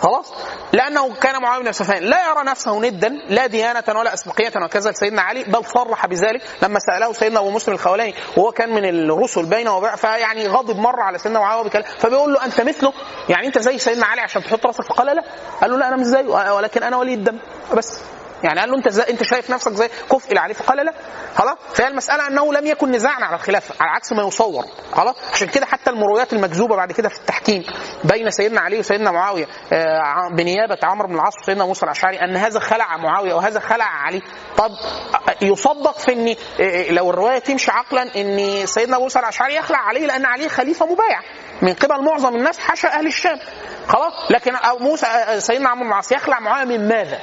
خلاص؟ 0.01 0.33
لأنه 0.73 1.13
كان 1.13 1.41
معاوية 1.41 1.63
بن 1.65 1.71
سفيان 1.71 2.03
لا 2.03 2.29
يرى 2.29 2.43
نفسه 2.43 2.79
ندا 2.79 3.09
لا 3.29 3.47
ديانة 3.47 3.83
ولا 3.87 4.13
أسبقية. 4.13 4.51
وكذا 4.65 4.91
لسيدنا 4.91 5.21
علي 5.21 5.43
بل 5.43 5.65
صرح 5.65 6.05
بذلك 6.05 6.41
لما 6.61 6.79
سأله 6.79 7.13
سيدنا 7.13 7.39
أبو 7.39 7.51
مسلم 7.51 7.73
الخولاني 7.75 8.13
وهو 8.37 8.51
كان 8.51 8.69
من 8.69 8.85
الرسل 8.85 9.45
بينه 9.45 9.77
وبين 9.77 9.95
فيعني 9.95 10.47
غضب 10.47 10.77
مرة 10.77 11.01
على 11.01 11.17
سيدنا 11.17 11.39
معاوية 11.39 11.63
بكلام. 11.63 11.85
فبيقول 11.99 12.33
له 12.33 12.45
أنت 12.45 12.61
مثله؟ 12.61 12.93
يعني 13.29 13.47
أنت 13.47 13.59
زي 13.59 13.77
سيدنا 13.77 14.05
علي 14.05 14.21
عشان 14.21 14.43
تحط 14.43 14.65
راسك 14.65 14.83
فقال 14.83 15.15
لا. 15.15 15.23
قال 15.61 15.71
له 15.71 15.77
لا 15.77 15.87
أنا 15.87 15.95
مش 15.95 16.05
زيه 16.05 16.53
ولكن 16.53 16.83
أنا 16.83 16.97
ولي 16.97 17.13
الدم. 17.13 17.39
بس. 17.77 17.99
يعني 18.43 18.59
قال 18.59 18.69
له 18.69 18.77
انت 18.77 18.99
انت 18.99 19.23
شايف 19.23 19.49
نفسك 19.49 19.71
زي 19.71 19.89
كفء 20.11 20.33
لعلي 20.33 20.53
فقال 20.53 20.85
لا. 20.85 20.93
خلاص. 21.35 21.57
فهي 21.73 21.87
المسألة 21.87 22.27
أنه 22.27 22.53
لم 22.53 22.67
يكن 22.67 22.91
نزاعا 22.91 23.23
على 23.23 23.35
الخلافه 23.35 23.75
على 23.79 23.91
عكس 23.91 24.13
ما 24.13 24.23
يصور. 24.23 24.65
خلاص. 24.93 25.15
عشان 25.33 25.47
كده 25.47 25.65
حتى 25.65 25.89
المرويات 25.89 26.33
المكذوبة 26.33 26.75
بعد 26.75 26.91
كده 26.91 27.09
في 27.09 27.17
التحكيم 27.19 27.63
بين 28.03 28.29
سيدنا 28.31 28.61
علي 28.61 28.79
وسيدنا 28.79 29.11
معاوية 29.11 29.47
آه، 29.73 30.29
بنيابه 30.37 30.77
عمرو 30.83 31.07
بن 31.07 31.15
العاص 31.15 31.33
وسيدنا 31.41 31.65
موسى 31.65 31.85
الأشعري 31.85 32.21
أن 32.21 32.37
هذا 32.37 32.59
خلع 32.59 32.97
معاوية 32.97 33.33
وهذا 33.33 33.59
خلع 33.59 33.85
علي. 33.85 34.21
طب 34.57 34.71
آه، 34.71 35.35
يصدق 35.45 35.97
في 35.97 36.13
ان 36.13 36.35
آه، 36.61 36.91
لو 36.91 37.09
الرواية 37.09 37.39
تمشي 37.39 37.71
عقلا 37.71 38.15
ان 38.15 38.65
سيدنا 38.65 38.99
موسى 38.99 39.19
الأشعري 39.19 39.55
يخلع 39.55 39.77
علي 39.77 40.05
لأن 40.05 40.25
علي 40.25 40.49
خليفة 40.49 40.85
مبايع. 40.85 41.19
من 41.61 41.73
قبل 41.73 42.03
معظم 42.03 42.35
الناس 42.35 42.59
حاشا 42.59 42.89
أهل 42.89 43.07
الشام. 43.07 43.39
خلاص. 43.87 44.13
لكن 44.31 44.53
موسى 44.79 45.07
سيدنا 45.39 45.69
عمرو 45.69 45.83
بن 45.83 45.89
العاص 45.89 46.11
يخلع 46.11 46.39
معاوية 46.39 46.65
من 46.77 46.87
ماذا؟ 46.87 47.19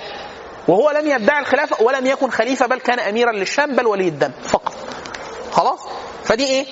وهو 0.68 0.90
لم 0.90 1.06
يدعي 1.06 1.40
الخلافه 1.40 1.84
ولم 1.84 2.06
يكن 2.06 2.30
خليفة 2.30 2.66
بل 2.66 2.80
كان 2.80 3.00
أميرا 3.00 3.32
للشام 3.32 3.76
بل 3.76 3.86
ولي 3.86 4.08
الدم 4.08 4.32
فقط. 4.44 4.74
خلاص؟ 5.52 5.80
فدي 6.24 6.46
إيه؟ 6.46 6.66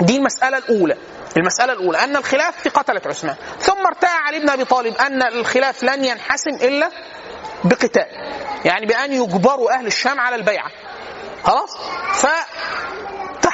دي 0.00 0.16
المسألة 0.16 0.58
الأولى. 0.58 0.96
المسألة 1.36 1.72
الأولى 1.72 2.04
أن 2.04 2.16
الخلاف 2.16 2.60
في 2.62 2.68
قتلة 2.68 3.00
عثمان. 3.06 3.36
ثم 3.60 3.86
ارتأى 3.86 4.10
علي 4.26 4.38
بن 4.38 4.50
أبي 4.50 4.64
طالب 4.64 4.94
أن 4.96 5.22
الخلاف 5.22 5.84
لن 5.84 6.04
ينحسم 6.04 6.54
إلا 6.62 6.90
بقتال 7.64 8.06
يعني 8.64 8.86
بأن 8.86 9.12
يجبروا 9.12 9.72
أهل 9.72 9.86
الشام 9.86 10.20
على 10.20 10.36
البيعة. 10.36 10.70
خلاص؟ 11.44 11.78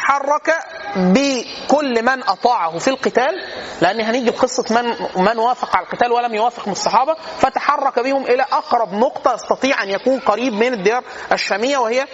فتحرك 0.03 0.55
بكل 0.97 2.03
من 2.03 2.23
أطاعه 2.29 2.79
في 2.79 2.89
القتال 2.89 3.35
لأن 3.81 4.01
هنيجي 4.01 4.31
بقصة 4.31 4.65
من 4.71 4.85
من 5.25 5.39
وافق 5.39 5.77
على 5.77 5.87
القتال 5.87 6.13
ولم 6.13 6.35
يوافق 6.35 6.67
من 6.67 6.73
الصحابة 6.73 7.15
فتحرك 7.39 7.99
بهم 7.99 8.27
إلى 8.27 8.43
أقرب 8.43 8.93
نقطة 8.95 9.35
يستطيع 9.35 9.83
أن 9.83 9.89
يكون 9.89 10.19
قريب 10.21 10.53
من 10.53 10.73
الديار 10.75 11.05
الشامية 11.33 11.79
وهي 11.79 12.07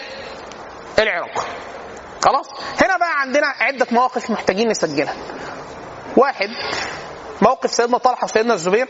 العراق. 0.98 1.46
خلاص؟ 2.24 2.46
هنا 2.82 2.96
بقى 2.96 3.20
عندنا 3.20 3.46
عدة 3.46 3.86
مواقف 3.90 4.30
محتاجين 4.30 4.68
نسجلها. 4.68 5.14
واحد 6.16 6.48
موقف 7.42 7.70
سيدنا 7.74 7.98
طلحة 7.98 8.24
وسيدنا 8.24 8.54
الزبير. 8.54 8.88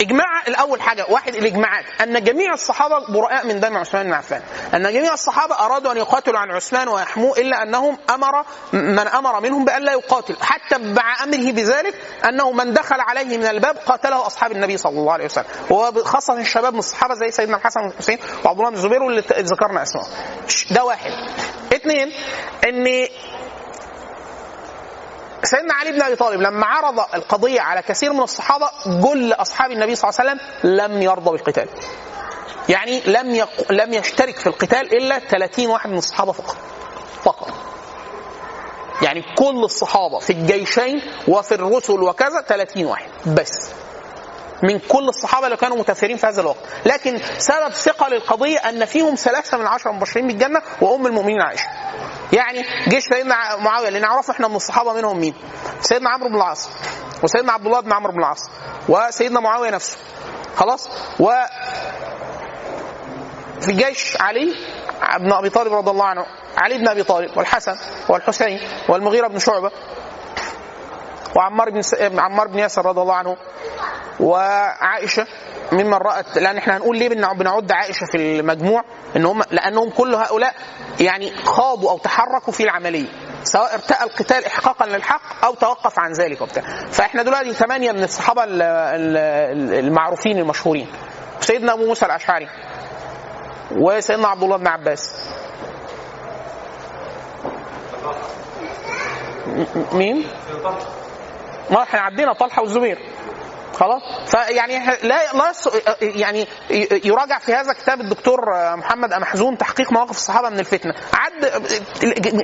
إجماع 0.00 0.42
الأول 0.48 0.82
حاجة 0.82 1.06
واحد 1.08 1.34
الإجماعات. 1.34 1.84
أن 2.02 2.24
جميع 2.24 2.52
الصحابة 2.52 2.94
براء 3.08 3.46
من 3.46 3.60
دم 3.60 3.76
عثمان 3.76 4.06
بن 4.06 4.12
عفان. 4.12 4.42
أن 4.74 4.92
جميع 4.92 5.12
الصحابة 5.12 5.54
أرادوا 5.54 5.92
أن 5.92 5.96
يقاتلوا 5.96 6.38
عن 6.38 6.50
عثمان 6.50 6.88
ويحموه 6.88 7.38
إلا 7.38 7.62
أنهم 7.62 7.98
أمر 8.10 8.44
من 8.72 8.98
أمر 8.98 9.40
منهم 9.40 9.64
بأن 9.64 9.82
لا 9.82 9.92
يقاتل. 9.92 10.36
حتى 10.40 10.78
مع 10.78 11.24
أمره 11.24 11.52
بذلك 11.52 11.94
أنه 12.28 12.52
من 12.52 12.72
دخل 12.72 13.00
عليه 13.00 13.38
من 13.38 13.46
الباب 13.46 13.76
قاتله 13.76 14.26
أصحاب 14.26 14.52
النبي 14.52 14.76
صلى 14.76 14.98
الله 14.98 15.12
عليه 15.12 15.24
وسلم. 15.24 15.44
وخاصه 15.70 16.34
الشباب 16.40 16.72
من 16.72 16.78
الصحابة 16.78 17.14
زي 17.14 17.30
سيدنا 17.30 17.56
الحسن 17.56 17.80
والحسين 17.80 18.18
وعبد 18.44 18.58
الله 18.58 18.70
بن 18.70 18.76
الزبير 18.76 19.02
واللي 19.02 19.20
ذكرنا 19.20 19.82
اسمائهم 19.82 20.08
ده 20.70 20.84
واحد. 20.84 21.10
اثنين 21.74 22.12
إن 22.68 23.06
سيدنا 25.42 25.74
علي 25.74 25.92
بن 25.92 26.02
أبي 26.02 26.16
طالب 26.16 26.40
لما 26.40 26.66
عرض 26.66 27.00
القضية 27.14 27.60
على 27.60 27.82
كثير 27.82 28.12
من 28.12 28.20
الصحابة 28.22 28.70
جل 28.86 29.32
اصحاب 29.32 29.70
النبي 29.70 29.94
صلى 29.94 30.10
الله 30.10 30.20
عليه 30.20 30.30
وسلم 30.32 30.70
لم 30.76 31.02
يرضى 31.02 31.30
بالقتال. 31.30 31.68
يعني 32.68 33.00
لم 33.06 33.34
يق... 33.34 33.72
لم 33.72 33.92
يشترك 33.94 34.36
في 34.36 34.46
القتال 34.46 34.96
إلا 34.96 35.18
30 35.18 35.66
واحد 35.66 35.90
من 35.90 35.98
الصحابة 35.98 36.32
فقط. 36.32 36.56
فقط. 37.22 37.50
يعني 39.02 39.22
كل 39.38 39.64
الصحابة 39.64 40.18
في 40.18 40.30
الجيشين 40.30 41.02
وفي 41.28 41.54
الرسل 41.54 42.02
وكذا 42.02 42.40
30 42.40 42.84
واحد 42.84 43.10
بس. 43.26 43.70
من 44.62 44.78
كل 44.78 45.08
الصحابة 45.08 45.46
اللي 45.46 45.56
كانوا 45.56 45.76
متاثرين 45.76 46.16
في 46.16 46.26
هذا 46.26 46.40
الوقت، 46.40 46.58
لكن 46.86 47.20
سبب 47.38 47.68
ثقل 47.72 48.14
القضية 48.14 48.58
أن 48.58 48.84
فيهم 48.84 49.14
ثلاثة 49.14 49.58
من 49.58 49.66
عشرة 49.66 49.92
مبشرين 49.92 50.26
بالجنة 50.26 50.62
وأم 50.80 51.06
المؤمنين 51.06 51.40
عائشة. 51.42 51.66
يعني 52.32 52.64
جيش 52.88 53.04
سيدنا 53.04 53.56
معاوية 53.56 53.88
اللي 53.88 54.00
نعرفه 54.00 54.32
إحنا 54.32 54.48
من 54.48 54.56
الصحابة 54.56 54.92
منهم 54.92 55.18
مين؟ 55.20 55.34
سيدنا 55.80 56.10
عمرو 56.10 56.28
بن 56.28 56.36
العاص 56.36 56.68
وسيدنا 57.22 57.52
عبد 57.52 57.66
الله 57.66 57.80
بن 57.80 57.92
عمرو 57.92 58.12
بن 58.12 58.18
العاص 58.18 58.50
وسيدنا 58.88 59.40
معاوية 59.40 59.70
نفسه 59.70 59.98
خلاص 60.56 60.88
و 61.20 61.32
في 63.60 63.72
جيش 63.72 64.16
علي 64.20 64.54
بن 65.18 65.32
أبي 65.32 65.50
طالب 65.50 65.72
رضي 65.72 65.90
الله 65.90 66.04
عنه 66.04 66.26
علي 66.58 66.78
بن 66.78 66.88
أبي 66.88 67.02
طالب 67.02 67.36
والحسن 67.36 67.76
والحسين 68.08 68.60
والمغيرة 68.88 69.28
بن 69.28 69.38
شعبة 69.38 69.70
وعمار 71.36 71.70
بن 71.70 71.82
س... 71.82 71.94
عمار 71.94 72.46
بن 72.48 72.58
ياسر 72.58 72.86
رضي 72.86 73.00
الله 73.00 73.14
عنه 73.14 73.36
وعائشة 74.20 75.26
ممن 75.72 75.94
رأت 75.94 76.38
لأن 76.38 76.56
إحنا 76.56 76.76
هنقول 76.76 76.98
ليه 76.98 77.08
بنع- 77.08 77.32
بنعد 77.32 77.72
عائشة 77.72 78.06
في 78.12 78.16
المجموع؟ 78.40 78.82
إن 79.16 79.24
هم 79.26 79.42
لأنهم 79.50 79.90
كل 79.90 80.14
هؤلاء 80.14 80.54
يعني 81.00 81.32
خاضوا 81.44 81.90
أو 81.90 81.98
تحركوا 81.98 82.52
في 82.52 82.62
العملية 82.62 83.06
سواء 83.42 83.74
ارتأى 83.74 84.04
القتال 84.06 84.44
إحقاقا 84.44 84.86
للحق 84.86 85.44
أو 85.44 85.54
توقف 85.54 85.98
عن 85.98 86.12
ذلك 86.12 86.40
وبتاع. 86.40 86.62
فإحنا 86.90 87.22
دلوقتي 87.22 87.52
ثمانية 87.54 87.92
من 87.92 88.02
الصحابة 88.04 88.44
ال- 88.44 88.62
ال- 88.62 89.74
المعروفين 89.84 90.38
المشهورين 90.38 90.86
سيدنا 91.40 91.72
أبو 91.72 91.86
موسى 91.86 92.06
الأشعري 92.06 92.48
وسيدنا 93.70 94.28
عبد 94.28 94.42
الله 94.42 94.56
بن 94.56 94.66
عباس. 94.66 95.30
مين؟ 99.92 100.26
ما 101.70 101.82
إحنا 101.82 102.00
عدينا 102.00 102.32
طلحة 102.32 102.62
والزبير 102.62 102.98
خلاص؟ 103.78 104.02
فيعني 104.26 104.86
لا 104.86 105.32
لا 105.32 105.52
يعني 106.00 106.46
يراجع 107.04 107.38
في 107.38 107.54
هذا 107.54 107.72
كتاب 107.72 108.00
الدكتور 108.00 108.40
محمد 108.76 109.14
محزون 109.14 109.58
تحقيق 109.58 109.92
مواقف 109.92 110.10
الصحابة 110.10 110.48
من 110.48 110.58
الفتنة. 110.58 110.94
عد 111.14 111.44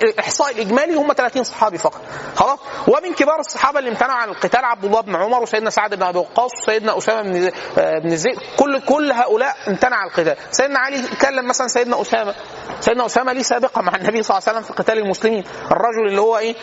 الاحصاء 0.02 0.50
الإجمالي 0.50 0.94
هم 0.94 1.12
30 1.12 1.44
صحابي 1.44 1.78
فقط. 1.78 2.00
خلاص؟ 2.36 2.58
ومن 2.88 3.14
كبار 3.14 3.40
الصحابة 3.40 3.78
اللي 3.78 3.90
امتنعوا 3.90 4.18
عن 4.18 4.28
القتال 4.28 4.64
عبد 4.64 4.84
الله 4.84 5.00
بن 5.00 5.16
عمر 5.16 5.42
وسيدنا 5.42 5.70
سعد 5.70 5.94
بن 5.94 6.02
أبي 6.02 6.18
وقاص 6.18 6.50
وسيدنا 6.62 6.98
أسامة 6.98 7.22
بن 7.22 7.50
بن 7.76 8.16
زيد. 8.16 8.38
كل 8.58 8.80
كل 8.80 9.12
هؤلاء 9.12 9.56
امتنع 9.68 9.96
عن 9.96 10.06
القتال. 10.06 10.36
سيدنا 10.50 10.78
علي 10.78 11.02
كلم 11.20 11.48
مثلا 11.48 11.68
سيدنا 11.68 12.00
أسامة. 12.00 12.34
سيدنا 12.80 13.06
أسامة 13.06 13.32
ليه 13.32 13.42
سابقه 13.42 13.82
مع 13.82 13.96
النبي 13.96 14.22
صلى 14.22 14.38
الله 14.38 14.48
عليه 14.48 14.58
وسلم 14.58 14.74
في 14.76 14.82
قتال 14.82 14.98
المسلمين؟ 14.98 15.44
الرجل 15.70 16.08
اللي 16.08 16.20
هو 16.20 16.38
إيه؟ 16.38 16.54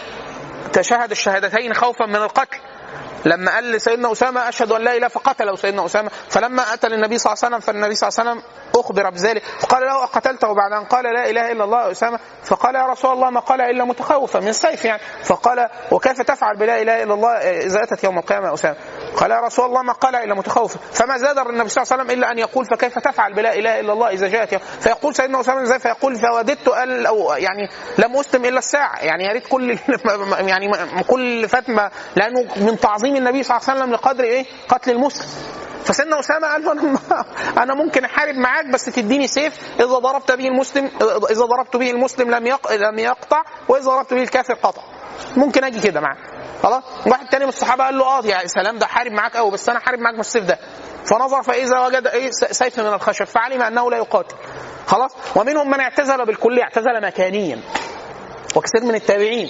تشهد 0.73 1.11
الشهادتين 1.11 1.73
خوفا 1.73 2.05
من 2.05 2.15
القتل. 2.15 2.57
لما 3.25 3.51
قال 3.55 3.71
لسيدنا 3.71 4.11
أسامة 4.11 4.49
أشهد 4.49 4.71
أن 4.71 4.81
لا 4.81 4.97
إله 4.97 5.07
فقتله 5.07 5.55
سيدنا 5.55 5.85
أسامة. 5.85 6.11
فلما 6.29 6.73
أتى 6.73 6.87
النبي 6.87 7.17
صلى 7.17 7.33
الله 7.33 7.43
عليه 7.43 7.55
وسلم 7.55 7.59
فالنبي 7.59 7.95
صلى 7.95 8.09
الله 8.09 8.19
عليه 8.19 8.31
وسلم 8.31 8.43
أخبر 8.75 9.09
بذلك. 9.09 9.43
فقال 9.59 9.83
له 9.83 10.03
أقتلته 10.03 10.53
بعد 10.53 10.71
أن 10.71 10.83
قال 10.85 11.03
لا 11.03 11.29
إله 11.29 11.51
إلا 11.51 11.63
الله 11.63 11.91
أسامة؟ 11.91 12.19
فقال 12.43 12.75
يا 12.75 12.85
رسول 12.85 13.13
الله 13.13 13.29
ما 13.29 13.39
قال 13.39 13.61
إلا 13.61 13.85
متخوفا 13.85 14.39
من 14.39 14.47
السيف 14.47 14.85
يعني. 14.85 15.01
فقال 15.23 15.69
وكيف 15.91 16.21
تفعل 16.21 16.57
بلا 16.57 16.81
إله 16.81 17.03
إلا 17.03 17.13
الله 17.13 17.31
إذا 17.37 17.83
أتت 17.83 18.03
يوم 18.03 18.17
القيامة 18.17 18.47
يا 18.47 18.53
أسامة؟ 18.53 18.75
قال 19.17 19.31
يا 19.31 19.39
رسول 19.39 19.65
الله 19.65 19.81
ما 19.81 19.93
قال 19.93 20.15
إلا 20.15 20.35
متخوفا. 20.35 20.79
فما 20.93 21.17
زاد 21.17 21.37
النبي 21.37 21.69
صلى 21.69 21.83
الله 21.83 21.93
عليه 21.93 22.03
وسلم 22.03 22.17
إلا 22.17 22.31
أن 22.31 22.39
يقول 22.39 22.65
فكيف 22.65 22.99
تفعل 22.99 23.33
بلا 23.33 23.53
إله 23.53 23.79
إلا 23.79 23.93
الله 23.93 24.09
إذا 24.09 24.27
جاءت 24.27 24.53
يوم؟ 24.53 24.61
فيقول 24.79 25.15
سيدنا 25.15 25.39
أسامة 25.39 25.61
إزاي 25.63 25.79
فيقول 25.79 26.15
فوددت 26.15 26.67
ال 26.67 27.05
أو 27.05 27.33
يعني 27.33 27.69
لم 27.97 28.17
أسلم 28.17 28.45
إلا 28.45 28.59
الساعة. 28.59 28.99
يعني 28.99 29.23
يا 29.23 29.31
ريت 29.33 29.47
كل 29.47 29.77
يعني 30.51 30.71
كل 31.07 31.49
فتمة 31.49 31.91
لأنه 32.15 32.45
من 32.57 32.79
تعظيم 32.79 33.00
النبي 33.09 33.43
صلى 33.43 33.57
الله 33.57 33.69
عليه 33.69 33.79
وسلم 33.79 33.93
لقدر 33.93 34.23
إيه؟ 34.23 34.45
قتل 34.69 34.91
المسلم. 34.91 35.27
فسيدنا 35.85 36.19
أسامة 36.19 36.47
قال 36.47 36.65
له 36.65 36.71
أنا 36.71 36.97
أنا 37.63 37.73
ممكن 37.73 38.05
أحارب 38.05 38.35
معاك 38.35 38.65
بس 38.65 38.85
تديني 38.85 39.27
سيف. 39.27 39.53
إذا 39.79 39.85
ضربت 39.85 40.31
به 40.31 40.47
المسلم 40.47 40.91
إذا 41.31 41.45
ضربت 41.45 41.77
به 41.77 41.91
المسلم 41.91 42.31
لم. 42.31 42.57
لم 42.71 42.99
يقطع 42.99 43.43
وإذا 43.69 43.85
ضربت 43.85 44.13
به 44.13 44.23
الكافر 44.23 44.53
قطع. 44.53 44.81
ممكن 45.37 45.63
أجي 45.63 45.79
كده 45.79 46.01
معاه 46.01 46.17
خلاص؟ 46.63 46.83
واحد 47.07 47.29
تاني 47.29 47.43
من 47.45 47.49
الصحابة 47.49 47.83
قال 47.83 47.97
له 47.97 48.05
آه 48.05 48.25
يا 48.25 48.47
سلام 48.47 48.77
ده 48.77 48.85
حارب 48.85 49.11
معاك 49.11 49.37
قوي 49.37 49.51
بس 49.51 49.69
أنا 49.69 49.79
حارب 49.79 49.99
معاك 49.99 50.15
بالسيف 50.15 50.45
ده. 50.45 50.59
فنظر 51.05 51.43
فإذا 51.43 51.79
وجد 51.79 52.07
إيه 52.07 52.29
سيف 52.31 52.79
من 52.79 52.87
الخشب 52.93 53.25
فعلم 53.25 53.61
أنه 53.61 53.91
لا 53.91 53.97
يقاتل. 53.97 54.35
خلاص؟ 54.87 55.11
ومنهم 55.35 55.67
من 55.71 55.79
اعتزل 55.79 56.25
بالكليه 56.25 56.63
اعتزل 56.63 57.01
مكانيا 57.01 57.61
وكثير 58.55 58.83
من 58.83 58.95
التابعين. 58.95 59.49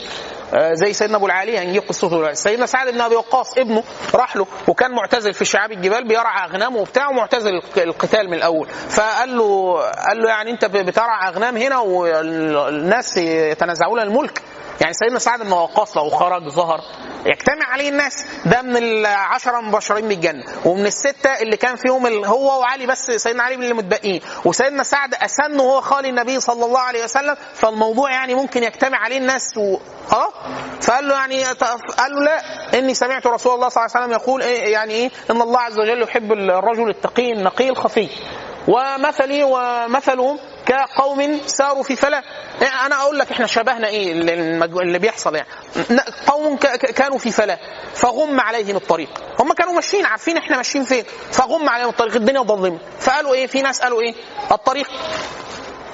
زي 0.73 0.93
سيدنا 0.93 1.17
أبو 1.17 1.25
العاليه 1.25 1.59
هنجي 1.59 1.79
قصته 1.79 2.33
سيدنا 2.33 2.65
سعد 2.65 2.87
بن 2.93 3.01
أبي 3.01 3.15
وقاص 3.15 3.57
ابنه 3.57 3.83
راح 4.15 4.35
له 4.35 4.47
وكان 4.67 4.91
معتزل 4.91 5.33
في 5.33 5.45
شعاب 5.45 5.71
الجبال 5.71 6.07
بيرعى 6.07 6.45
أغنامه 6.45 6.77
وبتاع 6.77 7.09
ومعتزل 7.09 7.61
القتال 7.77 8.27
من 8.27 8.33
الأول. 8.33 8.67
فقال 8.69 9.37
له 9.37 9.79
قال 10.07 10.21
له 10.21 10.29
يعني 10.29 10.51
أنت 10.51 10.65
بترعى 10.65 11.27
أغنام 11.29 11.57
هنا 11.57 11.79
والناس 11.79 13.17
يتنازعون 13.17 13.99
الملك. 13.99 14.41
يعني 14.81 14.93
سيدنا 14.93 15.19
سعد 15.19 15.39
بن 15.39 15.51
وقاص 15.51 15.97
لو 15.97 16.09
خرج 16.09 16.49
ظهر 16.49 16.81
يجتمع 17.25 17.65
عليه 17.65 17.89
الناس. 17.89 18.25
ده 18.45 18.61
من 18.61 18.77
العشرة 18.77 19.59
المبشرين 19.59 20.07
بالجنة. 20.07 20.43
ومن 20.65 20.85
الستة 20.85 21.29
اللي 21.41 21.57
كان 21.57 21.75
فيهم 21.75 22.25
هو 22.25 22.59
وعلي 22.59 22.85
بس 22.87 23.11
سيدنا 23.11 23.43
علي 23.43 23.55
اللي 23.55 23.73
متبقين 23.73 24.21
وسيدنا 24.45 24.83
سعد 24.83 25.13
أسن 25.13 25.59
وهو 25.59 25.81
خالي 25.81 26.09
النبي 26.09 26.39
صلى 26.39 26.65
الله 26.65 26.79
عليه 26.79 27.03
وسلم. 27.03 27.35
فالموضوع 27.53 28.11
يعني 28.11 28.35
ممكن 28.35 28.63
يجتمع 28.63 28.97
عليه 28.97 29.17
الناس 29.17 29.57
و... 29.57 29.77
خلاص 30.09 30.33
فقال 30.81 31.07
له 31.07 31.15
يعني 31.15 31.43
قال 31.97 32.11
له 32.11 32.21
لا 32.23 32.41
إني 32.79 32.93
سمعت 32.93 33.27
رسول 33.27 33.53
الله 33.55 33.69
صلى 33.69 33.85
الله 33.85 33.95
عليه 33.95 34.05
وسلم 34.05 34.21
يقول 34.21 34.41
إيه 34.41 34.73
يعني 34.73 34.93
إيه؟ 34.93 35.11
إن 35.31 35.41
الله 35.41 35.59
عز 35.59 35.79
وجل 35.79 36.01
يحب 36.01 36.31
الرجل 36.31 36.89
التقي 36.89 37.31
النقي 37.33 37.69
الخفي. 37.69 38.09
ومثلي 38.67 39.43
ومثلهم 39.43 40.39
كقوم 40.65 41.39
ساروا 41.45 41.83
في 41.83 41.95
فلاة. 41.95 42.23
يعني 42.61 42.85
أنا 42.85 43.01
أقول 43.01 43.19
لك 43.19 43.31
إحنا 43.31 43.47
شبهنا 43.47 43.87
إيه 43.87 44.11
اللي, 44.11 44.99
بيحصل 44.99 45.35
يعني. 45.35 45.47
قوم 46.27 46.57
كانوا 46.95 47.17
في 47.17 47.31
فلاة. 47.31 47.59
فغم 47.93 48.39
عليهم 48.39 48.75
الطريق. 48.75 49.09
هم 49.39 49.53
كانوا 49.53 49.73
ماشيين 49.73 50.05
عارفين 50.05 50.37
إحنا 50.37 50.57
ماشيين 50.57 50.83
فين. 50.83 51.03
فغم 51.31 51.69
عليهم 51.69 51.89
الطريق. 51.89 52.15
الدنيا 52.15 52.41
ظلمت 52.41 52.79
فقالوا 52.99 53.33
إيه؟ 53.33 53.47
في 53.47 53.61
ناس 53.61 53.81
قالوا 53.81 54.01
إيه؟ 54.01 54.13
الطريق 54.51 54.87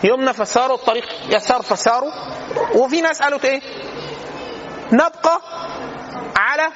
يمنى 0.03 0.33
فساروا 0.33 0.75
الطريق 0.77 1.05
يسار 1.29 1.61
فساروا. 1.61 2.11
وفي 2.75 3.01
ناس 3.01 3.21
قالوا 3.21 3.39
إيه؟ 3.43 3.61
نبقى 4.91 5.41
على 6.35 6.67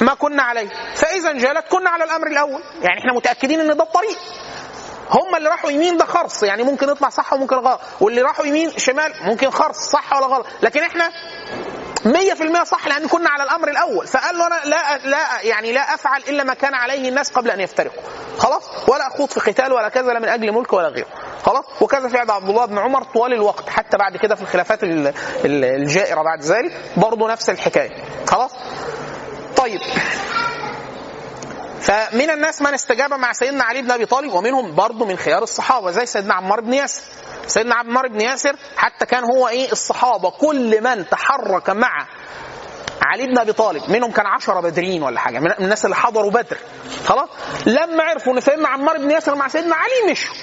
ما 0.00 0.14
كنا 0.14 0.42
عليه. 0.42 0.68
فإذا 0.94 1.30
انجلت 1.30 1.64
كنا 1.70 1.90
على 1.90 2.04
الأمر 2.04 2.26
الأول. 2.26 2.62
يعني 2.82 3.00
إحنا 3.00 3.12
متأكدين 3.12 3.60
إن 3.60 3.76
ده 3.76 3.84
الطريق. 3.84 4.18
هم 5.12 5.34
اللي 5.36 5.48
راحوا 5.48 5.70
يمين 5.70 5.96
ده 5.96 6.04
خرص 6.04 6.42
يعني 6.42 6.62
ممكن 6.62 6.88
يطلع 6.88 7.08
صح 7.08 7.32
وممكن 7.32 7.56
غلط. 7.56 7.80
واللي 8.00 8.22
راحوا 8.22 8.46
يمين 8.46 8.78
شمال 8.78 9.12
ممكن 9.22 9.50
خرص 9.50 9.76
صح 9.76 10.12
ولا 10.16 10.26
غلط. 10.26 10.46
لكن 10.62 10.82
إحنا 10.82 11.10
100% 12.04 12.64
صح 12.64 12.86
لأن 12.86 13.08
كنا 13.08 13.30
على 13.30 13.42
الأمر 13.42 13.68
الأول. 13.68 14.06
فقال 14.06 14.38
له 14.38 14.46
أنا 14.46 14.60
لا 14.64 14.98
لا 14.98 15.18
يعني 15.42 15.72
لا 15.72 15.80
أفعل 15.94 16.22
إلا 16.28 16.44
ما 16.44 16.54
كان 16.54 16.74
عليه 16.74 17.08
الناس 17.08 17.30
قبل 17.30 17.50
أن 17.50 17.60
يفترقوا. 17.60 18.02
خلاص؟ 18.38 18.62
ولا 18.88 19.06
أخوض 19.06 19.28
في 19.28 19.40
قتال 19.40 19.72
ولا 19.72 19.88
كذا 19.88 20.12
لا 20.12 20.18
من 20.20 20.28
أجل 20.28 20.52
ملك 20.52 20.72
ولا 20.72 20.88
غيره. 20.88 21.06
خلاص؟ 21.44 21.64
وكذا 21.80 22.08
فعل 22.08 22.30
عبد 22.30 22.48
الله 22.48 22.66
بن 22.66 22.78
عمر 22.78 23.02
طوال 23.04 23.32
الوقت. 23.32 23.68
حتى 23.68 23.96
بعد 23.96 24.16
كده 24.16 24.34
في 24.34 24.42
الخلافات 24.42 24.82
ال- 24.84 25.06
ال- 25.44 25.64
الجائرة 25.64 26.22
بعد 26.22 26.40
ذلك 26.42 26.72
برضه 26.96 27.28
نفس 27.28 27.50
الحكاية. 27.50 28.04
خلاص؟ 28.26 28.50
طيب. 29.56 29.80
فمن 31.82 32.30
الناس 32.30 32.62
من 32.62 32.74
استجاب 32.74 33.12
مع 33.12 33.32
سيدنا 33.32 33.64
علي 33.64 33.82
بن 33.82 33.90
أبي 33.90 34.06
طالب 34.06 34.32
ومنهم 34.32 34.74
برضه 34.74 35.04
من 35.06 35.16
خيار 35.16 35.42
الصحابة 35.42 35.90
زي 35.90 36.06
سيدنا 36.06 36.34
عمار 36.34 36.60
بن 36.60 36.72
ياسر. 36.72 37.02
سيدنا 37.46 37.74
عمار 37.74 38.08
بن 38.08 38.20
ياسر 38.20 38.56
حتى 38.76 39.06
كان 39.06 39.24
هو 39.24 39.48
إيه؟ 39.48 39.72
الصحابة. 39.72 40.30
كل 40.30 40.82
من 40.82 41.08
تحرك 41.08 41.70
مع 41.70 42.06
علي 43.06 43.26
بن 43.26 43.38
أبي 43.38 43.52
طالب 43.52 43.90
منهم 43.90 44.10
كان 44.10 44.26
عشرة 44.26 44.60
بدريين 44.60 45.02
ولا 45.02 45.20
حاجة 45.20 45.38
من 45.38 45.52
الناس 45.60 45.84
اللي 45.84 45.96
حضروا 45.96 46.30
بدر 46.30 46.58
خلاص؟ 47.06 47.28
لما 47.66 48.02
عرفوا 48.02 48.32
إن 48.32 48.40
سيدنا 48.40 48.68
عمار 48.68 48.98
بن 48.98 49.10
ياسر 49.10 49.34
مع 49.34 49.48
سيدنا 49.48 49.74
علي 49.76 50.12
مشوا. 50.12 50.34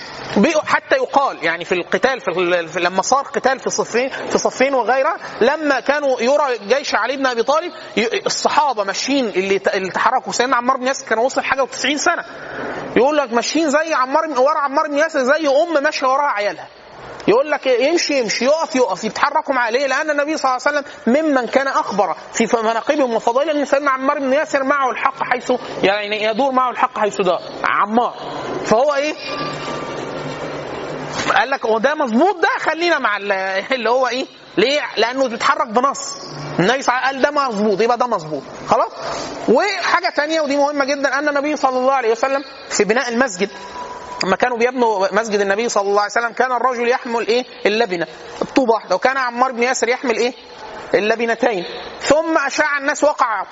حتى 0.65 0.95
يقال 0.95 1.43
يعني 1.43 1.65
في 1.65 1.71
القتال 1.71 2.21
في 2.21 2.79
لما 2.79 3.01
صار 3.01 3.23
قتال 3.23 3.59
في 3.59 3.69
صفين 3.69 4.09
في 4.09 4.37
صفين 4.37 4.73
وغيرها 4.73 5.17
لما 5.41 5.79
كانوا 5.79 6.21
يرى 6.21 6.57
جيش 6.67 6.95
علي 6.95 7.17
بن 7.17 7.25
أبي 7.25 7.43
طالب 7.43 7.71
الصحابة 8.25 8.83
ماشيين 8.83 9.25
اللي 9.25 9.89
تحركوا 9.93 10.31
سيدنا 10.33 10.55
عمار 10.55 10.77
بن 10.77 10.87
ياسر 10.87 11.05
كان 11.05 11.17
وصل 11.19 11.41
حاجة 11.41 11.65
و90 11.65 11.95
سنة. 11.95 12.25
يقول 12.95 13.17
لك 13.17 13.33
ماشيين 13.33 13.69
زي 13.69 13.93
عمار 13.93 14.39
ورا 14.39 14.59
عمار 14.59 14.87
بن 14.87 14.97
ياسر 14.97 15.23
زي 15.23 15.47
ام 15.47 15.83
ماشية 15.83 16.07
وراها 16.07 16.31
عيالها. 16.31 16.67
يقول 17.29 17.51
لك 17.51 17.67
يمشي 17.67 18.19
يمشي 18.19 18.45
يقف 18.45 18.75
يقف 18.75 19.03
يتحركوا 19.03 19.55
مع 19.55 19.69
ليه؟ 19.69 19.87
لأن 19.87 20.09
النبي 20.09 20.37
صلى 20.37 20.51
الله 20.51 20.61
عليه 20.67 20.79
وسلم 20.79 20.83
ممن 21.07 21.47
كان 21.47 21.67
أخبر 21.67 22.15
في 22.33 22.47
مناقبهم 22.63 23.13
وفضائلهم 23.15 23.57
ان 23.57 23.65
سيدنا 23.65 23.91
عمار 23.91 24.19
بن 24.19 24.33
ياسر 24.33 24.63
معه 24.63 24.89
الحق 24.91 25.23
حيث 25.23 25.51
يعني 25.83 26.23
يدور 26.23 26.51
معه 26.51 26.71
الحق 26.71 26.99
حيث 26.99 27.21
دار 27.21 27.41
عمار 27.63 28.13
فهو 28.65 28.93
إيه؟ 28.95 29.13
قال 31.35 31.49
لك 31.49 31.65
وده 31.65 31.95
مظبوط 31.95 32.35
ده 32.35 32.49
خلينا 32.59 32.99
مع 32.99 33.17
ال- 33.17 33.31
اللي 33.75 33.89
هو 33.89 34.07
إيه؟ 34.07 34.25
ليه؟ 34.57 34.81
لأنه 34.97 35.27
بيتحرك 35.27 35.67
بنص 35.67 36.13
النبي 36.59 36.81
صلى 36.81 36.95
الله 36.95 37.07
عليه 37.07 37.17
وسلم 37.19 37.21
قال 37.21 37.21
ده 37.21 37.31
مظبوط 37.31 37.81
يبقى 37.81 37.97
ده 37.97 38.07
مظبوط 38.07 38.43
خلاص؟ 38.67 38.91
وحاجة 39.49 40.09
تانية 40.09 40.41
ودي 40.41 40.57
مهمة 40.57 40.85
جدا 40.85 41.19
أن 41.19 41.29
النبي 41.29 41.55
صلى 41.55 41.77
الله 41.77 41.93
عليه 41.93 42.11
وسلم 42.11 42.43
في 42.69 42.83
بناء 42.83 43.09
المسجد 43.09 43.49
لما 44.23 44.35
كانوا 44.35 44.57
بيبنوا 44.57 45.07
مسجد 45.13 45.39
النبي 45.39 45.69
صلى 45.69 45.89
الله 45.89 46.01
عليه 46.01 46.11
وسلم 46.11 46.31
كان 46.33 46.51
الرجل 46.51 46.89
يحمل 46.89 47.27
إيه؟ 47.27 47.45
اللبنة 47.65 48.07
الطوبة 48.41 48.73
واحدة 48.73 48.95
وكان 48.95 49.17
عمار 49.17 49.51
بن 49.51 49.63
ياسر 49.63 49.89
يحمل 49.89 50.17
إيه؟ 50.17 50.33
اللبنتين 50.93 51.65
ثم 52.01 52.37
أشاع 52.37 52.77
الناس 52.77 53.03
وقع 53.03 53.43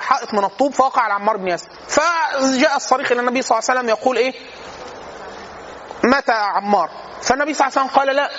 حائط 0.00 0.34
من 0.34 0.44
الطوب 0.44 0.72
فوقع 0.72 1.02
على 1.02 1.14
عمار 1.14 1.36
بن 1.36 1.48
ياسر 1.48 1.68
فجاء 1.88 2.76
الصريخ 2.76 3.12
إلى 3.12 3.20
النبي 3.20 3.42
صلى 3.42 3.58
الله 3.58 3.70
عليه 3.70 3.80
وسلم 3.80 3.88
يقول 3.88 4.16
إيه؟ 4.16 4.32
مات 6.04 6.30
عمار 6.30 6.90
فالنبي 7.22 7.54
صلى 7.54 7.66
الله 7.66 7.78
عليه 7.78 7.90
وسلم 7.90 7.98
قال 8.00 8.16
لا 8.16 8.30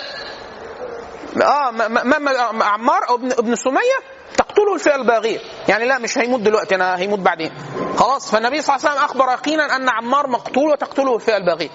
آه 1.46 1.70
ما 1.70 1.88
ما 1.88 2.18
ما 2.52 2.64
عمار 2.64 3.14
ابن 3.14 3.32
ابن 3.32 3.54
سمية 3.54 4.13
تقتله 4.36 4.74
الفئه 4.74 4.94
الباغيه 4.94 5.38
يعني 5.68 5.84
لا 5.84 5.98
مش 5.98 6.18
هيموت 6.18 6.40
دلوقتي 6.40 6.74
أنا 6.74 6.98
هيموت 6.98 7.18
بعدين. 7.18 7.52
خلاص 7.96 8.30
فالنبي 8.30 8.62
صلى 8.62 8.76
الله 8.76 8.88
عليه 8.88 8.94
وسلم 9.00 9.04
أخبر 9.04 9.32
يقينا 9.32 9.76
أن 9.76 9.88
عمار 9.88 10.26
مقتول 10.30 10.70
وتقتله 10.70 11.14
الفئه 11.14 11.36
الباغيه 11.36 11.70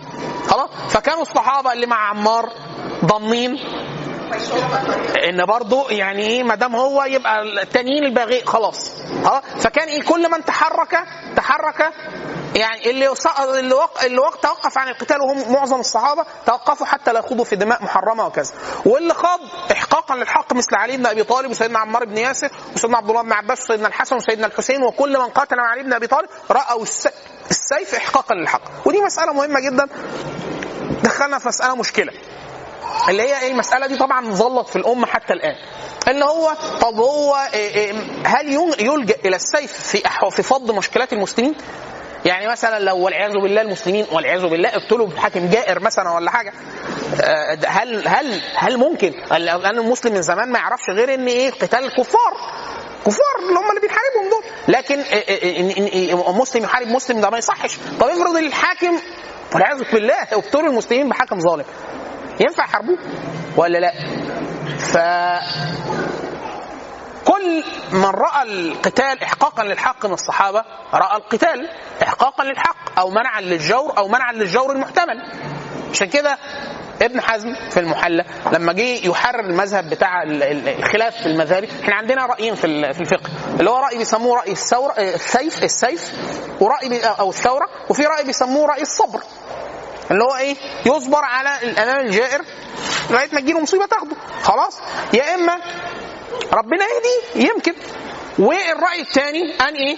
خلاص؟ 0.48 0.70
فكانوا 0.90 1.22
الصحابة 1.22 1.74
اللي 1.74 1.86
مع 1.86 2.10
عمار 2.10 2.50
ضامنين. 3.06 3.60
إن 5.30 5.46
برضه 5.46 5.92
يعني 5.92 6.22
إيه 6.28 6.44
ما 6.44 6.56
دام 6.56 6.76
هو 6.76 7.04
يبقى 7.04 7.42
التانيين 7.42 8.04
الباغي 8.04 8.46
خلاص. 8.46 8.92
خلاص 9.26 9.44
فكان 9.60 9.88
إيه؟ 9.88 10.02
كل 10.04 10.32
من 10.32 10.46
تحرك 10.46 11.04
تحرك 11.36 11.94
يعني 12.56 12.90
اللي 12.90 13.14
اللي 13.60 13.74
وق... 13.74 14.04
اللي 14.04 14.18
وق... 14.20 14.36
توقف 14.42 14.78
عن 14.78 14.88
القتال 14.88 15.22
وهم 15.22 15.54
معظم 15.54 15.80
الصحابة 15.80 16.26
توقفوا 16.46 16.86
حتى 16.86 17.14
لا 17.14 17.20
يخوضوا 17.20 17.46
في 17.46 17.56
دماء 17.56 17.84
محرمة 17.84 18.26
وكذا. 18.26 18.54
واللي 18.86 19.14
خاض 19.14 19.40
احقاقا 19.72 20.16
للحق 20.16 20.54
مثل 20.54 20.76
علي 20.76 20.98
بن 20.98 21.06
أبي 21.06 21.24
طالب 21.24 21.52
وسيدنا 21.52 21.80
عمار 21.80 22.06
بن 22.06 22.18
ياسر 22.18 22.50
وسيدنا 22.76 22.98
عبد 22.98 23.10
الله 23.10 23.22
بن 23.22 23.34
عباس 23.34 23.62
وسيدنا 23.62 23.88
الحسن 23.88 24.16
وسيدنا 24.16 24.48
الحسين 24.48 24.84
وكل 24.84 25.18
من 25.20 25.26
قاتل 25.30 25.58
مع 25.58 25.72
علي 25.72 25.84
بن 25.84 25.94
أبي 25.94 26.08
طالب 26.08 26.30
رأوا 26.52 26.84
الس... 26.84 27.08
السيف 27.50 27.96
احقاقا 27.96 28.36
للحق. 28.36 28.62
ودي 28.86 29.02
مسألة 29.02 29.34
مهمة 29.34 29.60
جدا. 29.60 29.88
دخلنا 31.04 31.40
في 31.40 31.48
مسألة 31.48 31.76
مشكلة. 31.76 32.14
اللي 33.10 33.24
هي 33.24 33.40
إيه 33.42 33.52
المسألة 33.52 33.88
دي 33.88 33.98
طبعا 33.98 34.32
ظلت 34.32 34.68
في 34.70 34.76
الأمة 34.76 35.08
حتى 35.08 35.34
الآن. 35.34 35.56
اللي 36.08 36.26
هو 36.26 36.54
طب 36.82 36.96
هو 37.00 37.36
إيه 37.54 37.76
إيه 37.76 37.94
هل 38.26 38.54
يلجأ 38.80 39.16
إلى 39.26 39.36
السيف 39.36 39.74
في 39.74 40.02
في 40.32 40.44
فض 40.44 40.72
مشكلات 40.72 41.14
المسلمين؟ 41.14 41.56
يعني 42.26 42.48
مثلا 42.48 42.80
لو 42.80 42.98
والعياذ 42.98 43.32
بالله 43.34 43.62
المسلمين 43.62 44.06
والعياذ 44.12 44.42
بالله 44.42 44.70
ابتلوا 44.76 45.08
بحاكم 45.08 45.50
جائر 45.50 45.80
مثلا 45.80 46.12
ولا 46.12 46.32
حاجة 46.32 46.54
آه، 47.22 47.58
هل 47.68 48.08
هل 48.08 48.42
هل 48.56 48.78
ممكن؟ 48.78 49.14
لأن 49.32 49.80
المسلم 49.80 50.14
من 50.14 50.22
زمان 50.22 50.52
ما 50.52 50.60
يعرفش 50.60 50.90
غير 50.90 51.14
إن 51.14 51.28
إيه 51.28 51.52
قتال 51.52 51.80
الكفار 51.86 52.34
كفار 53.06 53.40
اللي 53.50 53.60
هم 53.60 53.70
اللي 53.70 53.82
بيحاربهم 53.82 54.30
دول. 54.30 54.44
لكن 54.76 55.00
إيه 55.00 56.32
مسلم 56.34 56.64
يحارب 56.64 56.88
مسلم 56.88 57.22
ده 57.22 57.30
ما 57.30 57.38
يصحش. 57.38 57.78
طب 58.00 58.08
افرض 58.08 58.38
الحاكم 58.38 59.00
والعياذ 59.54 59.84
بالله 59.94 60.16
ابتلوا 60.32 60.70
المسلمين 60.70 61.10
بحاكم 61.10 61.40
ظالم. 61.40 61.66
ينفع 62.40 62.64
يحاربوه 62.64 62.98
ولا 63.58 63.78
لا؟ 63.78 63.92
ف 64.78 64.98
كل 67.26 67.64
من 67.92 68.06
رأى 68.06 68.44
القتال 68.44 69.24
احقاقا 69.24 69.64
للحق 69.64 70.06
من 70.06 70.14
الصحابة 70.14 70.64
رأى 70.94 71.18
القتال 71.18 71.70
احقاقا 72.04 72.44
للحق 72.44 73.00
أو 73.00 73.10
منعا 73.10 73.42
للجور 73.42 73.98
أو 73.98 74.08
منعا 74.08 74.32
للجور 74.34 74.72
المحتمل. 74.72 75.22
عشان 75.92 76.08
كده 76.10 76.38
ابن 77.02 77.22
حزم 77.22 77.56
في 77.70 77.80
المحلى 77.80 78.26
لما 78.54 78.74
جه 78.74 79.08
يحرر 79.08 79.40
المذهب 79.40 79.90
بتاع 79.90 80.24
ال- 80.24 80.44
ال- 80.44 80.70
الخلاف 80.70 81.16
في 81.18 81.26
المذاهب 81.26 81.64
إحنا 81.84 81.96
عندنا 81.96 82.26
رأيين 82.26 82.56
في 82.56 82.68
ال- 82.68 82.94
في 82.94 83.02
الفقه 83.02 83.30
اللي 83.60 83.70
هو 83.70 83.78
رأي 83.78 83.98
بيسموه 83.98 84.38
رأي 84.38 84.52
الثورة 84.52 84.94
السيف 84.98 85.64
السيف 85.64 86.12
ورأي 86.60 87.00
أو 87.06 87.30
الثورة 87.30 87.66
وفي 87.90 88.06
رأي 88.06 88.24
بيسموه 88.24 88.68
رأي 88.68 88.82
الصبر. 88.82 89.20
اللي 90.12 90.24
هو 90.24 90.36
إيه؟ 90.36 90.56
يصبر 90.86 91.24
على 91.24 91.70
الامام 91.70 92.06
الجائر 92.06 92.42
لغاية 93.10 93.30
ما 93.34 93.40
تجيله 93.42 93.60
مصيبة 93.60 93.86
تاخده. 93.86 94.16
خلاص؟ 94.44 94.78
يا 95.14 95.36
إما 95.36 95.60
ربنا 96.54 96.84
يهدي 96.86 97.48
يمكن. 97.48 97.74
والرأي 98.40 99.02
الثاني 99.02 99.56
أن 99.62 99.76
إيه؟ 99.76 99.98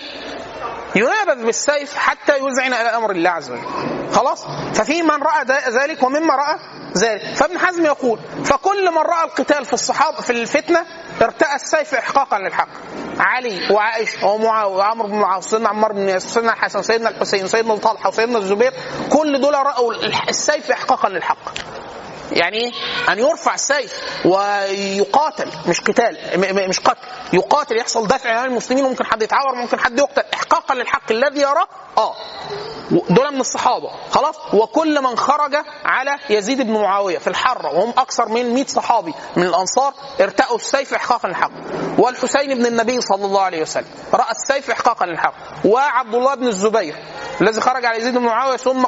ينابذ 0.96 1.46
بالسيف 1.46 1.96
حتى 1.96 2.38
يذعن 2.38 2.74
إلى 2.74 2.90
أمر 2.98 3.12
الله 3.12 3.30
عز 3.30 3.52
وجل. 3.52 3.68
خلاص؟ 4.14 4.46
ففي 4.74 5.02
من 5.02 5.24
رأى 5.24 5.46
ذلك 5.70 6.04
ومما 6.04 6.36
رأى 6.36 6.60
ذلك. 6.98 7.36
فابن 7.36 7.60
حزم 7.60 7.86
يقول 7.86 8.20
فكل 8.46 8.92
من 8.92 8.98
رأى 8.98 9.24
القتال 9.24 9.66
في 9.66 9.74
الصحابه 9.74 10.22
في 10.22 10.30
الفتنة 10.30 10.86
ارتأى 11.22 11.56
السيف 11.56 11.94
احقاقا 11.94 12.40
للحق. 12.40 12.68
علي 13.20 13.74
وعائشة 13.74 14.26
ومعاويه 14.28 14.76
وعمرو 14.76 15.08
بن 15.08 15.20
العاص 15.20 15.50
سيدنا 15.50 15.70
عمار 15.70 15.92
بن 15.94 16.10
ياسر 16.10 16.30
سيدنا 16.30 16.54
الحسن 16.54 16.82
سيدنا 16.82 17.10
الحسين 17.10 17.48
سيدنا 17.48 17.76
طلحه 17.76 18.10
وسيدنا 18.10 18.38
الزبير 18.38 18.74
كل 19.10 19.42
دول 19.42 19.54
رأوا 19.54 19.94
السيف 20.30 20.72
احقاقا 20.72 21.10
للحق. 21.10 21.52
يعني 22.32 22.58
إيه؟ 22.58 22.72
أن 23.10 23.20
يرفع 23.20 23.54
السيف 23.54 23.94
ويقاتل 24.26 25.52
مش 25.68 25.82
قتال 25.82 26.18
مش 26.70 26.80
قتل 26.80 27.08
يقاتل 27.34 27.78
يحصل 27.78 28.08
دفع 28.08 28.30
عن 28.40 28.46
المسلمين 28.46 28.86
وممكن 28.86 29.06
حد 29.06 29.24
يتعور 29.24 29.56
ممكن 29.56 29.80
حد 29.80 30.00
يقتل 30.00 30.24
احقاقا 30.34 30.76
للحق 30.76 31.12
الذي 31.12 31.42
يراه 31.42 31.68
آه. 31.98 32.16
دول 32.92 33.34
من 33.34 33.40
الصحابة 33.40 33.90
خلاص؟ 34.12 34.36
وكل 34.54 35.02
من 35.02 35.18
خرج 35.18 35.56
على 35.86 36.16
يزيد 36.30 36.62
بن 36.62 36.74
معاوية 36.74 37.18
في 37.18 37.28
الحرة 37.28 37.68
وهم 37.74 37.90
أكثر 37.90 38.30
من 38.30 38.54
100 38.54 38.66
صحابي 38.66 39.14
من 39.36 39.44
الأنصار 39.44 39.94
ارتأوا 40.22 40.56
السيف 40.56 40.94
احقاقا 40.94 41.30
للحق. 41.30 41.52
والحسين 41.98 42.58
بن 42.58 42.66
النبي 42.66 43.02
صلى 43.02 43.26
الله 43.26 43.42
عليه 43.42 43.62
وسلم 43.62 43.86
رأى 44.14 44.32
السيف 44.32 44.70
احقاقا 44.72 45.06
للحق. 45.06 45.34
وعبد 45.66 46.16
الله 46.16 46.36
بن 46.36 46.48
الزبير 46.48 46.96
الذي 47.42 47.62
خرج 47.62 47.86
على 47.86 47.98
يزيد 47.98 48.14
بن 48.14 48.24
معاوية 48.26 48.58
ثم 48.58 48.86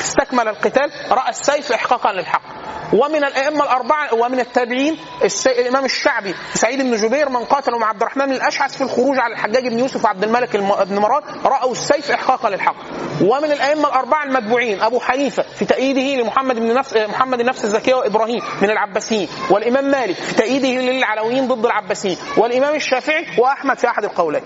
استكمل 0.00 0.48
القتال 0.48 0.90
رأى 1.10 1.28
السيف 1.28 1.72
احقاقا 1.72 2.12
للحق. 2.12 2.57
ومن 2.92 3.24
الأئمة 3.24 3.64
الأربعة 3.64 4.14
ومن 4.14 4.40
التابعين. 4.40 4.98
الإمام 5.46 5.84
الشعبي 5.84 6.34
سعيد 6.54 6.82
بن 6.82 6.96
جبير 6.96 7.28
من 7.28 7.44
قاتلوا 7.44 7.78
مع 7.78 7.88
عبد 7.88 8.02
الرحمن 8.02 8.32
الأشعث 8.32 8.76
في 8.76 8.80
الخروج 8.84 9.18
على 9.18 9.32
الحجاج 9.32 9.68
بن 9.68 9.78
يوسف 9.78 10.04
وعبد 10.04 10.24
الملك 10.24 10.54
الم... 10.54 10.74
بن 10.84 10.98
مروان 10.98 11.22
رأوا 11.44 11.72
السيف 11.72 12.10
احقاقا 12.10 12.50
للحق. 12.50 12.76
ومن 13.22 13.52
الأئمة 13.52 13.88
الأربعة 13.88 14.24
المتبوعين 14.24 14.82
أبو 14.82 15.00
حنيفة 15.00 15.42
في 15.42 15.64
تأييده 15.64 16.22
لمحمد 16.22 16.56
بن 16.56 16.74
نفس 16.74 16.96
محمد 16.96 17.40
النفس 17.40 17.64
الزكية 17.64 17.94
وإبراهيم 17.94 18.42
من 18.62 18.70
العباسيين 18.70 19.28
والإمام 19.50 19.84
مالك 19.90 20.16
في 20.16 20.34
تأييده 20.34 20.68
للعلويين 20.68 21.48
ضد 21.48 21.64
العباسيين 21.64 22.18
والإمام 22.36 22.74
الشافعي 22.74 23.26
وأحمد 23.38 23.78
في 23.78 23.88
أحد 23.88 24.04
القولين. 24.04 24.42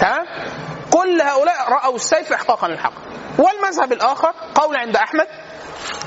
تمام 0.00 0.26
كل 0.90 1.20
هؤلاء 1.20 1.68
رأوا 1.68 1.94
السيف 1.94 2.32
احقاقا 2.32 2.68
للحق. 2.68 2.92
والمذهب 3.38 3.92
الآخر 3.92 4.32
قول 4.54 4.76
عند 4.76 4.96
أحمد 4.96 5.26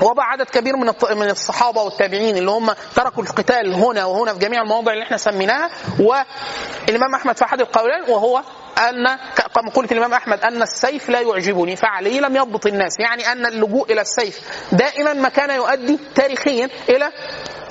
وضع 0.02 0.22
عدد 0.24 0.46
كبير 0.46 0.76
من 0.76 0.92
من 1.16 1.30
الصحابة 1.30 1.82
والتابعين 1.82 2.36
اللي 2.36 2.50
هم 2.50 2.70
تركوا 2.96 3.22
القتال 3.22 3.74
هنا 3.74 4.04
وهنا 4.04 4.32
في 4.32 4.38
جميع 4.38 4.62
المواضع 4.62 4.92
اللي 4.92 5.04
إحنا 5.04 5.16
سميناها 5.16 5.70
والإمام 6.00 7.14
أحمد 7.14 7.36
في 7.36 7.44
احد 7.44 7.60
القولين 7.60 8.02
وهو 8.08 8.42
أن 8.78 9.16
كما 9.54 9.70
قلت 9.74 9.92
الإمام 9.92 10.12
أحمد 10.14 10.40
أن 10.40 10.62
السيف 10.62 11.08
لا 11.08 11.20
يعجبني 11.20 11.76
فعليه 11.76 12.20
لم 12.20 12.36
يضبط 12.36 12.66
الناس 12.66 12.92
يعني 13.00 13.32
أن 13.32 13.46
اللجوء 13.46 13.92
إلى 13.92 14.00
السيف 14.00 14.40
دائما 14.72 15.12
ما 15.12 15.28
كان 15.28 15.50
يؤدي 15.50 15.98
تاريخيا 16.14 16.68
إلى 16.88 17.12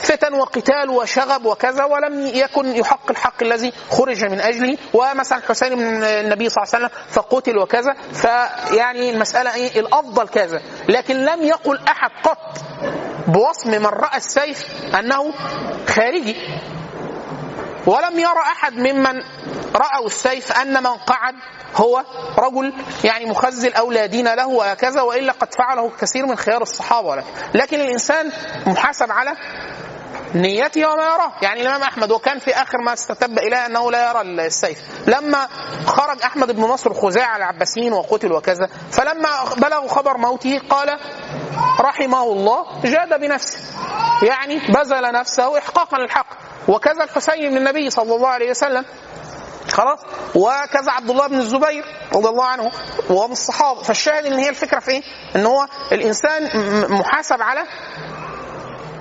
فتن 0.03 0.33
وقتال 0.33 0.89
وشغب 0.89 1.45
وكذا 1.45 1.83
ولم 1.83 2.27
يكن 2.27 2.75
يحق 2.75 3.11
الحق 3.11 3.43
الذي 3.43 3.73
خرج 3.89 4.25
من 4.25 4.39
أجله. 4.39 4.77
ومثلا 4.93 5.41
حسين 5.49 5.75
بن 5.75 6.03
النبي 6.03 6.49
صلى 6.49 6.63
الله 6.63 6.75
عليه 6.75 6.85
وسلم 6.85 6.89
فقتل 7.09 7.57
وكذا. 7.57 7.93
فيعني 8.13 9.09
المسألة 9.09 9.55
إيه؟ 9.55 9.79
الأفضل 9.79 10.27
كذا. 10.27 10.61
لكن 10.89 11.15
لم 11.15 11.43
يقل 11.43 11.79
أحد 11.87 12.11
قط 12.23 12.57
بوصم 13.27 13.69
من 13.69 13.85
رأى 13.85 14.17
السيف 14.17 14.65
أنه 14.99 15.33
خارجي. 15.87 16.35
ولم 17.87 18.19
يرى 18.19 18.39
أحد 18.39 18.73
ممن 18.73 19.13
رأوا 19.75 20.05
السيف 20.05 20.51
أن 20.51 20.83
من 20.83 20.87
قعد 20.87 21.35
هو 21.75 22.03
رجل 22.37 22.73
يعني 23.03 23.25
مخزل 23.25 23.73
أو 23.73 23.91
لا 23.91 24.05
دين 24.05 24.33
له 24.33 24.47
وهكذا 24.47 25.01
وإلا 25.01 25.31
قد 25.31 25.55
فعله 25.55 25.91
كثير 26.01 26.25
من 26.25 26.35
خيار 26.35 26.61
الصحابة. 26.61 27.07
ولكن 27.07 27.27
لكن 27.53 27.81
الإنسان 27.81 28.31
محاسب 28.67 29.11
على 29.11 29.35
نيته 30.35 30.85
وما 30.85 31.03
يراه. 31.03 31.31
يعني 31.41 31.61
الإمام 31.61 31.81
أحمد 31.81 32.11
وكان 32.11 32.39
في 32.39 32.51
آخر 32.51 32.77
ما 32.85 32.93
استتب 32.93 33.39
إليه 33.39 33.65
أنه 33.65 33.91
لا 33.91 34.09
يرى 34.09 34.21
السيف. 34.21 34.77
لما 35.07 35.47
خرج 35.85 36.21
أحمد 36.21 36.51
بن 36.51 36.61
نصر 36.61 36.91
الخزاعي 36.91 37.25
على 37.25 37.43
العباسيين 37.43 37.93
وقتل 37.93 38.33
وكذا 38.33 38.69
فلما 38.91 39.29
بلغوا 39.57 39.87
خبر 39.87 40.17
موته 40.17 40.61
قال 40.69 40.99
رحمه 41.79 42.23
الله 42.23 42.81
جاد 42.83 43.19
بنفسه. 43.19 43.59
يعني 44.23 44.59
بذل 44.59 45.11
نفسه 45.11 45.57
احقاقا 45.57 45.97
للحق. 45.97 46.42
وكذا 46.67 47.03
الحسين 47.03 47.49
بن 47.49 47.57
النبي 47.57 47.89
صلى 47.89 48.15
الله 48.15 48.27
عليه 48.27 48.49
وسلم 48.49 48.85
خلاص؟ 49.71 49.99
وكذا 50.35 50.91
عبد 50.91 51.09
الله 51.09 51.27
بن 51.27 51.37
الزبير 51.37 51.85
رضي 52.15 52.29
الله 52.29 52.45
عنه 52.45 52.71
وهو 53.09 53.27
من 53.27 53.31
الصحابة. 53.33 53.81
فالشاهد 53.83 54.25
إن 54.25 54.33
هي 54.33 54.49
الفكرة 54.49 54.79
في 54.79 54.91
إيه؟ 54.91 55.01
إن 55.35 55.45
هو 55.45 55.67
الإنسان 55.91 56.49
محاسب 56.91 57.41
على 57.41 57.63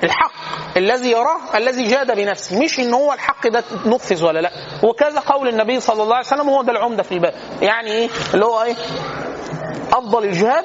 الحق 0.04 0.32
الذي 0.76 1.10
يراه 1.10 1.40
الذي 1.54 1.88
جاد 1.88 2.16
بنفسه. 2.16 2.58
مش 2.58 2.80
إن 2.80 2.94
هو 2.94 3.12
الحق 3.12 3.48
ده 3.48 3.64
نفذ 3.86 4.24
ولا 4.24 4.40
لأ. 4.40 4.50
وكذا 4.84 5.20
قول 5.20 5.48
النبي 5.48 5.80
صلى 5.80 6.02
الله 6.02 6.16
عليه 6.16 6.26
وسلم 6.26 6.48
هو 6.48 6.62
ده 6.62 6.72
العمدة 6.72 7.02
في 7.02 7.12
الباب. 7.12 7.34
يعني 7.62 7.92
إيه؟ 7.92 8.08
اللي 8.34 8.44
هو 8.44 8.62
إيه؟ 8.62 8.76
أفضل 9.92 10.24
الجهاد 10.24 10.64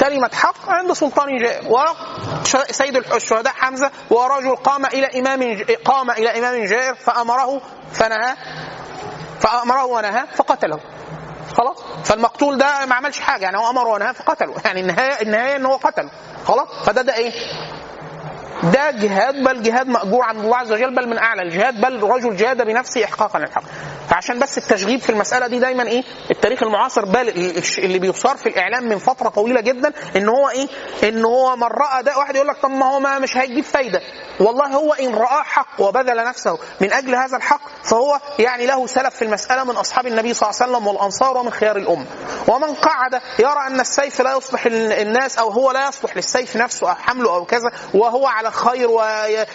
كلمة 0.00 0.30
حق 0.34 0.68
عند 0.68 0.92
سلطان 0.92 1.36
جائر 1.36 1.64
وسيد 1.70 2.96
الشهداء 2.96 3.52
حمزة 3.52 3.90
ورجل 4.10 4.56
قام 4.56 4.86
إلى 4.86 5.20
إمام 5.20 5.64
قام 5.84 6.10
إلى 6.10 6.38
إمام 6.38 6.64
جائر 6.64 6.94
فأمره 6.94 7.60
فنهى 7.92 8.34
فأمره 9.40 9.84
ونهى 9.84 10.24
فقتله. 10.34 10.80
خلاص؟ 11.56 11.82
فالمقتول 12.04 12.58
ده 12.58 12.86
ما 12.86 12.94
عملش 12.94 13.20
حاجة 13.20 13.42
يعني 13.44 13.56
هو 13.58 13.70
أمره 13.70 13.88
ونهى 13.88 14.14
فقتله. 14.14 14.54
يعني 14.64 14.80
النهاية 14.80 15.22
النهاية 15.22 15.56
إن 15.56 15.66
هو 15.66 15.76
قتله. 15.76 16.10
خلاص؟ 16.46 16.68
فده 16.86 17.02
ده 17.02 17.16
إيه؟ 17.16 17.32
ده 18.62 18.90
جهاد 18.90 19.34
بل 19.42 19.62
جهاد 19.62 19.86
مأجور 19.88 20.24
عند 20.24 20.40
الله 20.44 20.56
عز 20.56 20.72
وجل 20.72 20.94
بل 20.94 21.08
من 21.08 21.18
أعلى 21.18 21.42
الجهاد 21.42 21.80
بل 21.80 22.02
رجل 22.02 22.36
جهاد 22.36 22.62
بنفسه 22.66 23.04
إحقاقا 23.04 23.38
للحق 23.38 23.62
فعشان 24.08 24.38
بس 24.38 24.58
التشغيب 24.58 25.00
في 25.00 25.10
المسألة 25.10 25.46
دي 25.46 25.58
دايما 25.58 25.82
إيه؟ 25.82 26.02
التاريخ 26.30 26.62
المعاصر 26.62 27.04
بل 27.04 27.28
اللي 27.78 27.98
بيصار 27.98 28.36
في 28.36 28.48
الإعلام 28.48 28.84
من 28.88 28.98
فترة 28.98 29.28
طويلة 29.28 29.60
جدا 29.60 29.92
إن 30.16 30.28
هو 30.28 30.48
إيه؟ 30.48 30.66
إن 31.08 31.24
هو 31.24 31.56
من 31.56 31.62
رأى 31.62 32.02
ده 32.02 32.18
واحد 32.18 32.34
يقول 32.36 32.48
لك 32.48 32.56
طب 32.62 32.70
ما 32.70 32.86
هو 32.86 33.00
ما 33.00 33.18
مش 33.18 33.36
هيجيب 33.36 33.64
فايدة. 33.64 34.00
والله 34.40 34.66
هو 34.66 34.92
إن 34.92 35.14
رآه 35.14 35.42
حق 35.42 35.80
وبذل 35.80 36.24
نفسه 36.24 36.58
من 36.80 36.92
أجل 36.92 37.14
هذا 37.14 37.36
الحق 37.36 37.60
فهو 37.84 38.20
يعني 38.38 38.66
له 38.66 38.86
سلف 38.86 39.14
في 39.14 39.24
المسألة 39.24 39.64
من 39.64 39.76
أصحاب 39.76 40.06
النبي 40.06 40.34
صلى 40.34 40.50
الله 40.50 40.62
عليه 40.62 40.72
وسلم 40.72 40.86
والأنصار 40.86 41.36
ومن 41.38 41.50
خيار 41.50 41.76
الأمة. 41.76 42.06
ومن 42.48 42.74
قعد 42.74 43.20
يرى 43.38 43.66
أن 43.66 43.80
السيف 43.80 44.20
لا 44.20 44.36
يصلح 44.36 44.66
الناس 44.66 45.38
أو 45.38 45.50
هو 45.50 45.70
لا 45.70 45.88
يصلح 45.88 46.16
للسيف 46.16 46.56
نفسه 46.56 46.90
أو 46.90 46.94
حمله 46.94 47.34
أو 47.34 47.44
كذا 47.44 47.70
وهو 47.94 48.26
على 48.26 48.43
خير 48.50 48.90
وي 48.90 49.46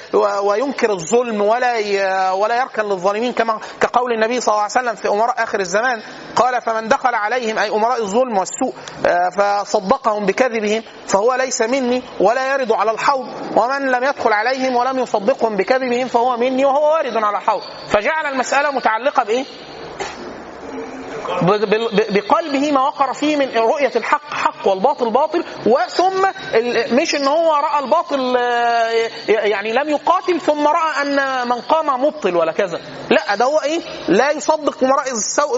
وينكر 0.44 0.92
الظلم 0.92 1.42
ولا 1.42 2.32
ولا 2.32 2.60
يركن 2.60 2.84
للظالمين 2.84 3.34
كما 3.34 3.60
كقول 3.82 4.14
النبي 4.14 4.42
صلى 4.42 4.54
الله 4.54 4.64
عليه 4.64 4.72
وسلم 4.72 4.96
في 4.96 5.10
أمراء 5.10 5.44
آخر 5.44 5.60
الزمان. 5.60 6.02
قال 6.36 6.62
فمن 6.62 6.88
دخل 6.88 7.16
عليهم 7.16 7.58
أي 7.58 7.70
أمراء 7.70 8.02
الظلم 8.02 8.38
والسوء 8.38 8.74
فصدقهم 9.38 10.26
بكذبهم 10.26 10.84
فهو 11.08 11.34
ليس 11.34 11.62
مني 11.62 12.04
ولا 12.20 12.54
يرد 12.54 12.72
على 12.72 12.92
الحوض. 12.92 13.28
ومن 13.58 13.92
لم 13.92 14.04
يدخل 14.04 14.34
عليهم 14.34 14.76
ولم 14.76 15.00
يصدقهم 15.00 15.56
بكذبهم 15.56 16.08
فهو 16.08 16.38
مني 16.38 16.66
وهو 16.66 16.94
وارد 16.94 17.18
على 17.18 17.38
الحوض. 17.38 17.62
فجعل 17.88 18.26
المسألة 18.26 18.72
متعلقة 18.72 19.24
بإيه؟ 19.24 19.46
بقلبه 22.12 22.72
ما 22.72 22.82
وقر 22.82 23.14
فيه 23.14 23.36
من 23.36 23.58
رؤية 23.58 23.92
الحق 23.96 24.34
حق 24.34 24.68
والباطل 24.68 25.10
باطل 25.10 25.44
وثم 25.66 26.26
مش 26.96 27.16
إن 27.16 27.28
هو 27.28 27.56
رأى 27.56 27.84
الباطل 27.84 28.38
آه، 28.38 28.90
يعني 29.28 29.74
لم 29.74 29.90
يقاتل 29.90 30.42
ثم 30.42 30.68
رأى 30.68 31.02
أن 31.02 31.48
من 31.48 31.62
قام 31.62 32.04
مبطل 32.04 32.36
ولا 32.36 32.52
كذا. 32.52 32.80
لا 33.10 33.36
ده 33.36 33.46
هو 33.46 33.60
إيه؟ 33.60 33.82
لا 34.08 34.32
يصدق 34.32 34.84
مرائز 34.84 35.18
السوء 35.18 35.58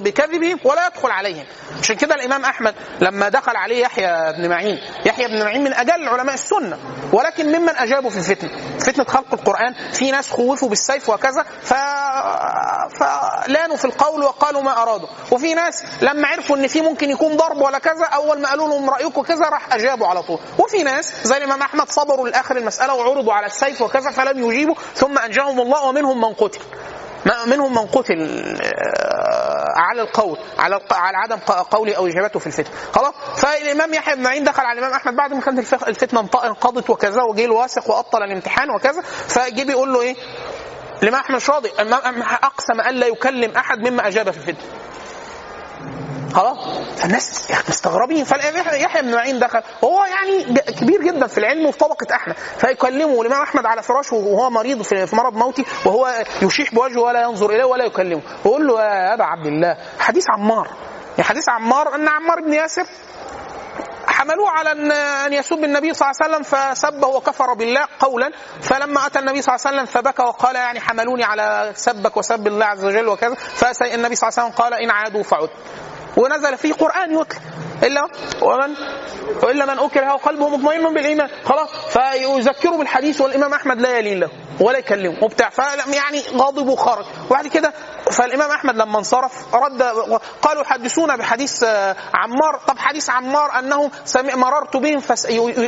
بكذبهم 0.00 0.58
ولا 0.64 0.86
يدخل 0.86 1.10
عليهم 1.10 1.44
عشان 1.82 1.96
كده 1.96 2.14
الإمام 2.14 2.44
أحمد 2.44 2.74
لما 3.00 3.28
دخل 3.28 3.56
عليه 3.56 3.82
يحيى 3.82 4.32
بن 4.32 4.48
معين 4.48 4.78
يحيى 5.06 5.28
بن 5.28 5.42
معين 5.44 5.64
من 5.64 5.74
أجل 5.74 6.08
علماء 6.08 6.34
السنة 6.34 6.78
ولكن 7.12 7.46
ممن 7.58 7.68
أجابوا 7.76 8.10
في 8.10 8.16
الفتنه 8.18 8.50
فتنة 8.80 9.04
خلق 9.04 9.34
القرآن 9.34 9.74
في 9.92 10.10
ناس 10.10 10.30
خوفوا 10.30 10.68
بالسيف 10.68 11.08
وكذا 11.08 11.44
ف... 11.62 11.74
فلانوا 13.00 13.76
في 13.76 13.84
القول 13.84 14.22
وقالوا 14.22 14.62
ما 14.62 14.82
أرادوا. 14.82 15.05
وفي 15.32 15.54
ناس 15.54 15.82
لما 16.02 16.28
عرفوا 16.28 16.56
إن 16.56 16.66
في 16.66 16.80
ممكن 16.82 17.10
يكون 17.10 17.36
ضرب 17.36 17.56
ولا 17.56 17.78
كذا 17.78 18.04
أول 18.04 18.40
ما 18.40 18.48
قالوا 18.48 18.68
لهم 18.68 18.90
رأيكم 18.90 19.22
كذا 19.22 19.48
راح 19.48 19.74
أجابوا 19.74 20.06
على 20.06 20.22
طول. 20.22 20.38
وفي 20.58 20.82
ناس 20.82 21.14
زي 21.26 21.36
الإمام 21.36 21.62
أحمد 21.62 21.88
صبروا 21.90 22.28
لآخر 22.28 22.56
المسألة 22.56 22.94
وعرضوا 22.94 23.32
على 23.32 23.46
السيف 23.46 23.82
وكذا 23.82 24.10
فلم 24.10 24.50
يجيبوا 24.50 24.74
ثم 24.94 25.18
أنجاهم 25.18 25.60
الله 25.60 25.82
ومنهم 25.84 26.20
من 26.20 26.32
قتل. 26.34 26.60
منهم 27.46 27.72
من 27.72 27.86
قتل 27.86 28.14
آه، 28.62 29.64
على 29.76 30.02
القول 30.02 30.38
على 30.58 30.80
على 30.92 31.16
عدم 31.16 31.36
قوله 31.70 31.94
أو 31.94 32.06
إجابته 32.06 32.38
في 32.40 32.46
الفتنة. 32.46 32.74
خلاص؟ 32.92 33.14
فالإمام 33.36 33.94
يحيى 33.94 34.16
بن 34.16 34.22
معين 34.22 34.44
دخل 34.44 34.62
على 34.62 34.78
الإمام 34.78 34.94
أحمد 34.96 35.16
بعد 35.16 35.32
ما 35.32 35.40
كانت 35.40 35.58
الف- 35.58 35.88
الفتنة 35.88 36.20
انقضت 36.20 36.90
وكذا 36.90 37.22
وجه 37.22 37.44
الواثق 37.44 37.90
وأبطل 37.90 38.22
الامتحان 38.22 38.70
وكذا. 38.70 39.00
فجه 39.28 39.62
بيقول 39.64 39.92
له 39.92 40.00
إيه؟ 40.00 40.16
الإمام 41.02 41.20
أحمد 41.20 41.36
مش 41.36 41.50
راضي 41.50 41.68
أقسم 42.42 42.80
الا 42.88 43.06
يكلم 43.06 43.56
أحد 43.56 43.78
مما 43.78 44.08
أجاب 44.08 44.30
في 44.30 44.36
الفتنة. 44.38 44.66
خلاص. 46.36 46.56
فالناس 46.96 47.52
مستغربين. 47.68 48.24
فيحيى 48.24 49.02
بن 49.02 49.14
معين 49.14 49.38
دخل. 49.38 49.62
وهو 49.82 50.04
يعني 50.04 50.44
كبير 50.54 51.02
جدا 51.02 51.26
في 51.26 51.38
العلم 51.38 51.66
وفي 51.66 51.78
طبقة 51.78 52.14
أحمد. 52.14 52.36
فيكلمه 52.58 53.22
الإمام 53.22 53.42
أحمد 53.42 53.66
على 53.66 53.82
فراشه 53.82 54.16
وهو 54.16 54.50
مريض 54.50 54.82
في 54.82 55.16
مرض 55.16 55.34
موتي 55.36 55.64
وهو 55.84 56.24
يشيح 56.42 56.74
بوجهه 56.74 57.00
ولا 57.00 57.22
ينظر 57.22 57.50
إليه 57.50 57.64
ولا 57.64 57.84
يكلمه. 57.84 58.22
ويقول 58.44 58.66
له 58.66 58.80
يا 58.80 59.14
أبا 59.14 59.24
عبد 59.24 59.46
الله 59.46 59.76
حديث 59.98 60.24
عمار. 60.30 60.68
يعني 61.10 61.22
حديث 61.28 61.48
عمار 61.48 61.94
أن 61.94 62.08
عمار 62.08 62.40
بن 62.40 62.52
ياسر 62.52 62.86
حملوه 64.06 64.50
على 64.50 64.72
ان 65.26 65.32
يسب 65.32 65.64
النبي 65.64 65.94
صلى 65.94 66.10
الله 66.10 66.16
عليه 66.22 66.36
وسلم 66.36 66.42
فسبه 66.42 67.08
وكفر 67.08 67.54
بالله 67.54 67.86
قولا. 68.00 68.30
فلما 68.60 69.06
أتى 69.06 69.18
النبي 69.18 69.42
صلى 69.42 69.54
الله 69.54 69.66
عليه 69.66 69.76
وسلم 69.76 69.86
فبكى 69.86 70.22
وقال 70.22 70.56
يعني 70.56 70.80
حملوني 70.80 71.24
على 71.24 71.72
سبك 71.74 72.16
وسب 72.16 72.46
الله 72.46 72.66
عز 72.66 72.84
وجل 72.84 73.08
وكذا. 73.08 73.34
فالنبي 73.34 74.14
صلى 74.16 74.28
الله 74.28 74.38
عليه 74.38 74.48
وسلم 74.48 74.50
قال 74.50 74.74
إن 74.74 74.90
عادوا 74.90 75.22
فعد. 75.22 75.48
ونزل 76.16 76.56
فيه 76.58 76.72
قرآن 76.72 77.12
يتلى 77.12 77.40
إلا 77.82 78.08
ومن 78.42 78.74
وإلا 79.42 79.64
من 79.64 79.78
أكره 79.78 80.14
وقلبه 80.14 80.48
مطمئن 80.48 80.94
بالإيمان. 80.94 81.28
خلاص. 81.44 81.68
فيذكره 81.70 82.76
بالحديث 82.76 83.20
والإمام 83.20 83.54
أحمد 83.54 83.80
لا 83.80 83.98
يلين 83.98 84.20
له 84.20 84.30
ولا 84.60 84.78
يكلمه. 84.78 85.24
وبتاع. 85.24 85.50
يعني 85.92 86.22
غاضب 86.36 86.68
وخرج. 86.68 87.04
وبعد 87.30 87.46
كده 87.46 87.72
فالإمام 88.12 88.50
أحمد 88.50 88.76
لما 88.76 88.98
انصرف 88.98 89.54
رد 89.54 89.82
قالوا 90.42 90.64
حدثونا 90.64 91.16
بحديث 91.16 91.64
آه، 91.64 91.96
عمار. 92.14 92.60
طب 92.66 92.78
حديث 92.78 93.10
عمار 93.10 93.58
أنه 93.58 93.90
سمع 94.04 94.34
مررت 94.34 94.76
بهم 94.76 95.02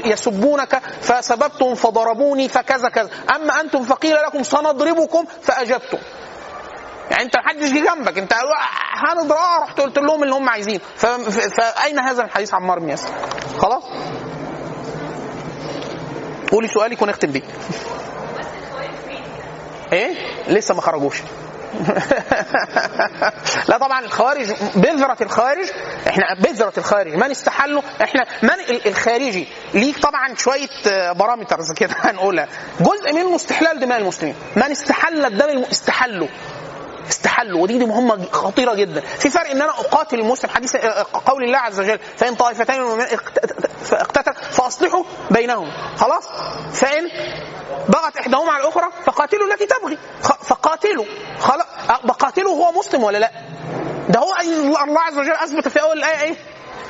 يسبونك 0.05 0.83
فسببتهم 1.01 1.75
فضربوني 1.75 2.49
فكذا 2.49 2.89
كذا. 2.89 3.11
أما 3.37 3.61
أنتم 3.61 3.83
فقيل 3.83 4.15
لكم 4.15 4.43
سنضربكم 4.43 5.25
فأجبتم. 5.43 5.99
يعني 7.11 7.23
انت 7.23 7.37
محدش 7.37 7.69
جه 7.71 7.95
جنبك 7.95 8.19
انت 8.19 8.35
هنضرب 8.93 9.37
آه 9.39 9.59
رحت 9.63 9.81
قلت 9.81 9.99
لهم 9.99 10.23
اللي 10.23 10.35
هم 10.35 10.49
عايزينه 10.49 10.81
فأين 10.97 11.99
هذا 11.99 12.25
الحديث 12.25 12.55
عمار 12.55 12.79
بن 12.79 12.89
ياسر؟ 12.89 13.09
خلاص؟ 13.59 13.83
قولي 16.53 16.69
سؤالك 16.69 17.03
ونختم 17.03 17.31
بيه. 17.31 17.43
إيه؟ 19.93 20.15
لسه 20.49 20.75
ما 20.75 20.81
خرجوش. 20.81 21.23
لا 23.69 23.79
طبعا 23.79 24.01
الخوارج 24.01 24.53
بذرة 24.77 25.17
الخوارج 25.21 25.67
إحنا 26.09 26.25
بذرة 26.43 26.73
الخوارج 26.79 27.15
من 27.15 27.31
استحلوا؟ 27.31 27.83
إحنا 28.03 28.25
من 28.43 28.51
ال- 28.51 28.89
الخارجي. 28.89 29.49
ليه 29.75 29.93
طبعا 29.95 30.35
شوية 30.35 30.69
آه، 30.91 31.13
بارامترز 31.13 31.73
كده 31.77 31.95
هنقولها. 31.99 32.49
جزء 32.81 33.13
منه 33.13 33.37
استحلال 33.37 33.81
دماء 33.81 33.99
المسلمين. 33.99 34.35
من 34.57 34.63
استحل 34.63 35.25
الدم 35.25 35.49
الم- 35.49 35.65
استحلوا. 37.09 37.63
ودي 37.63 37.79
دي 37.79 37.87
مهمة 37.87 38.25
خطيرة 38.33 38.75
جدا. 38.75 39.01
في 39.01 39.31
فرق 39.31 39.51
إن 39.51 39.63
أنا 39.63 39.71
أقاتل 39.71 40.19
المسلم 40.21 40.51
حديث 40.51 40.77
آه، 40.77 41.07
قول 41.27 41.45
الله 41.45 41.59
عز 41.59 41.81
وجل 41.81 41.99
فإن 42.17 42.35
طائفتين 42.35 42.77
من 42.77 42.83
المؤمنين 42.83 43.07
اقت- 43.09 43.67
فاقتتل 43.85 44.35
فأصلحوا 44.51 45.05
بينهم. 45.31 45.71
خلاص؟ 45.97 46.29
فإن 46.73 47.09
بغت 47.89 48.17
إحداهما 48.17 48.53
على 48.53 48.63
الأخرى 48.63 48.87
فقاتلوا 49.05 49.53
التي 49.53 49.67
تبغي. 49.67 49.99
فقاتلوا. 50.23 51.05
خلاص؟ 51.41 51.67
بقاتله 52.05 52.51
هو 52.51 52.73
مسلم 52.73 53.03
ولا 53.05 53.19
لا؟ 53.19 53.31
ده 54.09 54.21
هو 54.21 54.35
الله 54.85 55.01
عز 55.01 55.19
وجل 55.19 55.33
أثبت 55.33 55.69
في 55.69 55.81
أول 55.83 55.99
الآية 55.99 56.21
إيه؟ 56.21 56.35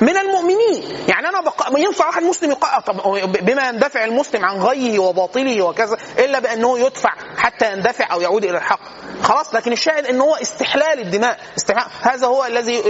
من 0.01 0.17
المؤمنين. 0.17 0.83
يعني 1.07 1.29
أنا 1.29 1.41
بق... 1.41 1.67
ينفع 1.77 2.07
واحد 2.07 2.23
مسلم 2.23 2.51
يقع 2.51 2.79
طب 2.79 2.95
بما 3.41 3.67
يندفع 3.67 4.03
المسلم 4.03 4.45
عن 4.45 4.57
غيه 4.57 4.99
وباطله 4.99 5.61
وكذا 5.61 5.97
إلا 6.19 6.39
بأنه 6.39 6.79
يدفع 6.79 7.13
حتى 7.37 7.71
يندفع 7.71 8.13
أو 8.13 8.21
يعود 8.21 8.43
إلى 8.45 8.57
الحق. 8.57 8.79
خلاص 9.23 9.55
لكن 9.55 9.71
الشاهد 9.71 10.05
إن 10.05 10.21
هو 10.21 10.35
استحلال 10.35 10.99
الدماء. 10.99 11.37
استحلال 11.57 11.85
هذا 12.01 12.27
هو 12.27 12.45
الذي 12.45 12.83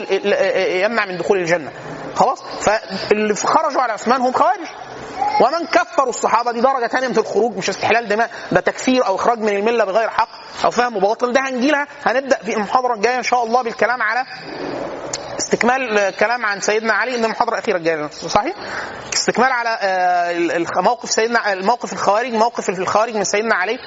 يمنع 0.84 1.06
من 1.06 1.18
دخول 1.18 1.38
الجنة. 1.38 1.72
خلاص؟ 2.16 2.44
فاللي 2.62 3.36
خرجوا 3.36 3.82
على 3.82 3.94
عثمان 3.94 4.22
هم 4.22 4.34
خوارج. 4.34 4.68
ومن 5.42 5.68
كفروا 5.68 6.10
الصحابة 6.10 6.52
دي 6.52 6.62
درجة 6.62 6.88
ثانية 6.88 7.08
من 7.08 7.18
الخروج 7.18 7.58
مش 7.58 7.70
استحلال 7.70 8.08
دماء 8.08 8.30
ده 8.52 8.60
تكفير 8.62 9.06
أو 9.08 9.16
إخراج 9.16 9.40
من 9.40 9.50
الملة 9.50 9.84
بغير 9.84 10.10
حق 10.10 10.30
أو 10.66 10.72
فهم 10.72 11.00
باطل 11.00 11.34
ده 11.34 11.42
هنجي 11.42 11.68
لها 11.72 11.88
هنبدأ 12.06 12.38
في 12.38 12.54
المحاضرة 12.54 12.94
الجاية 12.94 13.18
إن 13.18 13.24
شاء 13.24 13.44
الله 13.44 13.62
بالكلام 13.62 14.02
على 14.02 14.26
استكمال 15.40 16.10
كلام 16.20 16.46
عن 16.46 16.62
سيدنا 16.62 16.94
علي 16.94 17.16
ان 17.16 17.26
المحاضره 17.26 17.54
الاخيره 17.54 17.78
الجايه 17.78 18.08
صحيح؟ 18.08 18.56
استكمال 19.14 19.52
على 19.52 19.78
آه، 19.82 20.82
موقف 20.82 21.12
سيدنا 21.12 21.54
الموقف 21.54 21.94
الخوارج 21.94 22.34
موقف 22.34 22.70
الخوارج 22.70 23.16
من 23.16 23.24
سيدنا 23.24 23.56
علي 23.56 23.78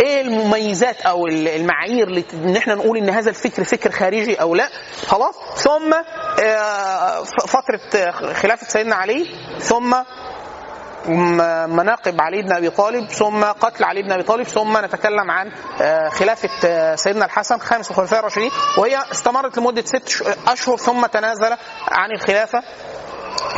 إيه 0.00 0.20
المميزات 0.20 1.00
أو 1.00 1.26
ال- 1.26 1.48
المعايير 1.48 2.24
إن 2.34 2.56
إحنا 2.56 2.74
نقول 2.74 2.98
إن 2.98 3.10
هذا 3.10 3.30
الفكر 3.30 3.64
فكر 3.64 3.90
خارجي 3.90 4.34
أو 4.40 4.54
لا 4.54 4.68
خلاص 5.06 5.34
ثم 5.56 5.94
آه، 6.40 7.22
فترة 7.24 8.10
خلافة 8.32 8.66
سيدنا 8.68 8.94
علي 8.96 9.26
ثم 9.60 9.96
مناقب 11.68 12.20
علي 12.20 12.42
بن 12.42 12.52
أبي 12.52 12.70
طالب 12.70 13.08
ثم 13.10 13.44
قتل 13.44 13.84
علي 13.84 14.02
بن 14.02 14.12
أبي 14.12 14.22
طالب 14.22 14.46
ثم 14.46 14.84
نتكلم 14.84 15.30
عن 15.30 15.52
آه، 15.80 16.08
خلافة 16.08 16.48
آه، 16.64 16.94
سيدنا 16.94 17.24
الحسن 17.24 17.58
خامس 17.58 17.90
الخلفاء 17.90 18.18
الراشدين 18.18 18.50
وهي 18.78 18.98
استمرت 19.12 19.58
لمدة 19.58 19.82
ست 19.84 20.22
أشهر 20.46 20.76
ثم 20.76 21.06
تنازل 21.06 21.56
عن 21.88 22.10
الخلافة. 22.12 22.62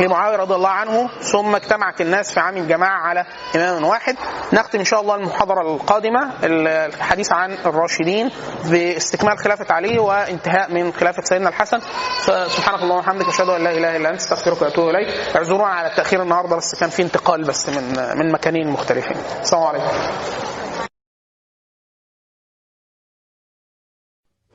لمعاويه 0.01 0.37
رضي 0.37 0.55
الله 0.55 0.69
عنه 0.69 1.09
ثم 1.21 1.55
اجتمعت 1.55 2.01
الناس 2.01 2.33
في 2.33 2.41
عام 2.41 2.57
الجماعة 2.57 3.01
على 3.01 3.25
إمام 3.57 3.85
واحد. 3.85 4.17
نختم 4.53 4.79
إن 4.79 4.85
شاء 4.85 5.01
الله 5.01 5.15
المحاضرة 5.15 5.61
القادمة 5.61 6.31
الحديث 6.45 7.33
عن 7.33 7.53
الراشدين 7.67 8.31
باستكمال 8.65 9.39
خلافة 9.39 9.75
علي 9.75 9.99
وانتهاء 9.99 10.73
من 10.73 10.93
خلافة 10.93 11.23
سيدنا 11.25 11.49
الحسن. 11.49 11.81
فسبحانك 12.25 12.83
اللهم 12.83 12.99
وبحمدك 12.99 13.29
أشهد 13.29 13.49
أن 13.49 13.65
لا 13.65 13.71
إله 13.71 13.97
إلا 13.97 14.11
أنت 14.11 14.21
أستغفرك 14.21 14.63
وأتوب 14.63 14.89
إليك. 14.89 15.37
اعذرونا 15.37 15.67
على 15.67 15.89
التأخير 15.89 16.23
النهارده 16.23 16.57
بس 16.57 16.75
كان 16.81 16.91
في 16.91 17.03
انتقال 17.03 17.45
بس 17.45 17.69
من 17.69 18.19
من 18.19 18.33
مكانين 18.33 18.71
مختلفين. 18.71 19.17
السلام 19.41 19.63
عليكم. 19.63 19.87